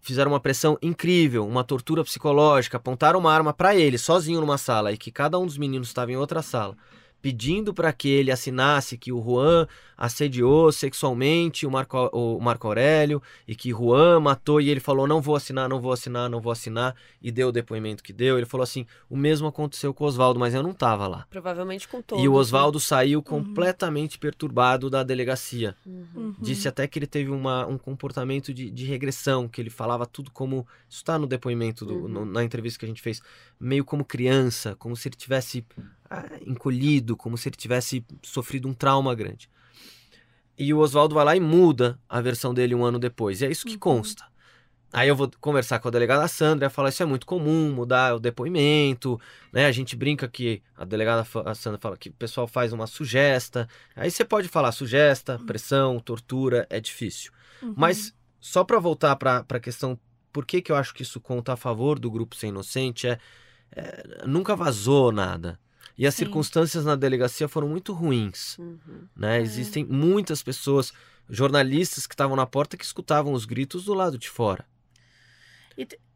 fizeram 0.00 0.30
uma 0.30 0.40
pressão 0.40 0.78
incrível, 0.80 1.46
uma 1.46 1.64
tortura 1.64 2.04
psicológica, 2.04 2.76
apontaram 2.76 3.18
uma 3.18 3.32
arma 3.32 3.52
pra 3.52 3.74
ele, 3.74 3.98
sozinho 3.98 4.40
numa 4.40 4.56
sala, 4.56 4.92
e 4.92 4.96
que 4.96 5.10
cada 5.10 5.38
um 5.38 5.46
dos 5.46 5.58
meninos 5.58 5.88
estava 5.88 6.12
em 6.12 6.16
outra 6.16 6.42
sala, 6.42 6.76
pedindo 7.22 7.74
para 7.74 7.92
que 7.92 8.08
ele 8.08 8.30
assinasse 8.30 8.96
que 8.96 9.12
o 9.12 9.22
Juan 9.22 9.66
assediou 9.96 10.72
sexualmente 10.72 11.66
o 11.66 11.70
Marco, 11.70 12.08
o 12.12 12.40
Marco 12.40 12.66
Aurélio 12.66 13.22
e 13.46 13.54
que 13.54 13.70
Juan 13.70 14.18
matou 14.20 14.60
e 14.60 14.70
ele 14.70 14.80
falou 14.80 15.06
não 15.06 15.20
vou 15.20 15.36
assinar, 15.36 15.68
não 15.68 15.78
vou 15.80 15.92
assinar, 15.92 16.30
não 16.30 16.40
vou 16.40 16.50
assinar 16.50 16.96
e 17.20 17.30
deu 17.30 17.48
o 17.48 17.52
depoimento 17.52 18.02
que 18.02 18.12
deu. 18.12 18.38
Ele 18.38 18.46
falou 18.46 18.62
assim, 18.62 18.86
o 19.10 19.16
mesmo 19.16 19.46
aconteceu 19.46 19.92
com 19.92 20.04
o 20.04 20.06
Oswaldo, 20.06 20.40
mas 20.40 20.54
eu 20.54 20.62
não 20.62 20.72
tava 20.72 21.06
lá. 21.06 21.26
Provavelmente 21.28 21.86
com 21.86 22.00
todos. 22.00 22.24
E 22.24 22.28
o 22.28 22.32
né? 22.32 22.38
Oswaldo 22.38 22.80
saiu 22.80 23.22
completamente 23.22 24.18
perturbado 24.18 24.88
da 24.88 25.02
delegacia. 25.02 25.76
Uhum. 25.84 26.06
Uhum. 26.14 26.34
Disse 26.40 26.66
até 26.68 26.86
que 26.86 26.98
ele 26.98 27.06
teve 27.06 27.30
uma, 27.30 27.66
um 27.66 27.76
comportamento 27.76 28.54
de, 28.54 28.70
de 28.70 28.84
regressão, 28.86 29.46
que 29.46 29.60
ele 29.60 29.70
falava 29.70 30.06
tudo 30.06 30.30
como. 30.30 30.66
Isso 30.88 30.98
está 30.98 31.18
no 31.18 31.26
depoimento, 31.26 31.84
do- 31.84 31.94
Uhum. 32.02 32.08
no- 32.08 32.24
na 32.24 32.42
entrevista 32.42 32.78
que 32.78 32.84
a 32.86 32.88
gente 32.88 33.02
fez. 33.02 33.20
Meio 33.58 33.84
como 33.84 34.04
criança, 34.04 34.74
como 34.76 34.96
se 34.96 35.08
ele 35.08 35.16
tivesse 35.16 35.64
encolhido, 36.46 37.16
como 37.16 37.36
se 37.38 37.48
ele 37.48 37.56
tivesse 37.56 38.04
sofrido 38.22 38.68
um 38.68 38.74
trauma 38.74 39.14
grande. 39.14 39.48
E 40.58 40.74
o 40.74 40.78
Oswaldo 40.78 41.14
vai 41.14 41.24
lá 41.24 41.36
e 41.36 41.40
muda 41.40 41.98
a 42.08 42.20
versão 42.20 42.52
dele 42.52 42.74
um 42.74 42.84
ano 42.84 42.98
depois. 42.98 43.40
E 43.40 43.46
é 43.46 43.50
isso 43.50 43.64
que 43.66 43.74
Uhum. 43.74 43.78
consta. 43.78 44.24
Aí 44.92 45.08
eu 45.08 45.14
vou 45.14 45.30
conversar 45.40 45.78
com 45.78 45.86
a 45.86 45.90
delegada 45.90 46.26
Sandra 46.26 46.66
e 46.66 46.70
falar 46.70 46.88
isso 46.88 47.02
é 47.02 47.06
muito 47.06 47.24
comum, 47.24 47.72
mudar 47.72 48.16
o 48.16 48.18
depoimento, 48.18 49.20
né? 49.52 49.66
A 49.66 49.72
gente 49.72 49.94
brinca 49.94 50.26
que 50.28 50.60
a 50.76 50.84
delegada 50.84 51.24
a 51.46 51.54
Sandra 51.54 51.78
fala 51.80 51.96
que 51.96 52.08
o 52.08 52.12
pessoal 52.12 52.46
faz 52.48 52.72
uma 52.72 52.88
sugesta. 52.88 53.68
Aí 53.94 54.10
você 54.10 54.24
pode 54.24 54.48
falar 54.48 54.72
sugesta, 54.72 55.38
pressão, 55.46 56.00
tortura, 56.00 56.66
é 56.68 56.80
difícil. 56.80 57.30
Uhum. 57.62 57.74
Mas 57.76 58.12
só 58.40 58.64
para 58.64 58.80
voltar 58.80 59.14
para 59.14 59.44
a 59.48 59.60
questão 59.60 59.96
por 60.32 60.44
que, 60.44 60.60
que 60.60 60.72
eu 60.72 60.76
acho 60.76 60.92
que 60.92 61.02
isso 61.02 61.20
conta 61.20 61.52
a 61.52 61.56
favor 61.56 61.98
do 61.98 62.10
grupo 62.10 62.34
ser 62.34 62.48
inocente 62.48 63.06
é, 63.06 63.18
é, 63.72 64.24
nunca 64.26 64.56
vazou 64.56 65.12
nada. 65.12 65.58
E 66.00 66.06
as 66.06 66.14
Sim. 66.14 66.24
circunstâncias 66.24 66.82
na 66.86 66.96
delegacia 66.96 67.46
foram 67.46 67.68
muito 67.68 67.92
ruins. 67.92 68.56
Uhum. 68.56 69.06
Né? 69.14 69.36
É. 69.36 69.42
Existem 69.42 69.84
muitas 69.84 70.42
pessoas, 70.42 70.94
jornalistas 71.28 72.06
que 72.06 72.14
estavam 72.14 72.34
na 72.34 72.46
porta 72.46 72.74
que 72.74 72.84
escutavam 72.86 73.34
os 73.34 73.44
gritos 73.44 73.84
do 73.84 73.92
lado 73.92 74.16
de 74.16 74.30
fora. 74.30 74.64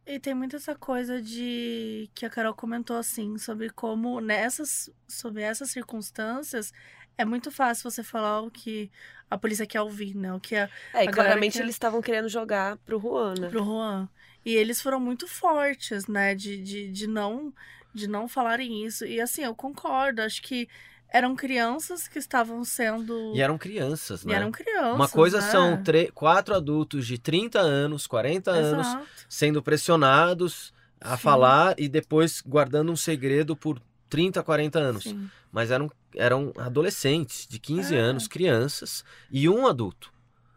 E 0.07 0.19
tem 0.19 0.33
muito 0.35 0.57
essa 0.57 0.75
coisa 0.75 1.21
de 1.21 2.11
que 2.15 2.25
a 2.25 2.31
Carol 2.31 2.55
comentou 2.55 2.97
assim, 2.97 3.37
sobre 3.37 3.69
como 3.69 4.21
nessas, 4.23 4.91
sobre 5.07 5.43
essas 5.43 5.71
circunstâncias 5.71 6.73
é 7.17 7.25
muito 7.25 7.51
fácil 7.51 7.91
você 7.91 8.03
falar 8.03 8.41
o 8.41 8.51
que 8.51 8.91
a 9.31 9.37
polícia 9.39 9.67
quer 9.67 9.81
ouvir, 9.83 10.15
né? 10.17 10.33
O 10.33 10.41
que 10.41 10.55
é 10.57 10.69
É, 10.95 11.05
e 11.05 11.09
A 11.09 11.13
claramente 11.13 11.55
quer- 11.55 11.63
eles 11.63 11.75
estavam 11.75 12.01
querendo 12.03 12.29
jogar 12.29 12.77
pro 12.79 12.99
Juan, 12.99 13.35
né? 13.39 13.49
pro 13.49 13.63
Juan. 13.65 14.09
E 14.45 14.55
eles 14.55 14.81
foram 14.81 14.99
muito 15.01 15.27
fortes, 15.27 16.07
né? 16.07 16.35
De, 16.35 16.63
de, 16.63 16.91
de 16.91 17.07
não 17.07 17.53
de 17.95 18.09
não 18.09 18.27
falarem 18.29 18.85
isso. 18.85 19.05
E 19.07 19.21
assim, 19.21 19.43
eu 19.45 19.55
concordo. 19.55 20.21
Acho 20.21 20.43
que 20.43 20.69
eram 21.09 21.37
crianças 21.37 22.09
que 22.09 22.19
estavam 22.19 22.65
sendo. 22.65 23.33
E 23.37 23.41
eram 23.41 23.57
crianças, 23.57 24.25
e 24.25 24.27
né? 24.27 24.35
eram 24.35 24.51
crianças. 24.51 24.95
Uma 24.97 25.09
coisa 25.09 25.41
né? 25.41 25.49
são 25.51 25.83
tre- 25.83 26.11
quatro 26.13 26.55
adultos 26.55 27.07
de 27.07 27.17
30 27.19 27.61
anos, 27.61 28.07
40 28.07 28.51
anos, 28.51 28.87
Exato. 28.89 29.07
sendo 29.29 29.63
pressionados 29.63 30.75
a 31.01 31.17
Sim. 31.17 31.23
falar 31.23 31.75
e 31.79 31.89
depois 31.89 32.41
guardando 32.45 32.91
um 32.91 32.97
segredo 32.97 33.55
por 33.55 33.81
30, 34.11 34.43
40 34.43 34.79
anos. 34.79 35.05
Sim. 35.05 35.31
Mas 35.53 35.71
eram, 35.71 35.89
eram 36.17 36.53
adolescentes 36.57 37.47
de 37.49 37.59
15 37.61 37.95
É. 37.95 37.99
anos, 37.99 38.27
crianças, 38.27 39.05
e 39.31 39.49
um 39.49 39.67
adulto. 39.69 40.13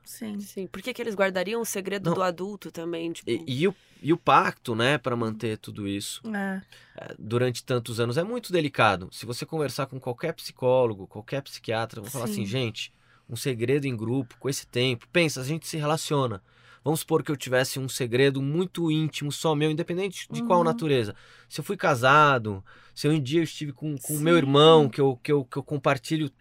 Sim. 0.08 0.40
Sim. 0.40 0.68
Por 0.68 0.82
que, 0.82 0.94
que 0.94 1.02
eles 1.02 1.14
guardariam 1.16 1.62
o 1.62 1.66
segredo 1.66 2.10
Não. 2.10 2.16
do 2.16 2.24
adulto 2.24 2.72
também? 2.72 3.12
Tipo, 3.12 3.30
E, 3.30 3.44
e 3.46 3.68
o, 3.68 3.76
e 4.02 4.14
o 4.14 4.18
pacto, 4.18 4.74
né, 4.74 4.98
para 4.98 5.16
manter 5.16 5.58
tudo 5.58 5.88
isso 5.88 6.22
É. 6.34 6.62
eh, 6.98 7.16
durante 7.20 7.64
tantos 7.64 8.00
anos 8.00 8.18
é 8.18 8.24
muito 8.24 8.52
delicado. 8.52 9.10
Se 9.12 9.26
você 9.26 9.46
conversar 9.46 9.86
com 9.88 10.00
qualquer 10.00 10.34
psicólogo, 10.34 11.08
qualquer 11.08 11.42
psiquiatra, 11.42 12.00
vão 12.02 12.10
falar 12.10 12.28
Sim. 12.28 12.32
assim, 12.34 12.46
gente, 12.46 12.94
um 13.30 13.36
segredo 13.36 13.86
em 13.86 13.96
grupo, 13.98 14.36
com 14.40 14.48
esse 14.48 14.66
tempo, 14.66 15.06
pensa, 15.12 15.42
a 15.42 15.44
gente 15.44 15.68
se 15.68 15.76
relaciona. 15.78 16.42
Vamos 16.84 17.02
supor 17.02 17.22
que 17.22 17.30
eu 17.30 17.36
tivesse 17.36 17.78
um 17.80 17.90
segredo 17.90 18.42
muito 18.42 18.90
íntimo, 18.90 19.30
só 19.30 19.54
meu, 19.54 19.70
independente 19.70 20.26
de 20.32 20.42
qual 20.42 20.60
Uhum. 20.60 20.66
natureza. 20.66 21.14
Se 21.50 21.60
eu 21.60 21.64
fui 21.66 21.76
casado, 21.76 22.64
se 22.96 23.06
eu 23.08 23.12
um 23.12 23.22
dia 23.22 23.42
eu 23.42 23.44
estive 23.44 23.74
com 23.74 23.98
com 23.98 24.14
o 24.16 24.20
meu 24.22 24.38
irmão, 24.38 24.88
que 24.88 25.02
eu, 25.02 25.20
que 25.22 25.30
eu, 25.30 25.44
que 25.44 25.58
eu 25.58 25.64
compartilho 25.64 26.32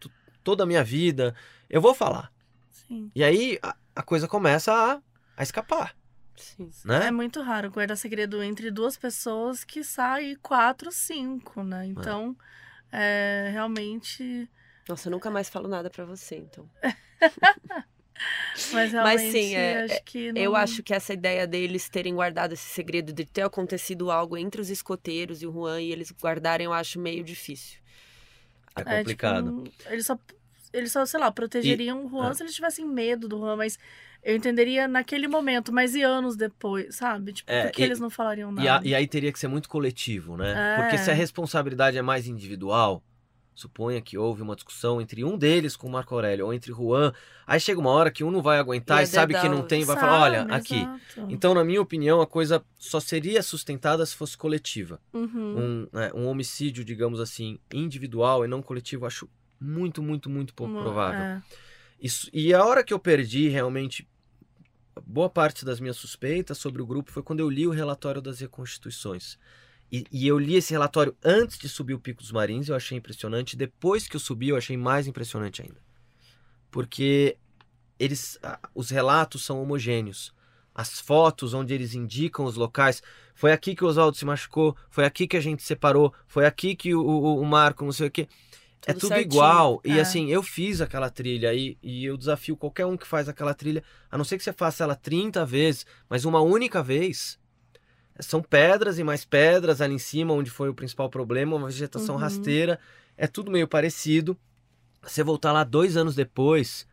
toda 0.44 0.62
a 0.62 0.66
minha 0.66 0.84
vida, 0.84 1.34
eu 1.68 1.80
vou 1.80 1.92
falar. 1.92 2.30
Sim. 2.86 3.10
E 3.14 3.24
aí 3.24 3.58
a, 3.62 3.74
a 3.94 4.02
coisa 4.02 4.28
começa 4.28 4.72
a, 4.72 5.00
a 5.36 5.42
escapar, 5.42 5.96
sim. 6.36 6.70
né? 6.84 7.06
É 7.06 7.10
muito 7.10 7.40
raro 7.42 7.70
guardar 7.70 7.96
segredo 7.96 8.42
entre 8.42 8.70
duas 8.70 8.96
pessoas 8.96 9.64
que 9.64 9.82
sai 9.82 10.36
quatro, 10.42 10.90
cinco, 10.92 11.62
né? 11.62 11.86
Então, 11.86 12.36
é, 12.92 13.48
realmente. 13.52 14.48
Nossa, 14.88 15.08
eu 15.08 15.10
nunca 15.12 15.30
mais 15.30 15.48
falo 15.48 15.68
nada 15.68 15.90
pra 15.90 16.04
você, 16.04 16.36
então. 16.36 16.68
Mas 18.72 18.92
realmente, 18.92 19.32
sim, 19.32 19.54
é- 19.54 19.84
acho 19.84 20.02
que 20.04 20.32
não... 20.32 20.40
Eu 20.40 20.56
acho 20.56 20.82
que 20.82 20.94
essa 20.94 21.12
ideia 21.12 21.46
deles 21.46 21.88
terem 21.88 22.14
guardado 22.14 22.52
esse 22.52 22.68
segredo, 22.68 23.12
de 23.12 23.24
ter 23.24 23.42
acontecido 23.42 24.10
algo 24.10 24.36
entre 24.36 24.60
os 24.60 24.70
escoteiros 24.70 25.42
e 25.42 25.46
o 25.46 25.52
Juan 25.52 25.80
e 25.80 25.92
eles 25.92 26.12
guardarem, 26.12 26.64
eu 26.66 26.72
acho 26.72 26.98
meio 27.00 27.22
difícil. 27.22 27.78
É 28.74 28.80
É, 28.80 28.98
complicado. 28.98 29.64
tipo, 29.64 29.92
eles 29.92 30.06
só, 30.06 30.18
eles 30.78 30.92
só, 30.92 31.04
sei 31.06 31.18
lá, 31.20 31.30
protegeriam 31.30 32.04
o 32.04 32.08
Juan 32.08 32.30
é. 32.30 32.34
se 32.34 32.42
eles 32.42 32.54
tivessem 32.54 32.86
medo 32.86 33.26
do 33.28 33.38
Juan, 33.38 33.56
mas 33.56 33.78
eu 34.22 34.34
entenderia 34.36 34.86
naquele 34.88 35.28
momento, 35.28 35.72
mas 35.72 35.94
e 35.94 36.02
anos 36.02 36.36
depois, 36.36 36.96
sabe? 36.96 37.32
Tipo, 37.32 37.50
É, 37.50 37.62
por 37.64 37.72
que 37.72 37.82
e- 37.82 37.84
eles 37.84 38.00
não 38.00 38.10
falariam 38.10 38.50
nada? 38.50 38.64
E, 38.64 38.68
a- 38.68 38.80
e 38.84 38.94
aí 38.94 39.06
teria 39.06 39.32
que 39.32 39.38
ser 39.38 39.48
muito 39.48 39.68
coletivo, 39.68 40.36
né? 40.36 40.74
É. 40.74 40.80
Porque 40.82 40.98
se 40.98 41.10
a 41.10 41.14
responsabilidade 41.14 41.96
é 41.96 42.02
mais 42.02 42.26
individual, 42.26 43.02
suponha 43.54 44.02
que 44.02 44.18
houve 44.18 44.42
uma 44.42 44.54
discussão 44.54 45.00
entre 45.00 45.24
um 45.24 45.38
deles 45.38 45.76
com 45.76 45.86
o 45.86 45.90
Marco 45.90 46.14
Aurélio 46.14 46.44
ou 46.44 46.52
entre 46.52 46.72
Juan, 46.72 47.12
aí 47.46 47.58
chega 47.58 47.80
uma 47.80 47.88
hora 47.90 48.10
que 48.10 48.22
um 48.22 48.30
não 48.30 48.42
vai 48.42 48.58
aguentar 48.58 48.98
Ia 48.98 49.04
e 49.04 49.06
sabe 49.06 49.40
que 49.40 49.48
não 49.48 49.62
tem, 49.62 49.82
vai 49.84 49.96
falar, 49.96 50.20
olha, 50.24 50.38
Sabe, 50.40 50.52
aqui. 50.54 50.76
exato. 50.80 51.26
Então, 51.30 51.54
na 51.54 51.64
minha 51.64 51.80
opinião, 51.80 52.20
a 52.20 52.26
coisa 52.26 52.62
só 52.76 53.00
seria 53.00 53.42
sustentada 53.42 54.04
se 54.04 54.14
fosse 54.14 54.36
coletiva. 54.36 55.00
Uhum. 55.14 55.58
Um, 55.58 55.88
né, 55.90 56.10
um 56.14 56.26
homicídio, 56.26 56.84
digamos 56.84 57.18
assim, 57.18 57.58
individual 57.72 58.44
e 58.44 58.48
não 58.48 58.60
coletivo, 58.60 59.06
acho 59.06 59.26
muito, 59.60 60.02
muito, 60.02 60.28
muito 60.30 60.54
pouco 60.54 60.72
Uma- 60.72 60.82
provável. 60.82 61.20
é. 61.20 61.42
Isso, 62.00 62.28
e 62.32 62.52
a 62.52 62.64
hora 62.64 62.84
que 62.84 62.92
eu 62.92 62.98
perdi 62.98 63.48
realmente 63.48 64.06
boa 65.06 65.28
parte 65.30 65.64
das 65.64 65.80
minhas 65.80 65.96
suspeitas 65.96 66.58
sobre 66.58 66.82
o 66.82 66.86
grupo 66.86 67.10
foi 67.10 67.22
quando 67.22 67.40
eu 67.40 67.48
li 67.48 67.66
o 67.66 67.70
relatório 67.70 68.20
das 68.20 68.40
reconstituições. 68.40 69.38
E, 69.90 70.04
e 70.10 70.26
eu 70.26 70.38
li 70.38 70.56
esse 70.56 70.72
relatório 70.72 71.16
antes 71.24 71.58
de 71.58 71.68
subir 71.68 71.94
o 71.94 71.98
Pico 72.00 72.20
dos 72.20 72.32
Marins, 72.32 72.68
eu 72.68 72.74
achei 72.74 72.98
impressionante. 72.98 73.56
Depois 73.56 74.08
que 74.08 74.16
eu 74.16 74.20
subi, 74.20 74.48
eu 74.48 74.56
achei 74.56 74.76
mais 74.76 75.06
impressionante 75.06 75.62
ainda. 75.62 75.80
porque 76.70 77.36
eles, 77.98 78.38
os 78.74 78.90
relatos 78.90 79.44
são 79.44 79.62
homogêneos. 79.62 80.34
As 80.74 81.00
fotos 81.00 81.54
onde 81.54 81.72
eles 81.72 81.94
indicam 81.94 82.44
os 82.44 82.56
locais. 82.56 83.02
Foi 83.34 83.52
aqui 83.52 83.74
que 83.74 83.82
o 83.82 83.86
Oswaldo 83.86 84.16
se 84.16 84.24
machucou, 84.26 84.76
foi 84.90 85.06
aqui 85.06 85.26
que 85.26 85.36
a 85.36 85.40
gente 85.40 85.62
separou, 85.62 86.12
foi 86.26 86.44
aqui 86.44 86.74
que 86.76 86.94
o, 86.94 87.00
o, 87.00 87.40
o 87.40 87.44
Marco, 87.46 87.84
não 87.84 87.92
sei 87.92 88.08
o 88.08 88.10
quê. 88.10 88.28
É 88.84 88.92
Tudo 88.92 89.00
tudo 89.00 89.08
certinho. 89.08 89.32
igual. 89.32 89.80
E 89.84 89.98
É. 89.98 90.00
assim, 90.00 90.28
eu 90.30 90.42
fiz 90.42 90.80
aquela 90.80 91.08
trilha 91.10 91.50
aí, 91.50 91.78
e 91.82 92.04
eu 92.04 92.16
desafio 92.16 92.56
qualquer 92.56 92.86
um 92.86 92.96
que 92.96 93.06
faz 93.06 93.28
aquela 93.28 93.54
trilha, 93.54 93.82
a 94.10 94.18
não 94.18 94.24
ser 94.24 94.36
que 94.38 94.44
você 94.44 94.52
faça 94.52 94.84
ela 94.84 94.94
30 94.94 95.44
vezes, 95.46 95.86
mas 96.08 96.24
uma 96.24 96.40
única 96.40 96.82
vez. 96.82 97.38
São 98.18 98.40
pedras 98.42 98.98
e 98.98 99.04
mais 99.04 99.24
pedras 99.26 99.80
ali 99.82 99.94
em 99.94 99.98
cima, 99.98 100.32
onde 100.32 100.50
foi 100.50 100.68
o 100.70 100.74
principal 100.74 101.10
problema, 101.10 101.54
uma 101.56 101.66
vegetação 101.68 102.14
Uhum. 102.14 102.20
rasteira. 102.20 102.78
É 103.16 103.26
tudo 103.26 103.50
meio 103.50 103.68
parecido. 103.68 104.36
Você 105.02 105.22
voltar 105.22 105.52
lá 105.52 105.62
dois 105.64 105.96
anos 105.96 106.14
depois 106.14 106.86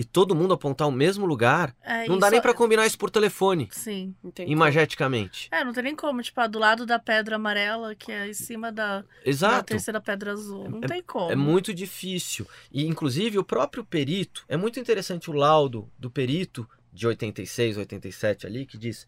e 0.00 0.04
todo 0.04 0.34
mundo 0.34 0.54
apontar 0.54 0.88
o 0.88 0.90
mesmo 0.92 1.26
lugar, 1.26 1.76
É, 1.82 2.08
não 2.08 2.18
dá 2.18 2.28
só- 2.28 2.30
nem 2.30 2.40
pra 2.40 2.54
combinar 2.54 2.86
isso 2.86 2.96
por 2.96 3.10
telefone, 3.10 3.68
Sim. 3.70 4.14
Como. 4.22 4.48
imageticamente. 4.48 5.48
É, 5.52 5.62
não 5.62 5.74
tem 5.74 5.82
nem 5.82 5.94
como. 5.94 6.22
Tipo, 6.22 6.40
ah, 6.40 6.46
do 6.46 6.58
lado 6.58 6.86
da 6.86 6.98
pedra 6.98 7.36
amarela, 7.36 7.94
que 7.94 8.10
é 8.10 8.26
em 8.28 8.32
cima 8.32 8.72
da, 8.72 9.00
da 9.00 9.06
Exato. 9.24 9.66
terceira 9.66 10.00
pedra 10.00 10.32
azul. 10.32 10.70
Não 10.70 10.80
tem 10.80 11.02
como. 11.02 11.30
É 11.30 11.36
muito 11.36 11.74
difícil. 11.74 12.46
E, 12.72 12.86
inclusive, 12.86 13.38
o 13.38 13.44
próprio 13.44 13.84
perito. 13.84 14.42
É 14.48 14.56
muito 14.56 14.80
interessante 14.80 15.28
o 15.30 15.34
laudo 15.34 15.90
do 15.98 16.10
perito 16.10 16.66
de 16.90 17.06
86, 17.06 17.76
87 17.76 18.46
ali, 18.46 18.64
que 18.64 18.78
diz: 18.78 19.06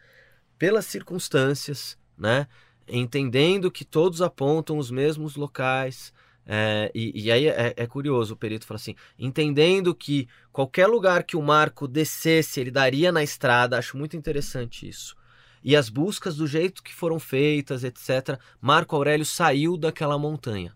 pelas 0.58 0.84
circunstâncias, 0.84 1.96
né? 2.18 2.46
Entendendo 2.86 3.70
que 3.70 3.84
todos 3.84 4.20
apontam 4.20 4.76
os 4.76 4.90
mesmos 4.90 5.36
locais. 5.36 6.12
É, 6.46 6.90
e, 6.94 7.24
e 7.24 7.30
aí 7.30 7.46
é, 7.46 7.72
é 7.76 7.86
curioso, 7.86 8.34
o 8.34 8.36
perito 8.36 8.66
fala 8.66 8.76
assim: 8.76 8.94
entendendo 9.18 9.94
que 9.94 10.28
qualquer 10.50 10.86
lugar 10.86 11.22
que 11.24 11.36
o 11.36 11.42
Marco 11.42 11.86
descesse, 11.86 12.60
ele 12.60 12.70
daria 12.70 13.12
na 13.12 13.22
estrada, 13.22 13.78
acho 13.78 13.96
muito 13.96 14.16
interessante 14.16 14.88
isso. 14.88 15.16
E 15.62 15.76
as 15.76 15.88
buscas 15.88 16.36
do 16.36 16.46
jeito 16.46 16.82
que 16.82 16.92
foram 16.92 17.20
feitas, 17.20 17.84
etc. 17.84 18.38
Marco 18.60 18.96
Aurélio 18.96 19.24
saiu 19.24 19.76
daquela 19.76 20.18
montanha, 20.18 20.74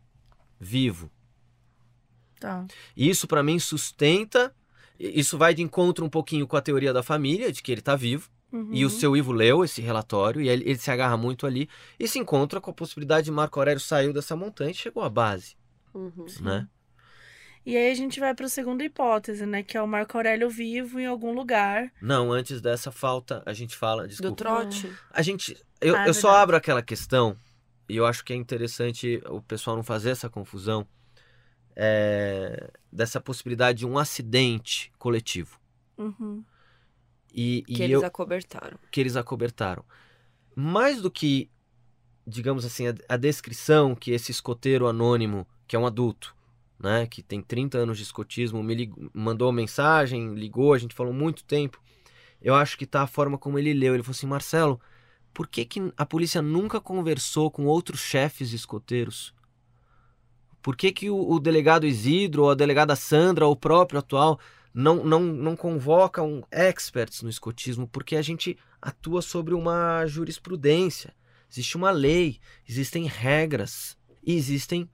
vivo. 0.60 1.10
Tá. 2.38 2.64
E 2.96 3.08
isso 3.08 3.26
para 3.26 3.42
mim 3.42 3.58
sustenta, 3.58 4.54
isso 4.98 5.36
vai 5.36 5.52
de 5.54 5.62
encontro 5.62 6.04
um 6.04 6.08
pouquinho 6.08 6.46
com 6.46 6.56
a 6.56 6.62
teoria 6.62 6.92
da 6.92 7.02
família, 7.02 7.50
de 7.50 7.62
que 7.62 7.72
ele 7.72 7.80
tá 7.80 7.96
vivo, 7.96 8.30
Uhum. 8.52 8.70
e 8.72 8.84
o 8.84 8.90
seu 8.90 9.16
Ivo 9.16 9.32
leu 9.32 9.64
esse 9.64 9.80
relatório, 9.82 10.40
e 10.40 10.48
ele, 10.48 10.62
ele 10.64 10.78
se 10.78 10.90
agarra 10.90 11.16
muito 11.16 11.46
ali, 11.46 11.68
e 11.98 12.06
se 12.06 12.18
encontra 12.18 12.60
com 12.60 12.70
a 12.70 12.74
possibilidade 12.74 13.24
de 13.26 13.30
Marco 13.32 13.58
Aurélio 13.58 13.80
saiu 13.80 14.12
dessa 14.12 14.36
montanha 14.36 14.70
e 14.70 14.74
chegou 14.74 15.02
à 15.02 15.10
base, 15.10 15.56
Uhum. 15.92 16.26
né? 16.40 16.68
E 17.64 17.76
aí 17.76 17.90
a 17.90 17.94
gente 17.96 18.20
vai 18.20 18.32
pra 18.32 18.48
segunda 18.48 18.84
hipótese, 18.84 19.44
né? 19.44 19.60
Que 19.64 19.76
é 19.76 19.82
o 19.82 19.88
Marco 19.88 20.16
Aurélio 20.16 20.48
vivo 20.48 21.00
em 21.00 21.06
algum 21.06 21.32
lugar. 21.34 21.92
Não, 22.00 22.30
antes 22.32 22.60
dessa 22.60 22.92
falta, 22.92 23.42
a 23.44 23.52
gente 23.52 23.74
fala, 23.76 24.02
Do 24.04 24.08
desculpa, 24.08 24.36
trote. 24.36 24.88
a 25.10 25.20
gente, 25.20 25.56
eu, 25.80 25.96
Ah, 25.96 26.04
é 26.04 26.08
eu 26.08 26.14
só 26.14 26.30
abro 26.30 26.54
aquela 26.56 26.80
questão, 26.80 27.36
e 27.88 27.96
eu 27.96 28.06
acho 28.06 28.24
que 28.24 28.32
é 28.32 28.36
interessante 28.36 29.20
o 29.26 29.42
pessoal 29.42 29.74
não 29.74 29.82
fazer 29.82 30.10
essa 30.10 30.30
confusão, 30.30 30.86
é, 31.74 32.70
dessa 32.92 33.20
possibilidade 33.20 33.78
de 33.80 33.86
um 33.86 33.98
acidente 33.98 34.92
coletivo. 34.98 35.58
Uhum. 35.98 36.44
E, 37.32 37.62
Que 37.66 37.80
e 37.80 37.82
eles 37.82 38.02
eu, 38.02 38.06
acobertaram. 38.06 38.78
que 38.90 39.00
eles 39.00 39.16
acobertaram. 39.16 39.84
Mais 40.54 41.02
do 41.02 41.10
que, 41.10 41.50
digamos 42.26 42.64
assim, 42.64 42.88
a, 42.88 42.94
a 43.08 43.16
descrição 43.16 43.94
que 43.94 44.10
esse 44.12 44.30
escoteiro 44.30 44.86
anônimo, 44.86 45.46
que 45.66 45.76
é 45.76 45.78
um 45.78 45.86
adulto, 45.86 46.34
né, 46.78 47.06
que 47.06 47.22
tem 47.22 47.40
30 47.42 47.78
anos 47.78 47.96
de 47.96 48.02
escotismo, 48.02 48.62
me 48.62 48.92
mandou 49.12 49.50
mensagem, 49.52 50.34
ligou, 50.34 50.72
a 50.72 50.78
gente 50.78 50.94
falou 50.94 51.12
muito 51.12 51.44
tempo. 51.44 51.80
Eu 52.40 52.54
acho 52.54 52.76
que 52.78 52.86
tá 52.86 53.02
a 53.02 53.06
forma 53.06 53.38
como 53.38 53.58
ele 53.58 53.72
leu. 53.72 53.94
Ele 53.94 54.02
falou 54.02 54.14
assim: 54.14 54.26
Marcelo, 54.26 54.80
por 55.32 55.46
que, 55.48 55.64
que 55.64 55.92
a 55.96 56.06
polícia 56.06 56.40
nunca 56.40 56.80
conversou 56.80 57.50
com 57.50 57.66
outros 57.66 58.00
chefes 58.00 58.52
escoteiros? 58.52 59.34
Por 60.62 60.76
que, 60.76 60.92
que 60.92 61.10
o, 61.10 61.30
o 61.30 61.38
delegado 61.38 61.86
Isidro, 61.86 62.44
ou 62.44 62.50
a 62.50 62.54
delegada 62.54 62.96
Sandra, 62.96 63.46
ou 63.46 63.52
o 63.52 63.56
próprio 63.56 64.00
atual, 64.00 64.38
não, 64.76 65.02
não, 65.04 65.20
não 65.20 65.56
convocam 65.56 66.46
experts 66.52 67.22
no 67.22 67.30
escotismo? 67.30 67.88
Porque 67.88 68.14
a 68.14 68.22
gente 68.22 68.56
atua 68.80 69.22
sobre 69.22 69.54
uma 69.54 70.04
jurisprudência. 70.06 71.14
Existe 71.50 71.76
uma 71.76 71.90
lei, 71.90 72.38
existem 72.68 73.06
regras 73.06 73.96
e 74.22 74.34
existem 74.34 74.88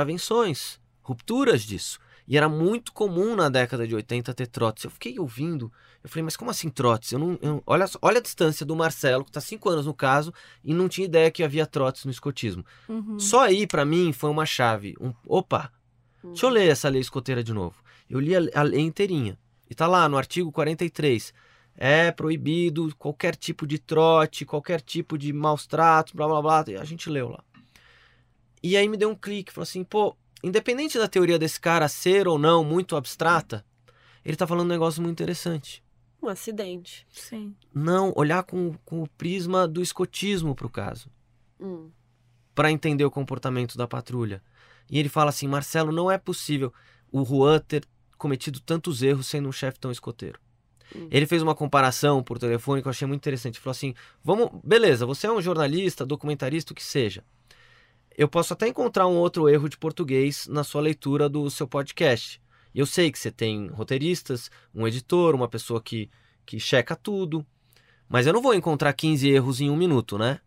contravenções, 0.00 0.78
rupturas 1.02 1.62
disso. 1.62 1.98
E 2.28 2.36
era 2.36 2.48
muito 2.48 2.92
comum 2.92 3.36
na 3.36 3.48
década 3.48 3.86
de 3.86 3.94
80 3.94 4.34
ter 4.34 4.46
trotes. 4.48 4.84
Eu 4.84 4.90
fiquei 4.90 5.18
ouvindo, 5.18 5.72
eu 6.02 6.08
falei, 6.10 6.24
mas 6.24 6.36
como 6.36 6.50
assim 6.50 6.68
trotes? 6.68 7.12
Eu 7.12 7.18
não, 7.20 7.38
eu- 7.40 7.62
olha, 7.66 7.86
olha 8.02 8.18
a 8.18 8.22
distância 8.22 8.66
do 8.66 8.74
Marcelo, 8.74 9.22
que 9.24 9.30
está 9.30 9.40
cinco 9.40 9.68
anos 9.68 9.86
no 9.86 9.94
caso, 9.94 10.32
e 10.64 10.74
não 10.74 10.88
tinha 10.88 11.04
ideia 11.04 11.30
que 11.30 11.44
havia 11.44 11.64
trotes 11.66 12.04
no 12.04 12.10
escotismo. 12.10 12.64
Uhum. 12.88 13.18
Só 13.18 13.44
aí, 13.44 13.64
para 13.66 13.84
mim, 13.84 14.12
foi 14.12 14.28
uma 14.30 14.44
chave. 14.46 14.94
Um, 15.00 15.12
opa, 15.26 15.72
Deixa 16.24 16.46
eu 16.46 16.50
ler 16.50 16.68
essa 16.68 16.88
lei 16.88 17.00
escoteira 17.00 17.44
de 17.44 17.52
novo. 17.52 17.76
Eu 18.08 18.20
li 18.20 18.34
a, 18.34 18.40
a 18.54 18.62
lei 18.62 18.80
inteirinha. 18.80 19.38
E 19.68 19.74
tá 19.74 19.86
lá 19.86 20.08
no 20.08 20.16
artigo 20.16 20.52
43. 20.52 21.32
É 21.76 22.10
proibido 22.10 22.94
qualquer 22.96 23.36
tipo 23.36 23.66
de 23.66 23.78
trote, 23.78 24.44
qualquer 24.44 24.80
tipo 24.80 25.18
de 25.18 25.32
maus 25.32 25.66
tratos, 25.66 26.12
blá 26.12 26.26
blá 26.26 26.40
blá. 26.40 26.64
E 26.68 26.76
a 26.76 26.84
gente 26.84 27.10
leu 27.10 27.28
lá. 27.28 27.44
E 28.62 28.76
aí 28.76 28.88
me 28.88 28.96
deu 28.96 29.10
um 29.10 29.14
clique. 29.14 29.52
Falou 29.52 29.64
assim, 29.64 29.84
pô, 29.84 30.16
independente 30.42 30.98
da 30.98 31.08
teoria 31.08 31.38
desse 31.38 31.60
cara 31.60 31.88
ser 31.88 32.26
ou 32.26 32.38
não 32.38 32.64
muito 32.64 32.96
abstrata, 32.96 33.64
ele 34.24 34.36
tá 34.36 34.46
falando 34.46 34.66
um 34.66 34.72
negócio 34.72 35.02
muito 35.02 35.12
interessante. 35.12 35.84
Um 36.22 36.28
acidente. 36.28 37.06
Sim. 37.10 37.54
Não, 37.74 38.12
olhar 38.16 38.42
com, 38.42 38.74
com 38.84 39.02
o 39.02 39.08
prisma 39.08 39.68
do 39.68 39.82
escotismo 39.82 40.54
pro 40.54 40.70
caso. 40.70 41.10
Hum. 41.58 41.90
para 42.54 42.70
entender 42.70 43.04
o 43.04 43.10
comportamento 43.10 43.78
da 43.78 43.88
patrulha. 43.88 44.42
E 44.90 44.98
ele 44.98 45.08
fala 45.08 45.30
assim: 45.30 45.48
Marcelo, 45.48 45.90
não 45.90 46.10
é 46.10 46.18
possível 46.18 46.72
o 47.10 47.24
Juan 47.24 47.60
ter 47.60 47.84
cometido 48.16 48.60
tantos 48.60 49.02
erros 49.02 49.26
sendo 49.26 49.48
um 49.48 49.52
chefe 49.52 49.78
tão 49.78 49.90
escoteiro. 49.90 50.38
Hum. 50.94 51.08
Ele 51.10 51.26
fez 51.26 51.42
uma 51.42 51.54
comparação 51.54 52.22
por 52.22 52.38
telefone 52.38 52.80
que 52.80 52.88
eu 52.88 52.90
achei 52.90 53.06
muito 53.06 53.20
interessante. 53.20 53.56
Ele 53.56 53.62
falou 53.62 53.72
assim: 53.72 53.94
vamos, 54.22 54.50
beleza, 54.62 55.06
você 55.06 55.26
é 55.26 55.32
um 55.32 55.42
jornalista, 55.42 56.06
documentarista, 56.06 56.72
o 56.72 56.76
que 56.76 56.84
seja. 56.84 57.24
Eu 58.16 58.28
posso 58.28 58.52
até 58.52 58.66
encontrar 58.66 59.06
um 59.06 59.16
outro 59.16 59.48
erro 59.48 59.68
de 59.68 59.76
português 59.76 60.46
na 60.46 60.64
sua 60.64 60.80
leitura 60.80 61.28
do 61.28 61.50
seu 61.50 61.68
podcast. 61.68 62.40
E 62.74 62.78
eu 62.78 62.86
sei 62.86 63.10
que 63.10 63.18
você 63.18 63.30
tem 63.30 63.68
roteiristas, 63.68 64.50
um 64.74 64.86
editor, 64.86 65.34
uma 65.34 65.48
pessoa 65.48 65.82
que, 65.82 66.10
que 66.44 66.58
checa 66.58 66.96
tudo. 66.96 67.44
Mas 68.08 68.26
eu 68.26 68.32
não 68.32 68.40
vou 68.40 68.54
encontrar 68.54 68.92
15 68.92 69.28
erros 69.28 69.60
em 69.60 69.68
um 69.68 69.76
minuto, 69.76 70.16
né? 70.16 70.40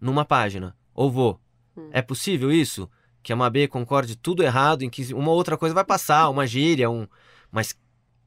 Numa 0.00 0.24
página. 0.24 0.76
Ou 0.94 1.10
vou. 1.10 1.40
Hum. 1.76 1.88
É 1.92 2.02
possível 2.02 2.52
isso? 2.52 2.90
Que 3.22 3.32
a 3.32 3.36
Mabê 3.36 3.68
concorde 3.68 4.16
tudo 4.16 4.42
errado 4.42 4.82
em 4.82 4.90
15... 4.90 5.14
Uma 5.14 5.30
outra 5.32 5.56
coisa 5.56 5.74
vai 5.74 5.84
passar, 5.84 6.28
uma 6.30 6.46
gíria, 6.46 6.88
um... 6.90 7.06
Mas 7.50 7.76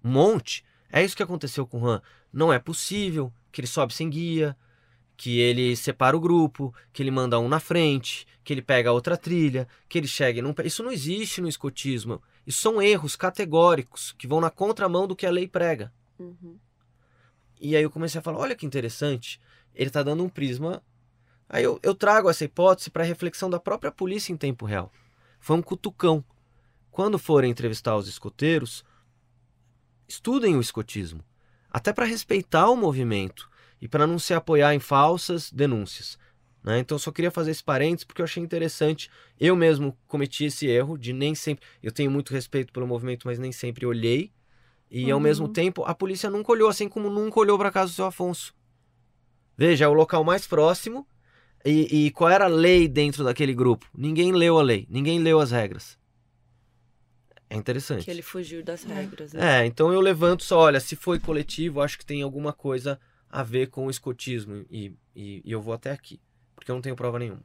um 0.04 0.12
monte. 0.12 0.64
É 0.92 1.04
isso 1.04 1.16
que 1.16 1.24
aconteceu 1.24 1.66
com 1.66 1.82
o 1.82 1.88
Han. 1.88 2.02
Não 2.32 2.54
é 2.54 2.60
possível 2.60 3.34
que 3.52 3.62
ele 3.62 3.68
sobe 3.68 3.94
sem 3.94 4.10
guia, 4.10 4.56
que 5.18 5.40
ele 5.40 5.76
separa 5.76 6.16
o 6.16 6.20
grupo, 6.20 6.74
que 6.92 7.02
ele 7.02 7.12
manda 7.12 7.40
um 7.40 7.48
na 7.48 7.60
frente, 7.60 8.28
que 8.44 8.54
ele 8.54 8.62
pega 8.62 8.92
outra 8.92 9.16
trilha, 9.18 9.68
que 9.90 9.98
ele 9.98 10.08
chega 10.08 10.40
e 10.40 10.42
não... 10.42 10.54
pe- 10.54 10.68
Isso 10.68 10.84
não 10.84 10.92
existe 10.92 11.42
no 11.42 11.48
escotismo. 11.48 12.22
Isso 12.46 12.62
são 12.62 12.82
erros 12.82 13.16
categóricos 13.16 14.14
que 14.18 14.28
vão 14.28 14.42
na 14.42 14.50
contramão 14.50 15.08
do 15.08 15.16
que 15.16 15.26
a 15.26 15.32
lei 15.32 15.48
prega. 15.48 15.92
Uhum. 16.20 16.58
E 17.60 17.76
aí 17.76 17.84
eu 17.84 17.90
comecei 17.90 18.20
a 18.20 18.22
falar, 18.22 18.40
olha 18.40 18.56
que 18.56 18.66
interessante, 18.66 19.40
ele 19.74 19.88
está 19.88 20.04
dando 20.04 20.24
um 20.24 20.30
prisma. 20.30 20.84
Aí 21.54 21.64
eu, 21.64 21.80
eu 21.84 21.94
trago 21.94 22.32
essa 22.32 22.44
hipótese 22.44 22.90
para 22.90 23.04
reflexão 23.04 23.48
da 23.48 23.60
própria 23.60 23.92
polícia 23.92 24.34
em 24.34 24.36
tempo 24.36 24.66
real. 24.66 24.92
Foi 25.40 25.56
um 25.56 25.62
cutucão. 25.62 26.26
Quando 26.90 27.20
forem 27.20 27.52
entrevistar 27.52 27.96
os 27.96 28.08
escoteiros, 28.08 28.84
estudem 30.08 30.58
o 30.58 30.60
escotismo, 30.62 31.24
até 31.70 31.94
para 31.94 32.08
respeitar 32.08 32.68
o 32.72 32.76
movimento 32.76 33.48
e 33.80 33.88
para 33.88 34.08
não 34.08 34.18
se 34.18 34.34
apoiar 34.34 34.74
em 34.74 34.80
falsas 34.80 35.52
denúncias. 35.52 36.18
né? 36.64 36.80
Então 36.80 36.96
eu 36.96 37.00
só 37.00 37.12
queria 37.12 37.30
fazer 37.30 37.52
esse 37.52 37.64
parênteses 37.64 38.04
porque 38.04 38.24
eu 38.24 38.26
achei 38.26 38.42
interessante. 38.42 39.08
Eu 39.40 39.56
mesmo 39.56 39.96
cometi 40.08 40.46
esse 40.46 40.66
erro 40.66 40.98
de 40.98 41.14
nem 41.14 41.36
sempre. 41.36 41.64
Eu 41.84 41.92
tenho 41.92 42.10
muito 42.10 42.34
respeito 42.34 42.74
pelo 42.74 42.88
movimento, 42.88 43.28
mas 43.28 43.38
nem 43.38 43.52
sempre 43.52 43.86
olhei. 43.86 44.32
E 44.90 45.12
ao 45.12 45.18
Uhum. 45.20 45.24
mesmo 45.24 45.48
tempo, 45.48 45.84
a 45.86 45.94
polícia 45.94 46.32
nunca 46.32 46.52
olhou, 46.52 46.68
assim 46.68 46.90
como 46.90 47.12
nunca 47.12 47.40
olhou 47.40 47.60
para 47.60 47.70
casa 47.70 47.92
do 47.92 47.96
seu 47.96 48.06
Afonso. 48.06 48.56
Veja, 49.56 49.86
é 49.86 49.88
o 49.88 49.94
local 49.94 50.24
mais 50.24 50.48
próximo. 50.48 51.06
E, 51.66 52.08
e 52.08 52.12
qual 52.12 52.30
era 52.30 52.46
a 52.46 52.50
lei 52.50 52.88
dentro 52.88 53.24
daquele 53.24 53.54
grupo? 53.54 53.88
Ninguém 53.98 54.32
leu 54.32 54.60
a 54.60 54.62
lei, 54.62 54.86
ninguém 54.90 55.20
leu 55.20 55.40
as 55.40 55.52
regras. 55.52 55.98
É 57.50 57.56
interessante. 57.56 58.04
Que 58.04 58.12
ele 58.12 58.22
fugiu 58.22 58.64
das 58.64 58.84
regras, 58.84 59.32
né? 59.32 59.62
É, 59.62 59.66
então 59.66 59.94
eu 59.94 60.02
levanto 60.02 60.44
só, 60.44 60.58
olha, 60.60 60.80
se 60.80 60.96
foi 60.96 61.20
coletivo, 61.20 61.82
acho 61.82 61.98
que 61.98 62.06
tem 62.06 62.22
alguma 62.22 62.52
coisa 62.52 63.00
a 63.30 63.44
ver 63.44 63.68
com 63.68 63.86
o 63.86 63.90
escotismo. 63.92 64.66
E, 64.70 64.92
e, 65.16 65.42
e 65.46 65.52
eu 65.52 65.62
vou 65.62 65.74
até 65.74 65.92
aqui. 65.92 66.20
Porque 66.56 66.72
eu 66.72 66.76
não 66.76 66.82
tenho 66.82 66.96
prova 66.96 67.20
nenhuma. 67.20 67.44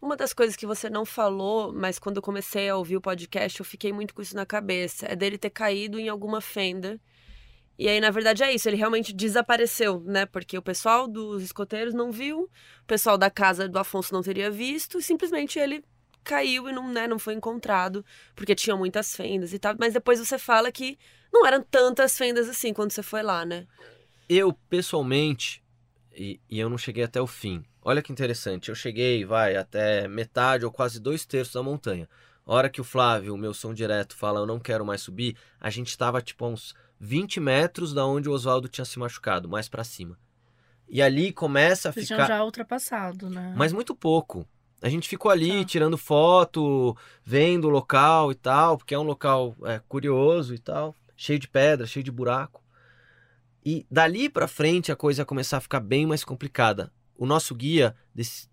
Uma 0.00 0.16
das 0.16 0.32
coisas 0.32 0.56
que 0.56 0.66
você 0.66 0.90
não 0.90 1.04
falou, 1.04 1.72
mas 1.72 1.98
quando 1.98 2.16
eu 2.16 2.22
comecei 2.22 2.68
a 2.68 2.76
ouvir 2.76 2.96
o 2.96 3.00
podcast, 3.00 3.60
eu 3.60 3.64
fiquei 3.64 3.92
muito 3.92 4.14
com 4.14 4.22
isso 4.22 4.36
na 4.36 4.44
cabeça, 4.44 5.06
é 5.06 5.16
dele 5.16 5.38
ter 5.38 5.50
caído 5.50 5.98
em 5.98 6.08
alguma 6.08 6.40
fenda. 6.40 7.00
E 7.78 7.88
aí, 7.88 8.00
na 8.00 8.10
verdade, 8.10 8.42
é 8.42 8.54
isso, 8.54 8.68
ele 8.68 8.76
realmente 8.76 9.12
desapareceu, 9.12 10.00
né? 10.00 10.24
Porque 10.24 10.56
o 10.56 10.62
pessoal 10.62 11.06
dos 11.06 11.42
escoteiros 11.42 11.92
não 11.92 12.10
viu, 12.10 12.42
o 12.42 12.86
pessoal 12.86 13.18
da 13.18 13.30
casa 13.30 13.68
do 13.68 13.78
Afonso 13.78 14.14
não 14.14 14.22
teria 14.22 14.50
visto, 14.50 14.98
e 14.98 15.02
simplesmente 15.02 15.58
ele 15.58 15.84
caiu 16.24 16.68
e 16.68 16.72
não, 16.72 16.90
né, 16.90 17.06
não 17.06 17.18
foi 17.18 17.34
encontrado, 17.34 18.04
porque 18.34 18.54
tinha 18.54 18.76
muitas 18.76 19.14
fendas 19.14 19.52
e 19.52 19.58
tal. 19.58 19.74
Mas 19.78 19.94
depois 19.94 20.18
você 20.18 20.38
fala 20.38 20.72
que 20.72 20.98
não 21.32 21.46
eram 21.46 21.62
tantas 21.62 22.16
fendas 22.18 22.48
assim 22.48 22.72
quando 22.72 22.90
você 22.90 23.02
foi 23.02 23.22
lá, 23.22 23.44
né? 23.44 23.66
Eu, 24.28 24.52
pessoalmente, 24.68 25.62
e, 26.14 26.40
e 26.50 26.58
eu 26.58 26.68
não 26.68 26.78
cheguei 26.78 27.04
até 27.04 27.20
o 27.20 27.26
fim. 27.26 27.64
Olha 27.82 28.02
que 28.02 28.10
interessante, 28.10 28.70
eu 28.70 28.74
cheguei, 28.74 29.24
vai, 29.24 29.54
até 29.54 30.08
metade 30.08 30.64
ou 30.64 30.72
quase 30.72 30.98
dois 30.98 31.24
terços 31.24 31.54
da 31.54 31.62
montanha. 31.62 32.08
A 32.44 32.54
hora 32.54 32.70
que 32.70 32.80
o 32.80 32.84
Flávio, 32.84 33.34
o 33.34 33.38
meu 33.38 33.54
som 33.54 33.72
direto, 33.72 34.16
fala 34.16 34.40
eu 34.40 34.46
não 34.46 34.58
quero 34.58 34.84
mais 34.84 35.02
subir, 35.02 35.36
a 35.60 35.70
gente 35.70 35.88
estava 35.88 36.20
tipo 36.20 36.44
a 36.44 36.48
uns 36.48 36.74
20 36.98 37.40
metros 37.40 37.92
da 37.92 38.04
onde 38.06 38.28
o 38.28 38.32
Oswaldo 38.32 38.68
tinha 38.68 38.84
se 38.84 38.98
machucado, 38.98 39.48
mais 39.48 39.68
para 39.68 39.84
cima. 39.84 40.18
E 40.88 41.02
ali 41.02 41.32
começa 41.32 41.88
a 41.88 41.92
Vocês 41.92 42.08
ficar. 42.08 42.26
já 42.26 42.44
ultrapassado, 42.44 43.28
né? 43.28 43.54
Mas 43.56 43.72
muito 43.72 43.94
pouco. 43.94 44.46
A 44.80 44.88
gente 44.88 45.08
ficou 45.08 45.30
ali 45.30 45.60
Tá. 45.60 45.64
tirando 45.64 45.98
foto, 45.98 46.96
vendo 47.24 47.66
o 47.66 47.70
local 47.70 48.30
e 48.30 48.34
tal, 48.34 48.76
porque 48.78 48.94
é 48.94 48.98
um 48.98 49.02
local 49.02 49.56
é, 49.64 49.80
curioso 49.88 50.54
e 50.54 50.58
tal, 50.58 50.94
cheio 51.16 51.38
de 51.38 51.48
pedra, 51.48 51.86
cheio 51.86 52.04
de 52.04 52.10
buraco. 52.12 52.62
E 53.64 53.84
dali 53.90 54.28
pra 54.28 54.46
frente 54.46 54.92
a 54.92 54.96
coisa 54.96 55.22
ia 55.22 55.26
começar 55.26 55.56
a 55.56 55.60
ficar 55.60 55.80
bem 55.80 56.06
mais 56.06 56.22
complicada. 56.22 56.92
O 57.16 57.26
nosso 57.26 57.54
guia, 57.54 57.96
desse- 58.14 58.48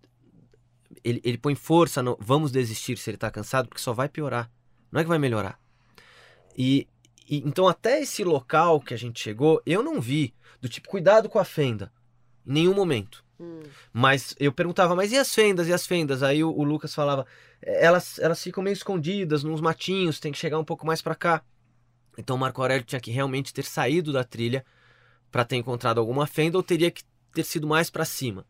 ele, 1.04 1.20
ele 1.22 1.38
põe 1.38 1.54
força 1.54 2.02
no 2.02 2.16
vamos 2.20 2.50
desistir 2.50 2.96
se 2.98 3.10
ele 3.10 3.16
tá 3.18 3.30
cansado, 3.30 3.68
porque 3.68 3.80
só 3.82 3.92
vai 3.92 4.08
piorar. 4.08 4.50
Não 4.90 5.00
é 5.00 5.04
que 5.04 5.08
vai 5.08 5.18
melhorar. 5.18 5.58
E, 6.56 6.88
e 7.28 7.38
então 7.38 7.66
até 7.68 8.00
esse 8.00 8.22
local 8.24 8.80
que 8.80 8.94
a 8.94 8.96
gente 8.96 9.20
chegou, 9.20 9.62
eu 9.66 9.82
não 9.82 10.00
vi 10.00 10.34
do 10.60 10.68
tipo 10.68 10.88
cuidado 10.88 11.28
com 11.28 11.38
a 11.38 11.44
fenda 11.44 11.92
em 12.46 12.52
nenhum 12.54 12.74
momento. 12.74 13.24
Hum. 13.40 13.62
Mas 13.92 14.34
eu 14.38 14.52
perguntava, 14.52 14.94
mas 14.94 15.10
e 15.12 15.16
as 15.18 15.34
fendas? 15.34 15.66
E 15.68 15.72
as 15.72 15.86
fendas? 15.86 16.22
Aí 16.22 16.44
o, 16.44 16.50
o 16.50 16.62
Lucas 16.62 16.94
falava, 16.94 17.26
"É, 17.60 17.84
elas, 17.84 18.18
elas 18.20 18.42
ficam 18.42 18.62
meio 18.62 18.74
escondidas 18.74 19.42
nos 19.42 19.60
matinhos, 19.60 20.20
tem 20.20 20.30
que 20.32 20.38
chegar 20.38 20.58
um 20.58 20.64
pouco 20.64 20.86
mais 20.86 21.02
pra 21.02 21.14
cá. 21.14 21.42
Então 22.16 22.36
o 22.36 22.38
Marco 22.38 22.60
Aurélio 22.62 22.84
tinha 22.84 23.00
que 23.00 23.10
realmente 23.10 23.52
ter 23.52 23.64
saído 23.64 24.12
da 24.12 24.22
trilha 24.22 24.64
pra 25.32 25.44
ter 25.44 25.56
encontrado 25.56 25.98
alguma 25.98 26.26
fenda 26.28 26.56
ou 26.56 26.62
teria 26.62 26.90
que 26.90 27.02
ter 27.32 27.42
sido 27.42 27.66
mais 27.66 27.90
pra 27.90 28.04
cima. 28.04 28.46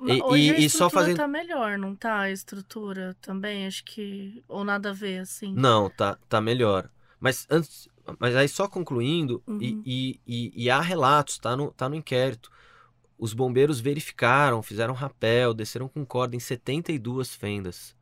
Ma- 0.00 0.14
e- 0.14 0.22
Hoje 0.22 0.42
e- 0.48 0.50
a 0.50 0.58
e 0.58 0.70
só 0.70 0.90
fazendo- 0.90 1.18
tá 1.18 1.28
melhor, 1.28 1.78
não 1.78 1.94
tá? 1.94 2.20
A 2.20 2.30
estrutura 2.32 3.14
também, 3.20 3.64
acho 3.66 3.84
que... 3.84 4.42
Ou 4.48 4.64
nada 4.64 4.90
a 4.90 4.92
ver, 4.92 5.18
assim. 5.20 5.54
Não, 5.54 5.88
tá, 5.88 6.18
tá 6.28 6.40
melhor. 6.40 6.90
Mas 7.20 7.46
antes, 7.50 7.86
mas 8.18 8.34
aí 8.34 8.48
só 8.48 8.66
concluindo, 8.66 9.42
e, 9.46 9.50
Uhum. 9.52 9.82
e, 9.84 10.20
e, 10.26 10.64
e 10.64 10.70
há 10.70 10.80
relatos, 10.80 11.38
tá 11.38 11.54
no, 11.56 11.70
tá 11.72 11.88
no 11.88 11.94
inquérito. 11.94 12.50
Os 13.18 13.34
bombeiros 13.34 13.78
verificaram, 13.80 14.62
fizeram 14.62 14.94
rapel, 14.94 15.52
desceram 15.52 15.86
com 15.86 16.04
corda 16.06 16.34
em 16.34 16.40
72 16.40 17.34
fendas. 17.34 17.94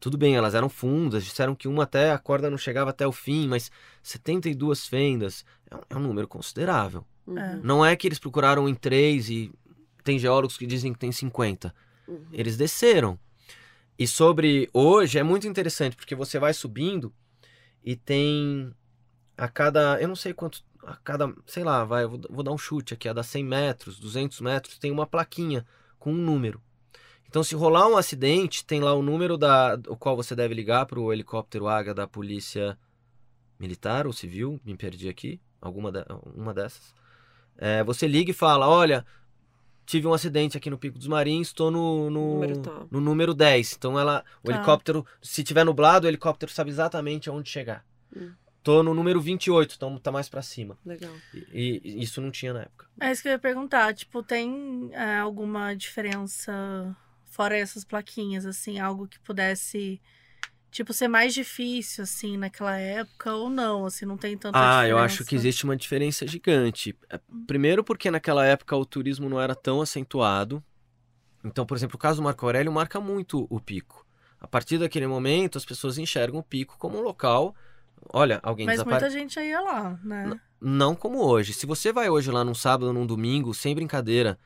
Tudo 0.00 0.18
bem, 0.18 0.34
elas 0.36 0.54
eram 0.54 0.68
fundas, 0.68 1.24
disseram 1.24 1.54
que 1.54 1.66
uma 1.68 1.84
até 1.84 2.10
a 2.10 2.18
corda 2.18 2.50
não 2.50 2.58
chegava 2.58 2.90
até 2.90 3.06
o 3.06 3.12
fim, 3.12 3.46
mas 3.46 3.70
72 4.02 4.86
fendas 4.86 5.44
é 5.70 5.76
um, 5.76 5.80
é 5.90 5.96
um 5.96 6.00
número 6.00 6.28
considerável. 6.28 7.06
Uhum. 7.26 7.38
É. 7.38 7.56
Não 7.62 7.84
é 7.84 7.96
que 7.96 8.06
eles 8.06 8.18
procuraram 8.18 8.68
em 8.68 8.74
três 8.74 9.30
e 9.30 9.50
tem 10.02 10.18
geólogos 10.18 10.58
que 10.58 10.66
dizem 10.66 10.92
que 10.92 10.98
tem 10.98 11.10
50. 11.12 11.74
Uhum. 12.06 12.26
Eles 12.32 12.56
desceram. 12.56 13.18
E 13.98 14.06
sobre 14.06 14.68
hoje 14.74 15.18
é 15.18 15.22
muito 15.22 15.46
interessante, 15.46 15.96
porque 15.96 16.14
você 16.14 16.38
vai 16.38 16.52
subindo 16.52 17.14
e 17.84 17.94
tem 17.94 18.74
a 19.36 19.46
cada, 19.46 20.00
eu 20.00 20.08
não 20.08 20.16
sei 20.16 20.32
quanto, 20.32 20.64
a 20.82 20.96
cada, 20.96 21.32
sei 21.46 21.62
lá, 21.62 21.84
vai, 21.84 22.06
vou, 22.06 22.20
vou 22.30 22.42
dar 22.42 22.52
um 22.52 22.58
chute 22.58 22.94
aqui, 22.94 23.08
a 23.08 23.12
dar 23.12 23.22
100 23.22 23.44
metros, 23.44 23.98
200 23.98 24.40
metros, 24.40 24.78
tem 24.78 24.90
uma 24.90 25.06
plaquinha 25.06 25.66
com 25.98 26.10
um 26.10 26.16
número. 26.16 26.62
Então, 27.28 27.42
se 27.42 27.54
rolar 27.54 27.88
um 27.88 27.96
acidente, 27.96 28.64
tem 28.64 28.80
lá 28.80 28.94
o 28.94 29.02
número 29.02 29.36
da, 29.36 29.78
o 29.88 29.96
qual 29.96 30.16
você 30.16 30.34
deve 30.34 30.54
ligar 30.54 30.86
para 30.86 31.00
o 31.00 31.12
helicóptero 31.12 31.66
Águia 31.66 31.92
da 31.92 32.06
Polícia 32.06 32.78
Militar 33.58 34.06
ou 34.06 34.12
Civil, 34.12 34.60
me 34.64 34.76
perdi 34.76 35.08
aqui, 35.08 35.40
alguma 35.60 35.90
de, 35.90 36.04
uma 36.34 36.54
dessas. 36.54 36.94
É, 37.56 37.82
você 37.84 38.06
liga 38.06 38.30
e 38.30 38.34
fala, 38.34 38.68
olha, 38.68 39.04
tive 39.86 40.06
um 40.06 40.12
acidente 40.14 40.56
aqui 40.56 40.70
no 40.70 40.78
Pico 40.78 40.98
dos 40.98 41.06
Marins, 41.06 41.48
estou 41.48 41.70
no, 41.70 42.10
no, 42.10 42.34
Número 42.34 42.88
no 42.90 43.00
número 43.00 43.34
10. 43.34 43.74
Então 43.78 43.98
ela, 43.98 44.24
o 44.42 44.48
Tá. 44.48 44.54
helicóptero, 44.54 45.06
se 45.22 45.42
tiver 45.44 45.64
nublado, 45.64 46.06
o 46.06 46.10
helicóptero 46.10 46.50
sabe 46.52 46.70
exatamente 46.70 47.28
aonde 47.28 47.48
chegar. 47.50 47.84
Hum. 48.16 48.32
Tô 48.62 48.82
no 48.82 48.94
número 48.94 49.20
28, 49.20 49.74
então 49.76 49.98
tá 49.98 50.10
mais 50.10 50.26
pra 50.28 50.40
cima. 50.40 50.78
Legal. 50.86 51.12
E, 51.52 51.82
e 51.84 52.02
isso 52.02 52.18
não 52.22 52.30
tinha 52.30 52.54
na 52.54 52.62
época. 52.62 52.86
É 52.98 53.12
isso 53.12 53.20
que 53.20 53.28
eu 53.28 53.32
ia 53.32 53.38
perguntar. 53.38 53.92
Tipo, 53.92 54.22
tem 54.22 54.88
é, 54.92 55.16
alguma 55.18 55.74
diferença, 55.76 56.96
fora 57.26 57.58
essas 57.58 57.84
plaquinhas, 57.84 58.46
assim, 58.46 58.78
algo 58.78 59.06
que 59.06 59.18
pudesse, 59.20 60.00
tipo, 60.74 60.92
ser 60.92 61.06
mais 61.08 61.32
difícil, 61.32 62.02
assim, 62.02 62.36
naquela 62.36 62.76
época 62.76 63.32
ou 63.32 63.48
não? 63.48 63.86
Assim, 63.86 64.04
não 64.04 64.16
tem 64.16 64.36
tanta 64.36 64.58
Ah, 64.58 64.82
diferença. 64.82 64.88
eu 64.88 64.98
acho 64.98 65.24
que 65.24 65.34
existe 65.36 65.64
uma 65.64 65.76
diferença 65.76 66.26
gigante. 66.26 66.94
É, 67.08 67.18
Primeiro 67.46 67.84
porque 67.84 68.10
naquela 68.10 68.44
época 68.44 68.76
o 68.76 68.84
turismo 68.84 69.28
não 69.30 69.40
era 69.40 69.54
tão 69.54 69.80
acentuado. 69.80 70.62
Então, 71.44 71.64
por 71.64 71.76
exemplo, 71.76 71.94
o 71.96 71.98
caso 71.98 72.16
do 72.20 72.24
Marco 72.24 72.44
Aurélio 72.44 72.72
marca 72.72 73.00
muito 73.00 73.46
o 73.48 73.60
pico. 73.60 74.04
A 74.40 74.46
partir 74.48 74.76
daquele 74.78 75.06
momento, 75.06 75.56
as 75.56 75.64
pessoas 75.64 75.96
enxergam 75.96 76.40
o 76.40 76.42
pico 76.42 76.76
como 76.78 76.98
um 76.98 77.02
local. 77.02 77.54
Olha, 78.12 78.40
alguém 78.42 78.66
Mas 78.66 78.74
desapareceu. 78.76 79.08
muita 79.10 79.20
gente 79.20 79.40
ia 79.40 79.60
lá, 79.60 79.98
né? 80.02 80.38
Não 80.60 80.94
como 80.94 81.18
hoje. 81.24 81.52
Se 81.52 81.66
você 81.66 81.92
vai 81.92 82.10
hoje 82.10 82.30
lá 82.30 82.44
num 82.44 82.54
sábado 82.54 82.92
num 82.92 83.06
domingo, 83.06 83.54
sem 83.54 83.74
brincadeira, 83.74 84.38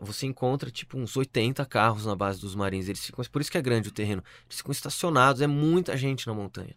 você 0.00 0.26
encontra 0.26 0.70
tipo 0.70 0.96
uns 0.98 1.16
80 1.16 1.64
carros 1.66 2.06
na 2.06 2.14
base 2.16 2.40
dos 2.40 2.54
marins. 2.54 2.88
Eles 2.88 3.04
ficam, 3.04 3.24
por 3.30 3.40
isso 3.42 3.50
que 3.50 3.58
é 3.58 3.62
grande 3.62 3.88
o 3.88 3.92
terreno. 3.92 4.22
Eles 4.46 4.58
ficam 4.58 4.72
estacionados, 4.72 5.42
é 5.42 5.46
muita 5.46 5.96
gente 5.96 6.26
na 6.26 6.34
montanha. 6.34 6.74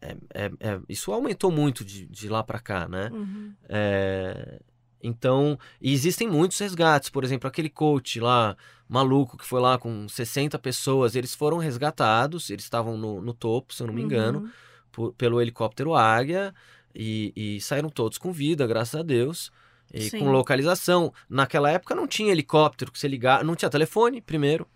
É- 0.00 0.16
é- 0.34 0.50
é- 0.60 0.80
isso 0.88 1.12
aumentou 1.12 1.52
muito 1.52 1.84
de, 1.84 2.06
de 2.06 2.28
lá 2.28 2.42
pra 2.42 2.58
cá, 2.58 2.88
né? 2.88 3.10
Uhum. 3.12 3.52
É, 3.68 4.60
Então, 5.00 5.56
e 5.80 5.92
existem 5.92 6.26
muitos 6.28 6.58
resgates. 6.58 7.08
Por 7.08 7.22
exemplo, 7.22 7.46
aquele 7.46 7.68
coach 7.70 8.18
lá, 8.18 8.56
maluco, 8.88 9.36
que 9.38 9.44
foi 9.46 9.60
lá 9.60 9.78
com 9.78 10.08
60 10.08 10.58
pessoas, 10.58 11.14
eles 11.14 11.32
foram 11.36 11.58
resgatados, 11.58 12.50
eles 12.50 12.64
estavam 12.64 12.96
no, 12.98 13.20
no 13.22 13.32
topo, 13.32 13.72
se 13.72 13.80
eu 13.80 13.86
não 13.86 13.94
me 13.94 14.02
engano 14.02 14.40
Uhum. 14.40 14.50
por- 14.90 15.12
pelo 15.12 15.40
helicóptero 15.40 15.94
Águia 15.94 16.52
e, 16.92 17.32
e 17.36 17.60
saíram 17.60 17.88
todos 17.90 18.18
com 18.18 18.32
vida, 18.32 18.66
graças 18.66 18.98
a 18.98 19.02
Deus. 19.04 19.52
E 19.92 20.10
Sim. 20.10 20.18
com 20.18 20.30
localização. 20.30 21.12
Naquela 21.28 21.70
época 21.70 21.94
não 21.94 22.06
tinha 22.06 22.32
helicóptero 22.32 22.92
que 22.92 22.98
você 22.98 23.08
ligar, 23.08 23.42
não 23.44 23.54
tinha 23.54 23.70
telefone, 23.70 24.20
primeiro. 24.20 24.66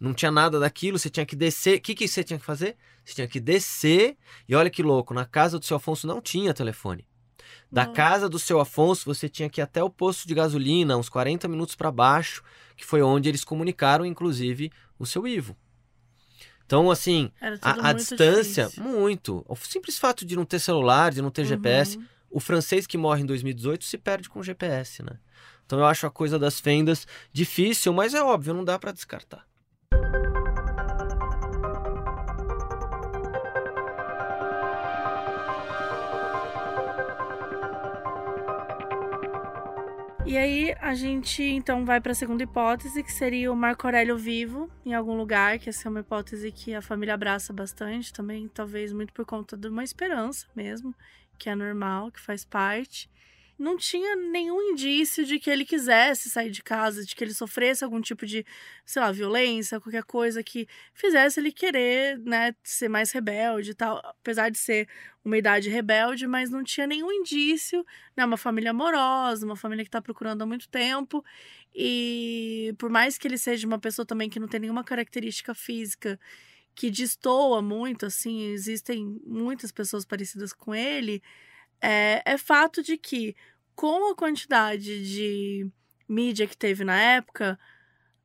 Não 0.00 0.12
tinha 0.12 0.32
nada 0.32 0.58
daquilo, 0.58 0.98
você 0.98 1.08
tinha 1.08 1.24
que 1.24 1.36
descer. 1.36 1.78
O 1.78 1.80
que, 1.80 1.94
que 1.94 2.08
você 2.08 2.24
tinha 2.24 2.38
que 2.38 2.44
fazer? 2.44 2.76
Você 3.04 3.14
tinha 3.14 3.28
que 3.28 3.38
descer. 3.38 4.16
E 4.48 4.54
olha 4.54 4.68
que 4.68 4.82
louco, 4.82 5.14
na 5.14 5.24
casa 5.24 5.58
do 5.58 5.64
seu 5.64 5.76
Afonso 5.76 6.06
não 6.06 6.20
tinha 6.20 6.52
telefone. 6.52 7.06
Da 7.70 7.84
Nossa. 7.84 7.96
casa 7.96 8.28
do 8.28 8.38
seu 8.38 8.60
Afonso, 8.60 9.04
você 9.04 9.28
tinha 9.28 9.48
que 9.48 9.60
ir 9.60 9.62
até 9.62 9.82
o 9.82 9.88
posto 9.88 10.26
de 10.26 10.34
gasolina, 10.34 10.96
uns 10.96 11.08
40 11.08 11.46
minutos 11.48 11.74
para 11.74 11.90
baixo, 11.90 12.42
que 12.76 12.84
foi 12.84 13.00
onde 13.00 13.28
eles 13.28 13.44
comunicaram, 13.44 14.04
inclusive, 14.04 14.72
o 14.98 15.06
seu 15.06 15.26
Ivo. 15.26 15.56
Então, 16.66 16.90
assim, 16.90 17.30
a, 17.60 17.70
a 17.70 17.74
muito 17.92 17.96
distância, 17.98 18.64
difícil. 18.64 18.82
muito. 18.82 19.44
O 19.48 19.54
simples 19.56 19.98
fato 19.98 20.24
de 20.24 20.34
não 20.34 20.44
ter 20.44 20.58
celular, 20.58 21.12
de 21.12 21.20
não 21.20 21.30
ter 21.30 21.44
GPS. 21.44 21.98
O 22.32 22.40
francês 22.40 22.86
que 22.86 22.96
morre 22.96 23.22
em 23.22 23.26
2018 23.26 23.84
se 23.84 23.98
perde 23.98 24.28
com 24.30 24.42
GPS, 24.42 25.02
né? 25.02 25.18
Então 25.66 25.78
eu 25.78 25.84
acho 25.84 26.06
a 26.06 26.10
coisa 26.10 26.38
das 26.38 26.58
fendas 26.58 27.06
difícil, 27.30 27.92
mas 27.92 28.14
é 28.14 28.22
óbvio, 28.22 28.54
não 28.54 28.64
dá 28.64 28.78
pra 28.78 28.90
descartar. 28.90 29.46
E 40.24 40.38
aí 40.38 40.74
a 40.80 40.94
gente 40.94 41.42
então 41.42 41.84
vai 41.84 42.00
para 42.00 42.12
a 42.12 42.14
segunda 42.14 42.42
hipótese, 42.42 43.02
que 43.02 43.12
seria 43.12 43.52
o 43.52 43.56
Marco 43.56 43.86
Aurélio 43.86 44.16
vivo 44.16 44.70
em 44.86 44.94
algum 44.94 45.14
lugar, 45.14 45.58
que 45.58 45.68
essa 45.68 45.86
é 45.86 45.90
uma 45.90 46.00
hipótese 46.00 46.50
que 46.50 46.74
a 46.74 46.80
família 46.80 47.12
abraça 47.12 47.52
bastante 47.52 48.10
também, 48.10 48.48
talvez 48.48 48.94
muito 48.94 49.12
por 49.12 49.26
conta 49.26 49.58
de 49.58 49.68
uma 49.68 49.84
esperança 49.84 50.46
mesmo, 50.56 50.94
que 51.42 51.50
é 51.50 51.54
normal, 51.56 52.12
que 52.12 52.20
faz 52.20 52.44
parte. 52.44 53.10
não 53.58 53.76
tinha 53.76 54.16
nenhum 54.16 54.60
indício 54.72 55.24
de 55.24 55.38
que 55.38 55.48
ele 55.50 55.64
quisesse 55.64 56.28
sair 56.30 56.50
de 56.50 56.62
casa, 56.62 57.04
de 57.04 57.14
que 57.14 57.22
ele 57.22 57.34
sofresse 57.34 57.84
algum 57.84 58.00
tipo 58.00 58.26
de, 58.26 58.44
sei 58.84 59.00
lá, 59.02 59.12
violência, 59.12 59.80
qualquer 59.80 60.02
coisa 60.04 60.42
que 60.42 60.66
fizesse 60.94 61.38
ele 61.40 61.52
querer, 61.52 62.18
né, 62.20 62.54
ser 62.64 62.88
mais 62.88 63.12
rebelde 63.12 63.70
e 63.70 63.74
tal, 63.74 63.98
apesar 64.04 64.50
de 64.50 64.58
ser 64.58 64.88
uma 65.24 65.38
idade 65.38 65.68
rebelde, 65.70 66.26
mas 66.26 66.50
não 66.50 66.64
tinha 66.64 66.86
nenhum 66.88 67.12
indício, 67.12 67.84
né, 68.16 68.24
uma 68.24 68.36
família 68.36 68.70
amorosa, 68.72 69.46
uma 69.46 69.56
família 69.56 69.84
que 69.84 69.88
está 69.88 70.02
procurando 70.02 70.42
há 70.42 70.46
muito 70.46 70.68
tempo, 70.68 71.24
e 71.74 72.74
por 72.78 72.90
mais 72.90 73.16
que 73.18 73.28
ele 73.28 73.38
seja 73.38 73.66
uma 73.66 73.78
pessoa 73.78 74.04
também 74.06 74.28
que 74.30 74.40
não 74.40 74.48
tem 74.48 74.60
nenhuma 74.60 74.84
característica 74.84 75.54
física 75.54 76.18
que 76.74 76.90
destoa 76.90 77.60
muito, 77.60 78.06
assim, 78.06 78.46
existem 78.50 79.20
muitas 79.26 79.70
pessoas 79.70 80.04
parecidas 80.04 80.52
com 80.52 80.74
ele, 80.74 81.22
é, 81.80 82.22
é 82.24 82.38
fato 82.38 82.82
de 82.82 82.96
que 82.96 83.34
com 83.74 84.10
a 84.10 84.14
quantidade 84.14 85.04
de 85.04 85.70
mídia 86.08 86.46
que 86.46 86.56
teve 86.56 86.84
na 86.84 86.98
época, 86.98 87.58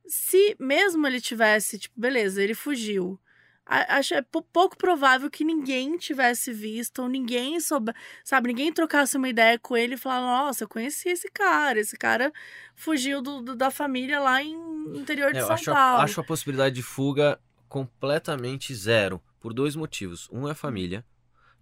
se 0.06 0.56
mesmo 0.58 1.06
ele 1.06 1.20
tivesse, 1.20 1.78
tipo, 1.78 1.98
beleza, 2.00 2.42
ele 2.42 2.54
fugiu. 2.54 3.18
Acho 3.66 4.14
é 4.14 4.22
pouco 4.22 4.78
provável 4.78 5.30
que 5.30 5.44
ninguém 5.44 5.98
tivesse 5.98 6.50
visto, 6.54 7.02
ou 7.02 7.08
ninguém 7.08 7.60
soube, 7.60 7.92
sabe, 8.24 8.48
ninguém 8.48 8.72
trocasse 8.72 9.18
uma 9.18 9.28
ideia 9.28 9.58
com 9.58 9.76
ele 9.76 9.92
e 9.92 9.98
falar, 9.98 10.22
nossa, 10.22 10.64
eu 10.64 10.68
conheci 10.68 11.10
esse 11.10 11.30
cara, 11.30 11.78
esse 11.78 11.94
cara 11.94 12.32
fugiu 12.74 13.20
do, 13.20 13.42
do 13.42 13.54
da 13.54 13.70
família 13.70 14.20
lá 14.20 14.42
em 14.42 14.56
interior 14.96 15.32
de 15.32 15.38
É, 15.38 15.42
São 15.42 15.52
acho, 15.52 15.70
a, 15.70 15.74
Paulo. 15.74 16.02
acho 16.02 16.18
a 16.18 16.24
possibilidade 16.24 16.76
de 16.76 16.82
fuga 16.82 17.38
completamente 17.68 18.74
zero, 18.74 19.20
por 19.40 19.52
dois 19.52 19.76
motivos. 19.76 20.28
Um 20.32 20.48
é 20.48 20.52
a 20.52 20.54
família, 20.54 21.04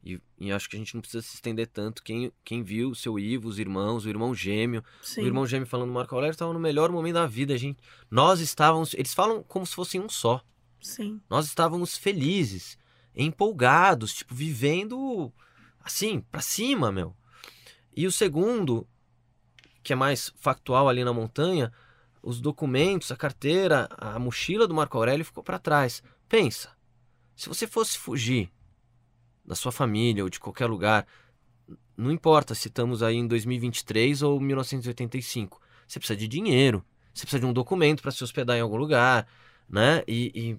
e, 0.07 0.21
e 0.39 0.53
acho 0.53 0.71
que 0.71 0.77
a 0.77 0.79
gente 0.79 0.95
não 0.95 1.01
precisa 1.01 1.23
se 1.23 1.35
estender 1.35 1.67
tanto. 1.67 2.03
Quem, 2.03 2.33
quem 2.45 2.63
viu 2.63 2.91
o 2.91 2.95
seu 2.95 3.19
Ivo, 3.19 3.49
os 3.49 3.59
irmãos, 3.59 4.05
o 4.05 4.09
irmão 4.09 4.33
gêmeo, 4.33 4.85
Sim. 5.03 5.23
o 5.23 5.27
irmão 5.27 5.45
gêmeo 5.45 5.67
falando 5.67 5.93
Marco 5.93 6.15
Aurélio 6.15 6.33
estava 6.33 6.53
no 6.53 6.61
melhor 6.61 6.93
momento 6.93 7.15
da 7.15 7.27
vida, 7.27 7.59
gente. 7.59 7.81
Nós 8.09 8.39
estávamos, 8.39 8.95
eles 8.95 9.13
falam 9.13 9.43
como 9.43 9.67
se 9.67 9.75
fossem 9.75 10.01
um 10.01 10.09
só. 10.09 10.41
Sim. 10.81 11.21
Nós 11.29 11.47
estávamos 11.47 11.99
felizes, 11.99 12.79
empolgados, 13.17 14.15
tipo, 14.15 14.33
vivendo 14.33 15.33
assim, 15.83 16.21
pra 16.21 16.41
cima, 16.41 16.93
meu. 16.93 17.17
E 17.97 18.07
o 18.07 18.13
segundo, 18.13 18.87
que 19.83 19.93
é 19.93 19.97
mais 19.97 20.33
factual 20.37 20.89
ali 20.89 21.03
na 21.03 21.13
montanha, 21.13 21.73
os 22.27 22.41
documentos, 22.41 23.13
a 23.13 23.17
carteira, 23.17 23.89
a 23.97 24.19
mochila 24.19 24.67
do 24.67 24.75
Marco 24.75 24.99
Aurélio 24.99 25.25
ficou 25.25 25.45
pra 25.45 25.61
trás. 25.61 26.03
Pensa, 26.29 26.71
se 27.37 27.49
você 27.49 27.69
fosse 27.69 27.97
fugir 27.97 28.51
da 29.45 29.55
sua 29.55 29.71
família 29.71 30.25
ou 30.25 30.29
de 30.29 30.41
qualquer 30.41 30.67
lugar, 30.67 31.07
não 31.97 32.11
importa 32.11 32.53
se 32.53 32.67
estamos 32.67 33.01
aí 33.01 33.15
em 33.15 33.29
2023 33.29 34.23
ou 34.23 34.41
1985, 34.41 35.61
você 35.87 36.01
precisa 36.01 36.19
de 36.19 36.27
dinheiro, 36.27 36.85
você 37.15 37.23
precisa 37.23 37.39
de 37.39 37.47
um 37.47 37.53
documento 37.53 38.03
para 38.03 38.11
se 38.11 38.25
hospedar 38.25 38.57
em 38.57 38.61
algum 38.61 38.77
lugar, 38.77 39.29
né? 39.69 40.03
E, 40.09 40.33
e 40.35 40.59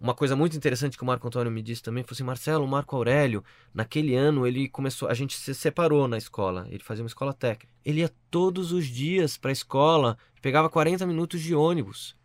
uma 0.00 0.14
coisa 0.14 0.34
muito 0.34 0.56
interessante 0.56 0.96
que 0.96 1.02
o 1.02 1.06
Marco 1.06 1.26
Antônio 1.26 1.52
me 1.52 1.60
disse 1.62 1.82
também 1.82 2.02
foi 2.02 2.14
assim, 2.14 2.24
Marcelo, 2.24 2.64
o 2.64 2.68
Marco 2.68 2.96
Aurélio, 2.96 3.44
naquele 3.74 4.14
ano 4.16 4.46
ele 4.46 4.68
começou, 4.68 5.08
a 5.08 5.14
gente 5.14 5.36
se 5.36 5.54
separou 5.54 6.08
na 6.08 6.16
escola, 6.16 6.66
ele 6.70 6.82
fazia 6.82 7.02
uma 7.04 7.08
escola 7.08 7.34
técnica. 7.34 7.68
Ele 7.84 8.00
ia 8.00 8.10
todos 8.30 8.72
os 8.72 8.86
dias 8.86 9.36
para 9.36 9.50
a 9.50 9.52
escola, 9.52 10.16
pegava 10.40 10.70
40 10.70 11.06
minutos 11.06 11.40
de 11.42 11.54
ônibus. 11.54 12.16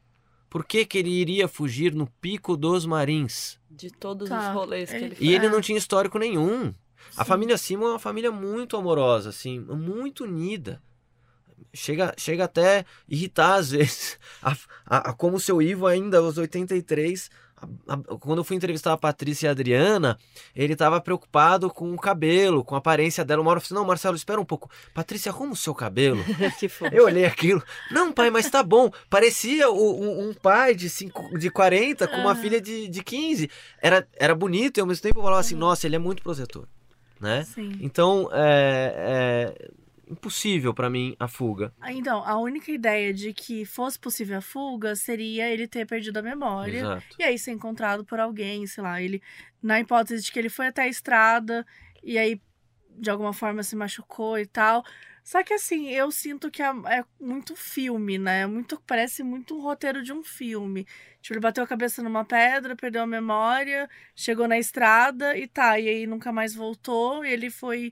Por 0.50 0.64
que, 0.64 0.86
que 0.86 0.98
ele 0.98 1.10
iria 1.10 1.48
fugir 1.50 1.94
no 1.94 2.08
Pico 2.22 2.56
dos 2.56 2.86
Marins? 2.86 3.60
De 3.70 3.92
todos 3.92 4.30
Tá, 4.30 4.50
os 4.50 4.56
rolês 4.56 4.90
que 4.90 4.96
ele- 4.96 5.06
ele 5.08 5.16
E 5.20 5.34
ele 5.36 5.48
É. 5.48 5.50
não 5.50 5.60
tinha 5.60 5.78
histórico 5.78 6.18
nenhum. 6.18 6.74
A 7.18 7.24
Sim. 7.24 7.28
família 7.28 7.58
Simon 7.58 7.88
é 7.88 7.90
uma 7.90 8.00
família 8.00 8.32
muito 8.32 8.78
amorosa, 8.78 9.30
assim, 9.30 9.60
muito 9.60 10.24
unida. 10.24 10.82
Chega, 11.74 12.14
chega 12.18 12.46
até 12.46 12.86
irritar 13.08 13.56
às 13.56 13.72
vezes. 13.72 14.18
A, 14.42 14.56
a- 14.86 15.10
a- 15.10 15.14
como 15.14 15.36
o 15.36 15.40
seu 15.40 15.62
Ivo 15.62 15.88
ainda, 15.88 16.20
aos 16.20 16.38
83, 16.38 17.30
a- 17.30 17.34
a- 17.36 17.45
quando 18.20 18.40
eu 18.40 18.44
fui 18.44 18.56
entrevistar 18.56 18.94
a 18.94 18.98
Patrícia 18.98 19.48
e 19.48 19.50
a 19.50 19.52
Adriana, 19.52 20.18
ele 20.56 20.74
estava 20.74 21.00
preocupado 21.00 21.70
com 21.70 21.94
o 21.94 21.98
cabelo, 21.98 22.64
com 22.64 22.76
a 22.76 22.80
aparência 22.80 23.24
dela. 23.24 23.42
Uma 23.42 23.52
hora 23.52 23.58
eu 23.58 23.62
falei, 23.62 23.68
assim, 23.68 23.82
não, 23.82 23.88
Marcelo, 23.88 24.16
espera 24.16 24.40
um 24.42 24.46
pouco. 24.46 24.70
Patrícia, 24.94 25.32
arruma 25.32 25.54
o 25.54 25.56
seu 25.56 25.74
cabelo. 25.74 26.24
Eu 26.92 27.06
olhei 27.06 27.26
aquilo. 27.26 27.64
Não, 27.92 28.12
pai, 28.12 28.30
mas 28.30 28.50
tá 28.50 28.62
bom. 28.62 28.92
Parecia 29.10 29.70
o- 29.70 30.02
um, 30.02 30.30
um 30.30 30.34
pai 30.34 30.76
de, 30.76 30.90
cinco, 30.90 31.38
de 31.38 31.50
40 31.50 32.08
com 32.08 32.18
uma 32.18 32.32
Ah. 32.32 32.36
filha 32.36 32.60
de, 32.62 32.88
de 32.88 33.04
15. 33.04 33.50
Era, 33.82 34.08
era 34.18 34.36
bonito 34.36 34.78
e 34.78 34.82
ao 34.82 34.88
mesmo 34.88 35.02
tempo 35.02 35.20
eu 35.20 35.24
falava 35.24 35.40
assim, 35.42 35.56
nossa, 35.56 35.88
ele 35.88 35.96
é 35.96 36.00
muito 36.00 36.22
protetor. 36.22 36.68
Né? 37.20 37.44
Sim. 37.46 37.78
Então, 37.82 38.30
é, 38.34 39.54
é 39.58 39.68
impossível 40.10 40.74
pra 40.74 40.90
mim 40.90 41.16
a 41.20 41.28
fuga. 41.28 41.74
Ah, 41.80 41.92
Então, 41.94 42.24
a 42.26 42.38
única 42.38 42.72
ideia 42.72 43.14
de 43.14 43.34
que 43.34 43.66
fosse 43.66 43.98
possível 44.00 44.38
a 44.38 44.42
fuga 44.42 44.96
seria 44.96 45.50
ele 45.50 45.68
ter 45.68 45.86
perdido 45.86 46.18
a 46.18 46.22
memória. 46.22 46.80
Exato. 46.80 47.04
E 47.20 47.24
aí 47.24 47.38
ser 47.38 47.52
encontrado 47.52 48.04
por 48.06 48.20
alguém, 48.20 48.66
sei 48.68 48.84
lá, 48.84 49.02
ele. 49.02 49.22
Na 49.62 49.80
hipótese 49.80 50.24
de 50.24 50.32
que 50.32 50.40
ele 50.40 50.50
foi 50.50 50.68
até 50.68 50.84
a 50.84 50.88
estrada 50.88 51.66
e 52.04 52.18
aí, 52.18 52.40
de 52.98 53.10
alguma 53.10 53.34
forma, 53.34 53.64
se 53.64 53.76
machucou 53.76 54.38
e 54.38 54.46
tal. 54.46 54.84
Só 55.24 55.42
que 55.42 55.56
assim, 55.56 55.90
eu 55.90 56.12
sinto 56.12 56.52
que 56.52 56.62
é, 56.62 56.68
é 56.68 57.04
muito 57.20 57.56
filme, 57.56 58.16
né? 58.20 58.46
Muito, 58.46 58.80
parece 58.86 59.24
muito 59.24 59.58
um 59.58 59.62
roteiro 59.62 60.04
de 60.04 60.14
um 60.14 60.24
filme. 60.24 60.86
Tipo, 61.20 61.34
ele 61.34 61.40
bateu 61.40 61.64
a 61.64 61.68
cabeça 61.68 62.04
numa 62.04 62.24
pedra, 62.24 62.76
perdeu 62.76 63.02
a 63.02 63.08
memória, 63.08 63.90
chegou 64.16 64.48
na 64.48 64.60
estrada 64.60 65.36
e 65.36 65.48
tá, 65.48 65.80
e 65.80 65.90
aí 65.90 66.06
nunca 66.06 66.32
mais 66.32 66.54
voltou, 66.54 67.26
e 67.26 67.32
ele 67.34 67.50
foi, 67.50 67.92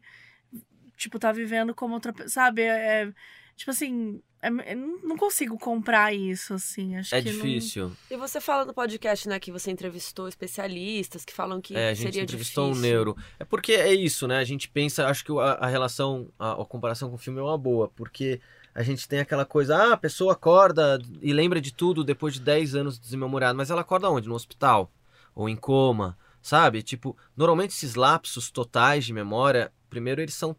tipo, 1.03 1.19
tá 1.19 1.31
vivendo 1.31 1.73
como 1.73 1.93
outra 1.93 2.11
pessoa, 2.11 2.29
sabe? 2.29 2.61
É, 2.63 3.03
é, 3.03 3.13
tipo 3.55 3.71
assim, 3.71 4.21
é- 4.41 4.73
eu 4.73 4.99
não 5.03 5.15
consigo 5.17 5.57
comprar 5.57 6.13
isso, 6.13 6.53
assim. 6.53 6.95
Acho 6.97 7.15
É 7.15 7.21
que 7.21 7.31
não- 7.31 7.45
difícil. 7.45 7.91
E 8.11 8.17
você 8.17 8.41
fala 8.41 8.65
no 8.65 8.73
podcast, 8.73 9.27
né, 9.29 9.39
que 9.39 9.51
você 9.51 9.71
entrevistou 9.71 10.27
especialistas 10.27 11.23
que 11.23 11.33
falam 11.33 11.61
que 11.61 11.75
É, 11.75 11.89
a 11.89 11.93
gente 11.93 12.05
seria 12.07 12.23
entrevistou 12.23 12.69
difícil. 12.69 12.87
um 12.87 12.91
neuro. 12.91 13.17
É 13.39 13.45
porque 13.45 13.73
é 13.73 13.93
isso, 13.93 14.27
né? 14.27 14.37
A 14.37 14.43
gente 14.43 14.67
pensa, 14.69 15.07
acho 15.07 15.23
que 15.23 15.31
a, 15.31 15.53
a 15.53 15.67
relação, 15.67 16.29
a, 16.39 16.53
a 16.53 16.65
comparação 16.65 17.09
com 17.09 17.15
o 17.15 17.19
filme 17.19 17.39
é 17.39 17.43
uma 17.43 17.57
boa, 17.57 17.87
porque 17.95 18.39
a 18.75 18.81
gente 18.83 19.07
tem 19.07 19.19
aquela 19.19 19.45
coisa, 19.45 19.77
ah, 19.77 19.93
a 19.93 19.97
pessoa 19.97 20.33
acorda 20.33 20.99
e 21.21 21.31
lembra 21.31 21.61
de 21.61 21.71
tudo 21.73 22.03
depois 22.03 22.33
de 22.33 22.41
10 22.41 22.73
anos 22.75 22.97
desmemoriado, 22.99 23.55
mas 23.57 23.69
ela 23.69 23.81
acorda 23.81 24.09
onde? 24.09 24.27
No 24.27 24.33
hospital? 24.35 24.91
Ou 25.35 25.47
em 25.47 25.55
coma, 25.55 26.17
sabe? 26.41 26.81
Tipo, 26.83 27.15
normalmente 27.37 27.71
esses 27.71 27.95
lapsos 27.95 28.49
totais 28.51 29.05
de 29.05 29.13
memória, 29.13 29.71
primeiro 29.89 30.21
eles 30.21 30.33
são 30.33 30.55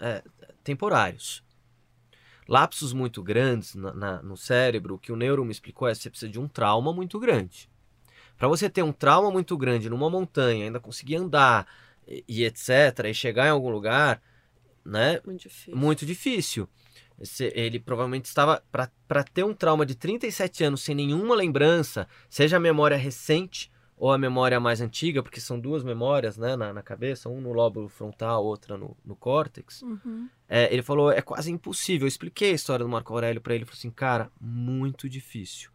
é, 0.00 0.22
temporários. 0.62 1.42
Lapsos 2.48 2.92
muito 2.92 3.22
grandes 3.22 3.74
na- 3.74 3.92
na- 3.92 4.22
no 4.22 4.36
cérebro, 4.36 4.94
o 4.94 4.98
que 4.98 5.10
o 5.10 5.16
neuro 5.16 5.44
me 5.44 5.50
explicou 5.50 5.88
é 5.88 5.92
que 5.92 5.98
você 5.98 6.10
precisa 6.10 6.30
de 6.30 6.38
um 6.38 6.46
trauma 6.46 6.92
muito 6.92 7.18
grande. 7.18 7.68
Para 8.38 8.46
você 8.48 8.68
ter 8.70 8.82
um 8.82 8.92
trauma 8.92 9.30
muito 9.30 9.56
grande 9.56 9.90
numa 9.90 10.08
montanha, 10.08 10.66
ainda 10.66 10.78
conseguir 10.78 11.16
andar 11.16 11.66
e, 12.06 12.24
e 12.28 12.44
etc, 12.44 12.70
e 13.06 13.14
chegar 13.14 13.46
em 13.46 13.50
algum 13.50 13.70
lugar, 13.70 14.22
né? 14.84 15.20
Muito 15.24 15.42
difícil. 15.42 15.76
Muito 15.76 16.06
difícil. 16.06 16.68
Esse- 17.18 17.52
ele 17.54 17.80
provavelmente 17.80 18.26
estava 18.26 18.62
para 18.70 19.24
ter 19.24 19.42
um 19.42 19.54
trauma 19.54 19.84
de 19.86 19.94
37 19.94 20.62
anos 20.62 20.82
sem 20.82 20.94
nenhuma 20.94 21.34
lembrança, 21.34 22.06
seja 22.28 22.58
a 22.58 22.60
memória 22.60 22.96
recente 22.96 23.72
ou 23.98 24.12
a 24.12 24.18
memória 24.18 24.60
mais 24.60 24.80
antiga, 24.80 25.22
porque 25.22 25.40
são 25.40 25.58
duas 25.58 25.82
memórias 25.82 26.36
né, 26.36 26.54
na, 26.54 26.72
na 26.72 26.82
cabeça, 26.82 27.30
um 27.30 27.40
no 27.40 27.52
lóbulo 27.52 27.88
frontal, 27.88 28.44
outra 28.44 28.76
no, 28.76 28.94
no 29.04 29.16
córtex. 29.16 29.82
Uhum. 29.82 30.28
É, 30.48 30.72
ele 30.72 30.82
falou, 30.82 31.10
é 31.10 31.22
quase 31.22 31.50
impossível. 31.50 32.04
Eu 32.04 32.08
expliquei 32.08 32.50
a 32.50 32.54
história 32.54 32.84
do 32.84 32.90
Marco 32.90 33.12
Aurélio 33.14 33.40
para 33.40 33.54
ele. 33.54 33.62
Ele 33.62 33.64
falou 33.64 33.78
assim, 33.78 33.90
cara, 33.90 34.30
muito 34.38 35.08
difícil. 35.08 35.70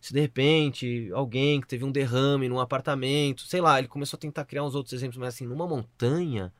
Se 0.00 0.12
de 0.12 0.20
repente 0.20 1.10
alguém 1.12 1.60
que 1.60 1.68
teve 1.68 1.84
um 1.84 1.92
derrame 1.92 2.48
num 2.48 2.58
apartamento, 2.58 3.42
sei 3.42 3.60
lá, 3.60 3.78
ele 3.78 3.86
começou 3.86 4.16
a 4.16 4.20
tentar 4.20 4.44
criar 4.44 4.64
uns 4.64 4.74
outros 4.74 4.92
exemplos, 4.92 5.18
mas 5.18 5.34
assim, 5.34 5.46
numa 5.46 5.68
montanha. 5.68 6.52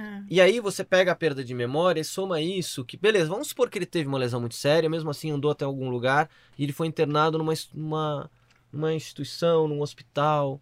É. 0.00 0.22
E 0.28 0.40
aí 0.40 0.58
você 0.58 0.82
pega 0.82 1.12
a 1.12 1.14
perda 1.14 1.44
de 1.44 1.54
memória 1.54 2.00
e 2.00 2.04
soma 2.04 2.40
isso, 2.40 2.82
que 2.82 2.96
beleza, 2.96 3.28
vamos 3.28 3.48
supor 3.48 3.68
que 3.68 3.78
ele 3.78 3.84
teve 3.84 4.08
uma 4.08 4.18
lesão 4.18 4.40
muito 4.40 4.54
séria, 4.54 4.88
mesmo 4.88 5.10
assim 5.10 5.30
andou 5.30 5.50
até 5.50 5.66
algum 5.66 5.90
lugar 5.90 6.30
e 6.58 6.64
ele 6.64 6.72
foi 6.72 6.86
internado 6.86 7.36
numa, 7.36 7.52
numa, 7.74 8.30
numa 8.72 8.92
instituição, 8.94 9.68
num 9.68 9.80
hospital. 9.80 10.60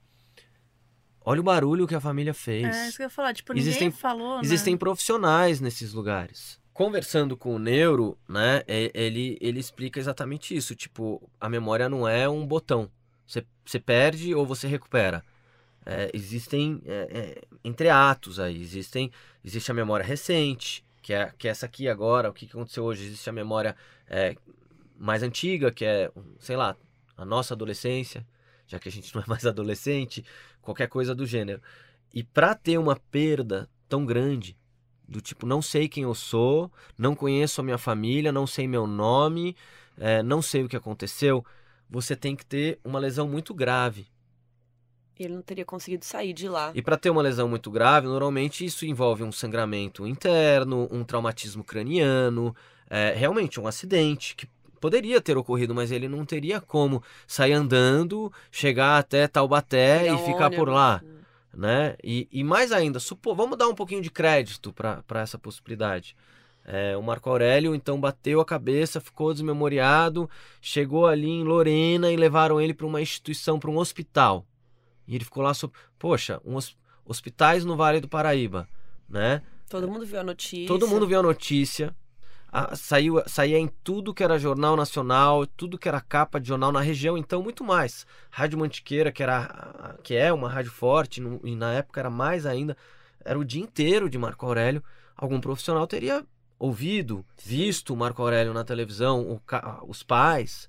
Olha 1.24 1.40
o 1.40 1.44
barulho 1.44 1.86
que 1.86 1.94
a 1.94 2.00
família 2.00 2.34
fez. 2.34 2.64
É, 2.76 2.88
isso 2.88 2.96
que 2.96 3.02
eu 3.02 3.06
ia 3.06 3.10
falar. 3.10 3.34
Tipo, 3.34 3.52
Existem- 3.56 3.88
ninguém 3.88 3.98
falou, 3.98 4.36
né? 4.36 4.42
Existem 4.42 4.76
profissionais 4.76 5.60
nesses 5.60 5.92
lugares. 5.92 6.58
Conversando 6.72 7.36
com 7.36 7.54
o 7.54 7.58
neuro, 7.58 8.16
né, 8.26 8.62
ele, 8.66 9.36
ele 9.40 9.60
explica 9.60 10.00
exatamente 10.00 10.56
isso. 10.56 10.74
Tipo, 10.74 11.30
a 11.38 11.48
memória 11.48 11.88
não 11.88 12.08
é 12.08 12.28
um 12.28 12.46
botão. 12.46 12.90
Você, 13.26 13.44
você 13.64 13.78
perde 13.78 14.34
ou 14.34 14.46
você 14.46 14.66
recupera. 14.66 15.22
É, 15.84 16.10
existem 16.14 16.80
é, 16.86 17.08
é, 17.10 17.42
entreatos 17.62 18.40
aí. 18.40 18.60
Existem, 18.60 19.10
existe 19.44 19.70
a 19.70 19.74
memória 19.74 20.04
recente, 20.04 20.84
que 21.02 21.12
é, 21.12 21.32
que 21.38 21.48
é 21.48 21.50
essa 21.50 21.66
aqui 21.66 21.88
agora, 21.88 22.30
o 22.30 22.32
que 22.32 22.46
que 22.46 22.52
aconteceu 22.52 22.84
hoje. 22.84 23.04
Existe 23.04 23.28
a 23.28 23.32
memória 23.32 23.76
é, 24.08 24.34
mais 24.98 25.22
antiga, 25.22 25.70
que 25.70 25.84
é, 25.84 26.10
sei 26.38 26.56
lá, 26.56 26.74
a 27.20 27.24
nossa 27.24 27.52
adolescência, 27.52 28.26
já 28.66 28.78
que 28.78 28.88
a 28.88 28.92
gente 28.92 29.12
não 29.14 29.22
é 29.22 29.26
mais 29.26 29.44
adolescente, 29.46 30.24
qualquer 30.62 30.88
coisa 30.88 31.14
do 31.14 31.26
gênero. 31.26 31.60
E 32.12 32.24
para 32.24 32.54
ter 32.54 32.78
uma 32.78 32.96
perda 32.96 33.68
tão 33.88 34.06
grande 34.06 34.56
do 35.06 35.20
tipo, 35.20 35.44
não 35.44 35.60
sei 35.60 35.88
quem 35.88 36.04
eu 36.04 36.14
sou, 36.14 36.72
não 36.96 37.14
conheço 37.14 37.60
a 37.60 37.64
minha 37.64 37.78
família, 37.78 38.32
não 38.32 38.46
sei 38.46 38.66
meu 38.66 38.86
nome, 38.86 39.54
é, 39.98 40.22
não 40.22 40.40
sei 40.40 40.64
o 40.64 40.68
que 40.68 40.76
aconteceu, 40.76 41.44
você 41.88 42.16
tem 42.16 42.34
que 42.34 42.46
ter 42.46 42.78
uma 42.84 42.98
lesão 42.98 43.28
muito 43.28 43.52
grave. 43.52 44.06
Ele 45.18 45.34
não 45.34 45.42
teria 45.42 45.66
conseguido 45.66 46.04
sair 46.04 46.32
de 46.32 46.48
lá. 46.48 46.72
E 46.74 46.80
para 46.80 46.96
ter 46.96 47.10
uma 47.10 47.20
lesão 47.20 47.46
muito 47.48 47.70
grave, 47.70 48.06
normalmente 48.06 48.64
isso 48.64 48.86
envolve 48.86 49.22
um 49.22 49.32
sangramento 49.32 50.06
interno, 50.06 50.88
um 50.90 51.04
traumatismo 51.04 51.62
craniano, 51.62 52.56
é, 52.88 53.12
realmente 53.12 53.60
um 53.60 53.66
acidente 53.66 54.34
que 54.34 54.48
poderia 54.80 55.20
ter 55.20 55.36
ocorrido, 55.36 55.74
mas 55.74 55.92
ele 55.92 56.08
não 56.08 56.24
teria 56.24 56.60
como 56.60 57.02
sair 57.26 57.52
andando, 57.52 58.32
chegar 58.50 58.98
até 58.98 59.28
Taubaté 59.28 60.08
e 60.08 60.10
um 60.10 60.18
ficar 60.24 60.50
por 60.50 60.68
ônibus, 60.68 60.74
lá, 60.74 61.02
né? 61.52 61.96
E, 62.02 62.26
e 62.32 62.42
mais 62.42 62.72
ainda, 62.72 62.98
vamos 63.36 63.58
dar 63.58 63.68
um 63.68 63.74
pouquinho 63.74 64.02
de 64.02 64.10
crédito 64.10 64.72
para 64.72 65.20
essa 65.20 65.38
possibilidade. 65.38 66.16
É, 66.64 66.96
o 66.96 67.02
Marco 67.02 67.28
Aurélio 67.28 67.74
então 67.74 68.00
bateu 68.00 68.40
a 68.40 68.44
cabeça, 68.44 69.00
ficou 69.00 69.32
desmemoriado, 69.32 70.28
chegou 70.60 71.06
ali 71.06 71.28
em 71.28 71.42
Lorena 71.42 72.12
e 72.12 72.16
levaram 72.16 72.60
ele 72.60 72.74
para 72.74 72.86
uma 72.86 73.00
instituição, 73.00 73.58
para 73.58 73.70
um 73.70 73.78
hospital. 73.78 74.46
E 75.06 75.14
ele 75.14 75.24
ficou 75.24 75.42
lá, 75.42 75.52
so... 75.52 75.72
poxa, 75.98 76.40
um 76.44 76.54
hos- 76.56 76.76
hospitais 77.04 77.64
no 77.64 77.76
Vale 77.76 78.00
do 78.00 78.08
Paraíba, 78.08 78.68
né? 79.08 79.42
Todo 79.68 79.88
mundo 79.88 80.04
viu 80.04 80.20
a 80.20 80.22
notícia. 80.22 80.68
Todo 80.68 80.86
mundo 80.86 81.06
viu 81.06 81.18
a 81.18 81.22
notícia. 81.22 81.94
A- 82.52 82.74
saiu, 82.76 83.22
saía 83.26 83.58
em 83.58 83.68
tudo 83.84 84.12
que 84.14 84.22
era 84.24 84.38
jornal 84.38 84.76
nacional, 84.76 85.46
tudo 85.46 85.78
que 85.78 85.88
era 85.88 86.00
capa 86.00 86.40
de 86.40 86.48
jornal 86.48 86.72
na 86.72 86.80
região, 86.80 87.16
então 87.16 87.42
muito 87.42 87.64
mais. 87.64 88.06
Rádio 88.30 88.58
Mantiqueira, 88.58 89.12
que, 89.12 89.22
era, 89.22 89.96
que 90.02 90.14
é 90.14 90.32
uma 90.32 90.48
rádio 90.48 90.70
forte, 90.72 91.20
no- 91.20 91.40
e 91.44 91.54
na 91.54 91.72
época 91.74 92.00
era 92.00 92.10
mais 92.10 92.46
ainda, 92.46 92.76
era 93.24 93.38
o 93.38 93.44
dia 93.44 93.62
inteiro 93.62 94.08
de 94.10 94.18
Marco 94.18 94.46
Aurélio. 94.46 94.82
Algum 95.16 95.40
profissional 95.40 95.86
teria 95.86 96.24
ouvido, 96.58 97.24
visto 97.42 97.92
o 97.92 97.96
Marco 97.96 98.22
Aurélio 98.22 98.52
na 98.54 98.64
televisão, 98.64 99.20
o 99.22 99.40
os 99.88 100.02
pais. 100.02 100.68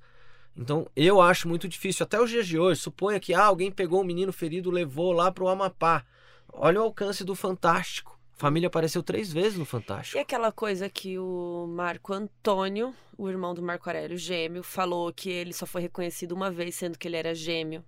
Então 0.56 0.88
eu 0.96 1.22
acho 1.22 1.48
muito 1.48 1.68
difícil, 1.68 2.04
até 2.04 2.20
os 2.22 2.30
dias 2.30 2.46
de 2.48 2.60
hoje. 2.60 2.82
Suponha 2.82 3.20
que 3.20 3.34
ah, 3.34 3.46
alguém 3.46 3.72
pegou 3.72 4.02
um 4.02 4.06
menino 4.06 4.34
ferido, 4.34 4.70
levou 4.70 5.12
lá 5.14 5.32
para 5.32 5.44
o 5.44 5.48
Amapá. 5.50 6.04
Olha 6.52 6.82
o 6.82 6.84
alcance 6.84 7.24
do 7.24 7.34
Fantástico. 7.36 8.20
A 8.42 8.48
família 8.48 8.66
apareceu 8.68 9.04
três 9.04 9.32
vezes 9.32 9.56
no 9.56 9.66
Fantástico. 9.66 10.18
E 10.18 10.20
aquela 10.20 10.52
coisa 10.52 10.90
que 10.90 11.20
o 11.20 11.68
Marco 11.70 12.12
Antônio, 12.12 12.92
o 13.16 13.30
irmão 13.30 13.54
do 13.54 13.62
Marco 13.62 13.88
Aurélio, 13.88 14.18
gêmeo, 14.18 14.64
falou 14.64 15.14
que 15.14 15.30
ele 15.30 15.54
só 15.54 15.68
foi 15.68 15.84
reconhecido 15.84 16.32
uma 16.32 16.50
vez, 16.50 16.74
sendo 16.74 16.98
que 16.98 17.08
ele 17.08 17.18
era 17.18 17.36
gêmeo. 17.36 17.86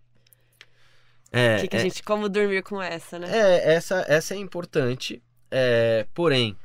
É, 1.32 1.62
que 1.62 1.68
que 1.70 1.76
a 1.76 1.80
é, 1.80 1.82
gente, 1.82 2.04
como 2.04 2.30
dormir 2.30 2.62
com 2.62 2.80
essa, 2.80 3.18
né? 3.18 3.28
é, 3.36 3.74
essa, 3.74 4.06
essa 4.08 4.36
é 4.36 4.38
importante. 4.38 5.24
é, 5.49 6.06
porém, 6.14 6.56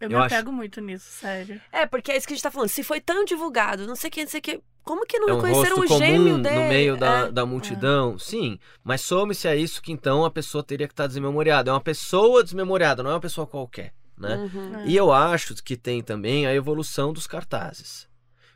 Eu, 0.00 0.08
Eu 0.08 0.18
me 0.18 0.24
acho- 0.24 0.34
apego 0.34 0.50
muito 0.50 0.80
nisso, 0.80 1.04
sério. 1.10 1.60
É, 1.70 1.84
porque 1.84 2.10
é 2.10 2.16
isso 2.16 2.26
que 2.26 2.32
a 2.32 2.36
gente 2.36 2.42
tá 2.42 2.50
falando. 2.50 2.70
Se 2.70 2.82
foi 2.82 3.02
tão 3.02 3.22
divulgado, 3.26 3.86
não 3.86 3.96
sei 3.96 4.08
quem, 4.08 4.24
não 4.24 4.30
sei 4.30 4.40
que. 4.40 4.62
Como 4.84 5.06
que 5.06 5.18
não 5.18 5.28
é 5.28 5.32
um 5.32 5.36
reconheceram 5.40 5.76
rosto 5.76 5.94
o 5.94 5.98
comum 5.98 6.06
gêmeo 6.06 6.38
dele? 6.38 6.54
no 6.62 6.68
meio 6.68 6.96
da, 6.96 7.18
É. 7.26 7.30
da 7.32 7.46
multidão. 7.46 8.18
Sim, 8.18 8.58
mas 8.82 9.00
some-se 9.02 9.46
a 9.46 9.54
isso 9.54 9.80
que 9.82 9.92
então 9.92 10.24
a 10.24 10.30
pessoa 10.30 10.64
teria 10.64 10.86
que 10.88 10.92
estar 10.92 11.06
desmemoriada. 11.06 11.70
É 11.70 11.72
uma 11.72 11.80
pessoa 11.80 12.42
desmemoriada, 12.42 13.02
não 13.02 13.10
é 13.10 13.14
uma 13.14 13.20
pessoa 13.20 13.46
qualquer, 13.46 13.92
né? 14.18 14.36
Uhum. 14.36 14.80
É. 14.80 14.86
E 14.86 14.96
eu 14.96 15.12
acho 15.12 15.54
que 15.62 15.76
tem 15.76 16.02
também 16.02 16.46
a 16.46 16.54
evolução 16.54 17.12
dos 17.12 17.26
cartazes. 17.26 18.08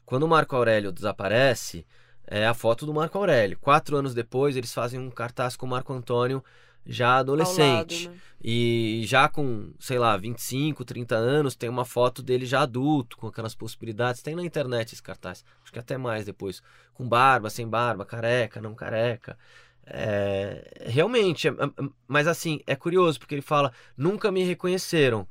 Quando 0.04 0.24
o 0.24 0.28
Marco 0.28 0.54
Aurélio 0.56 0.90
desaparece, 0.92 1.86
é 2.26 2.46
a 2.46 2.54
foto 2.54 2.84
do 2.86 2.92
Marco 2.94 3.16
Aurélio. 3.18 3.58
Quatro 3.60 3.96
anos 3.96 4.14
depois, 4.14 4.56
eles 4.56 4.72
fazem 4.72 4.98
um 4.98 5.10
cartaz 5.10 5.56
com 5.56 5.66
o 5.66 5.68
Marco 5.68 5.92
Antônio 5.92 6.42
já 6.86 7.16
adolescente. 7.18 8.04
lado, 8.04 8.14
né? 8.14 8.20
E 8.46 9.02
já 9.06 9.26
com, 9.28 9.72
sei 9.80 9.98
lá, 9.98 10.16
25, 10.18 10.84
30 10.84 11.16
anos, 11.16 11.56
tem 11.56 11.70
uma 11.70 11.84
foto 11.84 12.22
dele 12.22 12.44
já 12.44 12.60
adulto, 12.60 13.16
com 13.16 13.26
aquelas 13.26 13.54
possibilidades. 13.54 14.20
Tem 14.20 14.34
na 14.34 14.44
internet 14.44 14.92
esse 14.92 15.02
cartaz. 15.02 15.42
Acho 15.62 15.72
que 15.72 15.78
até 15.78 15.96
mais 15.96 16.26
depois. 16.26 16.62
Com 16.92 17.08
barba, 17.08 17.48
sem 17.48 17.66
barba, 17.66 18.04
careca, 18.04 18.60
não 18.60 18.74
careca. 18.74 19.38
É, 19.86 20.84
realmente, 20.86 21.48
é- 21.48 21.50
é- 21.52 21.88
mas 22.06 22.26
assim, 22.26 22.60
é 22.66 22.76
curioso, 22.76 23.18
porque 23.18 23.34
ele 23.34 23.42
fala: 23.42 23.72
nunca 23.96 24.30
me 24.30 24.42
reconheceram. 24.42 25.26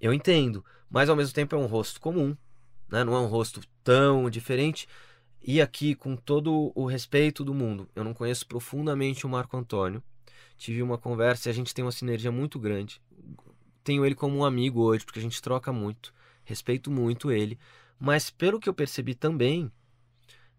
Eu 0.00 0.12
entendo, 0.12 0.64
mas 0.90 1.08
ao 1.08 1.16
mesmo 1.16 1.34
tempo 1.34 1.54
é 1.54 1.58
um 1.58 1.66
rosto 1.66 2.00
comum, 2.00 2.36
né? 2.88 3.04
não 3.04 3.14
é 3.14 3.20
um 3.20 3.26
rosto 3.26 3.60
tão 3.84 4.28
diferente. 4.30 4.88
E 5.42 5.60
aqui, 5.60 5.94
com 5.94 6.16
todo 6.16 6.70
o 6.74 6.84
respeito 6.86 7.44
do 7.44 7.54
mundo, 7.54 7.88
eu 7.94 8.04
não 8.04 8.12
conheço 8.12 8.46
profundamente 8.46 9.24
o 9.24 9.28
Marco 9.28 9.56
Antônio. 9.56 10.02
Tive 10.60 10.82
uma 10.82 10.98
conversa 10.98 11.48
e 11.48 11.50
a 11.50 11.54
gente 11.54 11.72
tem 11.72 11.82
uma 11.82 11.90
sinergia 11.90 12.30
muito 12.30 12.58
grande. 12.58 13.00
Tenho 13.82 14.04
ele 14.04 14.14
como 14.14 14.36
um 14.36 14.44
amigo 14.44 14.82
hoje, 14.82 15.06
porque 15.06 15.18
a 15.18 15.22
gente 15.22 15.40
troca 15.40 15.72
muito. 15.72 16.12
Respeito 16.44 16.90
muito 16.90 17.32
ele. 17.32 17.58
Mas 17.98 18.28
pelo 18.28 18.60
que 18.60 18.68
eu 18.68 18.74
percebi 18.74 19.14
também, 19.14 19.72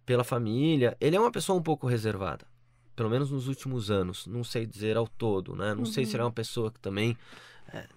pela 0.04 0.24
família, 0.24 0.98
ele 1.00 1.16
é 1.16 1.20
uma 1.20 1.32
pessoa 1.32 1.56
um 1.56 1.62
pouco 1.62 1.86
reservada. 1.86 2.48
Pelo 2.96 3.12
menos 3.12 3.30
nos 3.30 3.48
últimos 3.48 3.92
anos. 3.92 4.26
Não 4.26 4.44
sei 4.44 4.66
dizer 4.66 4.98
ao 4.98 5.08
todo, 5.08 5.56
né? 5.56 5.76
Não 5.76 5.86
sei 5.86 6.04
se 6.04 6.10
Uhum. 6.12 6.16
ele 6.16 6.22
é 6.22 6.26
uma 6.26 6.32
pessoa 6.32 6.72
que 6.72 6.80
também 6.80 7.16
é, 7.72 7.88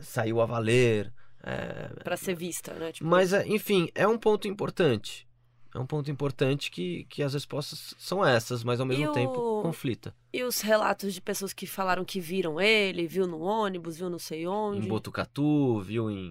saiu 0.00 0.42
a 0.42 0.44
valer. 0.46 1.10
é, 1.42 1.88
Pra 2.04 2.18
ser 2.18 2.34
vista, 2.36 2.74
né? 2.74 2.92
Tipo, 2.92 3.08
mas, 3.08 3.32
é, 3.32 3.48
enfim, 3.48 3.88
é 3.94 4.06
um 4.06 4.18
ponto 4.18 4.46
importante. 4.46 5.26
É 5.74 5.78
um 5.80 5.86
ponto 5.86 6.08
importante 6.08 6.70
que, 6.70 7.04
que 7.10 7.20
as 7.20 7.34
respostas 7.34 7.94
são 7.98 8.24
essas, 8.24 8.62
mas 8.62 8.78
ao 8.78 8.86
mesmo 8.86 9.10
E 9.10 9.12
tempo 9.12 9.32
o- 9.40 9.60
conflita. 9.62 10.14
E 10.32 10.44
os 10.44 10.60
relatos 10.60 11.12
de 11.12 11.20
pessoas 11.20 11.52
que 11.52 11.66
falaram 11.66 12.04
que 12.04 12.20
viram 12.20 12.60
ele, 12.60 13.08
viu 13.08 13.26
no 13.26 13.40
ônibus, 13.40 13.96
viu 13.96 14.08
não 14.08 14.18
sei 14.18 14.46
onde. 14.46 14.86
Em 14.86 14.88
Botucatu, 14.88 15.80
viu 15.80 16.08
em, 16.08 16.28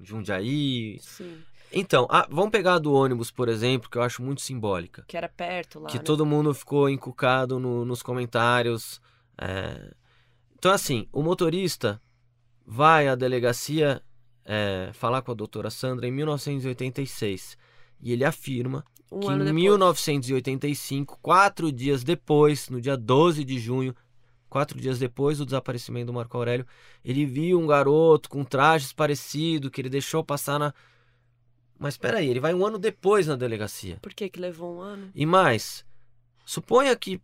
em 0.00 0.04
Jundiaí. 0.04 0.98
Sim. 1.00 1.38
Então, 1.72 2.08
ah, 2.10 2.26
vamos 2.30 2.50
pegar 2.50 2.74
a 2.74 2.78
do 2.78 2.92
ônibus, 2.92 3.30
por 3.30 3.48
exemplo, 3.48 3.88
que 3.88 3.96
eu 3.98 4.02
acho 4.02 4.22
muito 4.22 4.40
simbólica. 4.40 5.04
Que 5.06 5.16
era 5.16 5.28
perto 5.28 5.78
lá. 5.80 5.88
que 5.90 5.98
né? 5.98 6.02
todo 6.02 6.26
mundo 6.26 6.52
ficou 6.52 6.88
encucado 6.88 7.60
no- 7.60 7.84
nos 7.84 8.02
comentários. 8.02 9.00
é. 9.40 9.92
Então, 10.58 10.72
assim, 10.72 11.06
o 11.12 11.22
motorista 11.22 12.02
vai 12.66 13.06
à 13.06 13.14
delegacia 13.14 14.02
é, 14.44 14.90
falar 14.94 15.22
com 15.22 15.30
a 15.30 15.34
doutora 15.34 15.70
Sandra 15.70 16.08
em 16.08 16.10
1986. 16.10 17.56
E 18.00 18.12
ele 18.12 18.24
afirma 18.24 18.84
um 19.10 19.20
que 19.20 19.26
em 19.26 19.38
depois. 19.38 19.52
1985, 19.52 21.18
quatro 21.20 21.72
dias 21.72 22.04
depois, 22.04 22.68
no 22.68 22.80
dia 22.80 22.96
12 22.96 23.44
de 23.44 23.58
junho, 23.58 23.94
quatro 24.48 24.80
dias 24.80 24.98
depois 24.98 25.38
do 25.38 25.44
desaparecimento 25.44 26.06
do 26.06 26.12
Marco 26.12 26.36
Aurélio, 26.36 26.66
ele 27.04 27.24
viu 27.24 27.58
um 27.58 27.66
garoto 27.66 28.28
com 28.28 28.44
trajes 28.44 28.92
parecidos 28.92 29.70
que 29.70 29.80
ele 29.80 29.88
deixou 29.90 30.24
passar 30.24 30.58
na. 30.58 30.74
Mas 31.78 31.94
espera 31.94 32.18
aí, 32.18 32.28
ele 32.28 32.40
vai 32.40 32.54
um 32.54 32.66
ano 32.66 32.78
depois 32.78 33.26
na 33.26 33.36
delegacia. 33.36 33.98
Por 34.02 34.12
que 34.12 34.28
que 34.28 34.40
levou 34.40 34.76
um 34.76 34.80
ano? 34.80 35.10
E 35.14 35.24
mais, 35.24 35.84
suponha 36.44 36.94
que 36.96 37.20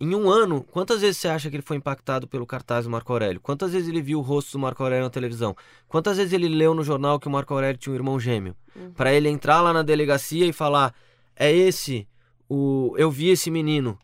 em 0.00 0.14
um 0.14 0.30
ano, 0.30 0.62
quantas 0.62 1.02
vezes 1.02 1.18
você 1.18 1.28
acha 1.28 1.50
que 1.50 1.56
ele 1.56 1.62
foi 1.62 1.76
impactado 1.76 2.26
pelo 2.26 2.46
cartaz 2.46 2.84
do 2.86 2.90
Marco 2.90 3.12
Aurélio? 3.12 3.40
Quantas 3.40 3.72
vezes 3.72 3.88
ele 3.88 4.00
viu 4.00 4.18
o 4.18 4.22
rosto 4.22 4.52
do 4.52 4.58
Marco 4.58 4.82
Aurélio 4.82 5.04
na 5.04 5.10
televisão? 5.10 5.54
Quantas 5.86 6.16
vezes 6.16 6.32
ele 6.32 6.48
leu 6.48 6.74
no 6.74 6.82
jornal 6.82 7.20
que 7.20 7.28
o 7.28 7.30
Marco 7.30 7.52
Aurélio 7.52 7.76
tinha 7.76 7.92
um 7.92 7.96
irmão 7.96 8.18
gêmeo? 8.18 8.56
Uhum. 8.74 8.92
Pra 8.92 9.12
ele 9.12 9.28
entrar 9.28 9.60
lá 9.60 9.74
na 9.74 9.82
delegacia 9.82 10.46
e 10.46 10.54
falar: 10.54 10.94
é 11.36 11.52
esse, 11.52 12.08
o 12.48 12.94
eu 12.96 13.10
vi 13.10 13.28
esse 13.28 13.50
menino. 13.50 13.98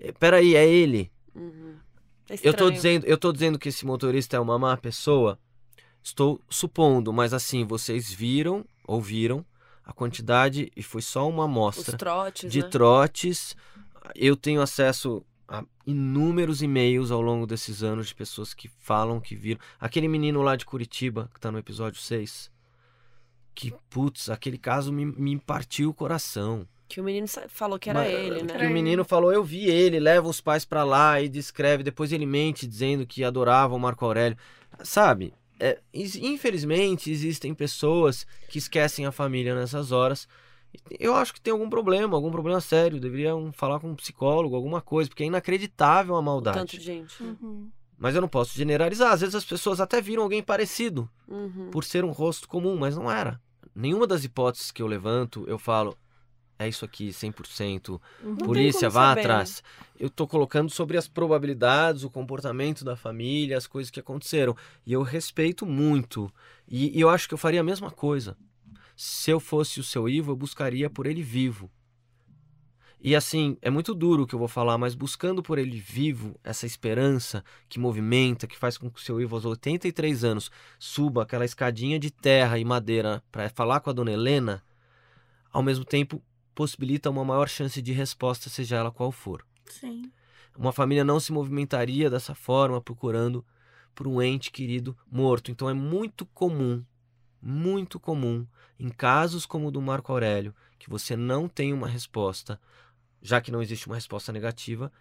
É, 0.00 0.10
Peraí, 0.10 0.56
é 0.56 0.66
ele. 0.66 1.12
Uhum. 1.32 1.76
É 2.28 2.36
Eu 2.42 2.52
tô 2.52 2.68
dizendo, 2.68 3.06
eu 3.06 3.16
tô 3.16 3.32
dizendo 3.32 3.58
que 3.58 3.68
esse 3.68 3.86
motorista 3.86 4.36
é 4.36 4.40
uma 4.40 4.58
má 4.58 4.76
pessoa. 4.76 5.38
Estou 6.02 6.40
supondo, 6.48 7.12
mas 7.12 7.32
assim, 7.32 7.64
vocês 7.64 8.10
viram, 8.10 8.64
ouviram 8.86 9.44
a 9.84 9.92
quantidade 9.92 10.72
e 10.74 10.82
foi 10.82 11.02
só 11.02 11.28
uma 11.28 11.44
Os 11.44 11.50
amostra 11.50 11.96
trotes, 11.96 12.50
de 12.50 12.62
né? 12.62 12.68
trotes. 12.68 13.56
Eu 14.14 14.36
tenho 14.36 14.60
acesso 14.62 15.24
a 15.48 15.64
inúmeros 15.86 16.62
e-mails 16.62 17.10
ao 17.10 17.20
longo 17.20 17.46
desses 17.46 17.82
anos 17.82 18.08
de 18.08 18.14
pessoas 18.14 18.54
que 18.54 18.68
falam 18.68 19.20
que 19.20 19.34
viram. 19.34 19.60
Aquele 19.78 20.08
menino 20.08 20.42
lá 20.42 20.56
de 20.56 20.64
Curitiba, 20.64 21.28
que 21.34 21.40
tá 21.40 21.50
no 21.50 21.58
episódio 21.58 22.00
6. 22.00 22.50
Que, 23.54 23.74
putz, 23.90 24.30
aquele 24.30 24.56
caso 24.56 24.92
me, 24.92 25.04
me 25.04 25.38
partiu 25.38 25.90
o 25.90 25.94
coração. 25.94 26.66
Que 26.88 27.00
o 27.00 27.04
menino 27.04 27.26
falou 27.48 27.78
que 27.78 27.90
era 27.90 28.00
Mas, 28.00 28.12
ele, 28.12 28.40
Que 28.40 28.58
né? 28.58 28.66
o 28.66 28.70
menino 28.70 29.04
falou, 29.04 29.32
eu 29.32 29.44
vi 29.44 29.66
ele, 29.66 30.00
leva 30.00 30.28
os 30.28 30.40
pais 30.40 30.64
pra 30.64 30.82
lá 30.82 31.20
e 31.20 31.28
descreve. 31.28 31.82
Depois 31.82 32.12
ele 32.12 32.26
mente 32.26 32.66
dizendo 32.66 33.06
que 33.06 33.22
adorava 33.22 33.74
o 33.74 33.78
Marco 33.78 34.04
Aurélio. 34.04 34.38
Sabe, 34.82 35.34
é, 35.60 35.78
infelizmente 35.92 37.10
existem 37.10 37.52
pessoas 37.54 38.26
que 38.48 38.56
esquecem 38.56 39.04
a 39.04 39.12
família 39.12 39.54
nessas 39.54 39.92
horas. 39.92 40.26
Eu 40.98 41.14
acho 41.16 41.32
que 41.34 41.40
tem 41.40 41.52
algum 41.52 41.68
problema, 41.68 42.16
algum 42.16 42.30
problema 42.30 42.60
sério. 42.60 43.00
Deveriam 43.00 43.52
falar 43.52 43.80
com 43.80 43.88
um 43.90 43.94
psicólogo, 43.96 44.54
alguma 44.54 44.80
coisa, 44.80 45.08
porque 45.08 45.22
é 45.22 45.26
inacreditável 45.26 46.14
a 46.14 46.20
O 46.20 46.22
maldade. 46.22 46.58
tanto 46.58 46.78
de 46.78 46.84
gente. 46.84 47.22
Uhum. 47.22 47.68
Mas 47.98 48.14
eu 48.14 48.20
não 48.20 48.28
posso 48.28 48.56
generalizar. 48.56 49.12
Às 49.12 49.20
vezes 49.20 49.34
as 49.34 49.44
pessoas 49.44 49.80
até 49.80 50.00
viram 50.00 50.22
alguém 50.22 50.42
parecido 50.42 51.08
Uhum. 51.28 51.70
por 51.70 51.84
ser 51.84 52.04
um 52.04 52.10
rosto 52.10 52.48
comum, 52.48 52.76
mas 52.76 52.96
não 52.96 53.10
era. 53.10 53.40
Nenhuma 53.74 54.06
das 54.06 54.24
hipóteses 54.24 54.70
que 54.70 54.80
eu 54.82 54.86
levanto, 54.86 55.44
eu 55.46 55.58
falo, 55.58 55.96
é 56.58 56.68
isso 56.68 56.84
aqui 56.84 57.08
100%. 57.12 58.00
Uhum. 58.22 58.36
Polícia, 58.36 58.88
vá 58.88 59.08
saber, 59.10 59.14
né? 59.16 59.20
atrás. 59.22 59.62
Eu 59.98 60.08
tô 60.08 60.26
colocando 60.26 60.70
sobre 60.70 60.96
as 60.96 61.06
probabilidades, 61.08 62.02
o 62.04 62.10
comportamento 62.10 62.84
da 62.84 62.96
família, 62.96 63.56
as 63.56 63.66
coisas 63.66 63.90
que 63.90 64.00
aconteceram. 64.00 64.56
E 64.86 64.92
eu 64.92 65.02
respeito 65.02 65.66
muito. 65.66 66.32
E, 66.68 66.96
e 66.96 67.00
eu 67.00 67.08
acho 67.08 67.28
que 67.28 67.34
eu 67.34 67.38
faria 67.38 67.60
a 67.60 67.64
mesma 67.64 67.90
coisa. 67.90 68.36
Se 69.02 69.30
eu 69.30 69.40
fosse 69.40 69.80
o 69.80 69.82
seu 69.82 70.06
Ivo, 70.06 70.32
eu 70.32 70.36
buscaria 70.36 70.90
por 70.90 71.06
ele 71.06 71.22
vivo. 71.22 71.70
E 73.00 73.16
assim, 73.16 73.56
é 73.62 73.70
muito 73.70 73.94
duro 73.94 74.24
o 74.24 74.26
que 74.26 74.34
eu 74.34 74.38
vou 74.38 74.46
falar, 74.46 74.76
mas 74.76 74.94
buscando 74.94 75.42
por 75.42 75.58
ele 75.58 75.80
vivo, 75.80 76.38
essa 76.44 76.66
esperança 76.66 77.42
que 77.66 77.80
movimenta, 77.80 78.46
que 78.46 78.58
faz 78.58 78.76
com 78.76 78.90
que 78.90 79.00
o 79.00 79.02
seu 79.02 79.18
Ivo 79.18 79.36
aos 79.36 79.46
83 79.46 80.22
anos 80.22 80.50
suba 80.78 81.22
aquela 81.22 81.46
escadinha 81.46 81.98
de 81.98 82.10
terra 82.10 82.58
e 82.58 82.64
madeira 82.64 83.24
para 83.32 83.48
falar 83.48 83.80
com 83.80 83.88
a 83.88 83.94
dona 83.94 84.12
Helena, 84.12 84.62
ao 85.50 85.62
mesmo 85.62 85.86
tempo 85.86 86.22
possibilita 86.54 87.08
uma 87.08 87.24
maior 87.24 87.48
chance 87.48 87.80
de 87.80 87.92
resposta, 87.92 88.50
seja 88.50 88.76
ela 88.76 88.90
qual 88.90 89.10
for. 89.10 89.46
Sim. 89.64 90.12
Uma 90.58 90.72
família 90.72 91.04
não 91.04 91.18
se 91.18 91.32
movimentaria 91.32 92.10
dessa 92.10 92.34
forma 92.34 92.82
procurando 92.82 93.42
por 93.94 94.06
um 94.06 94.20
ente 94.20 94.50
querido 94.50 94.94
morto. 95.10 95.50
Então 95.50 95.70
é 95.70 95.72
muito 95.72 96.26
comum, 96.26 96.84
muito 97.40 97.98
comum, 97.98 98.46
em 98.78 98.88
casos 98.88 99.46
como 99.46 99.68
o 99.68 99.70
do 99.70 99.80
Marco 99.80 100.12
Aurélio, 100.12 100.54
que 100.78 100.90
você 100.90 101.16
não 101.16 101.48
tem 101.48 101.72
uma 101.72 101.88
resposta, 101.88 102.60
já 103.22 103.40
que 103.40 103.50
não 103.50 103.62
existe 103.62 103.86
uma 103.86 103.96
resposta 103.96 104.32
negativa, 104.32 104.92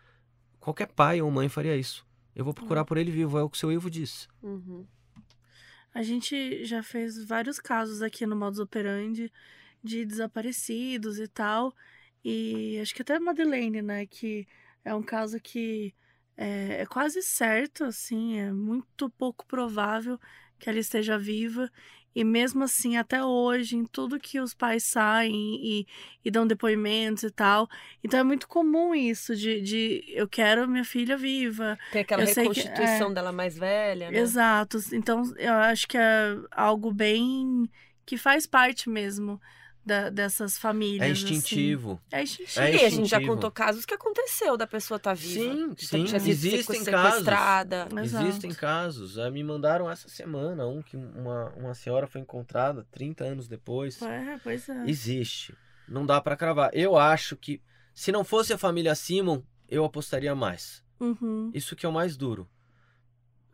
qualquer 0.59 0.87
pai 0.87 1.21
ou 1.21 1.31
mãe 1.31 1.49
faria 1.49 1.75
isso. 1.75 2.05
Eu 2.35 2.45
vou 2.45 2.53
procurar 2.53 2.85
por 2.85 2.97
ele 2.97 3.11
vivo, 3.11 3.37
é 3.37 3.43
o 3.43 3.49
que 3.49 3.57
o 3.57 3.59
seu 3.59 3.71
Ivo 3.71 3.89
disse. 3.89 4.27
Uhum. 4.41 4.85
A 5.93 6.03
gente 6.03 6.63
já 6.63 6.83
fez 6.83 7.23
vários 7.25 7.59
casos 7.59 8.01
aqui 8.01 8.25
no 8.25 8.35
Modus 8.35 8.59
Operandi 8.59 9.31
de 9.83 10.05
desaparecidos 10.05 11.19
e 11.19 11.27
tal. 11.27 11.73
E 12.23 12.79
acho 12.79 12.93
que 12.93 13.01
até 13.01 13.15
a 13.15 13.19
Madeleine, 13.19 13.81
né? 13.81 14.05
Que 14.05 14.47
é 14.85 14.93
um 14.93 15.01
caso 15.01 15.39
que 15.39 15.93
é, 16.37 16.81
é 16.81 16.85
quase 16.85 17.21
certo, 17.21 17.83
assim, 17.83 18.37
é 18.37 18.51
muito 18.51 19.09
pouco 19.09 19.45
provável 19.45 20.19
que 20.57 20.69
ela 20.69 20.79
esteja 20.79 21.17
viva. 21.17 21.71
E 22.15 22.23
mesmo 22.23 22.63
assim, 22.63 22.97
até 22.97 23.23
hoje, 23.23 23.75
em 23.77 23.85
tudo 23.85 24.19
que 24.19 24.39
os 24.39 24.53
pais 24.53 24.83
saem 24.83 25.33
e, 25.63 25.87
e 26.25 26.31
dão 26.31 26.45
depoimentos 26.45 27.23
e 27.23 27.31
tal. 27.31 27.69
Então 28.03 28.19
é 28.19 28.23
muito 28.23 28.47
comum 28.47 28.93
isso 28.95 29.35
de, 29.35 29.61
de 29.61 30.03
eu 30.07 30.27
quero 30.27 30.67
minha 30.67 30.83
filha 30.83 31.15
viva. 31.15 31.77
Tem 31.91 32.01
aquela 32.01 32.23
Eu 32.23 32.27
sei 32.27 32.49
que- 32.49 32.59
reconstituição 32.61 33.13
dela 33.13 33.31
mais 33.31 33.57
velha, 33.57 34.09
né? 34.11 34.19
Exato. 34.19 34.79
Então, 34.91 35.21
eu 35.37 35.53
acho 35.53 35.87
que 35.87 35.97
é 35.97 36.35
algo 36.51 36.91
bem 36.91 37.69
que 38.05 38.17
faz 38.17 38.47
parte 38.47 38.89
mesmo 38.89 39.39
da- 39.89 40.09
dessas 40.09 40.57
famílias. 40.57 41.01
É 41.01 41.11
assim. 41.11 41.23
instintivo. 41.33 41.99
É 42.11 42.23
instintivo. 42.23 42.59
É 42.61 42.71
e 42.71 42.75
a 42.75 42.89
gente 42.89 43.05
já 43.09 43.17
instintivo. 43.17 43.33
contou 43.33 43.51
casos 43.51 43.85
que 43.85 43.93
aconteceu 43.93 44.55
da 44.55 44.65
pessoa 44.67 44.95
estar 44.97 45.13
viva. 45.13 45.33
Sim, 45.43 45.69
De 45.73 45.85
sim, 45.87 46.03
existem 46.29 46.83
casos. 46.85 47.25
Exato. 48.03 48.25
Existem 48.27 48.53
casos. 48.53 49.17
Ah, 49.17 49.29
Me 49.31 49.43
mandaram 49.43 49.89
essa 49.89 50.07
semana 50.07 50.65
um 50.67 50.81
que 50.81 50.95
uma, 50.95 51.49
uma 51.57 51.73
senhora 51.73 52.07
foi 52.07 52.21
encontrada 52.21 52.85
30 52.91 53.23
anos 53.25 53.47
depois. 53.47 54.01
É, 54.01 54.39
pois 54.43 54.69
é. 54.69 54.83
Existe. 54.87 55.53
Não 55.87 56.05
dá 56.05 56.21
pra 56.21 56.37
cravar. 56.37 56.69
Eu 56.73 56.95
acho 56.97 57.35
que 57.35 57.61
se 57.93 58.11
não 58.11 58.23
fosse 58.23 58.53
a 58.53 58.57
família 58.57 58.93
Simon, 58.95 59.41
eu 59.67 59.83
apostaria 59.83 60.33
mais. 60.35 60.83
Uhum. 60.99 61.49
Isso 61.53 61.75
que 61.75 61.85
é 61.85 61.89
o 61.89 61.93
mais 61.93 62.15
duro. 62.15 62.47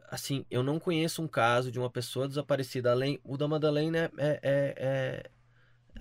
Assim, 0.09 0.45
eu 0.51 0.61
não 0.61 0.79
conheço 0.79 1.21
um 1.21 1.27
caso 1.27 1.71
de 1.71 1.79
uma 1.79 1.89
pessoa 1.89 2.27
desaparecida 2.27 2.91
além. 2.91 3.19
O 3.23 3.37
da 3.37 3.47
Madalena 3.47 3.97
é, 3.97 4.09
é- 4.17 4.39
é- 4.43 4.73
é- 4.77 5.29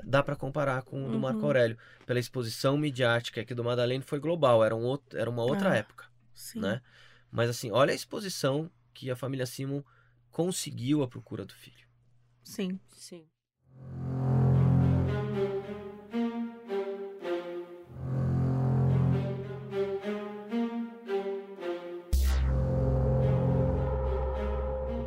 dá 0.02 0.22
pra 0.22 0.34
comparar 0.36 0.82
com 0.82 1.06
o 1.06 1.10
do 1.10 1.18
Marco 1.20 1.40
Uhum. 1.40 1.46
Aurélio 1.46 1.78
pela 2.06 2.18
exposição 2.18 2.76
midiática 2.76 3.44
que 3.44 3.54
do 3.54 3.62
Madalena 3.64 4.02
foi 4.04 4.18
global. 4.18 4.64
Era, 4.64 4.74
um 4.74 4.82
outro, 4.84 5.18
era 5.18 5.28
uma 5.30 5.42
outra 5.44 5.70
Ah, 5.72 5.76
época, 5.76 6.06
Sim. 6.32 6.60
né? 6.60 6.80
Mas 7.30 7.50
assim, 7.50 7.70
olha 7.70 7.92
a 7.92 7.94
exposição 7.94 8.70
que 8.92 9.10
a 9.10 9.16
família 9.16 9.46
Simon 9.46 9.82
conseguiu 10.30 11.02
à 11.02 11.08
procura 11.08 11.44
do 11.44 11.52
filho. 11.54 11.86
Sim. 12.42 12.78
Sim. 12.88 13.26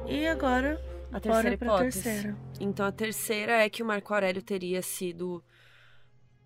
E 0.07 0.25
agora, 0.27 0.79
A 1.12 1.20
terceira 1.20 1.53
hipótese. 1.53 2.03
terceira. 2.03 2.38
Então 2.60 2.86
a 2.86 2.91
terceira 2.91 3.51
é 3.64 3.70
que 3.70 3.82
o 3.82 3.86
Marco 3.86 4.14
Aurélio 4.14 4.41
teria 4.41 4.82
sido 4.82 5.43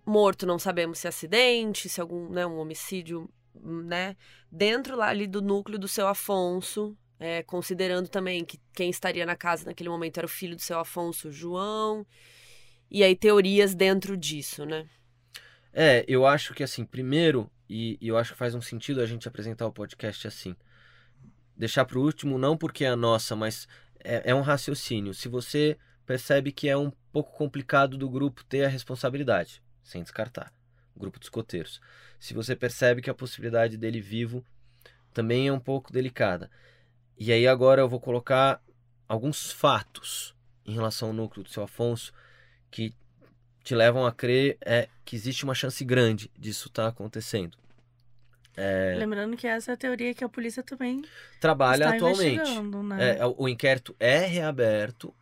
morto, 0.06 0.46
não 0.46 0.60
sabemos 0.60 1.00
se 1.00 1.08
é 1.08 1.10
acidente, 1.10 1.90
se 1.90 2.02
algum, 2.02 2.30
né, 2.30 2.46
um 2.46 2.58
homicídio, 2.58 3.30
né, 3.56 4.16
dentro 4.52 4.96
lá 4.96 5.10
ali 5.10 5.28
do 5.28 5.42
núcleo 5.42 5.80
do 5.80 5.88
seu 5.88 6.08
Afonso, 6.08 6.98
é, 7.20 7.44
considerando 7.44 8.10
também 8.10 8.44
que 8.44 8.60
quem 8.74 8.90
estaria 8.90 9.26
na 9.26 9.36
casa 9.36 9.66
naquele 9.66 9.90
momento 9.90 10.18
era 10.18 10.26
o 10.26 10.30
filho 10.30 10.56
do 10.56 10.62
seu 10.62 10.80
Afonso, 10.80 11.32
João, 11.32 12.06
e 12.90 13.04
aí 13.04 13.16
teorias 13.16 13.76
dentro 13.76 14.18
disso, 14.18 14.66
né? 14.66 14.88
É, 15.74 16.04
eu 16.08 16.26
acho 16.26 16.54
que 16.54 16.64
assim, 16.64 16.84
primeiro, 16.84 17.50
e, 17.70 17.98
e 18.02 18.08
eu 18.08 18.18
acho 18.18 18.34
que 18.34 18.38
faz 18.38 18.54
um 18.54 18.62
sentido 18.62 19.02
a 19.02 19.06
gente 19.06 19.28
apresentar 19.28 19.66
o 19.66 19.72
podcast 19.72 20.28
assim. 20.28 20.56
Deixar 21.56 21.86
pro 21.86 22.02
último, 22.02 22.38
não 22.38 22.58
porque 22.58 22.84
é 22.84 22.90
a 22.90 22.96
nossa, 22.96 23.36
mas 23.36 23.68
é, 24.04 24.32
é 24.32 24.36
um 24.36 24.42
raciocínio. 24.42 25.14
Se 25.14 25.28
você 25.28 25.78
percebe 26.06 26.52
que 26.52 26.68
é 26.68 26.78
um 26.78 26.92
pouco 27.12 27.36
complicado 27.38 27.98
do 27.98 28.10
grupo 28.10 28.44
ter 28.44 28.66
a 28.66 28.70
responsabilidade, 28.70 29.62
sem 29.84 30.02
descartar, 30.02 30.52
o 30.96 31.00
grupo 31.00 31.20
de 31.20 31.26
escoteiros. 31.26 31.82
Se 32.20 32.34
você 32.34 32.56
percebe 32.56 33.02
que 33.02 33.10
a 33.10 33.14
possibilidade 33.14 33.78
dele 33.78 34.02
vivo 34.02 34.44
também 35.14 35.48
é 35.48 35.54
um 35.54 35.60
pouco 35.60 35.92
delicada. 35.92 36.50
E 37.18 37.32
aí 37.32 37.48
agora 37.48 37.82
eu 37.82 37.90
vou 37.90 38.00
colocar 38.00 38.62
alguns 39.08 39.52
fatos 39.52 40.36
em 40.66 40.74
relação 40.74 41.10
ao 41.10 41.14
núcleo 41.14 41.44
do 41.44 41.50
seu 41.50 41.64
Afonso 41.64 42.14
que 42.70 42.94
te 43.64 43.76
levam 43.76 44.06
a 44.06 44.12
crer 44.12 44.58
é, 44.62 44.88
que 45.06 45.16
existe 45.16 45.44
uma 45.44 45.54
chance 45.54 45.84
grande 45.84 46.32
disso 46.38 46.68
estar 46.68 46.88
acontecendo. 46.88 47.58
É, 48.56 48.96
Lembrando 48.98 49.38
que 49.38 49.48
essa 49.48 49.72
é 49.72 49.74
a 49.74 49.78
teoria 49.78 50.14
que 50.14 50.24
a 50.24 50.30
polícia 50.30 50.62
também 50.62 51.02
trabalha 51.40 51.86
está 51.86 51.96
atualmente. 51.96 52.62
né? 52.84 53.12
É, 53.12 53.18
é, 53.20 53.26
o 53.26 53.48
inquérito 53.48 53.96
é 54.00 54.20
reaberto, 54.26 55.14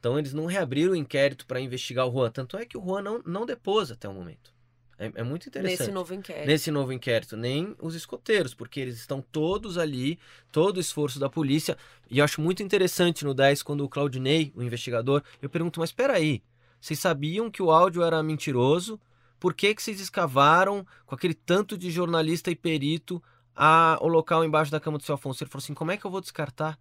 então 0.00 0.18
eles 0.18 0.32
não 0.32 0.46
reabriram 0.46 0.92
o 0.92 0.96
inquérito 0.96 1.46
para 1.46 1.60
investigar 1.60 2.06
o 2.06 2.12
Juan. 2.12 2.30
Tanto 2.30 2.56
é 2.56 2.66
que 2.66 2.76
o 2.76 2.84
Juan 2.84 3.02
não, 3.02 3.22
não 3.24 3.46
depôs 3.46 3.90
até 3.90 4.08
o 4.08 4.12
momento. 4.12 4.52
É, 4.98 5.10
é 5.16 5.22
muito 5.22 5.48
interessante. 5.48 5.80
Nesse 5.80 5.92
novo 5.92 6.14
inquérito. 6.14 6.46
Nesse 6.46 6.70
novo 6.70 6.92
inquérito, 6.92 7.36
nem 7.36 7.74
os 7.80 7.94
escoteiros, 7.94 8.54
porque 8.54 8.78
eles 8.78 8.98
estão 8.98 9.20
todos 9.20 9.78
ali, 9.78 10.18
todo 10.50 10.76
o 10.76 10.80
esforço 10.80 11.18
da 11.18 11.28
polícia. 11.28 11.76
E 12.10 12.18
eu 12.18 12.24
acho 12.24 12.40
muito 12.40 12.62
interessante 12.62 13.24
no 13.24 13.34
10, 13.34 13.62
quando 13.62 13.84
o 13.84 13.88
Claudinei, 13.88 14.52
o 14.54 14.62
investigador, 14.62 15.22
eu 15.40 15.48
pergunto, 15.48 15.80
mas 15.80 15.90
espera 15.90 16.14
aí, 16.14 16.42
vocês 16.80 16.98
sabiam 16.98 17.50
que 17.50 17.62
o 17.62 17.70
áudio 17.70 18.02
era 18.02 18.22
mentiroso? 18.22 19.00
Por 19.42 19.54
que, 19.54 19.74
que 19.74 19.82
vocês 19.82 19.98
escavaram 19.98 20.86
com 21.04 21.16
aquele 21.16 21.34
tanto 21.34 21.76
de 21.76 21.90
jornalista 21.90 22.48
e 22.48 22.54
perito 22.54 23.20
a, 23.56 23.98
o 24.00 24.06
local 24.06 24.44
embaixo 24.44 24.70
da 24.70 24.78
cama 24.78 24.98
do 24.98 25.02
seu 25.02 25.16
Afonso? 25.16 25.42
Ele 25.42 25.50
falou 25.50 25.64
assim, 25.64 25.74
como 25.74 25.90
é 25.90 25.96
que 25.96 26.04
eu 26.04 26.12
vou 26.12 26.20
descartar? 26.20 26.78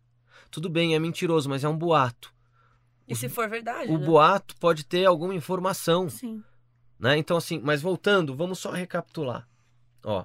Tudo 0.51 0.69
bem, 0.69 0.93
é 0.93 0.99
mentiroso, 0.99 1.49
mas 1.49 1.63
é 1.63 1.67
um 1.67 1.75
boato. 1.75 2.31
E 3.07 3.15
se 3.15 3.27
for 3.29 3.49
verdade, 3.49 3.91
O 3.91 3.97
né? 3.97 4.05
boato 4.05 4.55
pode 4.57 4.85
ter 4.85 5.05
alguma 5.05 5.33
informação 5.33 6.07
Sim. 6.07 6.43
né? 6.99 7.17
Então, 7.17 7.35
assim, 7.35 7.59
mas 7.63 7.81
voltando, 7.81 8.35
vamos 8.35 8.59
só 8.59 8.69
recapitular. 8.69 9.49
Ó, 10.03 10.23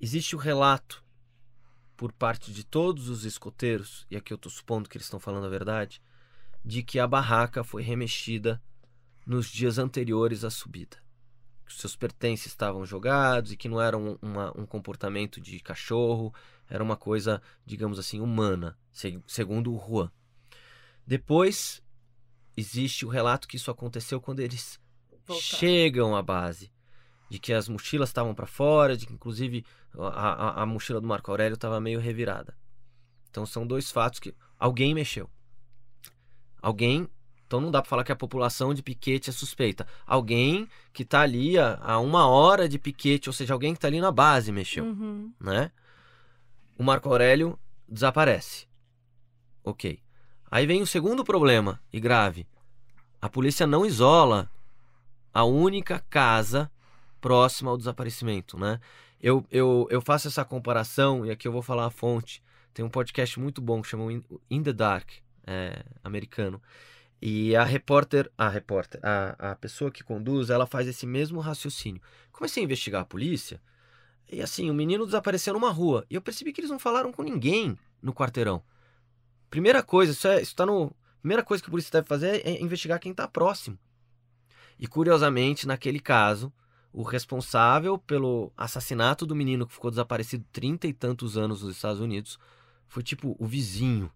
existe 0.00 0.34
o 0.34 0.40
relato 0.40 1.04
por 1.96 2.10
parte 2.10 2.50
de 2.52 2.64
todos 2.64 3.08
os 3.08 3.24
escoteiros, 3.24 4.08
e 4.10 4.16
aqui 4.16 4.32
eu 4.32 4.38
tô 4.38 4.50
supondo 4.50 4.88
que 4.88 4.96
eles 4.96 5.06
estão 5.06 5.20
falando 5.20 5.46
a 5.46 5.50
verdade, 5.50 6.02
de 6.64 6.82
que 6.82 6.98
a 6.98 7.06
barraca 7.06 7.62
foi 7.62 7.80
remexida 7.84 8.60
nos 9.26 9.48
dias 9.48 9.78
anteriores 9.78 10.44
à 10.44 10.50
subida. 10.50 10.96
Que 11.64 11.72
os 11.72 11.78
seus 11.78 11.94
pertences 11.96 12.46
estavam 12.46 12.84
jogados 12.84 13.52
e 13.52 13.56
que 13.56 13.68
não 13.68 13.80
era 13.80 13.96
um, 13.96 14.18
uma- 14.20 14.52
um 14.58 14.66
comportamento 14.66 15.40
de 15.40 15.60
cachorro, 15.60 16.34
era 16.68 16.82
uma 16.82 16.96
coisa, 16.96 17.40
digamos 17.64 17.98
assim, 17.98 18.20
humana, 18.20 18.76
se- 18.92 19.22
segundo 19.26 19.72
o 19.72 19.78
Juan. 19.78 20.10
Depois, 21.06 21.82
existe 22.56 23.04
o 23.04 23.08
relato 23.08 23.48
que 23.48 23.56
isso 23.56 23.70
aconteceu 23.70 24.20
quando 24.20 24.40
eles 24.40 24.78
Voltar. 25.26 25.42
chegam 25.42 26.14
à 26.16 26.22
base. 26.22 26.72
De 27.28 27.38
que 27.38 27.52
as 27.52 27.68
mochilas 27.68 28.08
estavam 28.08 28.34
para 28.34 28.46
fora, 28.46 28.96
de 28.96 29.06
que 29.06 29.12
inclusive 29.12 29.64
a, 29.96 30.08
a, 30.58 30.62
a 30.62 30.66
mochila 30.66 31.00
do 31.00 31.06
Marco 31.06 31.30
Aurélio 31.30 31.54
estava 31.54 31.80
meio 31.80 32.00
revirada. 32.00 32.56
Então 33.30 33.46
são 33.46 33.64
dois 33.64 33.88
fatos 33.92 34.18
que 34.18 34.34
alguém 34.58 34.92
mexeu. 34.92 35.30
Alguém. 36.60 37.08
Então 37.50 37.60
não 37.60 37.72
dá 37.72 37.82
para 37.82 37.88
falar 37.88 38.04
que 38.04 38.12
a 38.12 38.16
população 38.16 38.72
de 38.72 38.80
Piquete 38.80 39.28
é 39.28 39.32
suspeita. 39.32 39.84
Alguém 40.06 40.68
que 40.92 41.04
tá 41.04 41.22
ali 41.22 41.58
a, 41.58 41.80
a 41.82 41.98
uma 41.98 42.28
hora 42.28 42.68
de 42.68 42.78
Piquete, 42.78 43.28
ou 43.28 43.32
seja, 43.32 43.52
alguém 43.52 43.74
que 43.74 43.80
tá 43.80 43.88
ali 43.88 44.00
na 44.00 44.12
base 44.12 44.52
mexeu 44.52 44.84
Uhum. 44.84 45.32
né? 45.40 45.72
O 46.78 46.84
Marco 46.84 47.08
Aurélio 47.08 47.58
desaparece. 47.88 48.68
Ok. 49.64 49.98
Aí 50.48 50.64
vem 50.64 50.80
o 50.80 50.86
segundo 50.86 51.24
problema, 51.24 51.80
e 51.92 51.98
grave. 51.98 52.46
A 53.20 53.28
polícia 53.28 53.66
não 53.66 53.84
isola 53.84 54.48
a 55.34 55.42
única 55.42 55.98
casa 56.08 56.70
próxima 57.20 57.72
ao 57.72 57.76
desaparecimento, 57.76 58.56
né? 58.56 58.80
Eu, 59.20 59.44
eu, 59.50 59.88
eu 59.90 60.00
faço 60.00 60.28
essa 60.28 60.44
comparação, 60.44 61.26
e 61.26 61.32
aqui 61.32 61.48
eu 61.48 61.52
vou 61.52 61.62
falar 61.62 61.86
a 61.86 61.90
fonte. 61.90 62.40
Tem 62.72 62.84
um 62.84 62.88
podcast 62.88 63.40
muito 63.40 63.60
bom 63.60 63.82
que 63.82 63.88
chama 63.88 64.12
In, 64.12 64.22
In 64.48 64.62
the 64.62 64.72
Dark, 64.72 65.10
é, 65.44 65.82
americano. 66.04 66.62
E 67.22 67.54
a 67.54 67.64
repórter, 67.64 68.30
a 68.36 68.48
repórter, 68.48 69.00
a, 69.02 69.50
a 69.50 69.54
pessoa 69.56 69.90
que 69.90 70.02
conduz, 70.02 70.48
ela 70.48 70.66
faz 70.66 70.88
esse 70.88 71.06
mesmo 71.06 71.40
raciocínio. 71.40 72.00
Comecei 72.32 72.62
a 72.62 72.64
investigar 72.64 73.02
a 73.02 73.06
polícia, 73.06 73.60
e 74.32 74.40
assim, 74.40 74.70
o 74.70 74.74
menino 74.74 75.04
desapareceu 75.04 75.52
numa 75.52 75.70
rua. 75.70 76.06
E 76.08 76.14
eu 76.14 76.22
percebi 76.22 76.52
que 76.52 76.60
eles 76.60 76.70
não 76.70 76.78
falaram 76.78 77.12
com 77.12 77.22
ninguém 77.22 77.76
no 78.00 78.14
quarteirão. 78.14 78.62
Primeira 79.50 79.82
coisa, 79.82 80.12
isso, 80.12 80.28
é, 80.28 80.40
isso 80.40 80.54
tá 80.54 80.64
no. 80.64 80.94
Primeira 81.20 81.42
coisa 81.42 81.62
que 81.62 81.68
a 81.68 81.70
polícia 81.70 81.90
deve 81.90 82.06
fazer 82.06 82.46
é 82.46 82.62
investigar 82.62 83.00
quem 83.00 83.10
está 83.10 83.26
próximo. 83.26 83.78
E 84.78 84.86
curiosamente, 84.86 85.66
naquele 85.66 86.00
caso, 86.00 86.52
o 86.92 87.02
responsável 87.02 87.98
pelo 87.98 88.52
assassinato 88.56 89.26
do 89.26 89.34
menino 89.34 89.66
que 89.66 89.74
ficou 89.74 89.90
desaparecido 89.90 90.46
trinta 90.50 90.86
e 90.86 90.92
tantos 90.92 91.36
anos 91.36 91.62
nos 91.62 91.76
Estados 91.76 92.00
Unidos 92.00 92.38
foi 92.88 93.02
tipo 93.02 93.36
o 93.38 93.46
vizinho. 93.46 94.10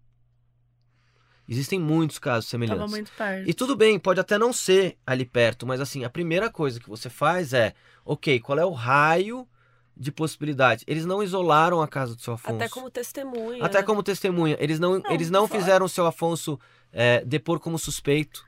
Existem 1.47 1.79
muitos 1.79 2.17
casos 2.19 2.49
semelhantes. 2.49 2.79
Tava 2.81 2.89
muito 2.91 3.11
perto. 3.11 3.49
E 3.49 3.53
tudo 3.53 3.75
bem, 3.75 3.99
pode 3.99 4.19
até 4.19 4.37
não 4.37 4.51
ser 4.51 4.97
ali 5.05 5.25
perto, 5.25 5.65
mas 5.67 5.79
assim, 5.79 6.03
a 6.03 6.09
primeira 6.09 6.49
coisa 6.49 6.79
que 6.79 6.89
você 6.89 7.09
faz 7.09 7.53
é, 7.53 7.73
ok, 8.03 8.39
qual 8.39 8.57
é 8.57 8.65
o 8.65 8.71
raio 8.71 9.47
de 9.95 10.11
possibilidades? 10.11 10.83
Eles 10.87 11.05
não 11.05 11.21
isolaram 11.21 11.81
a 11.81 11.87
casa 11.87 12.15
do 12.15 12.21
seu 12.21 12.33
Afonso. 12.33 12.55
Até 12.55 12.67
como 12.69 12.89
testemunha. 12.89 13.63
Até 13.63 13.77
né? 13.79 13.83
como 13.83 14.01
testemunha. 14.03 14.57
Eles 14.59 14.79
não, 14.79 14.99
Não, 14.99 15.11
eles 15.11 15.29
não 15.29 15.47
fora. 15.47 15.59
fizeram 15.59 15.85
o 15.85 15.89
seu 15.89 16.05
Afonso 16.07 16.59
é, 16.91 17.23
depor 17.23 17.59
como 17.59 17.77
suspeito. 17.77 18.43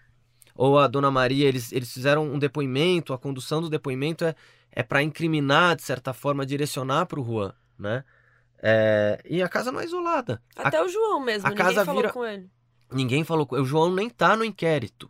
Ou 0.56 0.80
a 0.80 0.88
dona 0.88 1.12
Maria, 1.12 1.48
eles, 1.48 1.72
eles 1.72 1.94
fizeram 1.94 2.26
um 2.26 2.40
depoimento, 2.40 3.14
a 3.14 3.18
condução 3.20 3.62
do 3.62 3.70
depoimento 3.70 4.26
é, 4.26 4.34
é 4.72 4.82
para 4.82 5.04
incriminar, 5.04 5.76
de 5.76 5.84
certa 5.84 6.14
forma, 6.14 6.44
direcionar 6.48 7.06
para 7.06 7.20
o 7.20 7.24
Juan, 7.24 7.54
né? 7.78 8.04
É, 8.62 9.22
e 9.24 9.42
a 9.44 9.48
casa 9.48 9.72
não 9.72 9.80
é 9.80 9.86
isolada. 9.86 10.42
A- 10.56 10.68
Até 10.68 10.82
o 10.84 10.88
João 10.90 11.20
mesmo, 11.20 11.46
a 11.46 11.52
ninguém 11.52 11.64
casa 11.64 11.86
falou 11.86 12.02
vira- 12.02 12.12
com 12.12 12.26
ele. 12.26 12.50
Ninguém 12.92 13.24
falou 13.24 13.46
com 13.46 13.56
O 13.56 13.66
João 13.66 13.94
nem 13.94 14.10
tá 14.10 14.36
no 14.36 14.44
inquérito. 14.46 15.10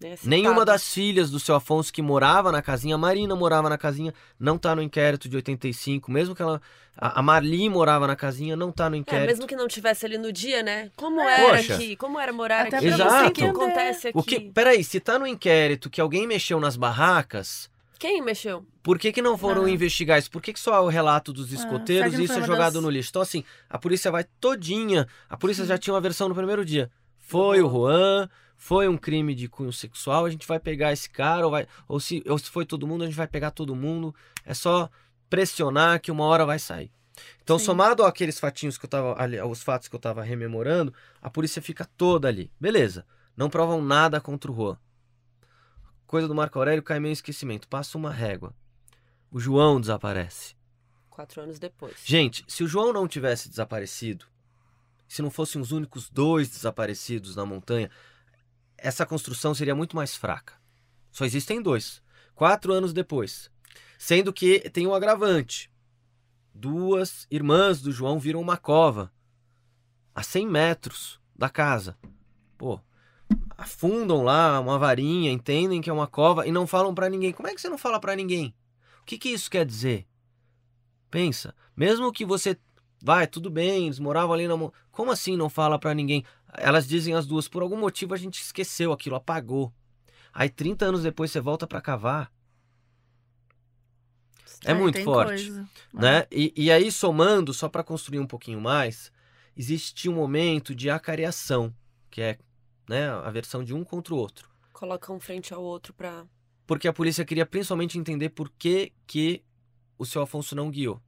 citado. 0.00 0.28
Nenhuma 0.28 0.64
das 0.64 0.92
filhas 0.92 1.30
do 1.30 1.40
seu 1.40 1.54
Afonso 1.54 1.92
que 1.92 2.02
morava 2.02 2.52
na 2.52 2.60
casinha, 2.60 2.94
a 2.94 2.98
Marina 2.98 3.34
morava 3.34 3.68
na 3.70 3.78
casinha, 3.78 4.12
não 4.38 4.58
tá 4.58 4.74
no 4.76 4.82
inquérito 4.82 5.28
de 5.28 5.36
85, 5.36 6.10
mesmo 6.10 6.34
que 6.34 6.42
ela. 6.42 6.60
A 6.98 7.22
Marli 7.22 7.68
morava 7.68 8.06
na 8.06 8.16
casinha, 8.16 8.56
não 8.56 8.72
tá 8.72 8.88
no 8.88 8.96
É, 8.96 8.98
inquérito. 8.98 9.26
mesmo 9.26 9.46
que 9.46 9.54
não 9.56 9.68
tivesse 9.68 10.06
ali 10.06 10.16
no 10.18 10.32
dia, 10.32 10.62
né? 10.62 10.90
Como 10.96 11.20
É. 11.20 11.40
era 11.48 11.56
Poxa. 11.58 11.74
aqui? 11.74 11.94
Como 11.96 12.18
era 12.18 12.32
morar 12.32 12.66
Até 12.66 12.78
aqui? 12.78 12.90
você 12.90 13.02
O 13.26 13.30
que 13.32 13.44
acontece 13.44 14.08
aqui? 14.08 14.18
O 14.18 14.22
que, 14.22 14.40
peraí, 14.40 14.82
se 14.82 14.98
tá 15.00 15.18
no 15.18 15.26
inquérito 15.26 15.90
que 15.90 16.00
alguém 16.00 16.26
mexeu 16.26 16.58
nas 16.60 16.74
barracas, 16.76 17.70
Quem 17.98 18.22
mexeu? 18.22 18.66
por 18.82 18.98
que, 18.98 19.10
que 19.12 19.22
não 19.22 19.36
foram 19.38 19.64
Ah. 19.64 19.70
investigar 19.70 20.18
isso? 20.18 20.30
Por 20.30 20.40
que, 20.42 20.52
que 20.52 20.60
só 20.60 20.74
é 20.74 20.80
o 20.80 20.88
relato 20.88 21.32
dos 21.32 21.52
escoteiros 21.52 22.10
será 22.12 22.16
que 22.16 22.22
e 22.22 22.24
isso 22.24 22.38
é 22.38 22.46
jogado 22.46 22.74
das- 22.74 22.82
no 22.82 22.90
lixo? 22.90 23.10
Então, 23.10 23.22
assim, 23.22 23.42
a 23.68 23.78
polícia 23.78 24.10
vai 24.10 24.24
todinha. 24.40 25.08
A 25.28 25.36
polícia 25.36 25.64
já 25.64 25.76
tinha 25.78 25.92
uma 25.94 26.00
versão 26.00 26.28
no 26.28 26.34
primeiro 26.34 26.64
dia. 26.64 26.90
Foi 27.18 27.60
o 27.62 27.68
Juan, 27.68 28.28
foi 28.56 28.86
um 28.86 28.96
crime 28.96 29.34
de 29.34 29.48
cunho 29.48 29.72
sexual, 29.72 30.24
a 30.24 30.30
gente 30.30 30.46
vai 30.46 30.60
pegar 30.60 30.92
esse 30.92 31.10
cara, 31.10 31.44
ou, 31.44 31.50
vai, 31.50 31.66
ou, 31.88 31.98
se, 31.98 32.22
ou 32.28 32.38
se 32.38 32.48
foi 32.50 32.64
todo 32.64 32.86
mundo, 32.86 33.02
a 33.02 33.06
gente 33.06 33.16
vai 33.16 33.26
pegar 33.26 33.50
todo 33.50 33.74
mundo. 33.74 34.14
É 34.44 34.54
só 34.54 34.88
pressionar 35.28 36.00
que 36.00 36.10
uma 36.12 36.24
hora 36.24 36.46
vai 36.46 36.58
sair. 36.58 36.90
Então, 37.42 37.58
Sim. 37.58 37.64
somado 37.64 38.04
àqueles 38.04 38.38
fatinhos 38.38 38.76
que 38.78 38.84
eu 38.84 38.90
tava 38.90 39.20
ali, 39.20 39.38
aos 39.38 39.62
fatos 39.62 39.88
que 39.88 39.96
eu 39.96 40.00
tava 40.00 40.22
rememorando, 40.22 40.92
a 41.20 41.30
polícia 41.30 41.60
fica 41.62 41.84
toda 41.96 42.28
ali. 42.28 42.50
Beleza. 42.60 43.04
Não 43.36 43.50
provam 43.50 43.82
nada 43.82 44.20
contra 44.20 44.50
o 44.50 44.54
Juan. 44.54 44.78
Coisa 46.06 46.28
do 46.28 46.34
Marco 46.34 46.58
Aurélio 46.58 46.82
cai 46.82 47.00
meio 47.00 47.12
esquecimento. 47.12 47.66
Passa 47.68 47.98
uma 47.98 48.12
régua. 48.12 48.54
O 49.30 49.40
João 49.40 49.80
desaparece. 49.80 50.54
Quatro 51.10 51.40
anos 51.40 51.58
depois. 51.58 51.96
Gente, 52.04 52.44
se 52.46 52.62
o 52.62 52.68
João 52.68 52.92
não 52.92 53.08
tivesse 53.08 53.48
desaparecido, 53.48 54.26
se 55.08 55.22
não 55.22 55.30
fossem 55.30 55.60
os 55.60 55.72
únicos 55.72 56.08
dois 56.08 56.48
desaparecidos 56.48 57.34
na 57.34 57.44
montanha, 57.44 57.90
essa 58.76 59.06
construção 59.06 59.54
seria 59.54 59.74
muito 59.74 59.96
mais 59.96 60.14
fraca. 60.14 60.54
Só 61.10 61.24
existem 61.24 61.60
dois. 61.60 62.02
Quatro 62.34 62.72
anos 62.72 62.92
depois. 62.92 63.50
Sendo 63.98 64.32
que 64.32 64.60
tem 64.70 64.86
um 64.86 64.94
agravante. 64.94 65.70
Duas 66.54 67.26
irmãs 67.30 67.80
do 67.80 67.90
João 67.90 68.18
viram 68.18 68.40
uma 68.40 68.56
cova 68.56 69.12
a 70.14 70.22
100 70.22 70.46
metros 70.46 71.20
da 71.34 71.48
casa. 71.48 71.98
Pô, 72.56 72.80
afundam 73.56 74.22
lá 74.22 74.60
uma 74.60 74.78
varinha, 74.78 75.30
entendem 75.30 75.80
que 75.80 75.88
é 75.88 75.92
uma 75.92 76.06
cova 76.06 76.46
e 76.46 76.52
não 76.52 76.66
falam 76.66 76.94
pra 76.94 77.08
ninguém. 77.08 77.32
Como 77.32 77.48
é 77.48 77.54
que 77.54 77.60
você 77.60 77.68
não 77.68 77.78
fala 77.78 77.98
pra 78.00 78.14
ninguém? 78.16 78.54
O 79.00 79.04
que, 79.04 79.16
que 79.18 79.28
isso 79.30 79.50
quer 79.50 79.64
dizer? 79.64 80.06
Pensa, 81.10 81.54
mesmo 81.76 82.12
que 82.12 82.24
você 82.24 82.58
vai, 83.02 83.26
tudo 83.26 83.48
bem, 83.48 83.84
eles 83.86 83.98
moravam 83.98 84.34
ali 84.34 84.48
na. 84.48 84.56
mo- 84.56 84.72
Como 84.90 85.10
assim 85.10 85.36
não 85.36 85.48
fala 85.48 85.78
pra 85.78 85.94
ninguém? 85.94 86.24
Elas 86.54 86.86
dizem 86.86 87.14
as 87.14 87.26
duas, 87.26 87.48
por 87.48 87.62
algum 87.62 87.76
motivo 87.78 88.12
a 88.14 88.16
gente 88.16 88.40
esqueceu 88.42 88.92
aquilo, 88.92 89.16
apagou. 89.16 89.72
Aí 90.32 90.48
30 90.50 90.86
anos 90.86 91.02
depois 91.02 91.30
você 91.30 91.40
volta 91.40 91.66
pra 91.66 91.80
cavar, 91.80 92.30
é 94.64 94.74
muito 94.74 94.94
tem 94.96 95.04
forte, 95.04 95.28
coisa. 95.44 95.68
né? 95.94 96.26
E, 96.30 96.52
e 96.56 96.70
aí 96.70 96.90
somando, 96.90 97.52
só 97.54 97.68
pra 97.68 97.84
construir 97.84 98.18
um 98.18 98.26
pouquinho 98.26 98.60
mais, 98.60 99.12
existe 99.56 100.08
um 100.08 100.14
momento 100.14 100.74
de 100.74 100.90
acareação, 100.90 101.74
que 102.10 102.20
é 102.20 102.38
né, 102.88 103.08
a 103.08 103.30
versão 103.30 103.64
de 103.64 103.74
um 103.74 103.84
contra 103.84 104.14
o 104.14 104.18
outro. 104.18 104.48
Coloca 104.72 105.12
um 105.12 105.20
frente 105.20 105.52
ao 105.52 105.62
outro 105.62 105.94
pra. 105.94 106.26
Porque 106.66 106.88
a 106.88 106.92
polícia 106.92 107.24
queria 107.24 107.46
principalmente 107.46 107.98
entender 107.98 108.30
por 108.30 108.50
que, 108.50 108.92
que 109.06 109.42
o 109.96 110.04
seu 110.04 110.22
Afonso 110.22 110.54
não 110.54 110.70
guiou. 110.70 111.00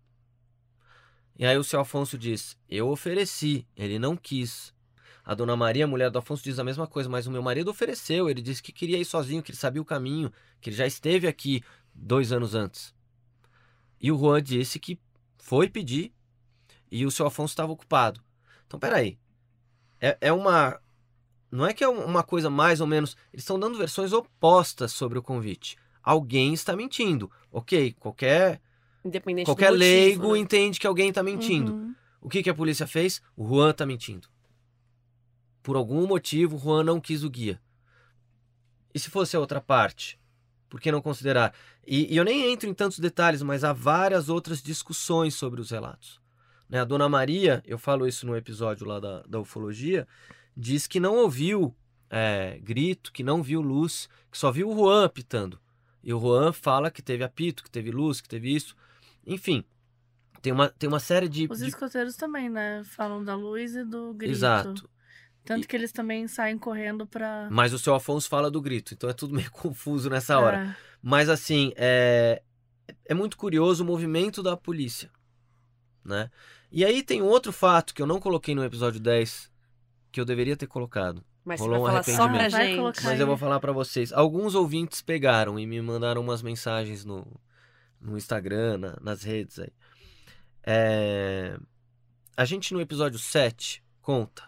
E 1.38 1.46
aí 1.46 1.56
o 1.56 1.64
seu 1.64 1.80
Afonso 1.80 2.18
diz: 2.18 2.56
Eu 2.68 2.88
ofereci, 2.88 3.66
ele 3.76 3.98
não 3.98 4.16
quis. 4.16 4.74
A 5.24 5.34
dona 5.34 5.54
Maria, 5.56 5.84
a 5.84 5.88
mulher 5.88 6.10
do 6.10 6.18
Afonso, 6.18 6.42
diz 6.42 6.58
a 6.58 6.64
mesma 6.64 6.86
coisa, 6.86 7.08
mas 7.08 7.26
o 7.26 7.30
meu 7.30 7.42
marido 7.42 7.70
ofereceu. 7.70 8.30
Ele 8.30 8.40
disse 8.40 8.62
que 8.62 8.72
queria 8.72 8.98
ir 8.98 9.04
sozinho, 9.04 9.42
que 9.42 9.50
ele 9.50 9.58
sabia 9.58 9.82
o 9.82 9.84
caminho, 9.84 10.32
que 10.60 10.70
ele 10.70 10.76
já 10.76 10.86
esteve 10.86 11.28
aqui 11.28 11.62
dois 11.94 12.32
anos 12.32 12.54
antes. 12.54 12.94
E 14.00 14.10
o 14.10 14.18
Juan 14.18 14.42
disse 14.42 14.78
que 14.78 14.98
foi 15.38 15.68
pedir 15.68 16.14
e 16.90 17.04
o 17.04 17.10
seu 17.10 17.26
Afonso 17.26 17.52
estava 17.52 17.72
ocupado. 17.72 18.22
Então, 18.66 18.80
peraí. 18.80 19.18
É, 20.00 20.16
é 20.20 20.32
uma. 20.32 20.80
Não 21.50 21.66
é 21.66 21.72
que 21.72 21.82
é 21.82 21.88
uma 21.88 22.22
coisa 22.22 22.50
mais 22.50 22.80
ou 22.80 22.86
menos. 22.86 23.16
Eles 23.32 23.42
estão 23.42 23.58
dando 23.58 23.78
versões 23.78 24.12
opostas 24.12 24.92
sobre 24.92 25.18
o 25.18 25.22
convite. 25.22 25.76
Alguém 26.02 26.52
está 26.52 26.76
mentindo. 26.76 27.30
Ok, 27.50 27.94
qualquer, 27.98 28.60
Independente 29.04 29.46
qualquer 29.46 29.68
do 29.68 29.78
motivo, 29.78 29.84
leigo 29.88 30.32
né? 30.32 30.38
entende 30.38 30.78
que 30.78 30.86
alguém 30.86 31.08
está 31.08 31.22
mentindo. 31.22 31.72
Uhum. 31.72 31.94
O 32.20 32.28
que, 32.28 32.42
que 32.42 32.50
a 32.50 32.54
polícia 32.54 32.86
fez? 32.86 33.22
O 33.36 33.46
Juan 33.46 33.70
está 33.70 33.86
mentindo. 33.86 34.28
Por 35.62 35.76
algum 35.76 36.06
motivo, 36.06 36.56
o 36.56 36.58
Juan 36.58 36.84
não 36.84 37.00
quis 37.00 37.22
o 37.24 37.30
guia. 37.30 37.60
E 38.94 38.98
se 38.98 39.10
fosse 39.10 39.36
a 39.36 39.40
outra 39.40 39.60
parte? 39.60 40.18
Por 40.68 40.80
que 40.80 40.92
não 40.92 41.00
considerar? 41.00 41.54
E, 41.86 42.12
e 42.12 42.16
eu 42.16 42.24
nem 42.24 42.52
entro 42.52 42.68
em 42.68 42.74
tantos 42.74 42.98
detalhes, 42.98 43.42
mas 43.42 43.64
há 43.64 43.72
várias 43.72 44.28
outras 44.28 44.62
discussões 44.62 45.34
sobre 45.34 45.60
os 45.60 45.70
relatos. 45.70 46.20
Né, 46.68 46.80
A 46.80 46.84
dona 46.84 47.08
Maria, 47.08 47.62
eu 47.66 47.78
falo 47.78 48.06
isso 48.06 48.26
no 48.26 48.36
episódio 48.36 48.86
lá 48.86 49.00
da, 49.00 49.22
da 49.22 49.40
ufologia, 49.40 50.06
diz 50.58 50.88
que 50.88 50.98
não 50.98 51.14
ouviu 51.14 51.72
é, 52.10 52.58
grito, 52.60 53.12
que 53.12 53.22
não 53.22 53.42
viu 53.42 53.60
luz, 53.60 54.08
que 54.30 54.36
só 54.36 54.50
viu 54.50 54.68
o 54.68 54.76
Juan 54.76 55.04
apitando. 55.04 55.60
E 56.02 56.12
o 56.12 56.20
Juan 56.20 56.52
fala 56.52 56.90
que 56.90 57.00
teve 57.00 57.22
apito, 57.22 57.62
que 57.62 57.70
teve 57.70 57.92
luz, 57.92 58.20
que 58.20 58.28
teve 58.28 58.54
isso. 58.54 58.74
Enfim, 59.24 59.64
tem 60.42 60.52
uma, 60.52 60.68
tem 60.68 60.88
uma 60.88 60.98
série 61.00 61.28
de. 61.28 61.46
Os 61.48 61.60
de- 61.60 61.68
escoteiros 61.68 62.16
também, 62.16 62.48
né? 62.48 62.82
Falam 62.84 63.22
da 63.22 63.36
luz 63.36 63.76
e 63.76 63.84
do 63.84 64.12
grito. 64.14 64.32
Exato. 64.32 64.90
Tanto 65.44 65.66
que 65.66 65.74
eles 65.74 65.92
também 65.92 66.28
saem 66.28 66.58
correndo 66.58 67.06
pra. 67.06 67.48
Mas 67.50 67.72
o 67.72 67.78
seu 67.78 67.94
Afonso 67.94 68.28
fala 68.28 68.50
do 68.50 68.60
grito, 68.60 68.94
então 68.94 69.08
é 69.08 69.12
tudo 69.12 69.32
meio 69.34 69.50
confuso 69.50 70.10
nessa 70.10 70.38
hora. 70.38 70.66
É. 70.66 70.76
Mas 71.00 71.28
assim, 71.28 71.72
é, 71.76 72.42
é 73.04 73.14
muito 73.14 73.36
curioso 73.36 73.82
o 73.82 73.86
movimento 73.86 74.42
da 74.42 74.56
polícia, 74.56 75.10
né? 76.04 76.30
E 76.70 76.84
aí 76.84 77.02
tem 77.02 77.22
outro 77.22 77.52
fato 77.52 77.94
que 77.94 78.02
eu 78.02 78.06
não 78.06 78.20
coloquei 78.20 78.54
no 78.54 78.64
episódio 78.64 79.00
10, 79.00 79.50
que 80.18 80.20
eu 80.20 80.24
deveria 80.26 80.56
ter 80.56 80.66
colocado. 80.66 81.24
Mas 81.44 81.60
você 81.60 81.66
Rolou 81.66 81.84
vai 81.84 82.00
um 82.00 82.02
falar 82.02 82.16
só 82.16 82.28
pra 82.28 82.38
arrependimento. 82.40 82.52
Vai 82.82 82.92
gente. 82.92 83.04
Mas 83.04 83.06
aí. 83.14 83.20
eu 83.20 83.26
vou 83.26 83.36
falar 83.36 83.60
pra 83.60 83.70
vocês. 83.72 84.12
Alguns 84.12 84.54
ouvintes 84.56 85.00
pegaram 85.00 85.58
e 85.58 85.64
me 85.66 85.80
mandaram 85.80 86.20
umas 86.20 86.42
mensagens 86.42 87.04
no, 87.04 87.24
no 88.00 88.16
Instagram, 88.16 88.78
na- 88.78 88.98
nas 89.00 89.22
redes 89.22 89.58
aí. 89.60 89.70
É, 90.64 91.56
A 92.36 92.44
gente 92.44 92.74
no 92.74 92.80
episódio 92.80 93.18
7 93.18 93.82
conta 94.02 94.42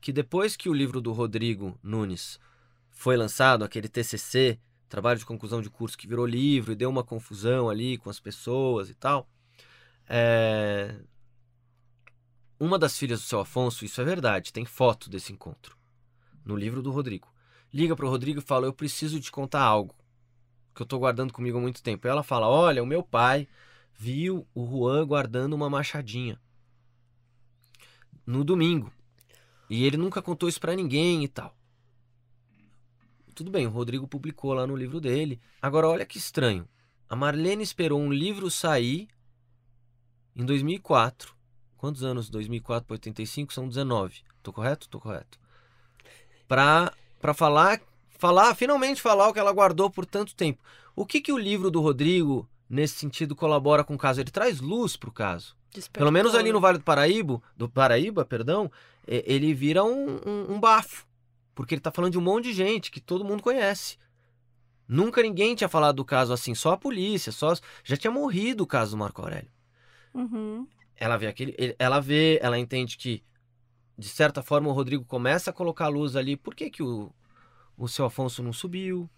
que 0.00 0.12
depois 0.12 0.56
que 0.56 0.68
o 0.68 0.72
livro 0.74 1.00
do 1.00 1.12
Rodrigo 1.12 1.78
Nunes 1.82 2.38
foi 2.90 3.16
lançado, 3.16 3.64
aquele 3.64 3.88
TCC, 3.88 4.58
trabalho 4.88 5.18
de 5.18 5.24
conclusão 5.26 5.62
de 5.62 5.70
curso 5.70 5.96
que 5.96 6.06
virou 6.06 6.26
livro 6.26 6.72
e 6.72 6.76
deu 6.76 6.90
uma 6.90 7.02
confusão 7.04 7.68
ali 7.70 7.96
com 7.96 8.10
as 8.10 8.20
pessoas 8.20 8.90
e 8.90 8.94
tal, 8.94 9.28
é, 10.08 10.94
uma 12.64 12.78
das 12.78 12.96
filhas 12.96 13.20
do 13.20 13.26
seu 13.26 13.40
Afonso, 13.40 13.84
isso 13.84 14.00
é 14.00 14.04
verdade, 14.04 14.52
tem 14.52 14.64
foto 14.64 15.10
desse 15.10 15.32
encontro 15.32 15.76
no 16.44 16.54
livro 16.54 16.80
do 16.80 16.92
Rodrigo. 16.92 17.26
Liga 17.74 17.96
pro 17.96 18.08
Rodrigo 18.08 18.38
e 18.38 18.42
fala: 18.42 18.66
Eu 18.66 18.72
preciso 18.72 19.18
te 19.18 19.32
contar 19.32 19.62
algo. 19.62 19.92
que 20.72 20.80
eu 20.80 20.86
tô 20.86 20.96
guardando 20.96 21.32
comigo 21.32 21.58
há 21.58 21.60
muito 21.60 21.82
tempo. 21.82 22.06
Ela 22.06 22.22
fala: 22.22 22.48
Olha, 22.48 22.80
o 22.80 22.86
meu 22.86 23.02
pai 23.02 23.48
viu 23.98 24.46
o 24.54 24.64
Juan 24.64 25.04
guardando 25.04 25.54
uma 25.54 25.68
machadinha 25.68 26.40
no 28.24 28.44
domingo. 28.44 28.92
E 29.68 29.84
ele 29.84 29.96
nunca 29.96 30.22
contou 30.22 30.48
isso 30.48 30.60
para 30.60 30.76
ninguém 30.76 31.24
e 31.24 31.28
tal. 31.28 31.56
Tudo 33.34 33.50
bem, 33.50 33.66
o 33.66 33.70
Rodrigo 33.70 34.06
publicou 34.06 34.54
lá 34.54 34.68
no 34.68 34.76
livro 34.76 35.00
dele. 35.00 35.40
Agora, 35.60 35.88
olha 35.88 36.06
que 36.06 36.16
estranho. 36.16 36.68
A 37.08 37.16
Marlene 37.16 37.64
esperou 37.64 38.00
um 38.00 38.12
livro 38.12 38.48
sair 38.52 39.08
em 40.36 40.46
2004. 40.46 41.41
Quantos 41.82 42.04
anos? 42.04 42.30
2004 42.30 42.86
para 42.86 42.94
85 42.94 43.52
são 43.52 43.66
19. 43.66 44.20
Tô 44.40 44.52
correto? 44.52 44.88
Tô 44.88 45.00
correto. 45.00 45.36
Pra, 46.46 46.92
pra 47.20 47.34
falar, 47.34 47.80
falar, 48.20 48.54
finalmente 48.54 49.02
falar 49.02 49.28
o 49.28 49.32
que 49.32 49.40
ela 49.40 49.52
guardou 49.52 49.90
por 49.90 50.06
tanto 50.06 50.32
tempo. 50.32 50.62
O 50.94 51.04
que 51.04 51.20
que 51.20 51.32
o 51.32 51.36
livro 51.36 51.72
do 51.72 51.80
Rodrigo, 51.80 52.48
nesse 52.70 52.94
sentido, 52.94 53.34
colabora 53.34 53.82
com 53.82 53.96
o 53.96 53.98
caso? 53.98 54.20
Ele 54.20 54.30
traz 54.30 54.60
luz 54.60 54.96
pro 54.96 55.10
caso. 55.10 55.56
Pelo 55.92 56.12
menos 56.12 56.36
ali 56.36 56.50
né? 56.50 56.52
no 56.52 56.60
Vale 56.60 56.78
do 56.78 56.84
Paraíba, 56.84 57.42
do 57.56 57.68
Paraíba, 57.68 58.24
perdão, 58.24 58.70
ele 59.04 59.52
vira 59.52 59.82
um, 59.82 60.20
um, 60.24 60.52
um 60.52 60.60
bafo. 60.60 61.04
Porque 61.52 61.74
ele 61.74 61.82
tá 61.82 61.90
falando 61.90 62.12
de 62.12 62.18
um 62.18 62.22
monte 62.22 62.44
de 62.44 62.52
gente 62.52 62.92
que 62.92 63.00
todo 63.00 63.24
mundo 63.24 63.42
conhece. 63.42 63.98
Nunca 64.86 65.20
ninguém 65.20 65.56
tinha 65.56 65.68
falado 65.68 65.96
do 65.96 66.04
caso 66.04 66.32
assim, 66.32 66.54
só 66.54 66.74
a 66.74 66.78
polícia, 66.78 67.32
só 67.32 67.52
já 67.82 67.96
tinha 67.96 68.12
morrido 68.12 68.62
o 68.62 68.68
caso 68.68 68.92
do 68.92 68.98
Marco 68.98 69.20
Aurélio. 69.20 69.50
Uhum. 70.14 70.64
Ela 71.02 71.16
vê 71.16 71.26
aquele, 71.26 71.52
ele- 71.58 71.74
ela 71.80 71.98
vê, 71.98 72.38
ela 72.40 72.56
entende 72.56 72.96
que 72.96 73.24
de 73.98 74.08
certa 74.08 74.40
forma 74.40 74.68
o 74.68 74.72
Rodrigo 74.72 75.04
começa 75.04 75.50
a 75.50 75.52
colocar 75.52 75.86
a 75.86 75.88
luz 75.88 76.14
ali. 76.14 76.36
Por 76.36 76.54
que 76.54 76.70
que 76.70 76.80
o, 76.80 77.12
o 77.76 77.88
seu 77.88 78.04
Afonso 78.04 78.40
não 78.40 78.52
subiu? 78.52 79.10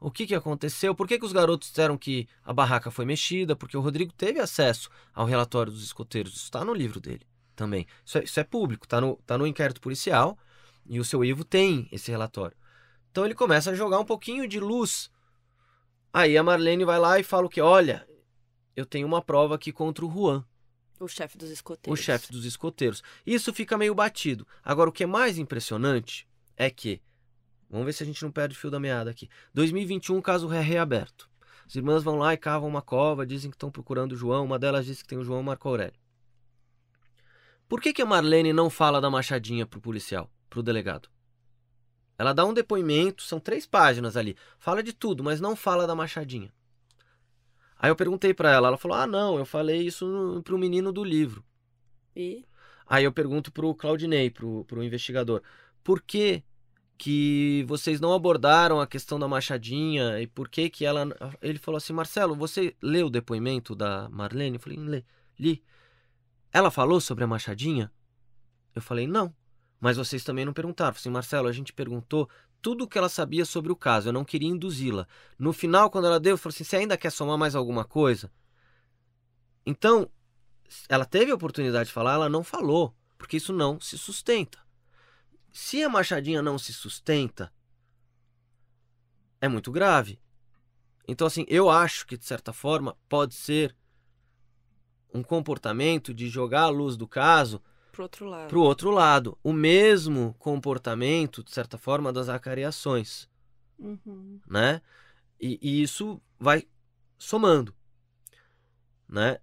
O 0.00 0.10
que 0.10 0.26
que 0.26 0.34
aconteceu? 0.34 0.94
Por 0.94 1.06
que 1.06 1.18
que 1.18 1.26
os 1.26 1.34
garotos 1.34 1.68
disseram 1.68 1.98
que 1.98 2.26
a 2.42 2.50
barraca 2.50 2.90
foi 2.90 3.04
mexida? 3.04 3.54
Porque 3.54 3.76
o 3.76 3.82
Rodrigo 3.82 4.10
teve 4.10 4.40
acesso 4.40 4.88
ao 5.12 5.26
relatório 5.26 5.70
dos 5.70 5.84
escoteiros. 5.84 6.32
Isso 6.34 6.44
está 6.44 6.64
no 6.64 6.72
livro 6.72 6.98
dele 6.98 7.26
também. 7.54 7.86
Isso 8.02 8.16
é, 8.16 8.24
isso 8.24 8.40
é 8.40 8.44
público, 8.44 8.86
está 8.86 8.98
no, 8.98 9.16
tá 9.26 9.36
no 9.36 9.46
inquérito 9.46 9.82
policial 9.82 10.38
e 10.86 10.98
o 10.98 11.04
seu 11.04 11.22
Ivo 11.22 11.44
tem 11.44 11.90
esse 11.92 12.10
relatório. 12.10 12.56
Então 13.10 13.26
ele 13.26 13.34
começa 13.34 13.70
a 13.70 13.74
jogar 13.74 14.00
um 14.00 14.04
pouquinho 14.06 14.48
de 14.48 14.58
luz. 14.58 15.10
Aí 16.10 16.38
a 16.38 16.42
Marlene 16.42 16.86
vai 16.86 16.98
lá 16.98 17.20
e 17.20 17.22
fala 17.22 17.44
o 17.44 17.50
que? 17.50 17.60
Olha, 17.60 18.08
eu 18.74 18.86
tenho 18.86 19.06
uma 19.06 19.20
prova 19.20 19.56
aqui 19.56 19.70
contra 19.70 20.02
o 20.02 20.10
Juan 20.10 20.42
O 20.98 21.08
chefe 21.08 21.36
dos 21.36 21.50
o 21.50 21.52
escoteiros. 21.52 22.00
chefe 22.00 22.32
dos 22.32 22.44
escoteiros. 22.44 23.02
Isso 23.26 23.52
fica 23.52 23.76
meio 23.76 23.94
batido. 23.94 24.46
Agora, 24.64 24.90
o 24.90 24.92
que 24.92 25.04
é 25.04 25.06
mais 25.06 25.38
impressionante 25.38 26.26
é 26.56 26.70
que. 26.70 27.00
Vamos 27.68 27.86
ver 27.86 27.92
se 27.92 28.02
a 28.02 28.06
gente 28.06 28.22
não 28.22 28.30
perde 28.30 28.54
o 28.54 28.58
fio 28.58 28.70
da 28.70 28.78
meada 28.78 29.10
aqui. 29.10 29.28
2021, 29.52 30.20
caso 30.22 30.52
é 30.52 30.60
reaberto. 30.60 31.28
As 31.66 31.74
irmãs 31.74 32.02
vão 32.02 32.16
lá 32.16 32.32
e 32.32 32.36
cavam 32.36 32.68
uma 32.68 32.80
cova, 32.80 33.26
dizem 33.26 33.50
que 33.50 33.56
estão 33.56 33.70
procurando 33.70 34.12
o 34.12 34.16
João. 34.16 34.44
Uma 34.44 34.58
delas 34.58 34.86
diz 34.86 35.02
que 35.02 35.08
tem 35.08 35.18
o 35.18 35.24
João 35.24 35.42
Marco 35.42 35.68
Aurélio. 35.68 35.98
Por 37.68 37.80
que, 37.80 37.92
que 37.92 38.02
a 38.02 38.06
Marlene 38.06 38.52
não 38.52 38.70
fala 38.70 39.00
da 39.00 39.10
machadinha 39.10 39.66
pro 39.66 39.80
policial, 39.80 40.30
pro 40.48 40.62
delegado? 40.62 41.08
Ela 42.16 42.32
dá 42.32 42.44
um 42.44 42.54
depoimento, 42.54 43.22
são 43.22 43.40
três 43.40 43.66
páginas 43.66 44.16
ali. 44.16 44.36
Fala 44.58 44.82
de 44.82 44.92
tudo, 44.92 45.24
mas 45.24 45.40
não 45.40 45.56
fala 45.56 45.86
da 45.86 45.94
machadinha. 45.94 46.52
Aí 47.78 47.90
eu 47.90 47.96
perguntei 47.96 48.32
pra 48.32 48.50
ela, 48.50 48.68
ela 48.68 48.78
falou: 48.78 48.96
Ah, 48.96 49.06
não, 49.06 49.38
eu 49.38 49.46
falei 49.46 49.82
isso 49.82 50.06
no, 50.06 50.42
pro 50.42 50.58
menino 50.58 50.92
do 50.92 51.04
livro. 51.04 51.44
E 52.14 52.44
Aí 52.88 53.04
eu 53.04 53.12
pergunto 53.12 53.50
pro 53.50 53.74
Claudinei, 53.74 54.30
pro, 54.30 54.64
pro 54.64 54.82
investigador, 54.82 55.42
por 55.82 56.00
que 56.00 56.42
que 56.96 57.64
vocês 57.68 58.00
não 58.00 58.14
abordaram 58.14 58.80
a 58.80 58.86
questão 58.86 59.18
da 59.18 59.28
machadinha 59.28 60.18
e 60.20 60.26
por 60.26 60.48
que 60.48 60.70
que 60.70 60.84
ela... 60.84 61.06
Ele 61.42 61.58
falou 61.58 61.76
assim, 61.76 61.92
Marcelo, 61.92 62.34
você 62.34 62.74
leu 62.80 63.08
o 63.08 63.10
depoimento 63.10 63.74
da 63.74 64.08
Marlene? 64.08 64.56
Eu 64.56 64.60
falei, 64.60 64.78
"Lê, 64.78 65.04
li. 65.38 65.62
Ela 66.50 66.70
falou 66.70 67.00
sobre 67.00 67.24
a 67.24 67.26
machadinha? 67.26 67.92
Eu 68.74 68.80
falei, 68.80 69.06
não. 69.06 69.34
Mas 69.78 69.98
vocês 69.98 70.24
também 70.24 70.44
não 70.44 70.54
perguntaram. 70.54 70.90
Eu 70.90 70.94
falei 70.94 71.02
assim, 71.02 71.10
Marcelo, 71.10 71.48
a 71.48 71.52
gente 71.52 71.72
perguntou 71.72 72.30
tudo 72.66 72.82
o 72.82 72.88
que 72.88 72.98
ela 72.98 73.08
sabia 73.08 73.44
sobre 73.44 73.70
o 73.70 73.76
caso. 73.76 74.08
Eu 74.08 74.12
não 74.12 74.24
queria 74.24 74.48
induzi-la. 74.48 75.06
No 75.38 75.52
final, 75.52 75.88
quando 75.88 76.08
ela 76.08 76.18
deu, 76.18 76.32
eu 76.32 76.36
falei 76.36 76.52
assim, 76.52 76.64
você 76.64 76.74
ainda 76.74 76.98
quer 76.98 77.10
somar 77.10 77.38
mais 77.38 77.54
alguma 77.54 77.84
coisa? 77.84 78.28
Então, 79.64 80.10
ela 80.88 81.04
teve 81.04 81.30
a 81.30 81.36
oportunidade 81.36 81.86
de 81.86 81.92
falar, 81.92 82.14
ela 82.14 82.28
não 82.28 82.42
falou, 82.42 82.92
porque 83.16 83.36
isso 83.36 83.52
não 83.52 83.80
se 83.80 83.96
sustenta. 83.96 84.58
Se 85.52 85.80
a 85.80 85.88
machadinha 85.88 86.42
não 86.42 86.58
se 86.58 86.72
sustenta, 86.72 87.52
é 89.40 89.46
muito 89.46 89.70
grave. 89.70 90.18
Então, 91.06 91.24
assim, 91.24 91.44
eu 91.46 91.70
acho 91.70 92.04
que, 92.04 92.18
de 92.18 92.24
certa 92.24 92.52
forma, 92.52 92.98
pode 93.08 93.36
ser 93.36 93.76
um 95.14 95.22
comportamento 95.22 96.12
de 96.12 96.28
jogar 96.28 96.62
a 96.62 96.68
luz 96.68 96.96
do 96.96 97.06
caso 97.06 97.62
pro 97.96 98.02
outro 98.04 98.26
lado. 98.26 98.48
para 98.48 98.58
o 98.58 98.62
outro 98.62 98.90
lado. 98.90 99.38
O 99.42 99.52
mesmo 99.52 100.34
comportamento, 100.38 101.42
de 101.42 101.50
certa 101.50 101.78
forma, 101.78 102.12
das 102.12 102.28
acariações 102.28 103.26
Uhum. 103.78 104.40
né? 104.46 104.80
E, 105.40 105.58
e 105.60 105.82
isso 105.82 106.20
vai 106.38 106.66
somando, 107.18 107.74
né? 109.08 109.38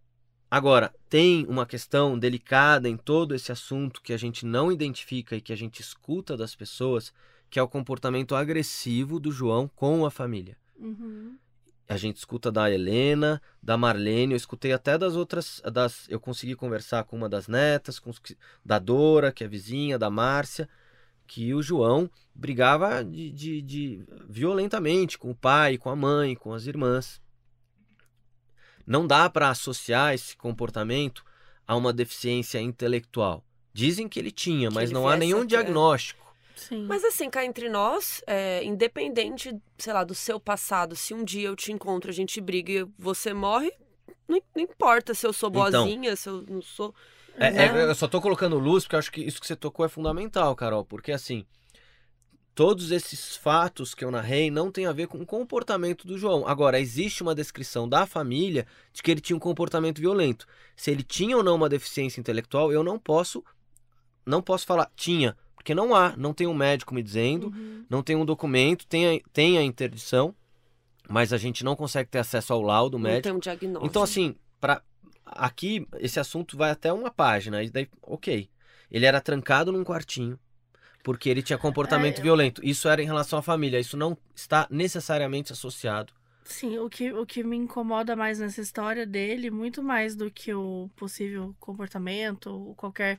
Agora, 0.50 0.94
tem 1.10 1.46
uma 1.48 1.66
questão 1.66 2.18
delicada 2.18 2.88
em 2.88 2.96
todo 2.96 3.34
esse 3.34 3.52
assunto 3.52 4.02
que 4.02 4.14
a 4.14 4.18
gente 4.18 4.46
não 4.46 4.72
identifica 4.72 5.36
e 5.36 5.42
que 5.42 5.52
a 5.52 5.56
gente 5.56 5.82
escuta 5.82 6.38
das 6.38 6.56
pessoas, 6.56 7.12
que 7.50 7.58
é 7.58 7.64
o 7.64 7.68
comportamento 7.68 8.36
agressivo 8.36 9.20
do 9.20 9.32
João 9.32 9.68
com 9.68 10.06
a 10.06 10.12
família. 10.12 10.56
Uhum. 10.78 11.38
A 11.88 11.98
gente 11.98 12.16
escuta 12.18 12.52
da 12.52 12.72
Helena, 12.72 13.42
da 13.62 13.78
Marlene, 13.78 14.34
eu 14.34 14.38
escutei 14.38 14.72
até 14.72 14.98
das 14.98 15.16
outras, 15.16 15.62
das, 15.72 16.06
eu 16.10 16.20
consegui 16.20 16.56
conversar 16.56 17.04
com 17.04 17.16
uma 17.18 17.28
das 17.28 17.48
netas, 17.48 18.00
com 18.00 18.12
da 18.64 18.80
Dora, 18.80 19.32
que 19.34 19.44
é 19.44 19.48
vizinha, 19.48 20.00
da 20.00 20.10
Márcia, 20.10 20.68
que 21.28 21.54
o 21.54 21.62
João 21.62 22.10
brigava 22.34 23.04
de, 23.04 23.30
de- 23.32 23.62
de- 23.62 24.04
violentamente 24.30 25.18
com 25.18 25.32
o 25.32 25.36
pai, 25.36 25.78
com 25.78 25.90
a 25.90 25.96
mãe, 25.96 26.36
com 26.36 26.54
as 26.54 26.66
irmãs. 26.68 27.22
Não 28.88 29.06
dá 29.06 29.30
para 29.30 29.50
associar 29.50 30.14
esse 30.14 30.36
comportamento 30.36 31.24
a 31.68 31.76
uma 31.76 31.94
deficiência 31.94 32.60
intelectual. 32.62 33.44
Dizem 33.74 34.08
que 34.08 34.20
ele 34.20 34.32
tinha, 34.32 34.70
Que 34.70 34.76
mas 34.76 34.86
ele 34.90 34.94
não 34.94 35.08
há 35.08 35.16
nenhum 35.18 35.46
diagnóstico. 35.46 36.23
Sim. 36.56 36.86
Mas 36.86 37.04
assim, 37.04 37.30
cá 37.30 37.46
entre 37.46 37.70
nós, 37.70 38.22
é, 38.28 38.64
independente, 38.64 39.56
sei 39.78 39.94
lá, 39.94 40.04
do 40.04 40.14
seu 40.16 40.40
passado, 40.40 40.96
se 40.96 41.14
um 41.14 41.24
dia 41.24 41.48
eu 41.48 41.56
te 41.56 41.72
encontro, 41.72 42.10
a 42.10 42.14
gente 42.14 42.40
briga 42.40 42.72
e 42.72 42.88
você 42.98 43.34
morre, 43.34 43.72
não, 44.28 44.42
não 44.56 44.64
importa 44.64 45.14
se 45.14 45.26
eu 45.26 45.34
sou 45.34 45.50
Então. 45.50 45.72
boazinha, 45.72 46.16
se 46.16 46.30
eu 46.30 46.44
não 46.48 46.62
sou. 46.62 46.94
É, 47.36 47.52
Né? 47.52 47.66
é, 47.66 47.90
eu 47.90 47.96
só 47.96 48.08
tô 48.08 48.22
colocando 48.22 48.60
luz 48.60 48.84
porque 48.84 48.96
eu 48.96 49.00
acho 49.00 49.12
que 49.12 49.22
isso 49.22 49.42
que 49.42 49.48
você 49.48 49.56
tocou 49.56 49.86
é 49.86 49.90
fundamental, 49.90 50.56
Carol. 50.56 50.86
Porque 50.86 51.12
assim, 51.12 51.46
todos 52.54 52.92
esses 52.92 53.36
fatos 53.36 53.96
que 53.96 54.06
eu 54.06 54.12
narrei 54.12 54.52
não 54.52 54.72
tem 54.72 54.86
a 54.86 54.92
ver 54.92 55.08
com 55.08 55.18
o 55.20 55.26
comportamento 55.26 56.06
do 56.06 56.18
João. 56.18 56.48
Agora, 56.48 56.80
existe 56.80 57.24
uma 57.24 57.34
descrição 57.34 57.90
da 57.90 58.06
família 58.06 58.68
de 58.94 59.02
que 59.02 59.10
ele 59.10 59.22
tinha 59.22 59.36
um 59.36 59.40
comportamento 59.40 60.00
violento. 60.00 60.46
Se 60.76 60.92
ele 60.92 61.04
tinha 61.04 61.36
ou 61.36 61.44
não 61.44 61.56
uma 61.56 61.68
deficiência 61.70 62.20
intelectual, 62.20 62.72
eu 62.72 62.84
não 62.84 63.00
posso. 63.00 63.44
Não 64.26 64.42
posso 64.42 64.66
falar 64.66 64.90
tinha, 64.96 65.36
porque 65.64 65.74
não 65.74 65.96
há. 65.96 66.14
Não 66.18 66.34
tem 66.34 66.46
um 66.46 66.54
médico 66.54 66.94
me 66.94 67.02
dizendo, 67.02 67.48
Uhum. 67.48 67.86
não 67.90 68.04
tem 68.04 68.18
um 68.18 68.26
documento, 68.26 68.86
tem 68.86 69.16
a, 69.18 69.22
tem 69.32 69.58
a 69.58 69.64
interdição, 69.64 70.36
mas 71.08 71.32
a 71.32 71.38
gente 71.38 71.64
não 71.64 71.74
consegue 71.74 72.10
ter 72.10 72.20
acesso 72.20 72.52
ao 72.52 72.62
laudo 72.62 72.98
Não 73.00 73.04
médico. 73.04 73.24
tem 73.24 73.32
um 73.32 73.40
diagnóstico. 73.40 73.86
Então, 73.86 74.04
assim, 74.04 74.36
para 74.60 74.82
aqui 75.26 75.88
esse 76.00 76.20
assunto 76.20 76.58
vai 76.58 76.70
até 76.70 76.92
uma 76.92 77.10
página. 77.10 77.64
E 77.64 77.70
daí, 77.70 77.88
ok. 78.02 78.50
Ele 78.92 79.06
era 79.06 79.22
trancado 79.22 79.72
num 79.72 79.84
quartinho 79.86 80.38
porque 81.02 81.30
ele 81.30 81.42
tinha 81.42 81.58
comportamento 81.58 82.18
É, 82.18 82.20
eu- 82.20 82.24
violento. 82.24 82.62
Isso 82.64 82.88
era 82.90 83.02
em 83.02 83.06
relação 83.06 83.40
à 83.40 83.42
família. 83.42 83.80
Isso 83.80 83.96
não 83.98 84.18
está 84.36 84.68
necessariamente 84.70 85.52
associado. 85.54 86.12
Sim, 86.46 86.78
o 86.80 86.90
que, 86.90 87.12
o 87.14 87.26
que 87.26 87.42
me 87.42 87.56
incomoda 87.56 88.18
mais 88.18 88.40
nessa 88.40 88.60
história 88.60 89.06
dele, 89.06 89.50
muito 89.50 89.82
mais 89.82 90.14
do 90.14 90.30
que 90.30 90.54
o 90.54 90.90
possível 90.96 91.56
comportamento 91.58 92.48
ou 92.48 92.76
qualquer 92.76 93.18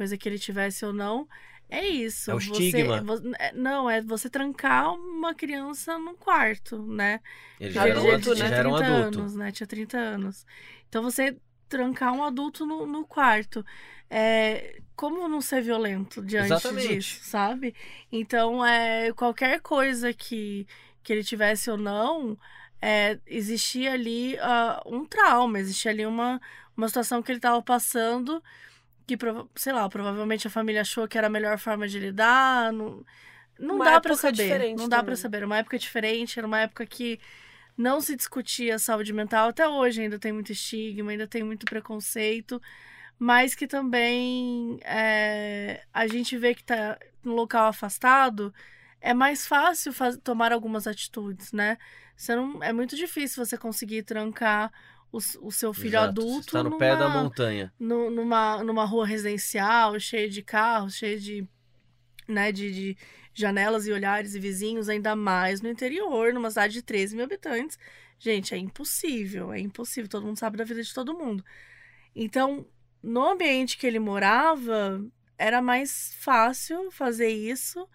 coisa 0.00 0.16
que 0.16 0.26
ele 0.26 0.38
tivesse 0.38 0.82
ou 0.86 0.94
não, 0.94 1.28
é 1.68 1.86
isso. 1.86 2.30
É 2.30 2.34
o 2.34 2.40
Você- 2.40 2.50
estigma. 2.64 3.02
vo- 3.02 3.20
é- 3.38 3.52
não, 3.52 3.88
é 3.90 4.00
você 4.00 4.30
trancar 4.30 4.94
uma 4.94 5.34
criança 5.34 5.98
num 5.98 6.16
quarto, 6.16 6.82
né? 6.86 7.20
Ele 7.60 7.70
Já 7.70 7.82
já 7.82 7.88
era 7.90 8.00
um, 8.00 8.08
adulto, 8.14 8.34
né? 8.34 8.44
um 8.46 8.48
30 8.48 8.58
adulto. 8.86 9.18
anos, 9.18 9.34
né? 9.36 9.52
Tinha 9.52 9.66
30 9.66 9.98
anos. 9.98 10.46
Então 10.88 11.02
você 11.02 11.36
trancar 11.68 12.12
um 12.14 12.24
adulto 12.24 12.64
no, 12.64 12.86
no 12.86 13.04
quarto. 13.06 13.64
É, 14.08 14.80
como 14.96 15.28
não 15.28 15.40
ser 15.40 15.62
violento 15.62 16.20
diante 16.24 16.46
Exatamente. 16.46 16.88
disso, 16.96 17.20
sabe? 17.22 17.74
Então, 18.10 18.64
é, 18.66 19.12
qualquer 19.12 19.60
coisa 19.60 20.12
que, 20.12 20.66
que 21.02 21.12
ele 21.12 21.22
tivesse 21.22 21.70
ou 21.70 21.76
não, 21.76 22.36
é, 22.82 23.18
existia 23.26 23.92
ali 23.92 24.36
ah, 24.40 24.82
um 24.86 25.04
trauma, 25.04 25.60
existia 25.60 25.92
ali 25.92 26.04
uma, 26.04 26.40
uma 26.76 26.88
situação 26.88 27.22
que 27.22 27.30
ele 27.30 27.38
estava 27.38 27.62
passando 27.62 28.42
que, 29.16 29.26
sei 29.56 29.72
lá, 29.72 29.88
provavelmente 29.88 30.46
a 30.46 30.50
família 30.50 30.82
achou 30.82 31.08
que 31.08 31.18
era 31.18 31.26
a 31.26 31.30
melhor 31.30 31.58
forma 31.58 31.86
de 31.88 31.98
lidar. 31.98 32.72
Não, 32.72 33.04
não 33.58 33.76
Uma 33.76 33.84
dá 33.84 33.92
época 33.94 34.16
saber. 34.16 34.42
diferente 34.42 34.78
Não 34.78 34.88
dá 34.88 35.02
pra 35.02 35.16
saber. 35.16 35.38
Era 35.38 35.46
uma 35.46 35.58
época 35.58 35.78
diferente, 35.78 36.38
era 36.38 36.46
uma 36.46 36.60
época 36.60 36.86
que 36.86 37.20
não 37.76 38.00
se 38.00 38.16
discutia 38.16 38.78
saúde 38.78 39.12
mental. 39.12 39.48
Até 39.48 39.68
hoje 39.68 40.02
ainda 40.02 40.18
tem 40.18 40.32
muito 40.32 40.52
estigma, 40.52 41.10
ainda 41.10 41.26
tem 41.26 41.42
muito 41.42 41.66
preconceito. 41.66 42.60
Mas 43.18 43.54
que 43.54 43.66
também 43.66 44.78
é, 44.82 45.82
a 45.92 46.06
gente 46.06 46.36
vê 46.38 46.54
que 46.54 46.64
tá 46.64 46.98
no 47.22 47.34
local 47.34 47.66
afastado, 47.66 48.52
é 49.00 49.12
mais 49.12 49.46
fácil 49.46 49.92
tomar 50.22 50.52
algumas 50.52 50.86
atitudes, 50.86 51.52
né? 51.52 51.76
Você 52.16 52.34
não, 52.34 52.62
é 52.62 52.72
muito 52.72 52.96
difícil 52.96 53.44
você 53.44 53.58
conseguir 53.58 54.02
trancar 54.04 54.72
o, 55.12 55.18
o 55.18 55.50
seu 55.52 55.72
filho 55.72 55.98
Exato, 55.98 56.08
adulto 56.10 56.40
Está 56.46 56.62
no 56.62 56.70
numa, 56.70 56.78
pé 56.78 56.96
da 56.96 57.08
montanha. 57.08 57.72
nu- 57.78 58.10
numa, 58.10 58.62
numa 58.64 58.84
rua 58.84 59.06
residencial, 59.06 59.98
cheia 59.98 60.28
de 60.28 60.42
carros, 60.42 60.94
cheia 60.94 61.18
de, 61.18 61.46
né, 62.28 62.52
de, 62.52 62.70
de 62.72 62.96
janelas 63.34 63.86
e 63.86 63.92
olhares 63.92 64.34
e 64.34 64.40
vizinhos, 64.40 64.88
ainda 64.88 65.16
mais 65.16 65.60
no 65.60 65.68
interior, 65.68 66.32
numa 66.32 66.50
cidade 66.50 66.74
de 66.74 66.82
13 66.82 67.14
mil 67.16 67.24
habitantes. 67.24 67.78
Gente, 68.18 68.54
é 68.54 68.58
impossível, 68.58 69.52
é 69.52 69.58
impossível. 69.60 70.08
Todo 70.10 70.26
mundo 70.26 70.38
sabe 70.38 70.56
da 70.58 70.64
vida 70.64 70.82
de 70.82 70.92
todo 70.92 71.16
mundo. 71.16 71.44
Então, 72.14 72.66
no 73.02 73.26
ambiente 73.26 73.78
que 73.78 73.86
ele 73.86 73.98
morava, 73.98 75.02
era 75.38 75.62
mais 75.62 76.14
fácil 76.18 76.90
fazer 76.90 77.28
isso, 77.30 77.88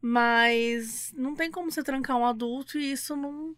mas 0.00 1.12
não 1.16 1.34
tem 1.34 1.50
como 1.50 1.70
você 1.70 1.82
trancar 1.82 2.16
um 2.16 2.26
adulto 2.26 2.78
e 2.78 2.92
isso 2.92 3.14
não, 3.16 3.54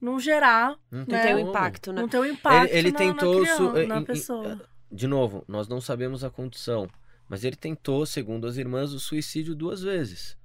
não 0.00 0.18
gerar, 0.18 0.76
Não 0.90 1.04
Não 1.06 1.16
É. 1.16 1.22
tem 1.22 1.34
o 1.34 1.38
como. 1.38 1.50
impacto, 1.50 1.92
né? 1.92 2.00
não 2.00 2.08
ter 2.08 2.18
um 2.18 2.24
impacto 2.24 2.70
Ele- 2.70 2.78
ele 2.78 2.92
na, 2.92 2.98
tentou 2.98 3.34
na, 3.40 3.40
criança, 3.56 3.86
na 3.86 4.02
pessoa. 4.02 4.60
De 4.90 5.06
novo, 5.06 5.44
nós 5.46 5.68
não 5.68 5.80
sabemos 5.80 6.24
a 6.24 6.30
condição, 6.30 6.88
mas 7.28 7.44
ele 7.44 7.56
tentou, 7.56 8.04
segundo 8.06 8.46
as 8.46 8.56
irmãs, 8.56 8.92
o 8.92 8.98
suicídio 8.98 9.54
duas 9.54 9.82
vezes, 9.82 10.36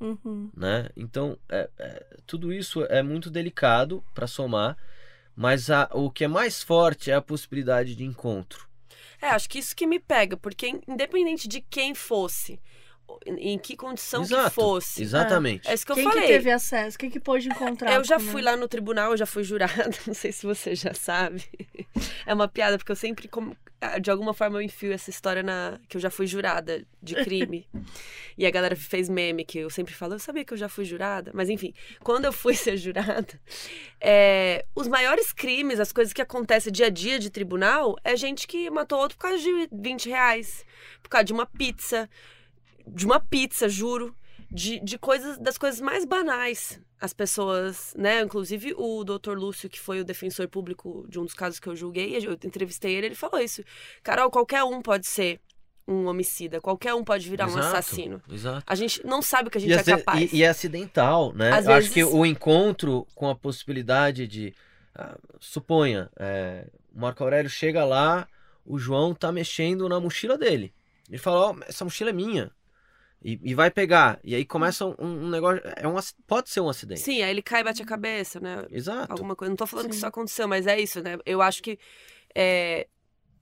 Uhum. 0.00 0.50
né? 0.56 0.88
Então, 0.96 1.36
é- 1.48 1.68
é, 1.78 2.16
tudo 2.26 2.52
isso 2.52 2.84
é 2.84 3.02
muito 3.02 3.30
delicado 3.30 4.04
para 4.14 4.26
somar, 4.26 4.76
mas 5.34 5.70
a- 5.70 5.88
o 5.92 6.10
que 6.10 6.24
é 6.24 6.28
mais 6.28 6.62
forte 6.62 7.10
é 7.10 7.14
a 7.14 7.22
possibilidade 7.22 7.94
de 7.96 8.04
encontro. 8.04 8.68
É, 9.20 9.30
acho 9.30 9.48
que 9.48 9.58
isso 9.58 9.74
que 9.74 9.86
me 9.86 9.98
pega, 9.98 10.36
porque 10.36 10.80
independente 10.86 11.48
de 11.48 11.60
quem 11.60 11.92
fosse, 11.94 12.60
em 13.26 13.58
que 13.58 13.76
condição 13.76 14.20
que 14.22 14.32
Exato, 14.32 14.50
fosse, 14.50 15.02
exatamente. 15.02 15.68
é 15.68 15.74
isso 15.74 15.84
que 15.84 15.92
eu 15.92 15.96
Quem 15.96 16.04
falei. 16.04 16.22
que 16.22 16.26
teve 16.28 16.50
acesso? 16.50 16.98
Quem 16.98 17.10
que 17.10 17.20
pôde 17.20 17.48
encontrar? 17.48 17.94
Eu 17.94 18.04
já 18.04 18.18
fui 18.18 18.42
né? 18.42 18.50
lá 18.50 18.56
no 18.56 18.68
tribunal, 18.68 19.12
eu 19.12 19.16
já 19.16 19.26
fui 19.26 19.42
jurada, 19.44 19.90
não 20.06 20.14
sei 20.14 20.32
se 20.32 20.46
você 20.46 20.74
já 20.74 20.94
sabe. 20.94 21.42
É 22.26 22.32
uma 22.34 22.46
piada, 22.48 22.76
porque 22.78 22.92
eu 22.92 22.96
sempre, 22.96 23.26
como- 23.28 23.56
ah, 23.80 23.98
de 23.98 24.10
alguma 24.10 24.34
forma, 24.34 24.58
eu 24.58 24.62
enfio 24.62 24.92
essa 24.92 25.08
história 25.08 25.42
na. 25.42 25.78
que 25.88 25.96
eu 25.96 26.00
já 26.00 26.10
fui 26.10 26.26
jurada 26.26 26.84
de 27.02 27.14
crime. 27.22 27.66
e 28.36 28.44
a 28.44 28.50
galera 28.50 28.74
fez 28.74 29.08
meme, 29.08 29.44
que 29.44 29.58
eu 29.58 29.70
sempre 29.70 29.94
falo, 29.94 30.14
eu 30.14 30.18
sabia 30.18 30.44
que 30.44 30.52
eu 30.52 30.58
já 30.58 30.68
fui 30.68 30.84
jurada. 30.84 31.30
Mas 31.32 31.48
enfim, 31.48 31.72
quando 32.00 32.24
eu 32.24 32.32
fui 32.32 32.54
ser 32.56 32.76
jurada, 32.76 33.40
é, 34.00 34.64
os 34.74 34.88
maiores 34.88 35.32
crimes, 35.32 35.78
as 35.80 35.92
coisas 35.92 36.12
que 36.12 36.20
acontecem 36.22 36.72
dia 36.72 36.86
a 36.86 36.90
dia 36.90 37.18
de 37.18 37.30
tribunal, 37.30 37.96
é 38.04 38.16
gente 38.16 38.46
que 38.46 38.68
matou 38.70 38.98
outro 38.98 39.16
por 39.16 39.22
causa 39.28 39.38
de 39.42 39.68
20 39.72 40.08
reais, 40.08 40.64
por 41.02 41.08
causa 41.08 41.24
de 41.24 41.32
uma 41.32 41.46
pizza, 41.46 42.08
de 42.94 43.06
uma 43.06 43.20
pizza, 43.20 43.68
juro 43.68 44.14
de, 44.50 44.80
de 44.80 44.98
coisas, 44.98 45.38
das 45.38 45.58
coisas 45.58 45.80
mais 45.80 46.04
banais. 46.04 46.80
As 47.00 47.12
pessoas, 47.12 47.94
né? 47.96 48.20
Inclusive 48.22 48.74
o 48.76 49.04
doutor 49.04 49.38
Lúcio, 49.38 49.68
que 49.68 49.78
foi 49.78 50.00
o 50.00 50.04
defensor 50.04 50.48
público 50.48 51.06
de 51.08 51.18
um 51.20 51.24
dos 51.24 51.34
casos 51.34 51.60
que 51.60 51.68
eu 51.68 51.76
julguei, 51.76 52.16
eu 52.16 52.32
entrevistei 52.32 52.94
ele, 52.94 53.06
ele 53.06 53.14
falou 53.14 53.38
isso. 53.40 53.62
Carol, 54.02 54.30
qualquer 54.30 54.64
um 54.64 54.82
pode 54.82 55.06
ser 55.06 55.40
um 55.86 56.06
homicida, 56.06 56.60
qualquer 56.60 56.92
um 56.94 57.04
pode 57.04 57.28
virar 57.30 57.46
um 57.46 57.50
Exato, 57.50 57.66
assassino. 57.66 58.20
Exato. 58.30 58.64
A 58.66 58.74
gente 58.74 59.06
não 59.06 59.22
sabe 59.22 59.48
o 59.48 59.50
que 59.50 59.58
a 59.58 59.60
gente 59.60 59.70
E, 59.70 59.72
é 59.74 59.76
vezes- 59.76 59.94
capaz. 60.04 60.32
e- 60.32 60.36
e 60.36 60.42
é 60.42 60.48
acidental, 60.48 61.32
né? 61.34 61.52
Às 61.52 61.66
Eu 61.66 61.72
Acho 61.72 61.88
que 61.88 62.02
vezes- 62.02 62.12
o 62.12 62.26
encontro 62.26 63.06
com 63.14 63.28
a 63.30 63.34
possibilidade 63.34 64.26
de. 64.26 64.52
ah, 64.94 65.16
suponha, 65.40 66.10
é, 66.18 66.66
o 66.94 67.00
Marco 67.00 67.22
Aurélio 67.22 67.48
chega 67.48 67.84
lá, 67.84 68.26
o 68.66 68.78
João 68.78 69.14
tá 69.14 69.30
mexendo 69.32 69.88
na 69.88 70.00
mochila 70.00 70.36
dele. 70.36 70.74
Ele 71.08 71.16
fala: 71.18 71.50
Ó, 71.52 71.56
essa 71.66 71.84
mochila 71.84 72.10
é 72.10 72.12
minha. 72.12 72.50
E, 73.22 73.38
e 73.42 73.54
vai 73.54 73.70
pegar. 73.70 74.20
E 74.22 74.34
aí 74.34 74.44
começa 74.44 74.86
um, 74.86 74.94
um 74.98 75.28
negócio. 75.28 75.60
É 75.76 75.86
um, 75.88 75.94
pode 76.26 76.50
ser 76.50 76.60
um 76.60 76.68
acidente. 76.68 77.00
Sim, 77.00 77.22
aí 77.22 77.30
ele 77.30 77.42
cai 77.42 77.60
e 77.60 77.64
bate 77.64 77.82
a 77.82 77.86
cabeça, 77.86 78.38
né? 78.38 78.64
Exato. 78.70 79.12
alguma 79.12 79.34
coisa. 79.34 79.50
Não 79.50 79.56
tô 79.56 79.66
falando 79.66 79.86
que 79.86 79.92
Sim. 79.92 79.98
isso 79.98 80.06
aconteceu, 80.06 80.46
mas 80.46 80.66
é 80.66 80.78
isso, 80.80 81.02
né? 81.02 81.18
Eu 81.26 81.42
acho 81.42 81.62
que 81.62 81.78
é, 82.34 82.86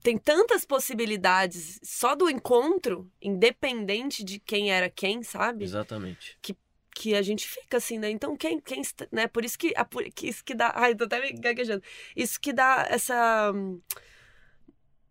tem 0.01 0.17
tantas 0.17 0.65
possibilidades 0.65 1.79
só 1.83 2.15
do 2.15 2.29
encontro, 2.29 3.09
independente 3.21 4.23
de 4.23 4.39
quem 4.39 4.71
era 4.71 4.89
quem, 4.89 5.21
sabe? 5.21 5.63
Exatamente. 5.63 6.37
Que 6.41 7.13
a 7.13 7.21
gente 7.21 7.47
fica 7.47 7.77
assim, 7.77 7.99
né? 7.99 8.09
Então, 8.09 8.35
quem, 8.35 8.59
quem 8.59 8.81
né? 9.11 9.27
Por 9.27 9.45
isso 9.45 9.59
que, 9.59 9.71
a, 9.75 9.85
por- 9.85 10.03
que 10.05 10.29
isso 10.29 10.43
que 10.43 10.55
dá. 10.55 10.71
Ai, 10.75 10.95
tô 10.95 11.03
até 11.03 11.21
me 11.21 11.31
gaguejando. 11.39 11.83
Isso 12.15 12.41
que 12.41 12.51
dá 12.51 12.87
essa 12.89 13.53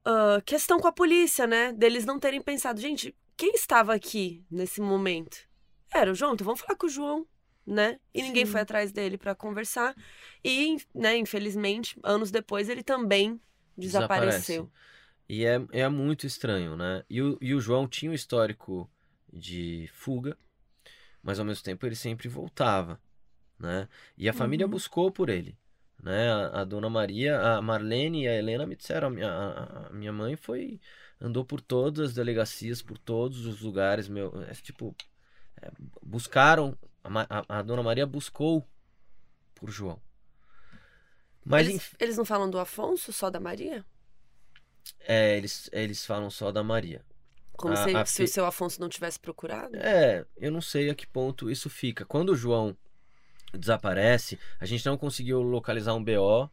ah, 0.05 0.41
questão 0.45 0.79
com 0.79 0.87
a 0.87 0.93
polícia, 0.93 1.47
né? 1.47 1.73
Deles 1.73 2.05
não 2.05 2.19
terem 2.19 2.41
pensado, 2.41 2.81
gente, 2.81 3.13
quem 3.37 3.53
estava 3.55 3.95
aqui 3.95 4.45
nesse 4.51 4.81
momento? 4.81 5.39
Era 5.93 6.11
o 6.11 6.15
João, 6.15 6.35
então 6.35 6.45
vamos 6.45 6.61
falar 6.61 6.77
com 6.77 6.87
o 6.87 6.91
João, 6.91 7.27
né? 7.67 7.99
E 8.15 8.23
ninguém 8.23 8.45
Sim. 8.45 8.53
foi 8.53 8.61
atrás 8.61 8.93
dele 8.93 9.19
pra 9.19 9.35
conversar. 9.35 9.95
E, 10.45 10.77
né, 10.95 11.17
infelizmente, 11.17 11.99
anos 12.03 12.31
depois 12.31 12.69
ele 12.69 12.83
também 12.83 13.41
desapareceu. 13.77 14.71
E 15.29 15.45
é, 15.45 15.57
é 15.73 15.89
muito 15.89 16.27
estranho, 16.27 16.77
né? 16.77 17.05
E 17.11 17.21
o, 17.23 17.39
e 17.41 17.55
o 17.55 17.61
João 17.61 17.89
tinha 17.89 18.11
um 18.11 18.15
histórico 18.15 18.91
de 19.33 19.89
fuga, 19.93 20.37
mas 21.23 21.39
ao 21.39 21.45
mesmo 21.45 21.65
tempo 21.65 21.87
ele 21.87 21.97
sempre 21.97 22.29
voltava, 22.29 23.01
né? 23.59 23.89
E 24.19 24.29
a 24.29 24.35
família 24.35 24.67
Uhum. 24.67 24.71
buscou 24.71 25.11
por 25.13 25.29
ele, 25.31 25.59
né? 26.03 26.31
A, 26.33 26.63
a 26.63 26.65
dona 26.65 26.91
Maria, 26.91 27.41
a 27.41 27.63
Marlene 27.63 28.25
e 28.25 28.29
a 28.29 28.35
Helena 28.37 28.67
me 28.67 28.77
disseram, 28.77 29.09
a 29.09 29.11
minha, 29.11 29.29
a- 29.31 29.89
a 29.89 29.91
minha 29.93 30.13
mãe 30.13 30.37
foi, 30.37 30.81
andou 31.21 31.45
por 31.45 31.61
todas 31.61 32.11
as 32.11 32.15
delegacias, 32.15 32.83
por 32.83 32.99
todos 32.99 33.47
os 33.47 33.61
lugares, 33.61 34.09
meu, 34.09 34.33
é, 34.45 34.53
tipo, 34.55 34.95
é, 35.63 35.71
buscaram, 36.03 36.77
a, 37.05 37.41
a, 37.57 37.61
a 37.61 37.63
dona 37.63 37.83
Maria 37.83 38.07
buscou 38.07 38.67
por 39.55 39.71
João. 39.71 40.01
Mas, 41.45 41.69
eles, 41.69 41.75
enf- 41.75 41.95
eles 41.99 42.17
não 42.17 42.25
falam 42.25 42.49
do 42.51 42.59
Afonso, 42.59 43.13
só 43.13 43.29
da 43.31 43.41
Maria? 43.41 43.85
é, 45.07 45.37
eles, 45.37 45.69
eles 45.73 46.05
falam 46.05 46.31
só 46.31 46.51
da 46.53 46.63
Maria. 46.63 47.05
Como 47.61 47.77
A- 47.77 47.83
se, 47.83 47.91
a 48.01 48.07
se 48.07 48.23
o 48.23 48.29
seu 48.29 48.47
Afonso 48.47 48.81
não 48.81 48.89
tivesse 48.89 49.19
procurado? 49.21 49.85
É, 49.85 50.25
eu 50.37 50.51
não 50.51 50.61
sei 50.61 50.89
a 50.91 50.95
que 50.95 51.07
ponto 51.07 51.51
isso 51.51 51.69
fica. 51.69 52.05
Quando 52.05 52.31
o 52.31 52.37
João 52.37 52.77
desaparece, 53.55 54.39
a 54.61 54.67
gente 54.67 54.87
não 54.87 54.99
conseguiu 54.99 55.43
localizar 55.43 55.95
um 55.95 56.05
BO, 56.05 56.51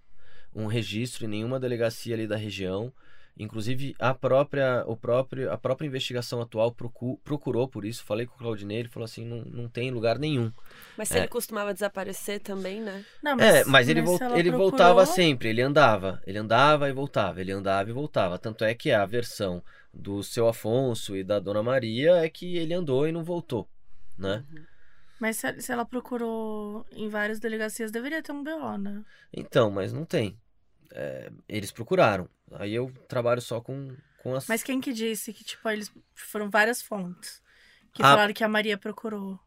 um 0.55 0.67
registro 0.67 1.25
em 1.25 1.29
nenhuma 1.29 1.59
delegacia 1.59 2.15
ali 2.15 2.27
da 2.27 2.37
região. 2.37 2.93
Inclusive 3.35 3.95
a 3.97 4.13
própria, 4.13 4.83
o 4.85 4.95
próprio, 4.95 5.51
a 5.51 5.57
própria 5.57 5.87
investigação 5.87 6.39
atual 6.39 6.71
procu- 6.71 7.19
procurou 7.23 7.67
por 7.67 7.83
isso. 7.83 8.03
Falei 8.03 8.27
com 8.27 8.35
o 8.35 8.37
Claudinei, 8.37 8.77
ele 8.79 8.89
falou 8.89 9.05
assim, 9.05 9.25
não, 9.25 9.43
não 9.45 9.67
tem 9.67 9.89
lugar 9.89 10.19
nenhum. 10.19 10.51
Mas 10.95 11.07
se 11.07 11.15
É. 11.15 11.21
ele 11.21 11.27
costumava 11.27 11.73
desaparecer 11.73 12.39
também, 12.41 12.79
né? 12.79 13.03
Não, 13.23 13.39
é, 13.39 13.65
mas 13.65 13.89
ele, 13.89 14.03
vol- 14.03 14.17
se 14.19 14.23
ela 14.23 14.37
ele 14.37 14.49
procurou- 14.49 14.69
voltava 14.69 15.05
sempre, 15.07 15.49
ele 15.49 15.61
andava, 15.63 16.21
ele 16.27 16.37
andava 16.37 16.87
e 16.89 16.93
voltava, 16.93 17.41
ele 17.41 17.51
andava 17.51 17.89
e 17.89 17.93
voltava. 17.93 18.37
Tanto 18.37 18.63
é 18.63 18.75
que 18.75 18.91
a 18.91 19.03
versão 19.03 19.63
do 19.91 20.21
seu 20.23 20.47
Afonso 20.47 21.15
e 21.15 21.23
da 21.23 21.39
Dona 21.39 21.63
Maria 21.63 22.17
é 22.17 22.29
que 22.29 22.55
ele 22.57 22.73
andou 22.73 23.07
e 23.07 23.11
não 23.11 23.23
voltou, 23.23 23.67
né? 24.15 24.43
Mas 25.19 25.37
se, 25.37 25.59
se 25.61 25.71
ela 25.71 25.85
procurou 25.85 26.85
em 26.91 27.07
várias 27.09 27.39
delegacias, 27.39 27.91
deveria 27.91 28.21
ter 28.21 28.31
um 28.31 28.43
BO, 28.43 28.77
né? 28.77 29.03
Então, 29.33 29.71
mas 29.71 29.91
não 29.93 30.05
tem. 30.05 30.37
É, 30.93 31.31
eles 31.49 31.71
procuraram. 31.71 32.29
Aí 32.51 32.73
eu 32.73 32.93
trabalho 33.07 33.41
só 33.41 33.59
com, 33.59 33.95
com 34.21 34.35
as. 34.35 34.47
Mas 34.47 34.61
quem 34.63 34.79
que 34.79 34.93
disse 34.93 35.33
que, 35.33 35.43
tipo, 35.43 35.67
eles 35.69 35.91
foram 36.13 36.49
várias 36.49 36.81
fontes 36.81 37.41
que 37.91 38.01
Ah. 38.03 38.11
falaram 38.11 38.33
que 38.33 38.43
a 38.43 38.47
Maria 38.47 38.77
procurou? 38.77 39.39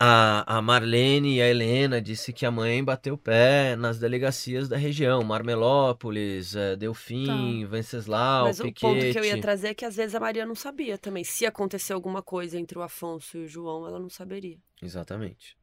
A, 0.00 0.56
a 0.58 0.60
Marlene 0.60 1.36
e 1.36 1.42
a 1.42 1.48
Helena 1.48 2.00
disse 2.02 2.32
que 2.32 2.44
a 2.44 2.50
mãe 2.50 2.82
bateu 2.82 3.14
o 3.14 3.18
pé 3.18 3.76
nas 3.76 3.98
delegacias 3.98 4.68
da 4.68 4.76
região. 4.76 5.22
Marmelópolis, 5.22 6.56
eh, 6.56 6.74
Delfim, 6.76 7.64
Venceslau, 7.64 8.46
Mas 8.46 8.58
o 8.60 8.64
Piquete. 8.64 8.80
ponto 8.80 9.12
que 9.12 9.18
eu 9.18 9.24
ia 9.24 9.40
trazer 9.40 9.68
é 9.68 9.74
que 9.74 9.84
às 9.84 9.94
vezes 9.94 10.14
a 10.14 10.20
Maria 10.20 10.44
não 10.44 10.54
sabia 10.56 10.98
também. 10.98 11.22
Se 11.22 11.46
aconteceu 11.46 11.94
alguma 11.94 12.22
coisa 12.22 12.58
entre 12.58 12.76
o 12.76 12.82
Afonso 12.82 13.38
e 13.38 13.44
o 13.44 13.48
João, 13.48 13.86
ela 13.86 14.00
não 14.00 14.10
saberia. 14.10 14.58
Exatamente, 14.82 15.56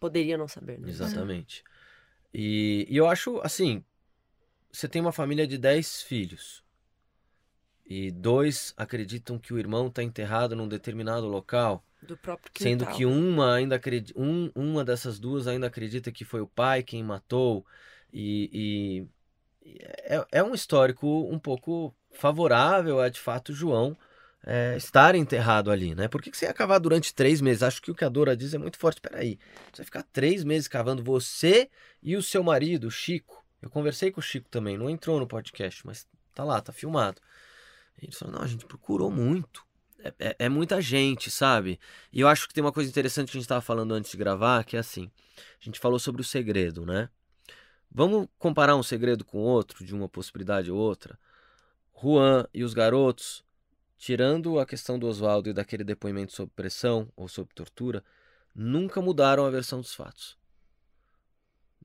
Poderia 0.00 0.36
não 0.36 0.48
saber, 0.48 0.78
né? 0.80 0.88
exatamente. 0.90 1.62
E, 2.34 2.86
e 2.90 2.96
eu 2.96 3.08
acho, 3.08 3.40
assim, 3.42 3.82
você 4.72 4.88
tem 4.88 5.00
uma 5.00 5.12
família 5.12 5.46
de 5.46 5.58
10 5.58 6.02
filhos. 6.02 6.62
E 7.86 8.10
dois 8.10 8.74
acreditam 8.76 9.38
que 9.38 9.52
o 9.52 9.58
irmão 9.58 9.86
está 9.88 10.02
enterrado 10.02 10.54
num 10.54 10.68
determinado 10.68 11.26
local. 11.26 11.82
Sendo 12.54 12.84
que 12.86 13.06
uma 13.06 13.54
ainda 13.54 13.76
acredita, 13.76 14.18
um, 14.20 14.50
uma 14.54 14.84
dessas 14.84 15.18
duas 15.18 15.46
ainda 15.46 15.66
acredita 15.68 16.12
que 16.12 16.24
foi 16.24 16.40
o 16.40 16.46
pai 16.46 16.82
quem 16.82 17.02
matou. 17.02 17.64
E, 18.12 19.06
e- 19.64 19.78
é, 20.04 20.26
é 20.32 20.42
um 20.42 20.54
histórico 20.54 21.06
um 21.30 21.38
pouco 21.38 21.94
favorável 22.12 23.00
a 23.00 23.08
de 23.08 23.20
fato 23.20 23.52
João 23.52 23.96
é, 24.44 24.76
estar 24.76 25.14
enterrado 25.14 25.70
ali, 25.70 25.94
né? 25.94 26.08
Por 26.08 26.22
que, 26.22 26.30
que 26.30 26.36
você 26.36 26.46
ia 26.46 26.54
cavar 26.54 26.80
durante 26.80 27.14
três 27.14 27.40
meses? 27.40 27.62
Acho 27.62 27.82
que 27.82 27.90
o 27.90 27.94
que 27.94 28.04
a 28.04 28.08
Dora 28.08 28.36
diz 28.36 28.54
é 28.54 28.58
muito 28.58 28.78
forte. 28.78 29.00
Peraí, 29.00 29.38
você 29.72 29.78
vai 29.78 29.84
ficar 29.84 30.02
três 30.04 30.44
meses 30.44 30.68
cavando 30.68 31.02
você 31.02 31.68
e 32.02 32.16
o 32.16 32.22
seu 32.22 32.42
marido, 32.42 32.90
Chico. 32.90 33.44
Eu 33.60 33.70
conversei 33.70 34.10
com 34.10 34.20
o 34.20 34.22
Chico 34.22 34.48
também, 34.48 34.78
não 34.78 34.88
entrou 34.88 35.18
no 35.18 35.26
podcast, 35.26 35.86
mas 35.86 36.06
tá 36.34 36.44
lá, 36.44 36.60
tá 36.60 36.72
filmado. 36.72 37.20
E 38.00 38.06
ele 38.06 38.12
falou: 38.12 38.34
não, 38.34 38.42
a 38.42 38.46
gente 38.46 38.64
procurou 38.64 39.10
muito. 39.10 39.66
É, 39.98 40.14
é, 40.18 40.36
é, 40.40 40.48
muita 40.48 40.80
gente, 40.80 41.30
sabe? 41.30 41.78
E 42.12 42.20
eu 42.20 42.28
acho 42.28 42.46
que 42.46 42.54
tem 42.54 42.62
uma 42.62 42.72
coisa 42.72 42.88
interessante 42.88 43.32
que 43.32 43.36
a 43.36 43.40
gente 43.40 43.46
estava 43.46 43.60
falando 43.60 43.92
antes 43.92 44.12
de 44.12 44.16
gravar, 44.16 44.64
que 44.64 44.76
é 44.76 44.80
assim: 44.80 45.10
a 45.60 45.64
gente 45.64 45.80
falou 45.80 45.98
sobre 45.98 46.22
o 46.22 46.24
segredo, 46.24 46.86
né? 46.86 47.08
Vamos 47.90 48.28
comparar 48.38 48.76
um 48.76 48.82
segredo 48.82 49.24
com 49.24 49.38
outro, 49.38 49.84
de 49.84 49.94
uma 49.94 50.08
possibilidade 50.08 50.70
ou 50.70 50.78
outra. 50.78 51.18
Juan 52.00 52.46
e 52.54 52.62
os 52.62 52.74
garotos, 52.74 53.42
tirando 53.96 54.60
a 54.60 54.66
questão 54.66 54.98
do 54.98 55.08
Oswaldo 55.08 55.50
e 55.50 55.52
daquele 55.52 55.82
depoimento 55.82 56.32
sob 56.32 56.52
pressão 56.54 57.10
ou 57.16 57.26
sob 57.26 57.52
tortura, 57.54 58.04
nunca 58.54 59.00
mudaram 59.00 59.44
a 59.44 59.50
versão 59.50 59.80
dos 59.80 59.94
fatos. 59.94 60.37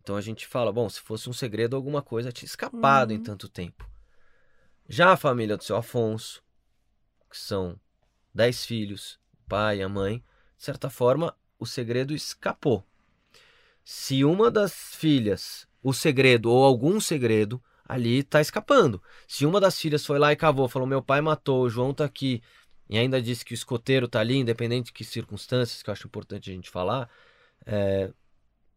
Então 0.03 0.17
a 0.17 0.21
gente 0.21 0.45
fala, 0.45 0.71
bom, 0.71 0.89
se 0.89 0.99
fosse 0.99 1.29
um 1.29 1.33
segredo, 1.33 1.77
alguma 1.77 2.01
coisa 2.01 2.31
tinha 2.31 2.45
escapado 2.45 3.11
uhum. 3.11 3.15
em 3.15 3.23
tanto 3.23 3.47
tempo. 3.47 3.89
Já 4.87 5.13
a 5.13 5.17
família 5.17 5.55
do 5.55 5.63
seu 5.63 5.77
Afonso, 5.77 6.43
que 7.29 7.37
são 7.37 7.79
dez 8.33 8.65
filhos, 8.65 9.17
o 9.33 9.49
pai 9.49 9.77
e 9.77 9.81
a 9.81 9.87
mãe, 9.87 10.17
de 10.57 10.63
certa 10.63 10.89
forma, 10.89 11.33
o 11.57 11.65
segredo 11.65 12.13
escapou. 12.13 12.85
Se 13.83 14.25
uma 14.25 14.51
das 14.51 14.73
filhas, 14.95 15.65
o 15.81 15.93
segredo 15.93 16.51
ou 16.51 16.65
algum 16.65 16.99
segredo, 16.99 17.63
ali 17.87 18.19
está 18.19 18.41
escapando. 18.41 19.01
Se 19.25 19.45
uma 19.45 19.59
das 19.59 19.79
filhas 19.79 20.05
foi 20.05 20.19
lá 20.19 20.33
e 20.33 20.35
cavou, 20.35 20.67
falou: 20.67 20.87
meu 20.87 21.01
pai 21.01 21.21
matou, 21.21 21.63
o 21.63 21.69
João 21.69 21.91
está 21.91 22.03
aqui, 22.03 22.41
e 22.89 22.97
ainda 22.97 23.21
disse 23.21 23.45
que 23.45 23.53
o 23.53 23.55
escoteiro 23.55 24.05
está 24.05 24.19
ali, 24.19 24.37
independente 24.37 24.87
de 24.87 24.93
que 24.93 25.03
circunstâncias, 25.05 25.81
que 25.81 25.89
eu 25.89 25.93
acho 25.93 26.07
importante 26.07 26.49
a 26.49 26.53
gente 26.53 26.69
falar, 26.69 27.09
é, 27.65 28.11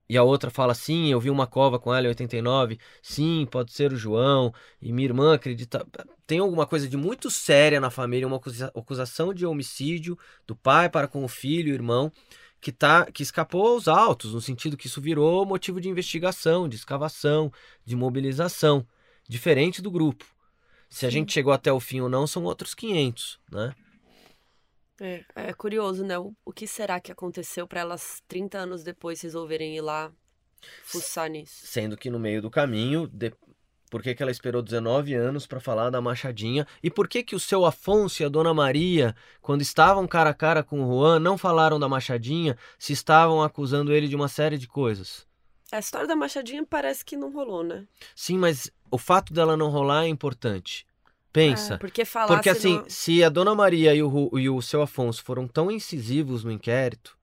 e 0.09 0.17
a 0.17 0.23
outra 0.23 0.51
fala 0.51 0.75
sim, 0.75 1.09
eu 1.09 1.21
vi 1.21 1.31
uma 1.31 1.47
cova 1.47 1.79
com 1.79 1.93
ela 1.93 2.07
em 2.07 2.09
89, 2.09 2.79
sim, 3.03 3.47
pode 3.51 3.73
ser 3.73 3.93
o 3.93 3.97
João, 3.97 4.53
e 4.81 4.93
minha 4.93 5.09
irmã 5.09 5.35
acredita. 5.35 5.87
Tem 6.27 6.39
alguma 6.39 6.67
coisa 6.67 6.89
de 6.89 6.97
muito 6.97 7.31
séria 7.31 7.81
na 7.81 7.91
família, 7.91 8.27
uma 8.27 8.41
acusação 8.75 9.35
de 9.35 9.45
homicídio 9.45 10.19
do 10.47 10.55
pai 10.55 10.89
para 10.89 11.09
com 11.09 11.25
o 11.25 11.29
filho, 11.29 11.73
o 11.73 11.75
irmão, 11.75 12.13
que, 12.61 12.73
tá, 12.73 13.07
que 13.07 13.23
escapou 13.23 13.67
aos 13.67 13.89
autos, 13.89 14.33
no 14.33 14.41
sentido 14.41 14.77
que 14.77 14.87
isso 14.87 15.01
virou 15.01 15.45
motivo 15.45 15.81
de 15.81 15.89
investigação, 15.89 16.69
de 16.69 16.77
escavação, 16.77 17.53
de 17.85 17.97
mobilização, 17.97 18.87
diferente 19.29 19.83
do 19.83 19.91
grupo. 19.91 20.25
Se 20.89 21.05
a 21.05 21.11
gente 21.11 21.33
chegou 21.33 21.53
até 21.53 21.73
o 21.73 21.81
fim 21.81 22.01
ou 22.01 22.09
não, 22.09 22.27
são 22.27 22.45
outros 22.45 22.75
500, 22.75 23.39
né? 23.51 23.75
É, 25.01 25.25
é 25.35 25.53
curioso, 25.53 26.05
né? 26.05 26.19
O, 26.19 26.35
o 26.45 26.53
que 26.53 26.67
será 26.67 27.01
que 27.01 27.13
aconteceu 27.13 27.67
para 27.67 27.81
elas 27.81 28.23
30 28.27 28.59
anos 28.59 28.83
depois 28.83 29.21
resolverem 29.21 29.77
ir 29.77 29.81
lá 29.81 30.11
fuçar 30.83 31.29
nisso? 31.29 31.67
Sendo 31.67 31.97
que 31.97 32.11
no 32.11 32.19
meio 32.19 32.41
do 32.41 32.51
caminho, 32.51 33.07
de... 33.07 33.33
por 33.91 34.03
que, 34.03 34.15
que 34.15 34.23
ela 34.23 34.33
esperou 34.33 34.63
19 34.63 35.15
anos 35.15 35.47
para 35.47 35.61
falar 35.61 35.91
da 35.91 36.01
Machadinha? 36.01 36.67
E 36.83 36.91
por 36.91 37.09
que 37.09 37.23
que 37.23 37.37
o 37.37 37.41
seu 37.41 37.67
Afonso 37.67 38.23
e 38.23 38.25
a 38.25 38.29
Dona 38.29 38.55
Maria, 38.55 39.15
quando 39.43 39.61
estavam 39.61 40.07
cara 40.07 40.31
a 40.31 40.35
cara 40.35 40.63
com 40.63 40.83
o 40.83 40.87
Juan, 40.87 41.21
não 41.21 41.37
falaram 41.37 41.79
da 41.79 41.89
Machadinha, 41.89 42.57
se 42.79 42.93
estavam 42.93 43.43
acusando 43.43 43.93
ele 43.93 44.09
de 44.09 44.17
uma 44.17 44.29
série 44.29 44.57
de 44.57 44.67
coisas? 44.67 45.27
A 45.71 45.79
história 45.79 46.07
da 46.07 46.17
Machadinha 46.17 46.65
parece 46.65 47.05
que 47.05 47.17
não 47.17 47.33
rolou, 47.33 47.63
né? 47.63 47.87
Sim, 48.15 48.39
mas 48.39 48.71
o 48.91 48.97
fato 48.97 49.35
dela 49.35 49.57
não 49.57 49.69
rolar 49.69 50.05
é 50.05 50.09
importante. 50.09 50.87
Pensa. 51.37 51.75
É, 51.75 51.77
porque 51.77 52.05
falar 52.07 52.29
Porque 52.29 52.49
assim, 52.49 52.77
não... 52.77 52.89
se 52.89 53.23
a 53.23 53.29
Dona 53.29 53.55
Maria 53.55 53.95
e 53.95 54.03
o, 54.03 54.39
e 54.39 54.49
o 54.49 54.63
seu 54.63 54.81
Afonso 54.81 55.23
foram 55.23 55.47
tão 55.47 55.71
incisivos 55.71 56.43
no 56.43 56.51
inquérito, 56.51 57.15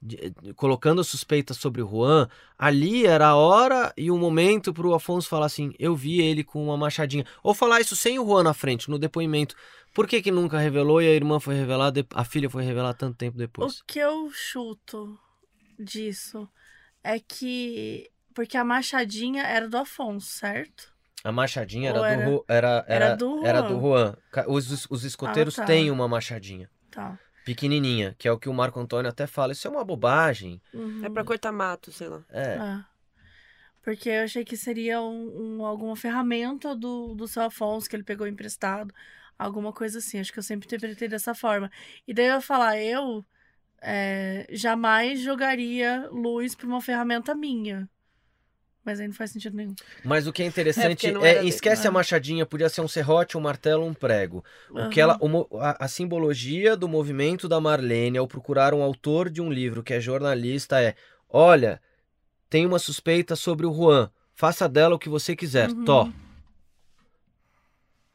de, 0.00 0.34
de, 0.42 0.54
colocando 0.54 1.04
suspeitas 1.04 1.58
sobre 1.58 1.82
o 1.82 1.86
Juan, 1.86 2.26
ali 2.58 3.06
era 3.06 3.28
a 3.28 3.36
hora 3.36 3.92
e 3.98 4.10
o 4.10 4.16
momento 4.16 4.72
para 4.72 4.86
o 4.86 4.94
Afonso 4.94 5.28
falar 5.28 5.46
assim: 5.46 5.74
eu 5.78 5.94
vi 5.94 6.22
ele 6.22 6.42
com 6.42 6.64
uma 6.64 6.76
machadinha. 6.76 7.26
Ou 7.42 7.52
falar 7.52 7.82
isso 7.82 7.94
sem 7.94 8.18
o 8.18 8.24
Juan 8.24 8.44
na 8.44 8.54
frente, 8.54 8.90
no 8.90 8.98
depoimento. 8.98 9.54
Por 9.92 10.08
que, 10.08 10.22
que 10.22 10.30
nunca 10.30 10.58
revelou 10.58 11.02
e 11.02 11.06
a 11.06 11.14
irmã 11.14 11.38
foi 11.38 11.54
revelar, 11.54 11.92
a 12.14 12.24
filha 12.24 12.48
foi 12.48 12.64
revelar 12.64 12.94
tanto 12.94 13.18
tempo 13.18 13.36
depois? 13.36 13.80
O 13.80 13.84
que 13.86 13.98
eu 13.98 14.30
chuto 14.32 15.18
disso 15.78 16.48
é 17.02 17.20
que. 17.20 18.10
Porque 18.32 18.56
a 18.56 18.64
machadinha 18.64 19.42
era 19.42 19.68
do 19.68 19.76
Afonso, 19.76 20.26
certo? 20.26 20.93
A 21.24 21.32
machadinha 21.32 21.88
era, 21.88 22.06
era, 22.06 22.30
do, 22.30 22.44
era, 22.46 22.84
era, 22.86 23.04
era, 23.06 23.16
do 23.16 23.30
Juan. 23.38 23.48
Era 23.48 23.62
do 23.62 23.80
Juan. 23.80 24.16
Os, 24.46 24.86
os 24.90 25.04
escoteiros 25.04 25.58
ah, 25.58 25.62
tá. 25.62 25.66
têm 25.66 25.90
uma 25.90 26.06
machadinha. 26.06 26.70
Tá. 26.90 27.18
Pequenininha, 27.46 28.14
que 28.18 28.28
é 28.28 28.32
o 28.32 28.38
que 28.38 28.48
o 28.48 28.52
Marco 28.52 28.78
Antônio 28.78 29.10
até 29.10 29.26
fala. 29.26 29.52
Isso 29.52 29.66
é 29.66 29.70
uma 29.70 29.82
bobagem. 29.82 30.60
Uhum. 30.74 31.02
É 31.02 31.08
para 31.08 31.24
cortar 31.24 31.50
mato, 31.50 31.90
sei 31.90 32.08
lá. 32.08 32.22
É. 32.30 32.58
Ah. 32.58 32.86
Porque 33.80 34.10
eu 34.10 34.24
achei 34.24 34.44
que 34.44 34.56
seria 34.56 35.00
um, 35.00 35.58
um, 35.58 35.64
alguma 35.64 35.96
ferramenta 35.96 36.76
do, 36.76 37.14
do 37.14 37.26
seu 37.26 37.42
Afonso 37.42 37.88
que 37.88 37.96
ele 37.96 38.04
pegou 38.04 38.26
emprestado. 38.26 38.94
Alguma 39.38 39.72
coisa 39.72 40.00
assim. 40.00 40.20
Acho 40.20 40.30
que 40.30 40.38
eu 40.38 40.42
sempre 40.42 40.66
interpretei 40.66 41.08
dessa 41.08 41.34
forma. 41.34 41.70
E 42.06 42.12
daí 42.12 42.26
eu 42.26 42.34
ia 42.34 42.40
falar, 42.42 42.78
eu 42.78 43.24
é, 43.80 44.46
jamais 44.50 45.20
jogaria 45.20 46.06
luz 46.10 46.54
para 46.54 46.66
uma 46.66 46.82
ferramenta 46.82 47.34
minha. 47.34 47.88
Mas 48.84 49.00
aí 49.00 49.06
não 49.06 49.14
faz 49.14 49.30
sentido 49.30 49.56
nenhum. 49.56 49.74
Mas 50.04 50.26
o 50.26 50.32
que 50.32 50.42
é 50.42 50.46
interessante 50.46 51.06
é, 51.06 51.36
é 51.36 51.44
esquece 51.44 51.88
a 51.88 51.90
machadinha, 51.90 52.44
podia 52.44 52.68
ser 52.68 52.82
um 52.82 52.88
serrote, 52.88 53.36
um 53.36 53.40
martelo, 53.40 53.84
um 53.84 53.94
prego. 53.94 54.44
Uhum. 54.70 54.86
O 54.86 54.90
que 54.90 55.00
ela, 55.00 55.18
a, 55.60 55.84
a, 55.84 55.88
simbologia 55.88 56.76
do 56.76 56.86
movimento 56.86 57.48
da 57.48 57.60
Marlene 57.60 58.18
ao 58.18 58.28
procurar 58.28 58.74
um 58.74 58.82
autor 58.82 59.30
de 59.30 59.40
um 59.40 59.50
livro 59.50 59.82
que 59.82 59.94
é 59.94 60.00
jornalista 60.00 60.80
é: 60.82 60.94
olha, 61.30 61.80
tem 62.50 62.66
uma 62.66 62.78
suspeita 62.78 63.34
sobre 63.34 63.66
o 63.66 63.72
Juan, 63.72 64.10
faça 64.34 64.68
dela 64.68 64.94
o 64.94 64.98
que 64.98 65.08
você 65.08 65.34
quiser, 65.34 65.70
uhum. 65.70 65.84
Tó. 65.84 66.12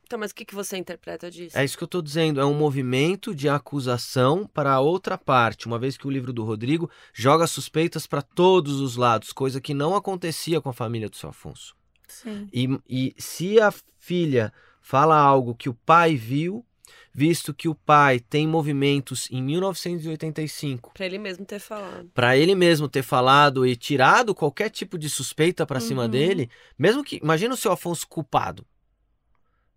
Então, 0.10 0.18
mas 0.18 0.32
o 0.32 0.36
que, 0.36 0.44
que 0.44 0.56
você 0.56 0.76
interpreta 0.76 1.30
disso? 1.30 1.56
É 1.56 1.64
isso 1.64 1.78
que 1.78 1.84
eu 1.84 1.86
estou 1.86 2.02
dizendo. 2.02 2.42
É 2.42 2.46
um 2.46 2.56
movimento 2.56 3.36
de 3.36 3.48
acusação 3.48 4.44
para 4.52 4.74
a 4.74 4.80
outra 4.80 5.20
parte, 5.20 5.68
uma 5.68 5.78
vez 5.78 5.98
que 5.98 6.08
o 6.08 6.10
livro 6.10 6.34
do 6.34 6.44
Rodrigo 6.44 6.90
joga 7.14 7.46
suspeitas 7.46 8.08
para 8.08 8.24
todos 8.24 8.82
os 8.82 8.96
lados, 8.96 9.32
coisa 9.32 9.62
que 9.62 9.72
não 9.72 9.96
acontecia 9.96 10.60
com 10.60 10.68
a 10.68 10.74
família 10.74 11.08
do 11.08 11.16
seu 11.16 11.30
Afonso. 11.30 11.76
Sim. 12.08 12.48
E, 12.52 12.80
e 12.90 13.14
se 13.20 13.62
a 13.62 13.72
filha 14.00 14.52
fala 14.82 15.16
algo 15.16 15.54
que 15.54 15.70
o 15.70 15.76
pai 15.76 16.16
viu, 16.16 16.66
visto 17.14 17.54
que 17.54 17.70
o 17.70 17.76
pai 17.76 18.20
tem 18.20 18.48
movimentos 18.48 19.30
em 19.30 19.44
1985. 19.44 20.92
Para 20.92 21.06
ele 21.06 21.20
mesmo 21.20 21.46
ter 21.46 21.60
falado. 21.60 22.10
Para 22.16 22.36
ele 22.36 22.56
mesmo 22.56 22.90
ter 22.90 23.04
falado 23.04 23.64
e 23.64 23.76
tirado 23.76 24.34
qualquer 24.34 24.72
tipo 24.72 24.98
de 24.98 25.08
suspeita 25.08 25.68
para 25.68 25.80
uhum. 25.80 25.88
cima 25.88 26.08
dele, 26.08 26.50
mesmo 26.80 27.04
que. 27.04 27.18
Imagina 27.18 27.54
o 27.54 27.58
seu 27.58 27.72
Afonso 27.72 28.08
culpado. 28.08 28.66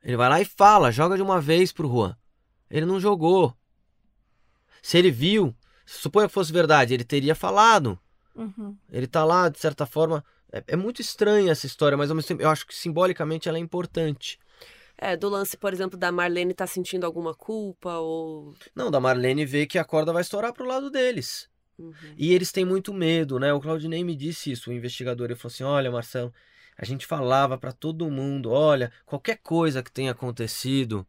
Ele 0.02 0.16
vai 0.16 0.28
lá 0.28 0.40
e 0.40 0.44
fala, 0.44 0.90
joga 0.90 1.16
de 1.16 1.22
uma 1.22 1.40
vez 1.40 1.72
pro 1.72 1.88
Juan. 1.88 2.16
Ele 2.70 2.86
não 2.86 2.98
jogou. 2.98 3.56
Se 4.82 4.98
ele 4.98 5.10
viu, 5.10 5.54
suponha 5.86 6.26
que 6.26 6.34
fosse 6.34 6.52
verdade, 6.52 6.92
ele 6.92 7.04
teria 7.04 7.34
falado. 7.34 7.98
Uhum. 8.34 8.76
Ele 8.90 9.06
tá 9.06 9.24
lá, 9.24 9.48
de 9.48 9.58
certa 9.58 9.86
forma. 9.86 10.24
É, 10.52 10.64
é 10.68 10.76
muito 10.76 11.00
estranha 11.00 11.52
essa 11.52 11.66
história, 11.66 11.96
mas 11.96 12.10
eu 12.10 12.50
acho 12.50 12.66
que 12.66 12.74
simbolicamente 12.74 13.48
ela 13.48 13.58
é 13.58 13.60
importante. 13.60 14.38
É, 14.98 15.16
do 15.16 15.28
lance, 15.28 15.56
por 15.56 15.72
exemplo, 15.72 15.98
da 15.98 16.12
Marlene 16.12 16.54
tá 16.54 16.66
sentindo 16.66 17.04
alguma 17.04 17.34
culpa 17.34 17.98
ou. 17.98 18.54
Não, 18.74 18.90
da 18.90 19.00
Marlene 19.00 19.44
ver 19.44 19.66
que 19.66 19.78
a 19.78 19.84
corda 19.84 20.12
vai 20.12 20.22
estourar 20.22 20.52
pro 20.52 20.66
lado 20.66 20.90
deles. 20.90 21.48
Uhum. 21.78 21.92
E 22.16 22.32
eles 22.32 22.52
têm 22.52 22.64
muito 22.64 22.92
medo, 22.92 23.38
né? 23.38 23.52
O 23.52 23.60
Claudinei 23.60 24.04
me 24.04 24.14
disse 24.14 24.52
isso, 24.52 24.70
o 24.70 24.72
investigador. 24.72 25.26
Ele 25.26 25.34
falou 25.34 25.52
assim: 25.52 25.64
olha, 25.64 25.90
Marcelo, 25.90 26.32
a 26.76 26.84
gente 26.84 27.06
falava 27.06 27.58
para 27.58 27.72
todo 27.72 28.10
mundo: 28.10 28.50
olha, 28.50 28.92
qualquer 29.04 29.38
coisa 29.38 29.82
que 29.82 29.92
tenha 29.92 30.12
acontecido, 30.12 31.06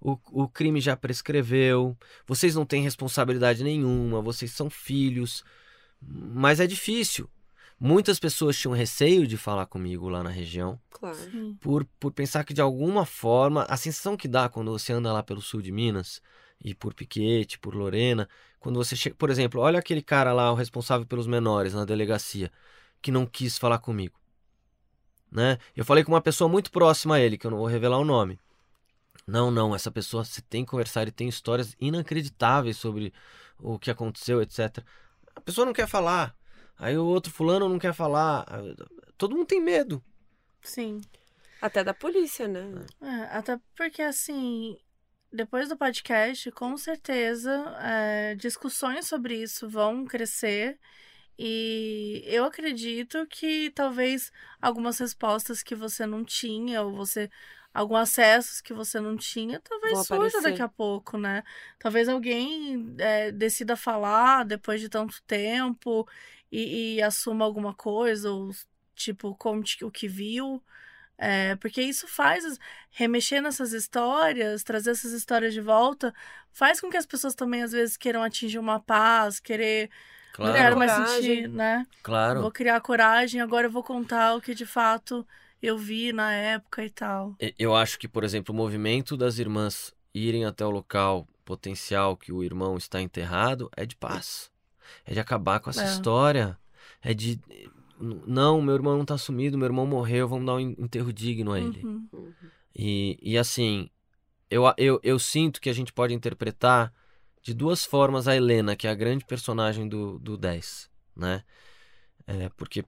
o, 0.00 0.18
o 0.32 0.48
crime 0.48 0.80
já 0.80 0.96
prescreveu, 0.96 1.96
vocês 2.26 2.54
não 2.54 2.64
têm 2.64 2.82
responsabilidade 2.82 3.62
nenhuma, 3.62 4.20
vocês 4.20 4.52
são 4.52 4.68
filhos. 4.68 5.44
Mas 6.00 6.58
é 6.58 6.66
difícil. 6.66 7.28
Muitas 7.78 8.18
pessoas 8.18 8.56
tinham 8.56 8.74
receio 8.74 9.26
de 9.26 9.36
falar 9.36 9.66
comigo 9.66 10.08
lá 10.08 10.22
na 10.22 10.30
região. 10.30 10.80
Claro. 10.90 11.18
Por, 11.60 11.84
por 11.98 12.12
pensar 12.12 12.44
que 12.44 12.54
de 12.54 12.60
alguma 12.60 13.04
forma, 13.04 13.64
a 13.68 13.76
sensação 13.76 14.16
que 14.16 14.28
dá 14.28 14.48
quando 14.48 14.70
você 14.70 14.92
anda 14.92 15.12
lá 15.12 15.22
pelo 15.22 15.40
sul 15.40 15.60
de 15.60 15.72
Minas, 15.72 16.20
e 16.64 16.74
por 16.74 16.94
Piquete, 16.94 17.58
por 17.58 17.74
Lorena, 17.74 18.28
quando 18.60 18.76
você 18.76 18.94
chega. 18.94 19.16
Por 19.16 19.30
exemplo, 19.30 19.60
olha 19.60 19.80
aquele 19.80 20.00
cara 20.00 20.32
lá, 20.32 20.52
o 20.52 20.54
responsável 20.54 21.04
pelos 21.04 21.26
menores 21.26 21.74
na 21.74 21.84
delegacia, 21.84 22.52
que 23.00 23.10
não 23.10 23.26
quis 23.26 23.58
falar 23.58 23.78
comigo 23.78 24.21
né? 25.32 25.58
Eu 25.74 25.84
falei 25.84 26.04
com 26.04 26.12
uma 26.12 26.20
pessoa 26.20 26.48
muito 26.48 26.70
próxima 26.70 27.16
a 27.16 27.20
ele, 27.20 27.38
que 27.38 27.46
eu 27.46 27.50
não 27.50 27.58
vou 27.58 27.66
revelar 27.66 27.98
o 27.98 28.04
nome. 28.04 28.38
Não, 29.26 29.50
não, 29.50 29.74
essa 29.74 29.90
pessoa 29.90 30.24
você 30.24 30.42
tem 30.42 30.64
que 30.64 30.70
conversar, 30.70 31.02
ele 31.02 31.10
tem 31.10 31.28
histórias 31.28 31.74
inacreditáveis 31.80 32.76
sobre 32.76 33.12
o 33.58 33.78
que 33.78 33.90
aconteceu, 33.90 34.42
etc. 34.42 34.78
A 35.34 35.40
pessoa 35.40 35.64
não 35.64 35.72
quer 35.72 35.88
falar. 35.88 36.36
Aí 36.78 36.98
o 36.98 37.06
outro 37.06 37.32
fulano 37.32 37.68
não 37.68 37.78
quer 37.78 37.94
falar. 37.94 38.44
Todo 39.16 39.34
mundo 39.34 39.46
tem 39.46 39.60
medo. 39.60 40.02
Sim. 40.60 41.00
Até 41.60 41.82
da 41.84 41.94
polícia, 41.94 42.48
né? 42.48 42.84
É, 43.00 43.36
até 43.36 43.58
porque 43.76 44.02
assim, 44.02 44.76
depois 45.32 45.68
do 45.68 45.76
podcast, 45.76 46.50
com 46.50 46.76
certeza, 46.76 47.50
é, 47.80 48.34
discussões 48.34 49.06
sobre 49.06 49.36
isso 49.36 49.68
vão 49.68 50.04
crescer. 50.04 50.78
E 51.38 52.22
eu 52.26 52.44
acredito 52.44 53.26
que 53.26 53.70
talvez 53.70 54.30
algumas 54.60 54.98
respostas 54.98 55.62
que 55.62 55.74
você 55.74 56.06
não 56.06 56.24
tinha, 56.24 56.82
ou 56.82 56.94
você. 56.94 57.30
Alguns 57.74 58.00
acessos 58.00 58.60
que 58.60 58.74
você 58.74 59.00
não 59.00 59.16
tinha, 59.16 59.58
talvez 59.60 60.06
surja 60.06 60.14
aparecer. 60.14 60.42
daqui 60.42 60.60
a 60.60 60.68
pouco, 60.68 61.16
né? 61.16 61.42
Talvez 61.78 62.06
alguém 62.06 62.94
é, 62.98 63.32
decida 63.32 63.76
falar 63.76 64.44
depois 64.44 64.78
de 64.78 64.90
tanto 64.90 65.22
tempo 65.22 66.06
e, 66.50 66.96
e 66.96 67.02
assuma 67.02 67.46
alguma 67.46 67.72
coisa, 67.74 68.30
ou 68.30 68.50
tipo, 68.94 69.34
conte 69.36 69.82
o 69.84 69.90
que 69.90 70.06
viu. 70.06 70.62
É, 71.16 71.56
porque 71.56 71.80
isso 71.80 72.08
faz 72.08 72.58
remexer 72.90 73.40
nessas 73.40 73.72
histórias, 73.72 74.62
trazer 74.62 74.90
essas 74.90 75.12
histórias 75.12 75.54
de 75.54 75.60
volta, 75.60 76.12
faz 76.52 76.80
com 76.80 76.90
que 76.90 76.96
as 76.96 77.06
pessoas 77.06 77.34
também 77.34 77.62
às 77.62 77.72
vezes 77.72 77.96
queiram 77.96 78.22
atingir 78.22 78.58
uma 78.58 78.80
paz, 78.80 79.38
querer 79.38 79.88
não 80.38 80.46
Claro, 80.46 80.58
quero 80.58 80.76
mais 80.78 80.92
Coragem. 80.92 81.22
sentir, 81.36 81.48
né? 81.48 81.86
claro. 82.02 82.40
Vou 82.42 82.50
criar 82.50 82.80
coragem, 82.80 83.40
agora 83.40 83.66
eu 83.66 83.70
vou 83.70 83.82
contar 83.82 84.34
o 84.34 84.40
que 84.40 84.54
de 84.54 84.64
fato 84.66 85.26
eu 85.62 85.76
vi 85.78 86.12
na 86.12 86.32
época 86.32 86.84
e 86.84 86.90
tal. 86.90 87.34
E- 87.40 87.54
Eu 87.58 87.74
acho 87.76 87.98
que, 87.98 88.08
por 88.08 88.24
exemplo, 88.24 88.52
o 88.54 88.56
movimento 88.56 89.16
das 89.16 89.38
irmãs 89.38 89.94
irem 90.14 90.44
até 90.44 90.64
o 90.64 90.70
local 90.70 91.26
potencial 91.44 92.16
que 92.16 92.32
o 92.32 92.42
irmão 92.42 92.76
está 92.76 93.00
enterrado 93.00 93.70
é 93.76 93.84
de 93.86 93.94
paz. 93.96 94.50
É 95.04 95.12
de 95.12 95.20
acabar 95.20 95.60
com 95.60 95.70
essa 95.70 95.82
É. 95.82 95.86
história. 95.86 96.58
É 97.02 97.12
de. 97.14 97.40
Não, 98.26 98.60
meu 98.60 98.74
irmão 98.74 98.94
não 98.94 99.02
está 99.02 99.16
sumido, 99.16 99.56
meu 99.56 99.66
irmão 99.66 99.86
morreu, 99.86 100.26
vamos 100.28 100.46
dar 100.46 100.54
um 100.54 100.60
enterro 100.60 101.12
digno 101.12 101.52
a 101.52 101.60
ele. 101.60 101.82
Uhum. 101.84 102.08
Uhum. 102.12 102.32
E, 102.74 103.18
e 103.22 103.38
assim, 103.38 103.88
eu, 104.50 104.64
eu, 104.76 104.98
eu 105.02 105.18
sinto 105.18 105.60
que 105.60 105.70
a 105.70 105.72
gente 105.72 105.92
pode 105.92 106.12
interpretar 106.12 106.92
de 107.42 107.52
duas 107.52 107.84
formas 107.84 108.28
a 108.28 108.36
Helena, 108.36 108.76
que 108.76 108.86
é 108.86 108.90
a 108.90 108.94
grande 108.94 109.24
personagem 109.24 109.88
do, 109.88 110.18
do 110.18 110.36
10, 110.36 110.88
né? 111.14 111.44
É, 112.26 112.48
porque 112.50 112.84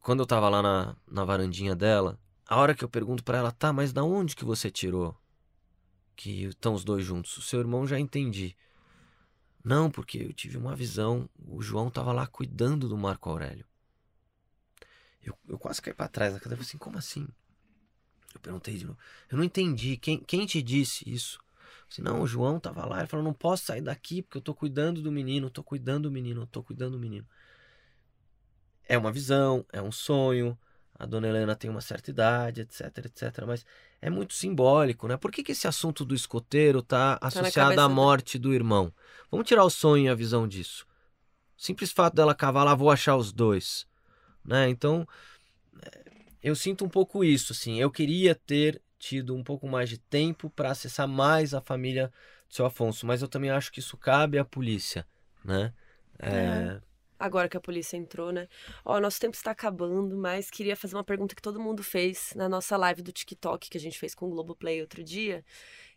quando 0.00 0.20
eu 0.20 0.26
tava 0.26 0.48
lá 0.48 0.62
na, 0.62 0.96
na 1.06 1.24
varandinha 1.24 1.76
dela, 1.76 2.18
a 2.46 2.56
hora 2.56 2.74
que 2.74 2.82
eu 2.82 2.88
pergunto 2.88 3.22
pra 3.22 3.38
ela, 3.38 3.52
tá, 3.52 3.72
mas 3.72 3.92
da 3.92 4.02
onde 4.02 4.34
que 4.34 4.44
você 4.44 4.70
tirou 4.70 5.14
que 6.16 6.44
estão 6.44 6.74
os 6.74 6.82
dois 6.82 7.04
juntos? 7.04 7.36
O 7.36 7.42
seu 7.42 7.60
irmão 7.60 7.86
já 7.86 7.98
entendi. 7.98 8.56
Não, 9.62 9.90
porque 9.90 10.18
eu 10.18 10.32
tive 10.32 10.56
uma 10.56 10.74
visão, 10.74 11.28
o 11.46 11.60
João 11.60 11.90
tava 11.90 12.12
lá 12.12 12.26
cuidando 12.26 12.88
do 12.88 12.96
Marco 12.96 13.28
Aurélio. 13.28 13.66
Eu, 15.22 15.36
eu 15.46 15.58
quase 15.58 15.82
caí 15.82 15.92
pra 15.92 16.08
trás 16.08 16.32
da 16.32 16.40
falei 16.40 16.58
assim, 16.58 16.78
como 16.78 16.96
assim? 16.96 17.28
Eu 18.34 18.40
perguntei 18.40 18.76
de 18.76 18.86
novo. 18.86 18.98
Eu 19.30 19.36
não 19.36 19.44
entendi. 19.44 19.96
Quem, 19.98 20.18
quem 20.20 20.46
te 20.46 20.62
disse 20.62 21.08
isso? 21.08 21.38
Eu 21.88 21.90
disse, 21.90 22.02
não, 22.02 22.20
o 22.20 22.26
João 22.26 22.60
tava 22.60 22.84
lá. 22.84 22.98
Ele 22.98 23.06
falou, 23.06 23.24
não 23.24 23.32
posso 23.32 23.64
sair 23.64 23.80
daqui 23.80 24.22
porque 24.22 24.38
eu 24.38 24.42
tô 24.42 24.54
cuidando 24.54 25.00
do 25.00 25.10
menino, 25.10 25.48
tô 25.48 25.62
cuidando 25.62 26.04
do 26.04 26.12
menino, 26.12 26.46
tô 26.46 26.62
cuidando 26.62 26.92
do 26.92 26.98
menino. 26.98 27.26
É 28.86 28.96
uma 28.98 29.10
visão, 29.10 29.64
é 29.72 29.80
um 29.80 29.92
sonho. 29.92 30.58
A 30.98 31.06
dona 31.06 31.28
Helena 31.28 31.54
tem 31.54 31.70
uma 31.70 31.80
certa 31.80 32.10
idade, 32.10 32.62
etc, 32.62 32.98
etc. 33.04 33.44
Mas 33.46 33.64
é 34.00 34.10
muito 34.10 34.34
simbólico, 34.34 35.06
né? 35.06 35.16
Por 35.16 35.30
que, 35.30 35.42
que 35.44 35.52
esse 35.52 35.68
assunto 35.68 36.04
do 36.04 36.14
escoteiro 36.14 36.82
tá 36.82 37.18
associado 37.20 37.70
cabeça 37.70 37.84
à 37.84 37.88
morte 37.88 38.38
do 38.38 38.52
irmão? 38.52 38.92
Vamos 39.30 39.46
tirar 39.46 39.64
o 39.64 39.70
sonho 39.70 40.06
e 40.06 40.08
a 40.08 40.14
visão 40.14 40.46
disso. 40.48 40.86
Simples 41.56 41.92
fato 41.92 42.14
dela 42.14 42.34
cavar 42.34 42.64
lá, 42.64 42.74
vou 42.74 42.90
achar 42.90 43.16
os 43.16 43.32
dois. 43.32 43.86
Né? 44.44 44.68
Então, 44.68 45.06
eu 46.42 46.56
sinto 46.56 46.84
um 46.84 46.88
pouco 46.88 47.22
isso, 47.22 47.52
assim. 47.52 47.80
Eu 47.80 47.90
queria 47.90 48.34
ter 48.34 48.80
tido 48.98 49.34
um 49.34 49.42
pouco 49.44 49.68
mais 49.68 49.88
de 49.88 49.98
tempo 49.98 50.50
para 50.50 50.70
acessar 50.70 51.08
mais 51.08 51.54
a 51.54 51.60
família 51.60 52.08
do 52.48 52.54
seu 52.54 52.66
Afonso, 52.66 53.06
mas 53.06 53.22
eu 53.22 53.28
também 53.28 53.50
acho 53.50 53.70
que 53.72 53.80
isso 53.80 53.96
cabe 53.96 54.38
à 54.38 54.44
polícia, 54.44 55.06
né? 55.44 55.72
É, 56.18 56.80
Agora 57.18 57.48
que 57.48 57.56
a 57.56 57.60
polícia 57.60 57.96
entrou, 57.96 58.30
né? 58.30 58.46
Ó, 58.84 59.00
nosso 59.00 59.18
tempo 59.18 59.34
está 59.34 59.50
acabando, 59.50 60.16
mas 60.16 60.50
queria 60.50 60.76
fazer 60.76 60.94
uma 60.94 61.02
pergunta 61.02 61.34
que 61.34 61.42
todo 61.42 61.58
mundo 61.58 61.82
fez 61.82 62.32
na 62.36 62.48
nossa 62.48 62.76
live 62.76 63.02
do 63.02 63.10
TikTok 63.10 63.68
que 63.68 63.76
a 63.76 63.80
gente 63.80 63.98
fez 63.98 64.14
com 64.14 64.26
o 64.26 64.30
Globoplay 64.30 64.80
outro 64.80 65.02
dia, 65.02 65.44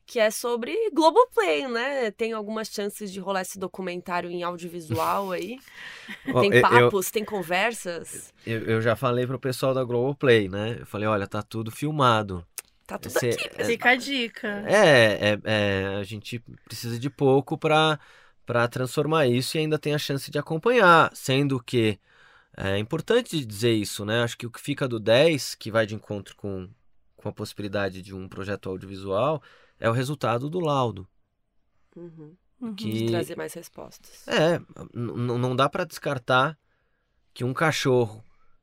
que 0.06 0.20
é 0.20 0.32
sobre 0.32 0.76
Globoplay, 0.92 1.68
né? 1.68 2.12
Tem 2.12 2.34
algumas 2.34 2.70
chances 2.70 3.12
de 3.12 3.20
rolar 3.20 3.42
esse 3.42 3.60
documentário 3.60 4.32
em 4.32 4.44
audiovisual 4.44 5.32
aí? 5.32 5.60
Tem 6.40 6.52
eu- 6.52 6.58
eu- 6.60 6.62
papos, 6.62 7.12
tem 7.12 7.24
conversas? 7.26 8.34
Eu, 8.46 8.64
eu 8.66 8.82
já 8.82 8.96
falei 8.96 9.26
pro 9.28 9.40
pessoal 9.40 9.74
da 9.74 9.84
Globoplay, 9.84 10.50
né? 10.50 10.78
Eu 10.80 10.86
falei, 10.86 11.08
olha, 11.08 11.28
tá 11.28 11.42
tudo 11.42 11.72
filmado. 11.72 12.46
Tá 12.92 13.00
tudo 13.00 13.16
Esse- 13.18 13.30
aqui, 13.30 13.50
é-. 13.62 13.66
Fica 13.66 13.90
a 13.92 13.96
dica. 13.96 14.48
É, 14.68 15.32
é, 15.32 15.40
é, 15.46 15.86
a 16.00 16.04
gente 16.04 16.40
precisa 16.66 17.00
de 17.00 17.10
pouco 17.10 17.58
para 17.58 18.00
para 18.46 18.68
transformar 18.68 19.28
isso 19.28 19.56
e 19.56 19.60
ainda 19.62 19.80
tem 19.80 19.94
a 19.94 19.98
chance 19.98 20.30
de 20.30 20.38
acompanhar, 20.38 21.10
sendo 21.16 21.62
que 21.64 21.98
é 22.58 22.78
importante 22.78 23.46
dizer 23.46 23.72
isso, 23.72 24.04
né? 24.04 24.24
Acho 24.24 24.38
que 24.38 24.46
o 24.46 24.52
que 24.52 24.60
fica 24.60 24.88
do 24.90 25.00
10, 25.00 25.56
que 25.56 25.72
vai 25.72 25.86
de 25.86 25.96
encontro 25.96 26.36
com, 26.36 26.68
com 27.16 27.30
a 27.30 27.32
possibilidade 27.32 28.02
de 28.02 28.14
um 28.14 28.28
projeto 28.28 28.68
audiovisual, 28.68 29.42
é 29.80 29.90
o 29.90 29.94
resultado 29.94 30.50
do 30.50 30.60
laudo. 30.60 31.08
Uhum. 31.96 32.36
Uhum. 32.60 32.76
que- 32.76 32.92
De 32.92 33.06
trazer 33.06 33.38
mais 33.38 33.54
respostas. 33.54 34.28
É, 34.28 34.60
não 34.94 35.56
dá 35.56 35.70
para 35.70 35.86
descartar 35.86 36.58
que 37.34 37.44
um 37.46 37.54
cachorro 37.54 38.22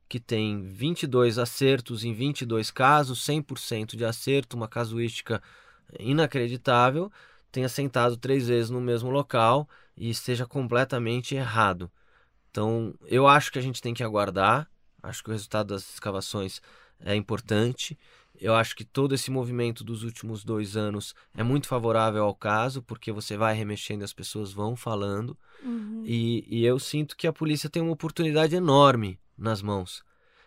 que 0.08 0.18
tem 0.18 0.62
22 0.62 1.38
acertos 1.38 2.02
em 2.02 2.14
22 2.14 2.70
casos, 2.70 3.24
100% 3.26 3.94
de 3.94 4.04
acerto, 4.04 4.56
uma 4.56 4.66
casuística 4.66 5.42
inacreditável, 5.98 7.12
tenha 7.52 7.68
sentado 7.68 8.16
três 8.16 8.48
vezes 8.48 8.70
no 8.70 8.80
mesmo 8.80 9.10
local 9.10 9.68
e 9.96 10.08
esteja 10.08 10.46
completamente 10.46 11.34
errado. 11.34 11.90
Então, 12.50 12.94
eu 13.06 13.28
acho 13.28 13.52
que 13.52 13.58
a 13.58 13.62
gente 13.62 13.82
tem 13.82 13.92
que 13.92 14.02
aguardar. 14.02 14.68
Acho 15.02 15.22
que 15.22 15.30
o 15.30 15.32
resultado 15.32 15.68
das 15.68 15.88
escavações 15.92 16.60
é 17.00 17.14
importante. 17.14 17.98
Eu 18.40 18.54
acho 18.54 18.74
que 18.74 18.84
todo 18.84 19.14
esse 19.14 19.30
movimento 19.30 19.84
dos 19.84 20.02
últimos 20.02 20.44
dois 20.44 20.76
anos 20.76 21.14
é 21.34 21.42
muito 21.42 21.66
favorável 21.66 22.24
ao 22.24 22.34
caso, 22.34 22.82
porque 22.82 23.12
você 23.12 23.36
vai 23.36 23.54
remexendo 23.54 24.02
e 24.02 24.04
as 24.04 24.12
pessoas 24.12 24.52
vão 24.52 24.76
falando. 24.76 25.36
Uhum. 25.62 26.02
E, 26.04 26.44
e 26.48 26.64
eu 26.64 26.78
sinto 26.78 27.16
que 27.16 27.26
a 27.26 27.32
polícia 27.32 27.68
tem 27.68 27.82
uma 27.82 27.92
oportunidade 27.92 28.54
enorme 28.54 29.18
nas 29.38 29.62
mãos. 29.62 30.02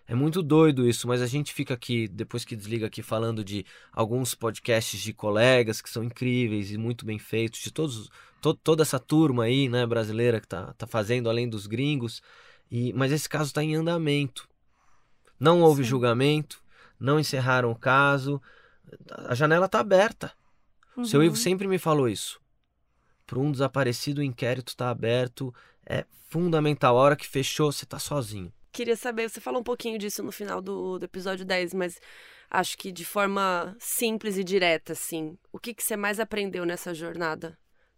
É 0.07 0.13
muito 0.15 0.43
doido 0.43 0.87
isso, 0.87 1.07
mas 1.07 1.21
a 1.21 1.27
gente 1.27 1.53
fica 1.53 1.73
aqui, 1.73 2.07
depois 2.07 2.43
que 2.43 2.55
desliga 2.55 2.87
aqui, 2.87 3.01
falando 3.01 3.43
de 3.45 3.65
alguns 3.93 4.35
podcasts 4.35 4.99
de 4.99 5.13
colegas 5.13 5.81
que 5.81 5.89
são 5.89 6.03
incríveis 6.03 6.71
e 6.71 6.77
muito 6.77 7.05
bem 7.05 7.17
feitos, 7.17 7.61
de 7.61 7.71
todos, 7.71 8.09
to- 8.41 8.53
toda 8.55 8.81
essa 8.83 8.99
turma 8.99 9.45
aí, 9.45 9.69
né, 9.69 9.85
brasileira 9.85 10.41
que 10.41 10.47
tá, 10.47 10.73
tá 10.73 10.85
fazendo 10.85 11.29
além 11.29 11.47
dos 11.47 11.65
gringos. 11.65 12.21
E, 12.69 12.91
mas 12.93 13.11
esse 13.11 13.29
caso 13.29 13.45
está 13.45 13.63
em 13.63 13.75
andamento. 13.75 14.49
Não 15.39 15.61
houve 15.61 15.83
Sim. 15.83 15.89
julgamento, 15.89 16.61
não 16.99 17.19
encerraram 17.19 17.71
o 17.71 17.75
caso, 17.75 18.41
a 19.09 19.33
janela 19.33 19.65
está 19.67 19.79
aberta. 19.79 20.33
O 20.95 21.05
seu 21.05 21.21
Uhum. 21.21 21.27
Ivo 21.27 21.35
sempre 21.37 21.67
me 21.67 21.77
falou 21.77 22.09
isso. 22.09 22.39
Para 23.25 23.39
um 23.39 23.51
desaparecido, 23.51 24.19
o 24.19 24.23
inquérito 24.23 24.69
está 24.69 24.89
aberto. 24.89 25.53
É 25.85 26.05
fundamental. 26.27 26.97
A 26.97 27.01
hora 27.01 27.15
que 27.15 27.25
fechou, 27.25 27.71
você 27.71 27.85
está 27.85 27.97
sozinho. 27.97 28.51
Queria 28.71 28.95
saber, 28.95 29.29
você 29.29 29.41
falou 29.41 29.59
um 29.59 29.63
pouquinho 29.63 29.97
disso 29.99 30.23
no 30.23 30.31
final 30.31 30.61
do, 30.61 30.97
do 30.97 31.05
episódio 31.05 31.45
10, 31.45 31.73
mas 31.73 31.99
acho 32.49 32.77
que 32.77 32.91
de 32.91 33.03
forma 33.03 33.75
simples 33.79 34.37
e 34.37 34.43
direta, 34.43 34.93
assim. 34.93 35.37
O 35.51 35.59
que, 35.59 35.73
que 35.73 35.83
você 35.83 35.97
mais 35.97 36.19
aprendeu 36.19 36.65
nessa 36.65 36.93
jornada 36.93 37.57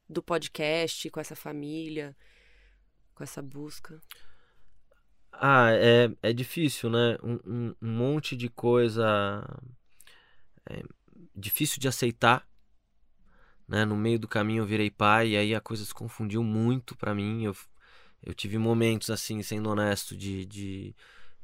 do 0.09 0.21
podcast, 0.23 1.09
com 1.09 1.19
essa 1.19 1.35
família, 1.35 2.15
com 3.13 3.23
essa 3.23 3.41
busca? 3.41 4.01
Ah, 5.31 5.71
é, 5.71 6.09
é 6.21 6.33
difícil, 6.33 6.89
né? 6.89 7.17
Um, 7.23 7.39
um- 7.45 7.75
monte 7.81 8.35
de 8.35 8.49
coisa 8.49 9.03
é, 10.69 10.83
difícil 11.35 11.79
de 11.79 11.87
aceitar. 11.87 12.47
Né? 13.67 13.85
No 13.85 13.95
meio 13.95 14.19
do 14.19 14.27
caminho 14.27 14.61
eu 14.61 14.65
virei 14.67 14.89
pai 14.89 15.29
e 15.29 15.37
aí 15.37 15.55
a 15.55 15.61
coisa 15.61 15.85
se 15.85 15.93
confundiu 15.93 16.43
muito 16.43 16.95
pra 16.95 17.15
mim. 17.15 17.43
Eu, 17.43 17.55
eu 18.23 18.33
tive 18.33 18.57
momentos, 18.57 19.09
assim, 19.09 19.41
sendo 19.43 19.69
honesto, 19.69 20.15
de, 20.15 20.45
de, 20.45 20.95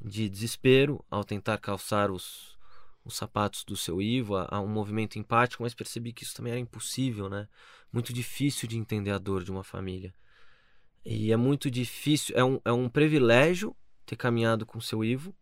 de 0.01 0.29
desespero 0.29 1.03
ao 1.09 1.23
tentar 1.23 1.57
calçar 1.57 2.09
os, 2.09 2.57
os 3.03 3.15
sapatos 3.15 3.63
do 3.63 3.75
seu 3.75 4.01
Ivo, 4.01 4.35
a, 4.37 4.47
a 4.49 4.61
um 4.61 4.67
movimento 4.67 5.19
empático, 5.19 5.63
mas 5.63 5.73
percebi 5.73 6.13
que 6.13 6.23
isso 6.23 6.35
também 6.35 6.51
era 6.51 6.59
impossível, 6.59 7.29
né? 7.29 7.47
Muito 7.91 8.13
difícil 8.13 8.67
de 8.67 8.77
entender 8.77 9.11
a 9.11 9.17
dor 9.17 9.43
de 9.43 9.51
uma 9.51 9.63
família. 9.63 10.13
E 11.03 11.31
é 11.31 11.37
muito 11.37 11.69
difícil, 11.69 12.35
é 12.37 12.43
um, 12.43 12.59
é 12.63 12.71
um 12.71 12.87
privilégio 12.87 13.75
ter 14.05 14.15
caminhado 14.15 14.65
com 14.65 14.79
seu 14.79 15.03
Ivo, 15.03 15.35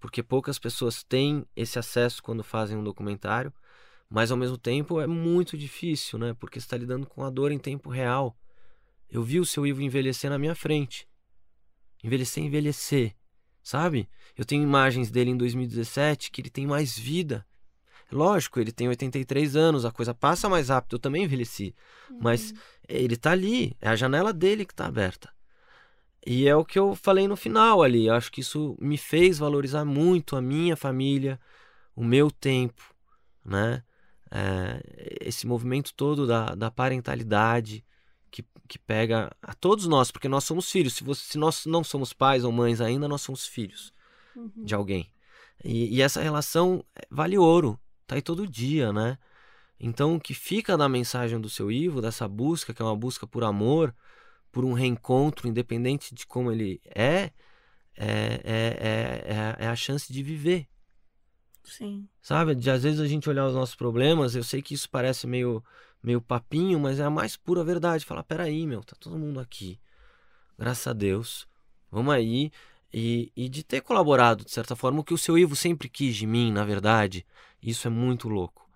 porque 0.00 0.22
poucas 0.22 0.58
pessoas 0.58 1.02
têm 1.02 1.46
esse 1.56 1.78
acesso 1.78 2.22
quando 2.22 2.44
fazem 2.44 2.76
um 2.76 2.84
documentário, 2.84 3.52
mas 4.08 4.30
ao 4.30 4.36
mesmo 4.36 4.56
tempo 4.56 5.00
é 5.00 5.06
muito 5.06 5.56
difícil, 5.56 6.18
né? 6.18 6.34
Porque 6.38 6.58
está 6.58 6.76
lidando 6.76 7.06
com 7.06 7.24
a 7.24 7.30
dor 7.30 7.52
em 7.52 7.58
tempo 7.58 7.90
real. 7.90 8.36
Eu 9.10 9.22
vi 9.22 9.40
o 9.40 9.44
seu 9.44 9.66
Ivo 9.66 9.82
envelhecer 9.82 10.30
na 10.30 10.38
minha 10.38 10.54
frente. 10.54 11.08
Envelhecer, 12.04 12.44
envelhecer, 12.44 13.14
sabe? 13.62 14.08
Eu 14.36 14.44
tenho 14.44 14.62
imagens 14.62 15.10
dele 15.10 15.30
em 15.30 15.36
2017 15.36 16.30
que 16.30 16.40
ele 16.40 16.50
tem 16.50 16.66
mais 16.66 16.98
vida. 16.98 17.46
Lógico, 18.10 18.60
ele 18.60 18.72
tem 18.72 18.88
83 18.88 19.56
anos, 19.56 19.84
a 19.84 19.92
coisa 19.92 20.14
passa 20.14 20.48
mais 20.48 20.68
rápido, 20.68 20.94
eu 20.94 20.98
também 20.98 21.24
envelheci. 21.24 21.74
Mas 22.20 22.54
ele 22.88 23.16
tá 23.16 23.32
ali, 23.32 23.76
é 23.80 23.88
a 23.88 23.96
janela 23.96 24.32
dele 24.32 24.64
que 24.64 24.74
tá 24.74 24.86
aberta. 24.86 25.30
E 26.26 26.46
é 26.46 26.54
o 26.54 26.64
que 26.64 26.78
eu 26.78 26.94
falei 26.94 27.26
no 27.26 27.36
final 27.36 27.82
ali. 27.82 28.06
Eu 28.06 28.14
acho 28.14 28.30
que 28.30 28.40
isso 28.40 28.76
me 28.80 28.96
fez 28.96 29.38
valorizar 29.38 29.84
muito 29.84 30.36
a 30.36 30.42
minha 30.42 30.76
família, 30.76 31.40
o 31.94 32.04
meu 32.04 32.30
tempo, 32.30 32.94
né? 33.44 33.82
É, 34.30 34.80
esse 35.22 35.46
movimento 35.46 35.94
todo 35.94 36.26
da, 36.26 36.54
da 36.54 36.70
parentalidade 36.70 37.82
que, 38.68 38.78
pega 38.78 39.34
a 39.42 39.54
todos 39.54 39.86
nós, 39.86 40.10
porque 40.10 40.28
nós 40.28 40.44
somos 40.44 40.70
filhos. 40.70 40.94
Se, 40.94 41.02
você, 41.02 41.32
se 41.32 41.38
nós 41.38 41.66
não 41.66 41.82
somos 41.82 42.12
pais 42.12 42.44
ou 42.44 42.52
mães 42.52 42.80
ainda, 42.80 43.08
nós 43.08 43.22
somos 43.22 43.46
filhos 43.46 43.92
Uhum. 44.36 44.64
de 44.64 44.74
alguém. 44.74 45.10
E, 45.64 45.96
e 45.96 46.02
essa 46.02 46.22
relação 46.22 46.84
vale 47.10 47.36
ouro, 47.36 47.78
tá 48.06 48.14
aí 48.14 48.22
todo 48.22 48.46
dia, 48.46 48.92
né? 48.92 49.18
Então, 49.80 50.16
o 50.16 50.20
que 50.20 50.34
fica 50.34 50.76
da 50.76 50.88
mensagem 50.88 51.40
do 51.40 51.48
seu 51.48 51.70
Ivo, 51.70 52.00
dessa 52.00 52.28
busca, 52.28 52.74
que 52.74 52.82
é 52.82 52.84
uma 52.84 52.96
busca 52.96 53.26
por 53.26 53.44
amor, 53.44 53.94
por 54.50 54.64
um 54.64 54.72
reencontro, 54.72 55.48
independente 55.48 56.14
de 56.14 56.26
como 56.26 56.50
ele 56.50 56.80
é, 56.84 57.30
é, 57.96 58.40
é, 58.44 59.56
é, 59.60 59.64
é 59.64 59.68
a 59.68 59.76
chance 59.76 60.12
de 60.12 60.22
viver, 60.22 60.68
Sim. 61.64 62.08
sabe? 62.20 62.54
De 62.54 62.70
às 62.70 62.82
vezes 62.82 63.00
a 63.00 63.06
gente 63.06 63.28
olhar 63.28 63.46
os 63.46 63.54
nossos 63.54 63.74
problemas, 63.74 64.34
eu 64.34 64.42
sei 64.42 64.62
que 64.62 64.74
isso 64.74 64.88
parece 64.88 65.26
meio, 65.26 65.62
meio 66.02 66.20
papinho, 66.20 66.78
mas 66.78 66.98
é 67.00 67.04
a 67.04 67.10
mais 67.10 67.36
pura 67.36 67.64
verdade. 67.64 68.04
Falar, 68.04 68.22
peraí, 68.22 68.66
meu, 68.66 68.82
tá 68.82 68.96
todo 68.98 69.18
mundo 69.18 69.40
aqui. 69.40 69.78
Graças 70.58 70.86
a 70.86 70.92
Deus. 70.92 71.46
Vamos 71.90 72.12
aí. 72.12 72.50
E, 72.92 73.30
e 73.36 73.48
de 73.48 73.62
ter 73.62 73.82
colaborado, 73.82 74.44
de 74.44 74.50
certa 74.50 74.74
forma, 74.74 75.00
o 75.00 75.04
que 75.04 75.12
o 75.12 75.18
seu 75.18 75.36
Ivo 75.36 75.54
sempre 75.54 75.88
quis 75.88 76.16
de 76.16 76.26
mim, 76.26 76.50
na 76.50 76.64
verdade, 76.64 77.26
isso 77.62 77.86
é 77.86 77.90
muito 77.90 78.28
louco. 78.28 78.68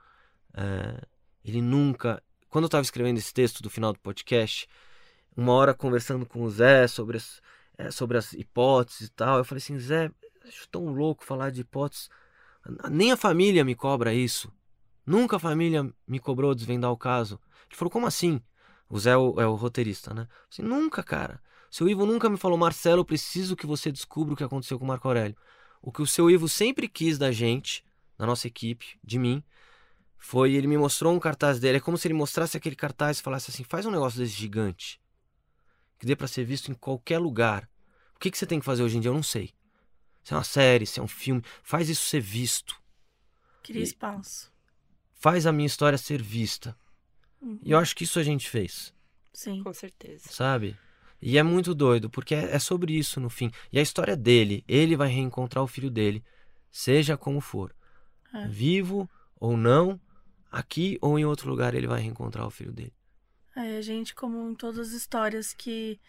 É, 0.55 1.01
ele 1.45 1.63
nunca. 1.63 2.23
Quando 2.49 2.65
eu 2.65 2.69
estava 2.69 2.83
escrevendo 2.83 3.19
esse 3.19 3.33
texto 3.33 3.63
do 3.63 3.71
final 3.71 3.93
do 3.93 3.99
podcast, 3.99 4.69
uma 5.37 5.53
hora 5.53 5.73
conversando 5.73 6.27
com 6.27 6.43
o 6.43 6.51
Zé 6.51 6.87
sobre 6.87 7.17
as, 7.17 7.41
é, 7.79 7.91
sobre 7.91 8.19
as 8.19 8.33
hipóteses 8.35 9.09
e 9.09 9.11
tal, 9.11 9.39
eu 9.39 9.45
falei 9.45 9.63
assim: 9.63 9.79
Zé, 9.79 10.11
acho 10.47 10.69
tão 10.69 10.87
louco 10.87 11.25
falar 11.25 11.51
de 11.51 11.63
hipóteses. 11.63 12.11
Nem 12.91 13.13
a 13.13 13.17
família 13.17 13.65
me 13.65 13.75
cobra 13.75 14.13
isso. 14.13 14.53
Nunca 15.05 15.37
a 15.37 15.41
família 15.41 15.93
me 16.07 16.19
cobrou 16.19 16.55
desvendar 16.55 16.91
o 16.91 16.97
caso. 16.97 17.41
Ele 17.69 17.77
falou: 17.77 17.91
como 17.91 18.07
assim? 18.07 18.41
O 18.89 18.99
Zé 18.99 19.11
é 19.11 19.17
o, 19.17 19.41
é 19.41 19.47
o 19.47 19.55
roteirista, 19.55 20.13
né? 20.13 20.29
Assim, 20.51 20.63
nunca, 20.63 21.03
cara. 21.03 21.43
Seu 21.71 21.89
Ivo 21.89 22.05
nunca 22.05 22.29
me 22.29 22.37
falou, 22.37 22.59
Marcelo, 22.59 23.01
eu 23.01 23.05
preciso 23.05 23.57
que 23.57 23.67
você 23.67 23.91
descubra 23.91 24.35
o 24.35 24.37
que 24.37 24.45
aconteceu 24.45 24.79
com 24.79 24.85
o 24.85 24.89
Marco 24.89 25.09
Aurélio. 25.09 25.37
O 25.81 25.91
que 25.91 26.03
o 26.03 26.07
seu 26.07 26.31
Ivo 26.31 26.47
sempre 26.49 26.87
quis 26.87 27.17
da 27.17 27.33
gente, 27.33 27.83
da 28.19 28.27
nossa 28.27 28.47
equipe, 28.47 28.99
de 29.03 29.19
mim, 29.19 29.43
foi 30.19 30.53
ele 30.53 30.67
me 30.67 30.77
mostrou 30.77 31.15
um 31.15 31.19
cartaz 31.19 31.59
dele. 31.59 31.79
É 31.79 31.81
como 31.81 31.97
se 31.97 32.07
ele 32.07 32.15
mostrasse 32.15 32.57
aquele 32.57 32.77
cartaz 32.77 33.19
e 33.19 33.23
falasse 33.23 33.51
assim: 33.51 33.65
faz 33.65 33.87
um 33.87 33.91
negócio 33.91 34.19
desse 34.19 34.35
gigante, 34.35 35.01
que 35.99 36.05
dê 36.07 36.15
para 36.15 36.29
ser 36.29 36.45
visto 36.45 36.71
em 36.71 36.75
qualquer 36.75 37.19
lugar. 37.19 37.69
O 38.15 38.19
que, 38.19 38.31
que 38.31 38.37
você 38.39 38.47
tem 38.47 38.61
que 38.61 38.65
fazer 38.67 38.83
hoje 38.83 38.99
em 38.99 39.01
dia? 39.01 39.09
Eu 39.09 39.15
não 39.15 39.23
sei. 39.23 39.55
Se 40.23 40.35
é 40.35 40.37
uma 40.37 40.45
série, 40.45 40.87
se 40.87 41.01
é 41.01 41.03
um 41.03 41.09
filme, 41.09 41.43
faz 41.63 41.89
isso 41.89 42.07
ser 42.07 42.21
visto. 42.21 42.81
Queria 43.63 43.81
E- 43.81 43.85
espaço. 43.85 44.52
Faz 45.23 45.47
a 45.47 45.53
minha 45.53 45.69
história 45.69 45.97
ser 45.97 46.21
vista. 46.21 46.77
Uhum. 47.41 47.57
E 47.63 47.71
eu 47.71 47.79
acho 47.79 47.95
que 47.95 48.03
isso 48.03 48.19
a 48.19 48.25
gente 48.25 48.51
fez. 48.51 48.93
Sim. 49.33 49.63
Com 49.63 49.73
certeza. 49.73 50.29
sabe? 50.29 50.77
E 51.21 51.39
é 51.39 51.45
muito 51.45 51.77
doido, 51.77 52.11
porque 52.11 52.35
é 52.35 52.57
é 52.57 52.59
sobre 52.59 52.93
isso 52.93 53.21
no 53.21 53.31
fim. 53.31 53.49
E 53.73 53.79
a 53.79 53.83
história 53.83 54.17
dele, 54.17 54.65
ele 54.67 54.97
vai 54.97 55.07
reencontrar 55.07 55.63
o 55.63 55.69
filho 55.69 55.89
dele, 55.89 56.25
seja 56.73 57.17
como 57.17 57.41
for. 57.41 57.73
É. 58.35 58.49
Vivo 58.49 59.09
ou 59.39 59.57
não, 59.57 60.01
aqui 60.51 60.99
ou 61.01 61.17
em 61.17 61.25
outro 61.25 61.49
lugar 61.49 61.73
ele 61.73 61.87
vai 61.87 62.01
reencontrar 62.01 62.45
o 62.45 62.51
filho 62.51 62.73
dele. 62.73 62.93
É, 63.55 63.77
a 63.77 63.81
gente, 63.81 64.17
como 64.17 64.51
em 64.51 64.57
todas 64.57 64.89
as 64.89 64.93
histórias 64.93 65.53
que 65.53 66.01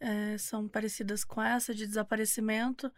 é, 0.00 0.36
são 0.38 0.66
parecidas 0.66 1.22
com 1.22 1.40
essa 1.40 1.72
de 1.72 1.86
desaparecimento, 1.86 2.90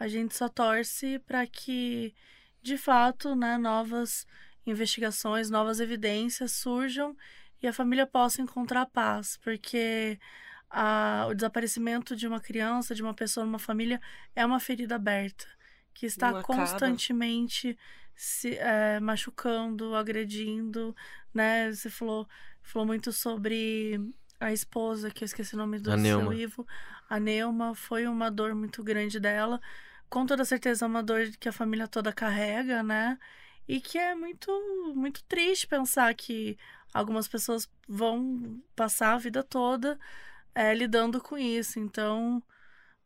a 0.00 0.08
gente 0.08 0.34
só 0.34 0.48
torce 0.48 1.20
para 1.20 1.46
que, 1.46 2.12
de 2.60 2.76
fato, 2.76 3.36
né, 3.36 3.56
novas 3.56 4.26
investigações, 4.66 5.50
novas 5.50 5.80
evidências 5.80 6.52
surjam 6.52 7.16
e 7.62 7.66
a 7.66 7.72
família 7.72 8.06
possa 8.06 8.40
encontrar 8.42 8.86
paz, 8.86 9.38
porque 9.42 10.18
a- 10.70 11.26
o 11.30 11.34
desaparecimento 11.34 12.16
de 12.16 12.26
uma 12.26 12.40
criança, 12.40 12.94
de 12.94 13.02
uma 13.02 13.14
pessoa 13.14 13.44
numa 13.46 13.58
família, 13.58 14.00
é 14.34 14.44
uma 14.44 14.58
ferida 14.60 14.96
aberta 14.96 15.46
que 15.94 16.06
está 16.06 16.30
Não 16.30 16.38
acaba. 16.38 16.56
constantemente 16.56 17.76
se 18.14 18.56
é, 18.56 18.98
machucando, 19.00 19.94
agredindo, 19.94 20.94
né? 21.34 21.70
Você 21.72 21.90
falou, 21.90 22.26
falou 22.62 22.86
muito 22.86 23.12
sobre 23.12 24.00
a 24.40 24.52
esposa, 24.52 25.10
que 25.10 25.22
eu 25.24 25.26
esqueci 25.26 25.54
o 25.54 25.58
nome 25.58 25.78
do 25.78 25.90
A 25.92 25.94
seu 25.98 26.02
Neuma. 26.02 26.34
Ivo. 26.34 26.66
A 27.08 27.20
Neuma 27.20 27.74
foi 27.74 28.06
uma 28.06 28.30
dor 28.30 28.54
muito 28.54 28.82
grande 28.82 29.20
dela. 29.20 29.60
Com 30.08 30.26
toda 30.26 30.44
certeza 30.44 30.84
é 30.84 30.88
uma 30.88 31.02
dor 31.02 31.26
que 31.38 31.48
a 31.48 31.52
família 31.52 31.86
toda 31.88 32.12
carrega, 32.12 32.82
né? 32.82 33.18
E 33.68 33.80
que 33.80 33.98
é 33.98 34.14
muito, 34.14 34.50
muito 34.94 35.22
triste 35.24 35.66
pensar 35.66 36.14
que 36.14 36.56
algumas 36.92 37.28
pessoas 37.28 37.68
vão 37.88 38.60
passar 38.74 39.14
a 39.14 39.18
vida 39.18 39.42
toda 39.42 39.98
é, 40.54 40.74
lidando 40.74 41.20
com 41.20 41.38
isso. 41.38 41.78
Então, 41.78 42.42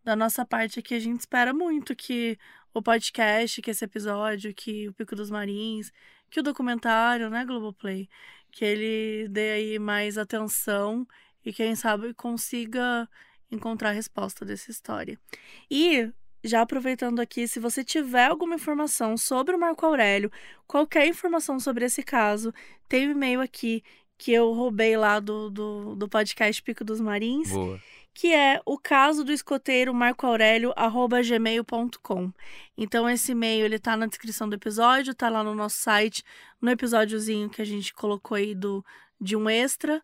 da 0.04 0.16
nossa 0.16 0.44
parte 0.44 0.78
aqui, 0.78 0.94
a 0.94 1.00
gente 1.00 1.20
espera 1.20 1.52
muito 1.52 1.94
que 1.94 2.38
o 2.72 2.82
podcast, 2.82 3.62
que 3.62 3.70
esse 3.70 3.84
episódio, 3.84 4.54
que 4.54 4.88
o 4.88 4.92
Pico 4.92 5.16
dos 5.16 5.30
Marins, 5.30 5.92
que 6.30 6.40
o 6.40 6.42
documentário, 6.42 7.30
né, 7.30 7.44
Globoplay, 7.44 8.08
que 8.50 8.64
ele 8.64 9.28
dê 9.28 9.52
aí 9.52 9.78
mais 9.78 10.18
atenção 10.18 11.06
e 11.44 11.52
quem 11.52 11.74
sabe 11.74 12.12
consiga 12.14 13.08
encontrar 13.50 13.90
a 13.90 13.92
resposta 13.92 14.44
dessa 14.44 14.70
história. 14.70 15.18
E 15.70 16.12
já 16.46 16.62
aproveitando 16.62 17.20
aqui, 17.20 17.48
se 17.48 17.60
você 17.60 17.84
tiver 17.84 18.26
alguma 18.26 18.54
informação 18.54 19.16
sobre 19.16 19.54
o 19.54 19.58
Marco 19.58 19.84
Aurélio, 19.84 20.30
qualquer 20.66 21.06
informação 21.06 21.60
sobre 21.60 21.84
esse 21.84 22.02
caso, 22.02 22.52
tem 22.88 23.08
um 23.08 23.12
e-mail 23.12 23.40
aqui 23.40 23.82
que 24.18 24.32
eu 24.32 24.52
roubei 24.52 24.96
lá 24.96 25.20
do, 25.20 25.50
do, 25.50 25.94
do 25.94 26.08
podcast 26.08 26.62
Pico 26.62 26.82
dos 26.84 27.00
Marins, 27.00 27.50
Boa. 27.50 27.78
que 28.14 28.32
é 28.32 28.60
o 28.64 28.78
caso 28.78 29.22
do 29.24 29.32
escoteiro 29.32 29.92
marcoaurelio@gmail.com. 29.92 32.32
Então 32.76 33.08
esse 33.08 33.32
e-mail 33.32 33.64
ele 33.64 33.78
tá 33.78 33.96
na 33.96 34.06
descrição 34.06 34.48
do 34.48 34.54
episódio, 34.54 35.14
tá 35.14 35.28
lá 35.28 35.44
no 35.44 35.54
nosso 35.54 35.78
site, 35.78 36.24
no 36.60 36.70
episódiozinho 36.70 37.50
que 37.50 37.60
a 37.60 37.66
gente 37.66 37.92
colocou 37.92 38.36
aí 38.36 38.54
do 38.54 38.84
de 39.20 39.36
um 39.36 39.48
extra. 39.48 40.02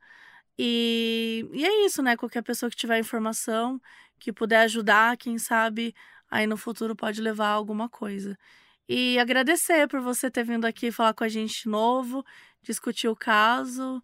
E, 0.58 1.48
e 1.52 1.64
é 1.64 1.86
isso, 1.86 2.02
né? 2.02 2.16
Qualquer 2.16 2.42
pessoa 2.42 2.70
que 2.70 2.76
tiver 2.76 2.98
informação, 2.98 3.80
que 4.18 4.32
puder 4.32 4.62
ajudar, 4.62 5.16
quem 5.16 5.38
sabe 5.38 5.94
aí 6.32 6.46
no 6.46 6.56
futuro 6.56 6.96
pode 6.96 7.20
levar 7.20 7.48
a 7.48 7.52
alguma 7.52 7.90
coisa. 7.90 8.36
E 8.88 9.18
agradecer 9.18 9.86
por 9.86 10.00
você 10.00 10.30
ter 10.30 10.44
vindo 10.44 10.64
aqui 10.64 10.90
falar 10.90 11.12
com 11.12 11.22
a 11.24 11.28
gente 11.28 11.64
de 11.64 11.68
novo, 11.68 12.24
discutir 12.62 13.06
o 13.08 13.14
caso 13.14 14.02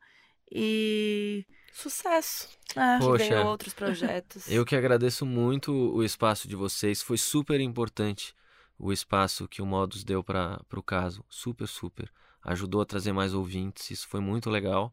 e 0.53 1.47
Sucesso. 1.73 2.49
é, 2.77 2.99
Que 2.99 3.05
Poxa. 3.05 3.45
outros 3.45 3.73
projetos. 3.73 4.47
Eu 4.53 4.65
que 4.65 4.77
agradeço 4.77 5.25
muito 5.25 5.73
o 5.73 6.05
espaço 6.05 6.47
de 6.47 6.55
vocês. 6.55 7.01
Foi 7.01 7.17
super 7.17 7.61
importante 7.61 8.35
o 8.79 8.93
espaço 8.93 9.49
que 9.49 9.63
o 9.63 9.67
Modus 9.67 10.05
deu 10.05 10.23
para 10.23 10.61
o 10.77 10.83
caso. 10.83 11.25
Super, 11.31 11.67
super. 11.67 12.11
Ajudou 12.45 12.83
a 12.83 12.87
trazer 12.87 13.13
mais 13.13 13.33
ouvintes. 13.33 13.91
Isso 13.91 14.07
foi 14.07 14.21
muito 14.21 14.51
legal. 14.51 14.93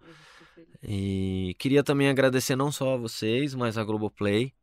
E 0.82 1.56
queria 1.60 1.84
também 1.84 2.08
agradecer 2.08 2.56
não 2.56 2.72
só 2.72 2.94
a 2.94 2.98
vocês, 2.98 3.54
mas 3.54 3.78
a 3.78 3.84
Globoplay 3.84 4.54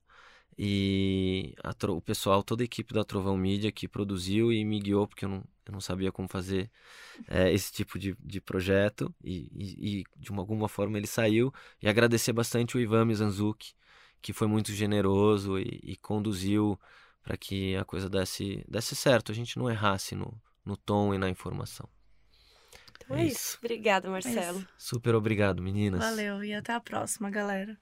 e 0.58 1.54
o 1.88 2.00
pessoal, 2.00 2.42
toda 2.42 2.62
a 2.62 2.66
equipe 2.66 2.92
da 2.94 3.04
Trovão 3.04 3.36
Mídia 3.36 3.72
que 3.72 3.88
produziu 3.88 4.52
e 4.52 4.64
me 4.64 4.78
guiou, 4.80 5.06
porque 5.08 5.24
eu 5.24 5.28
não, 5.28 5.44
eu 5.66 5.72
não 5.72 5.80
sabia 5.80 6.12
como 6.12 6.28
fazer 6.28 6.70
eh, 7.28 7.52
esse 7.52 7.72
tipo 7.72 7.98
de, 7.98 8.16
de 8.20 8.40
projeto 8.40 9.14
e, 9.24 9.48
e- 9.54 10.00
e, 10.00 10.04
de 10.18 10.30
uma- 10.30 10.42
alguma 10.42 10.68
forma 10.68 10.98
ele 10.98 11.06
saiu. 11.06 11.52
E 11.82 11.88
agradecer 11.88 12.32
bastante 12.32 12.76
o 12.76 12.80
Ivan 12.80 13.04
Mizanzuki, 13.06 13.74
que 14.20 14.32
foi 14.32 14.46
muito 14.46 14.72
generoso 14.72 15.58
e, 15.58 15.80
e 15.82 15.96
conduziu 15.96 16.78
para 17.22 17.36
que 17.36 17.76
a 17.76 17.84
coisa 17.84 18.08
desse, 18.08 18.64
desse 18.68 18.94
certo, 18.96 19.32
a 19.32 19.34
gente 19.34 19.58
não 19.58 19.70
errasse 19.70 20.14
no, 20.14 20.40
no 20.64 20.76
tom 20.76 21.14
e 21.14 21.18
na 21.18 21.28
informação. 21.28 21.88
Então 22.96 23.16
É 23.16 23.22
é 23.22 23.26
isso. 23.26 23.36
isso. 23.38 23.58
Obrigada, 23.58 24.08
Marcelo. 24.10 24.58
isso. 24.58 24.68
Super 24.78 25.14
obrigado, 25.14 25.62
meninas. 25.62 26.00
Valeu 26.04 26.42
e 26.44 26.52
até 26.54 26.72
a 26.72 26.80
próxima, 26.80 27.30
galera. 27.30 27.78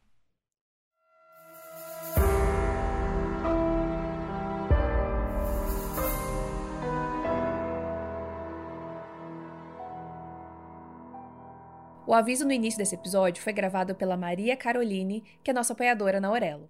O 12.11 12.13
aviso 12.13 12.45
no 12.45 12.51
início 12.51 12.77
desse 12.77 12.97
episódio 12.97 13.41
foi 13.41 13.53
gravado 13.53 13.95
pela 13.95 14.17
Maria 14.17 14.57
Caroline, 14.57 15.23
que 15.45 15.51
é 15.53 15.55
nossa 15.55 15.75
apoiadora 15.75 16.21
na 16.21 16.27
Aurelo. 16.27 16.69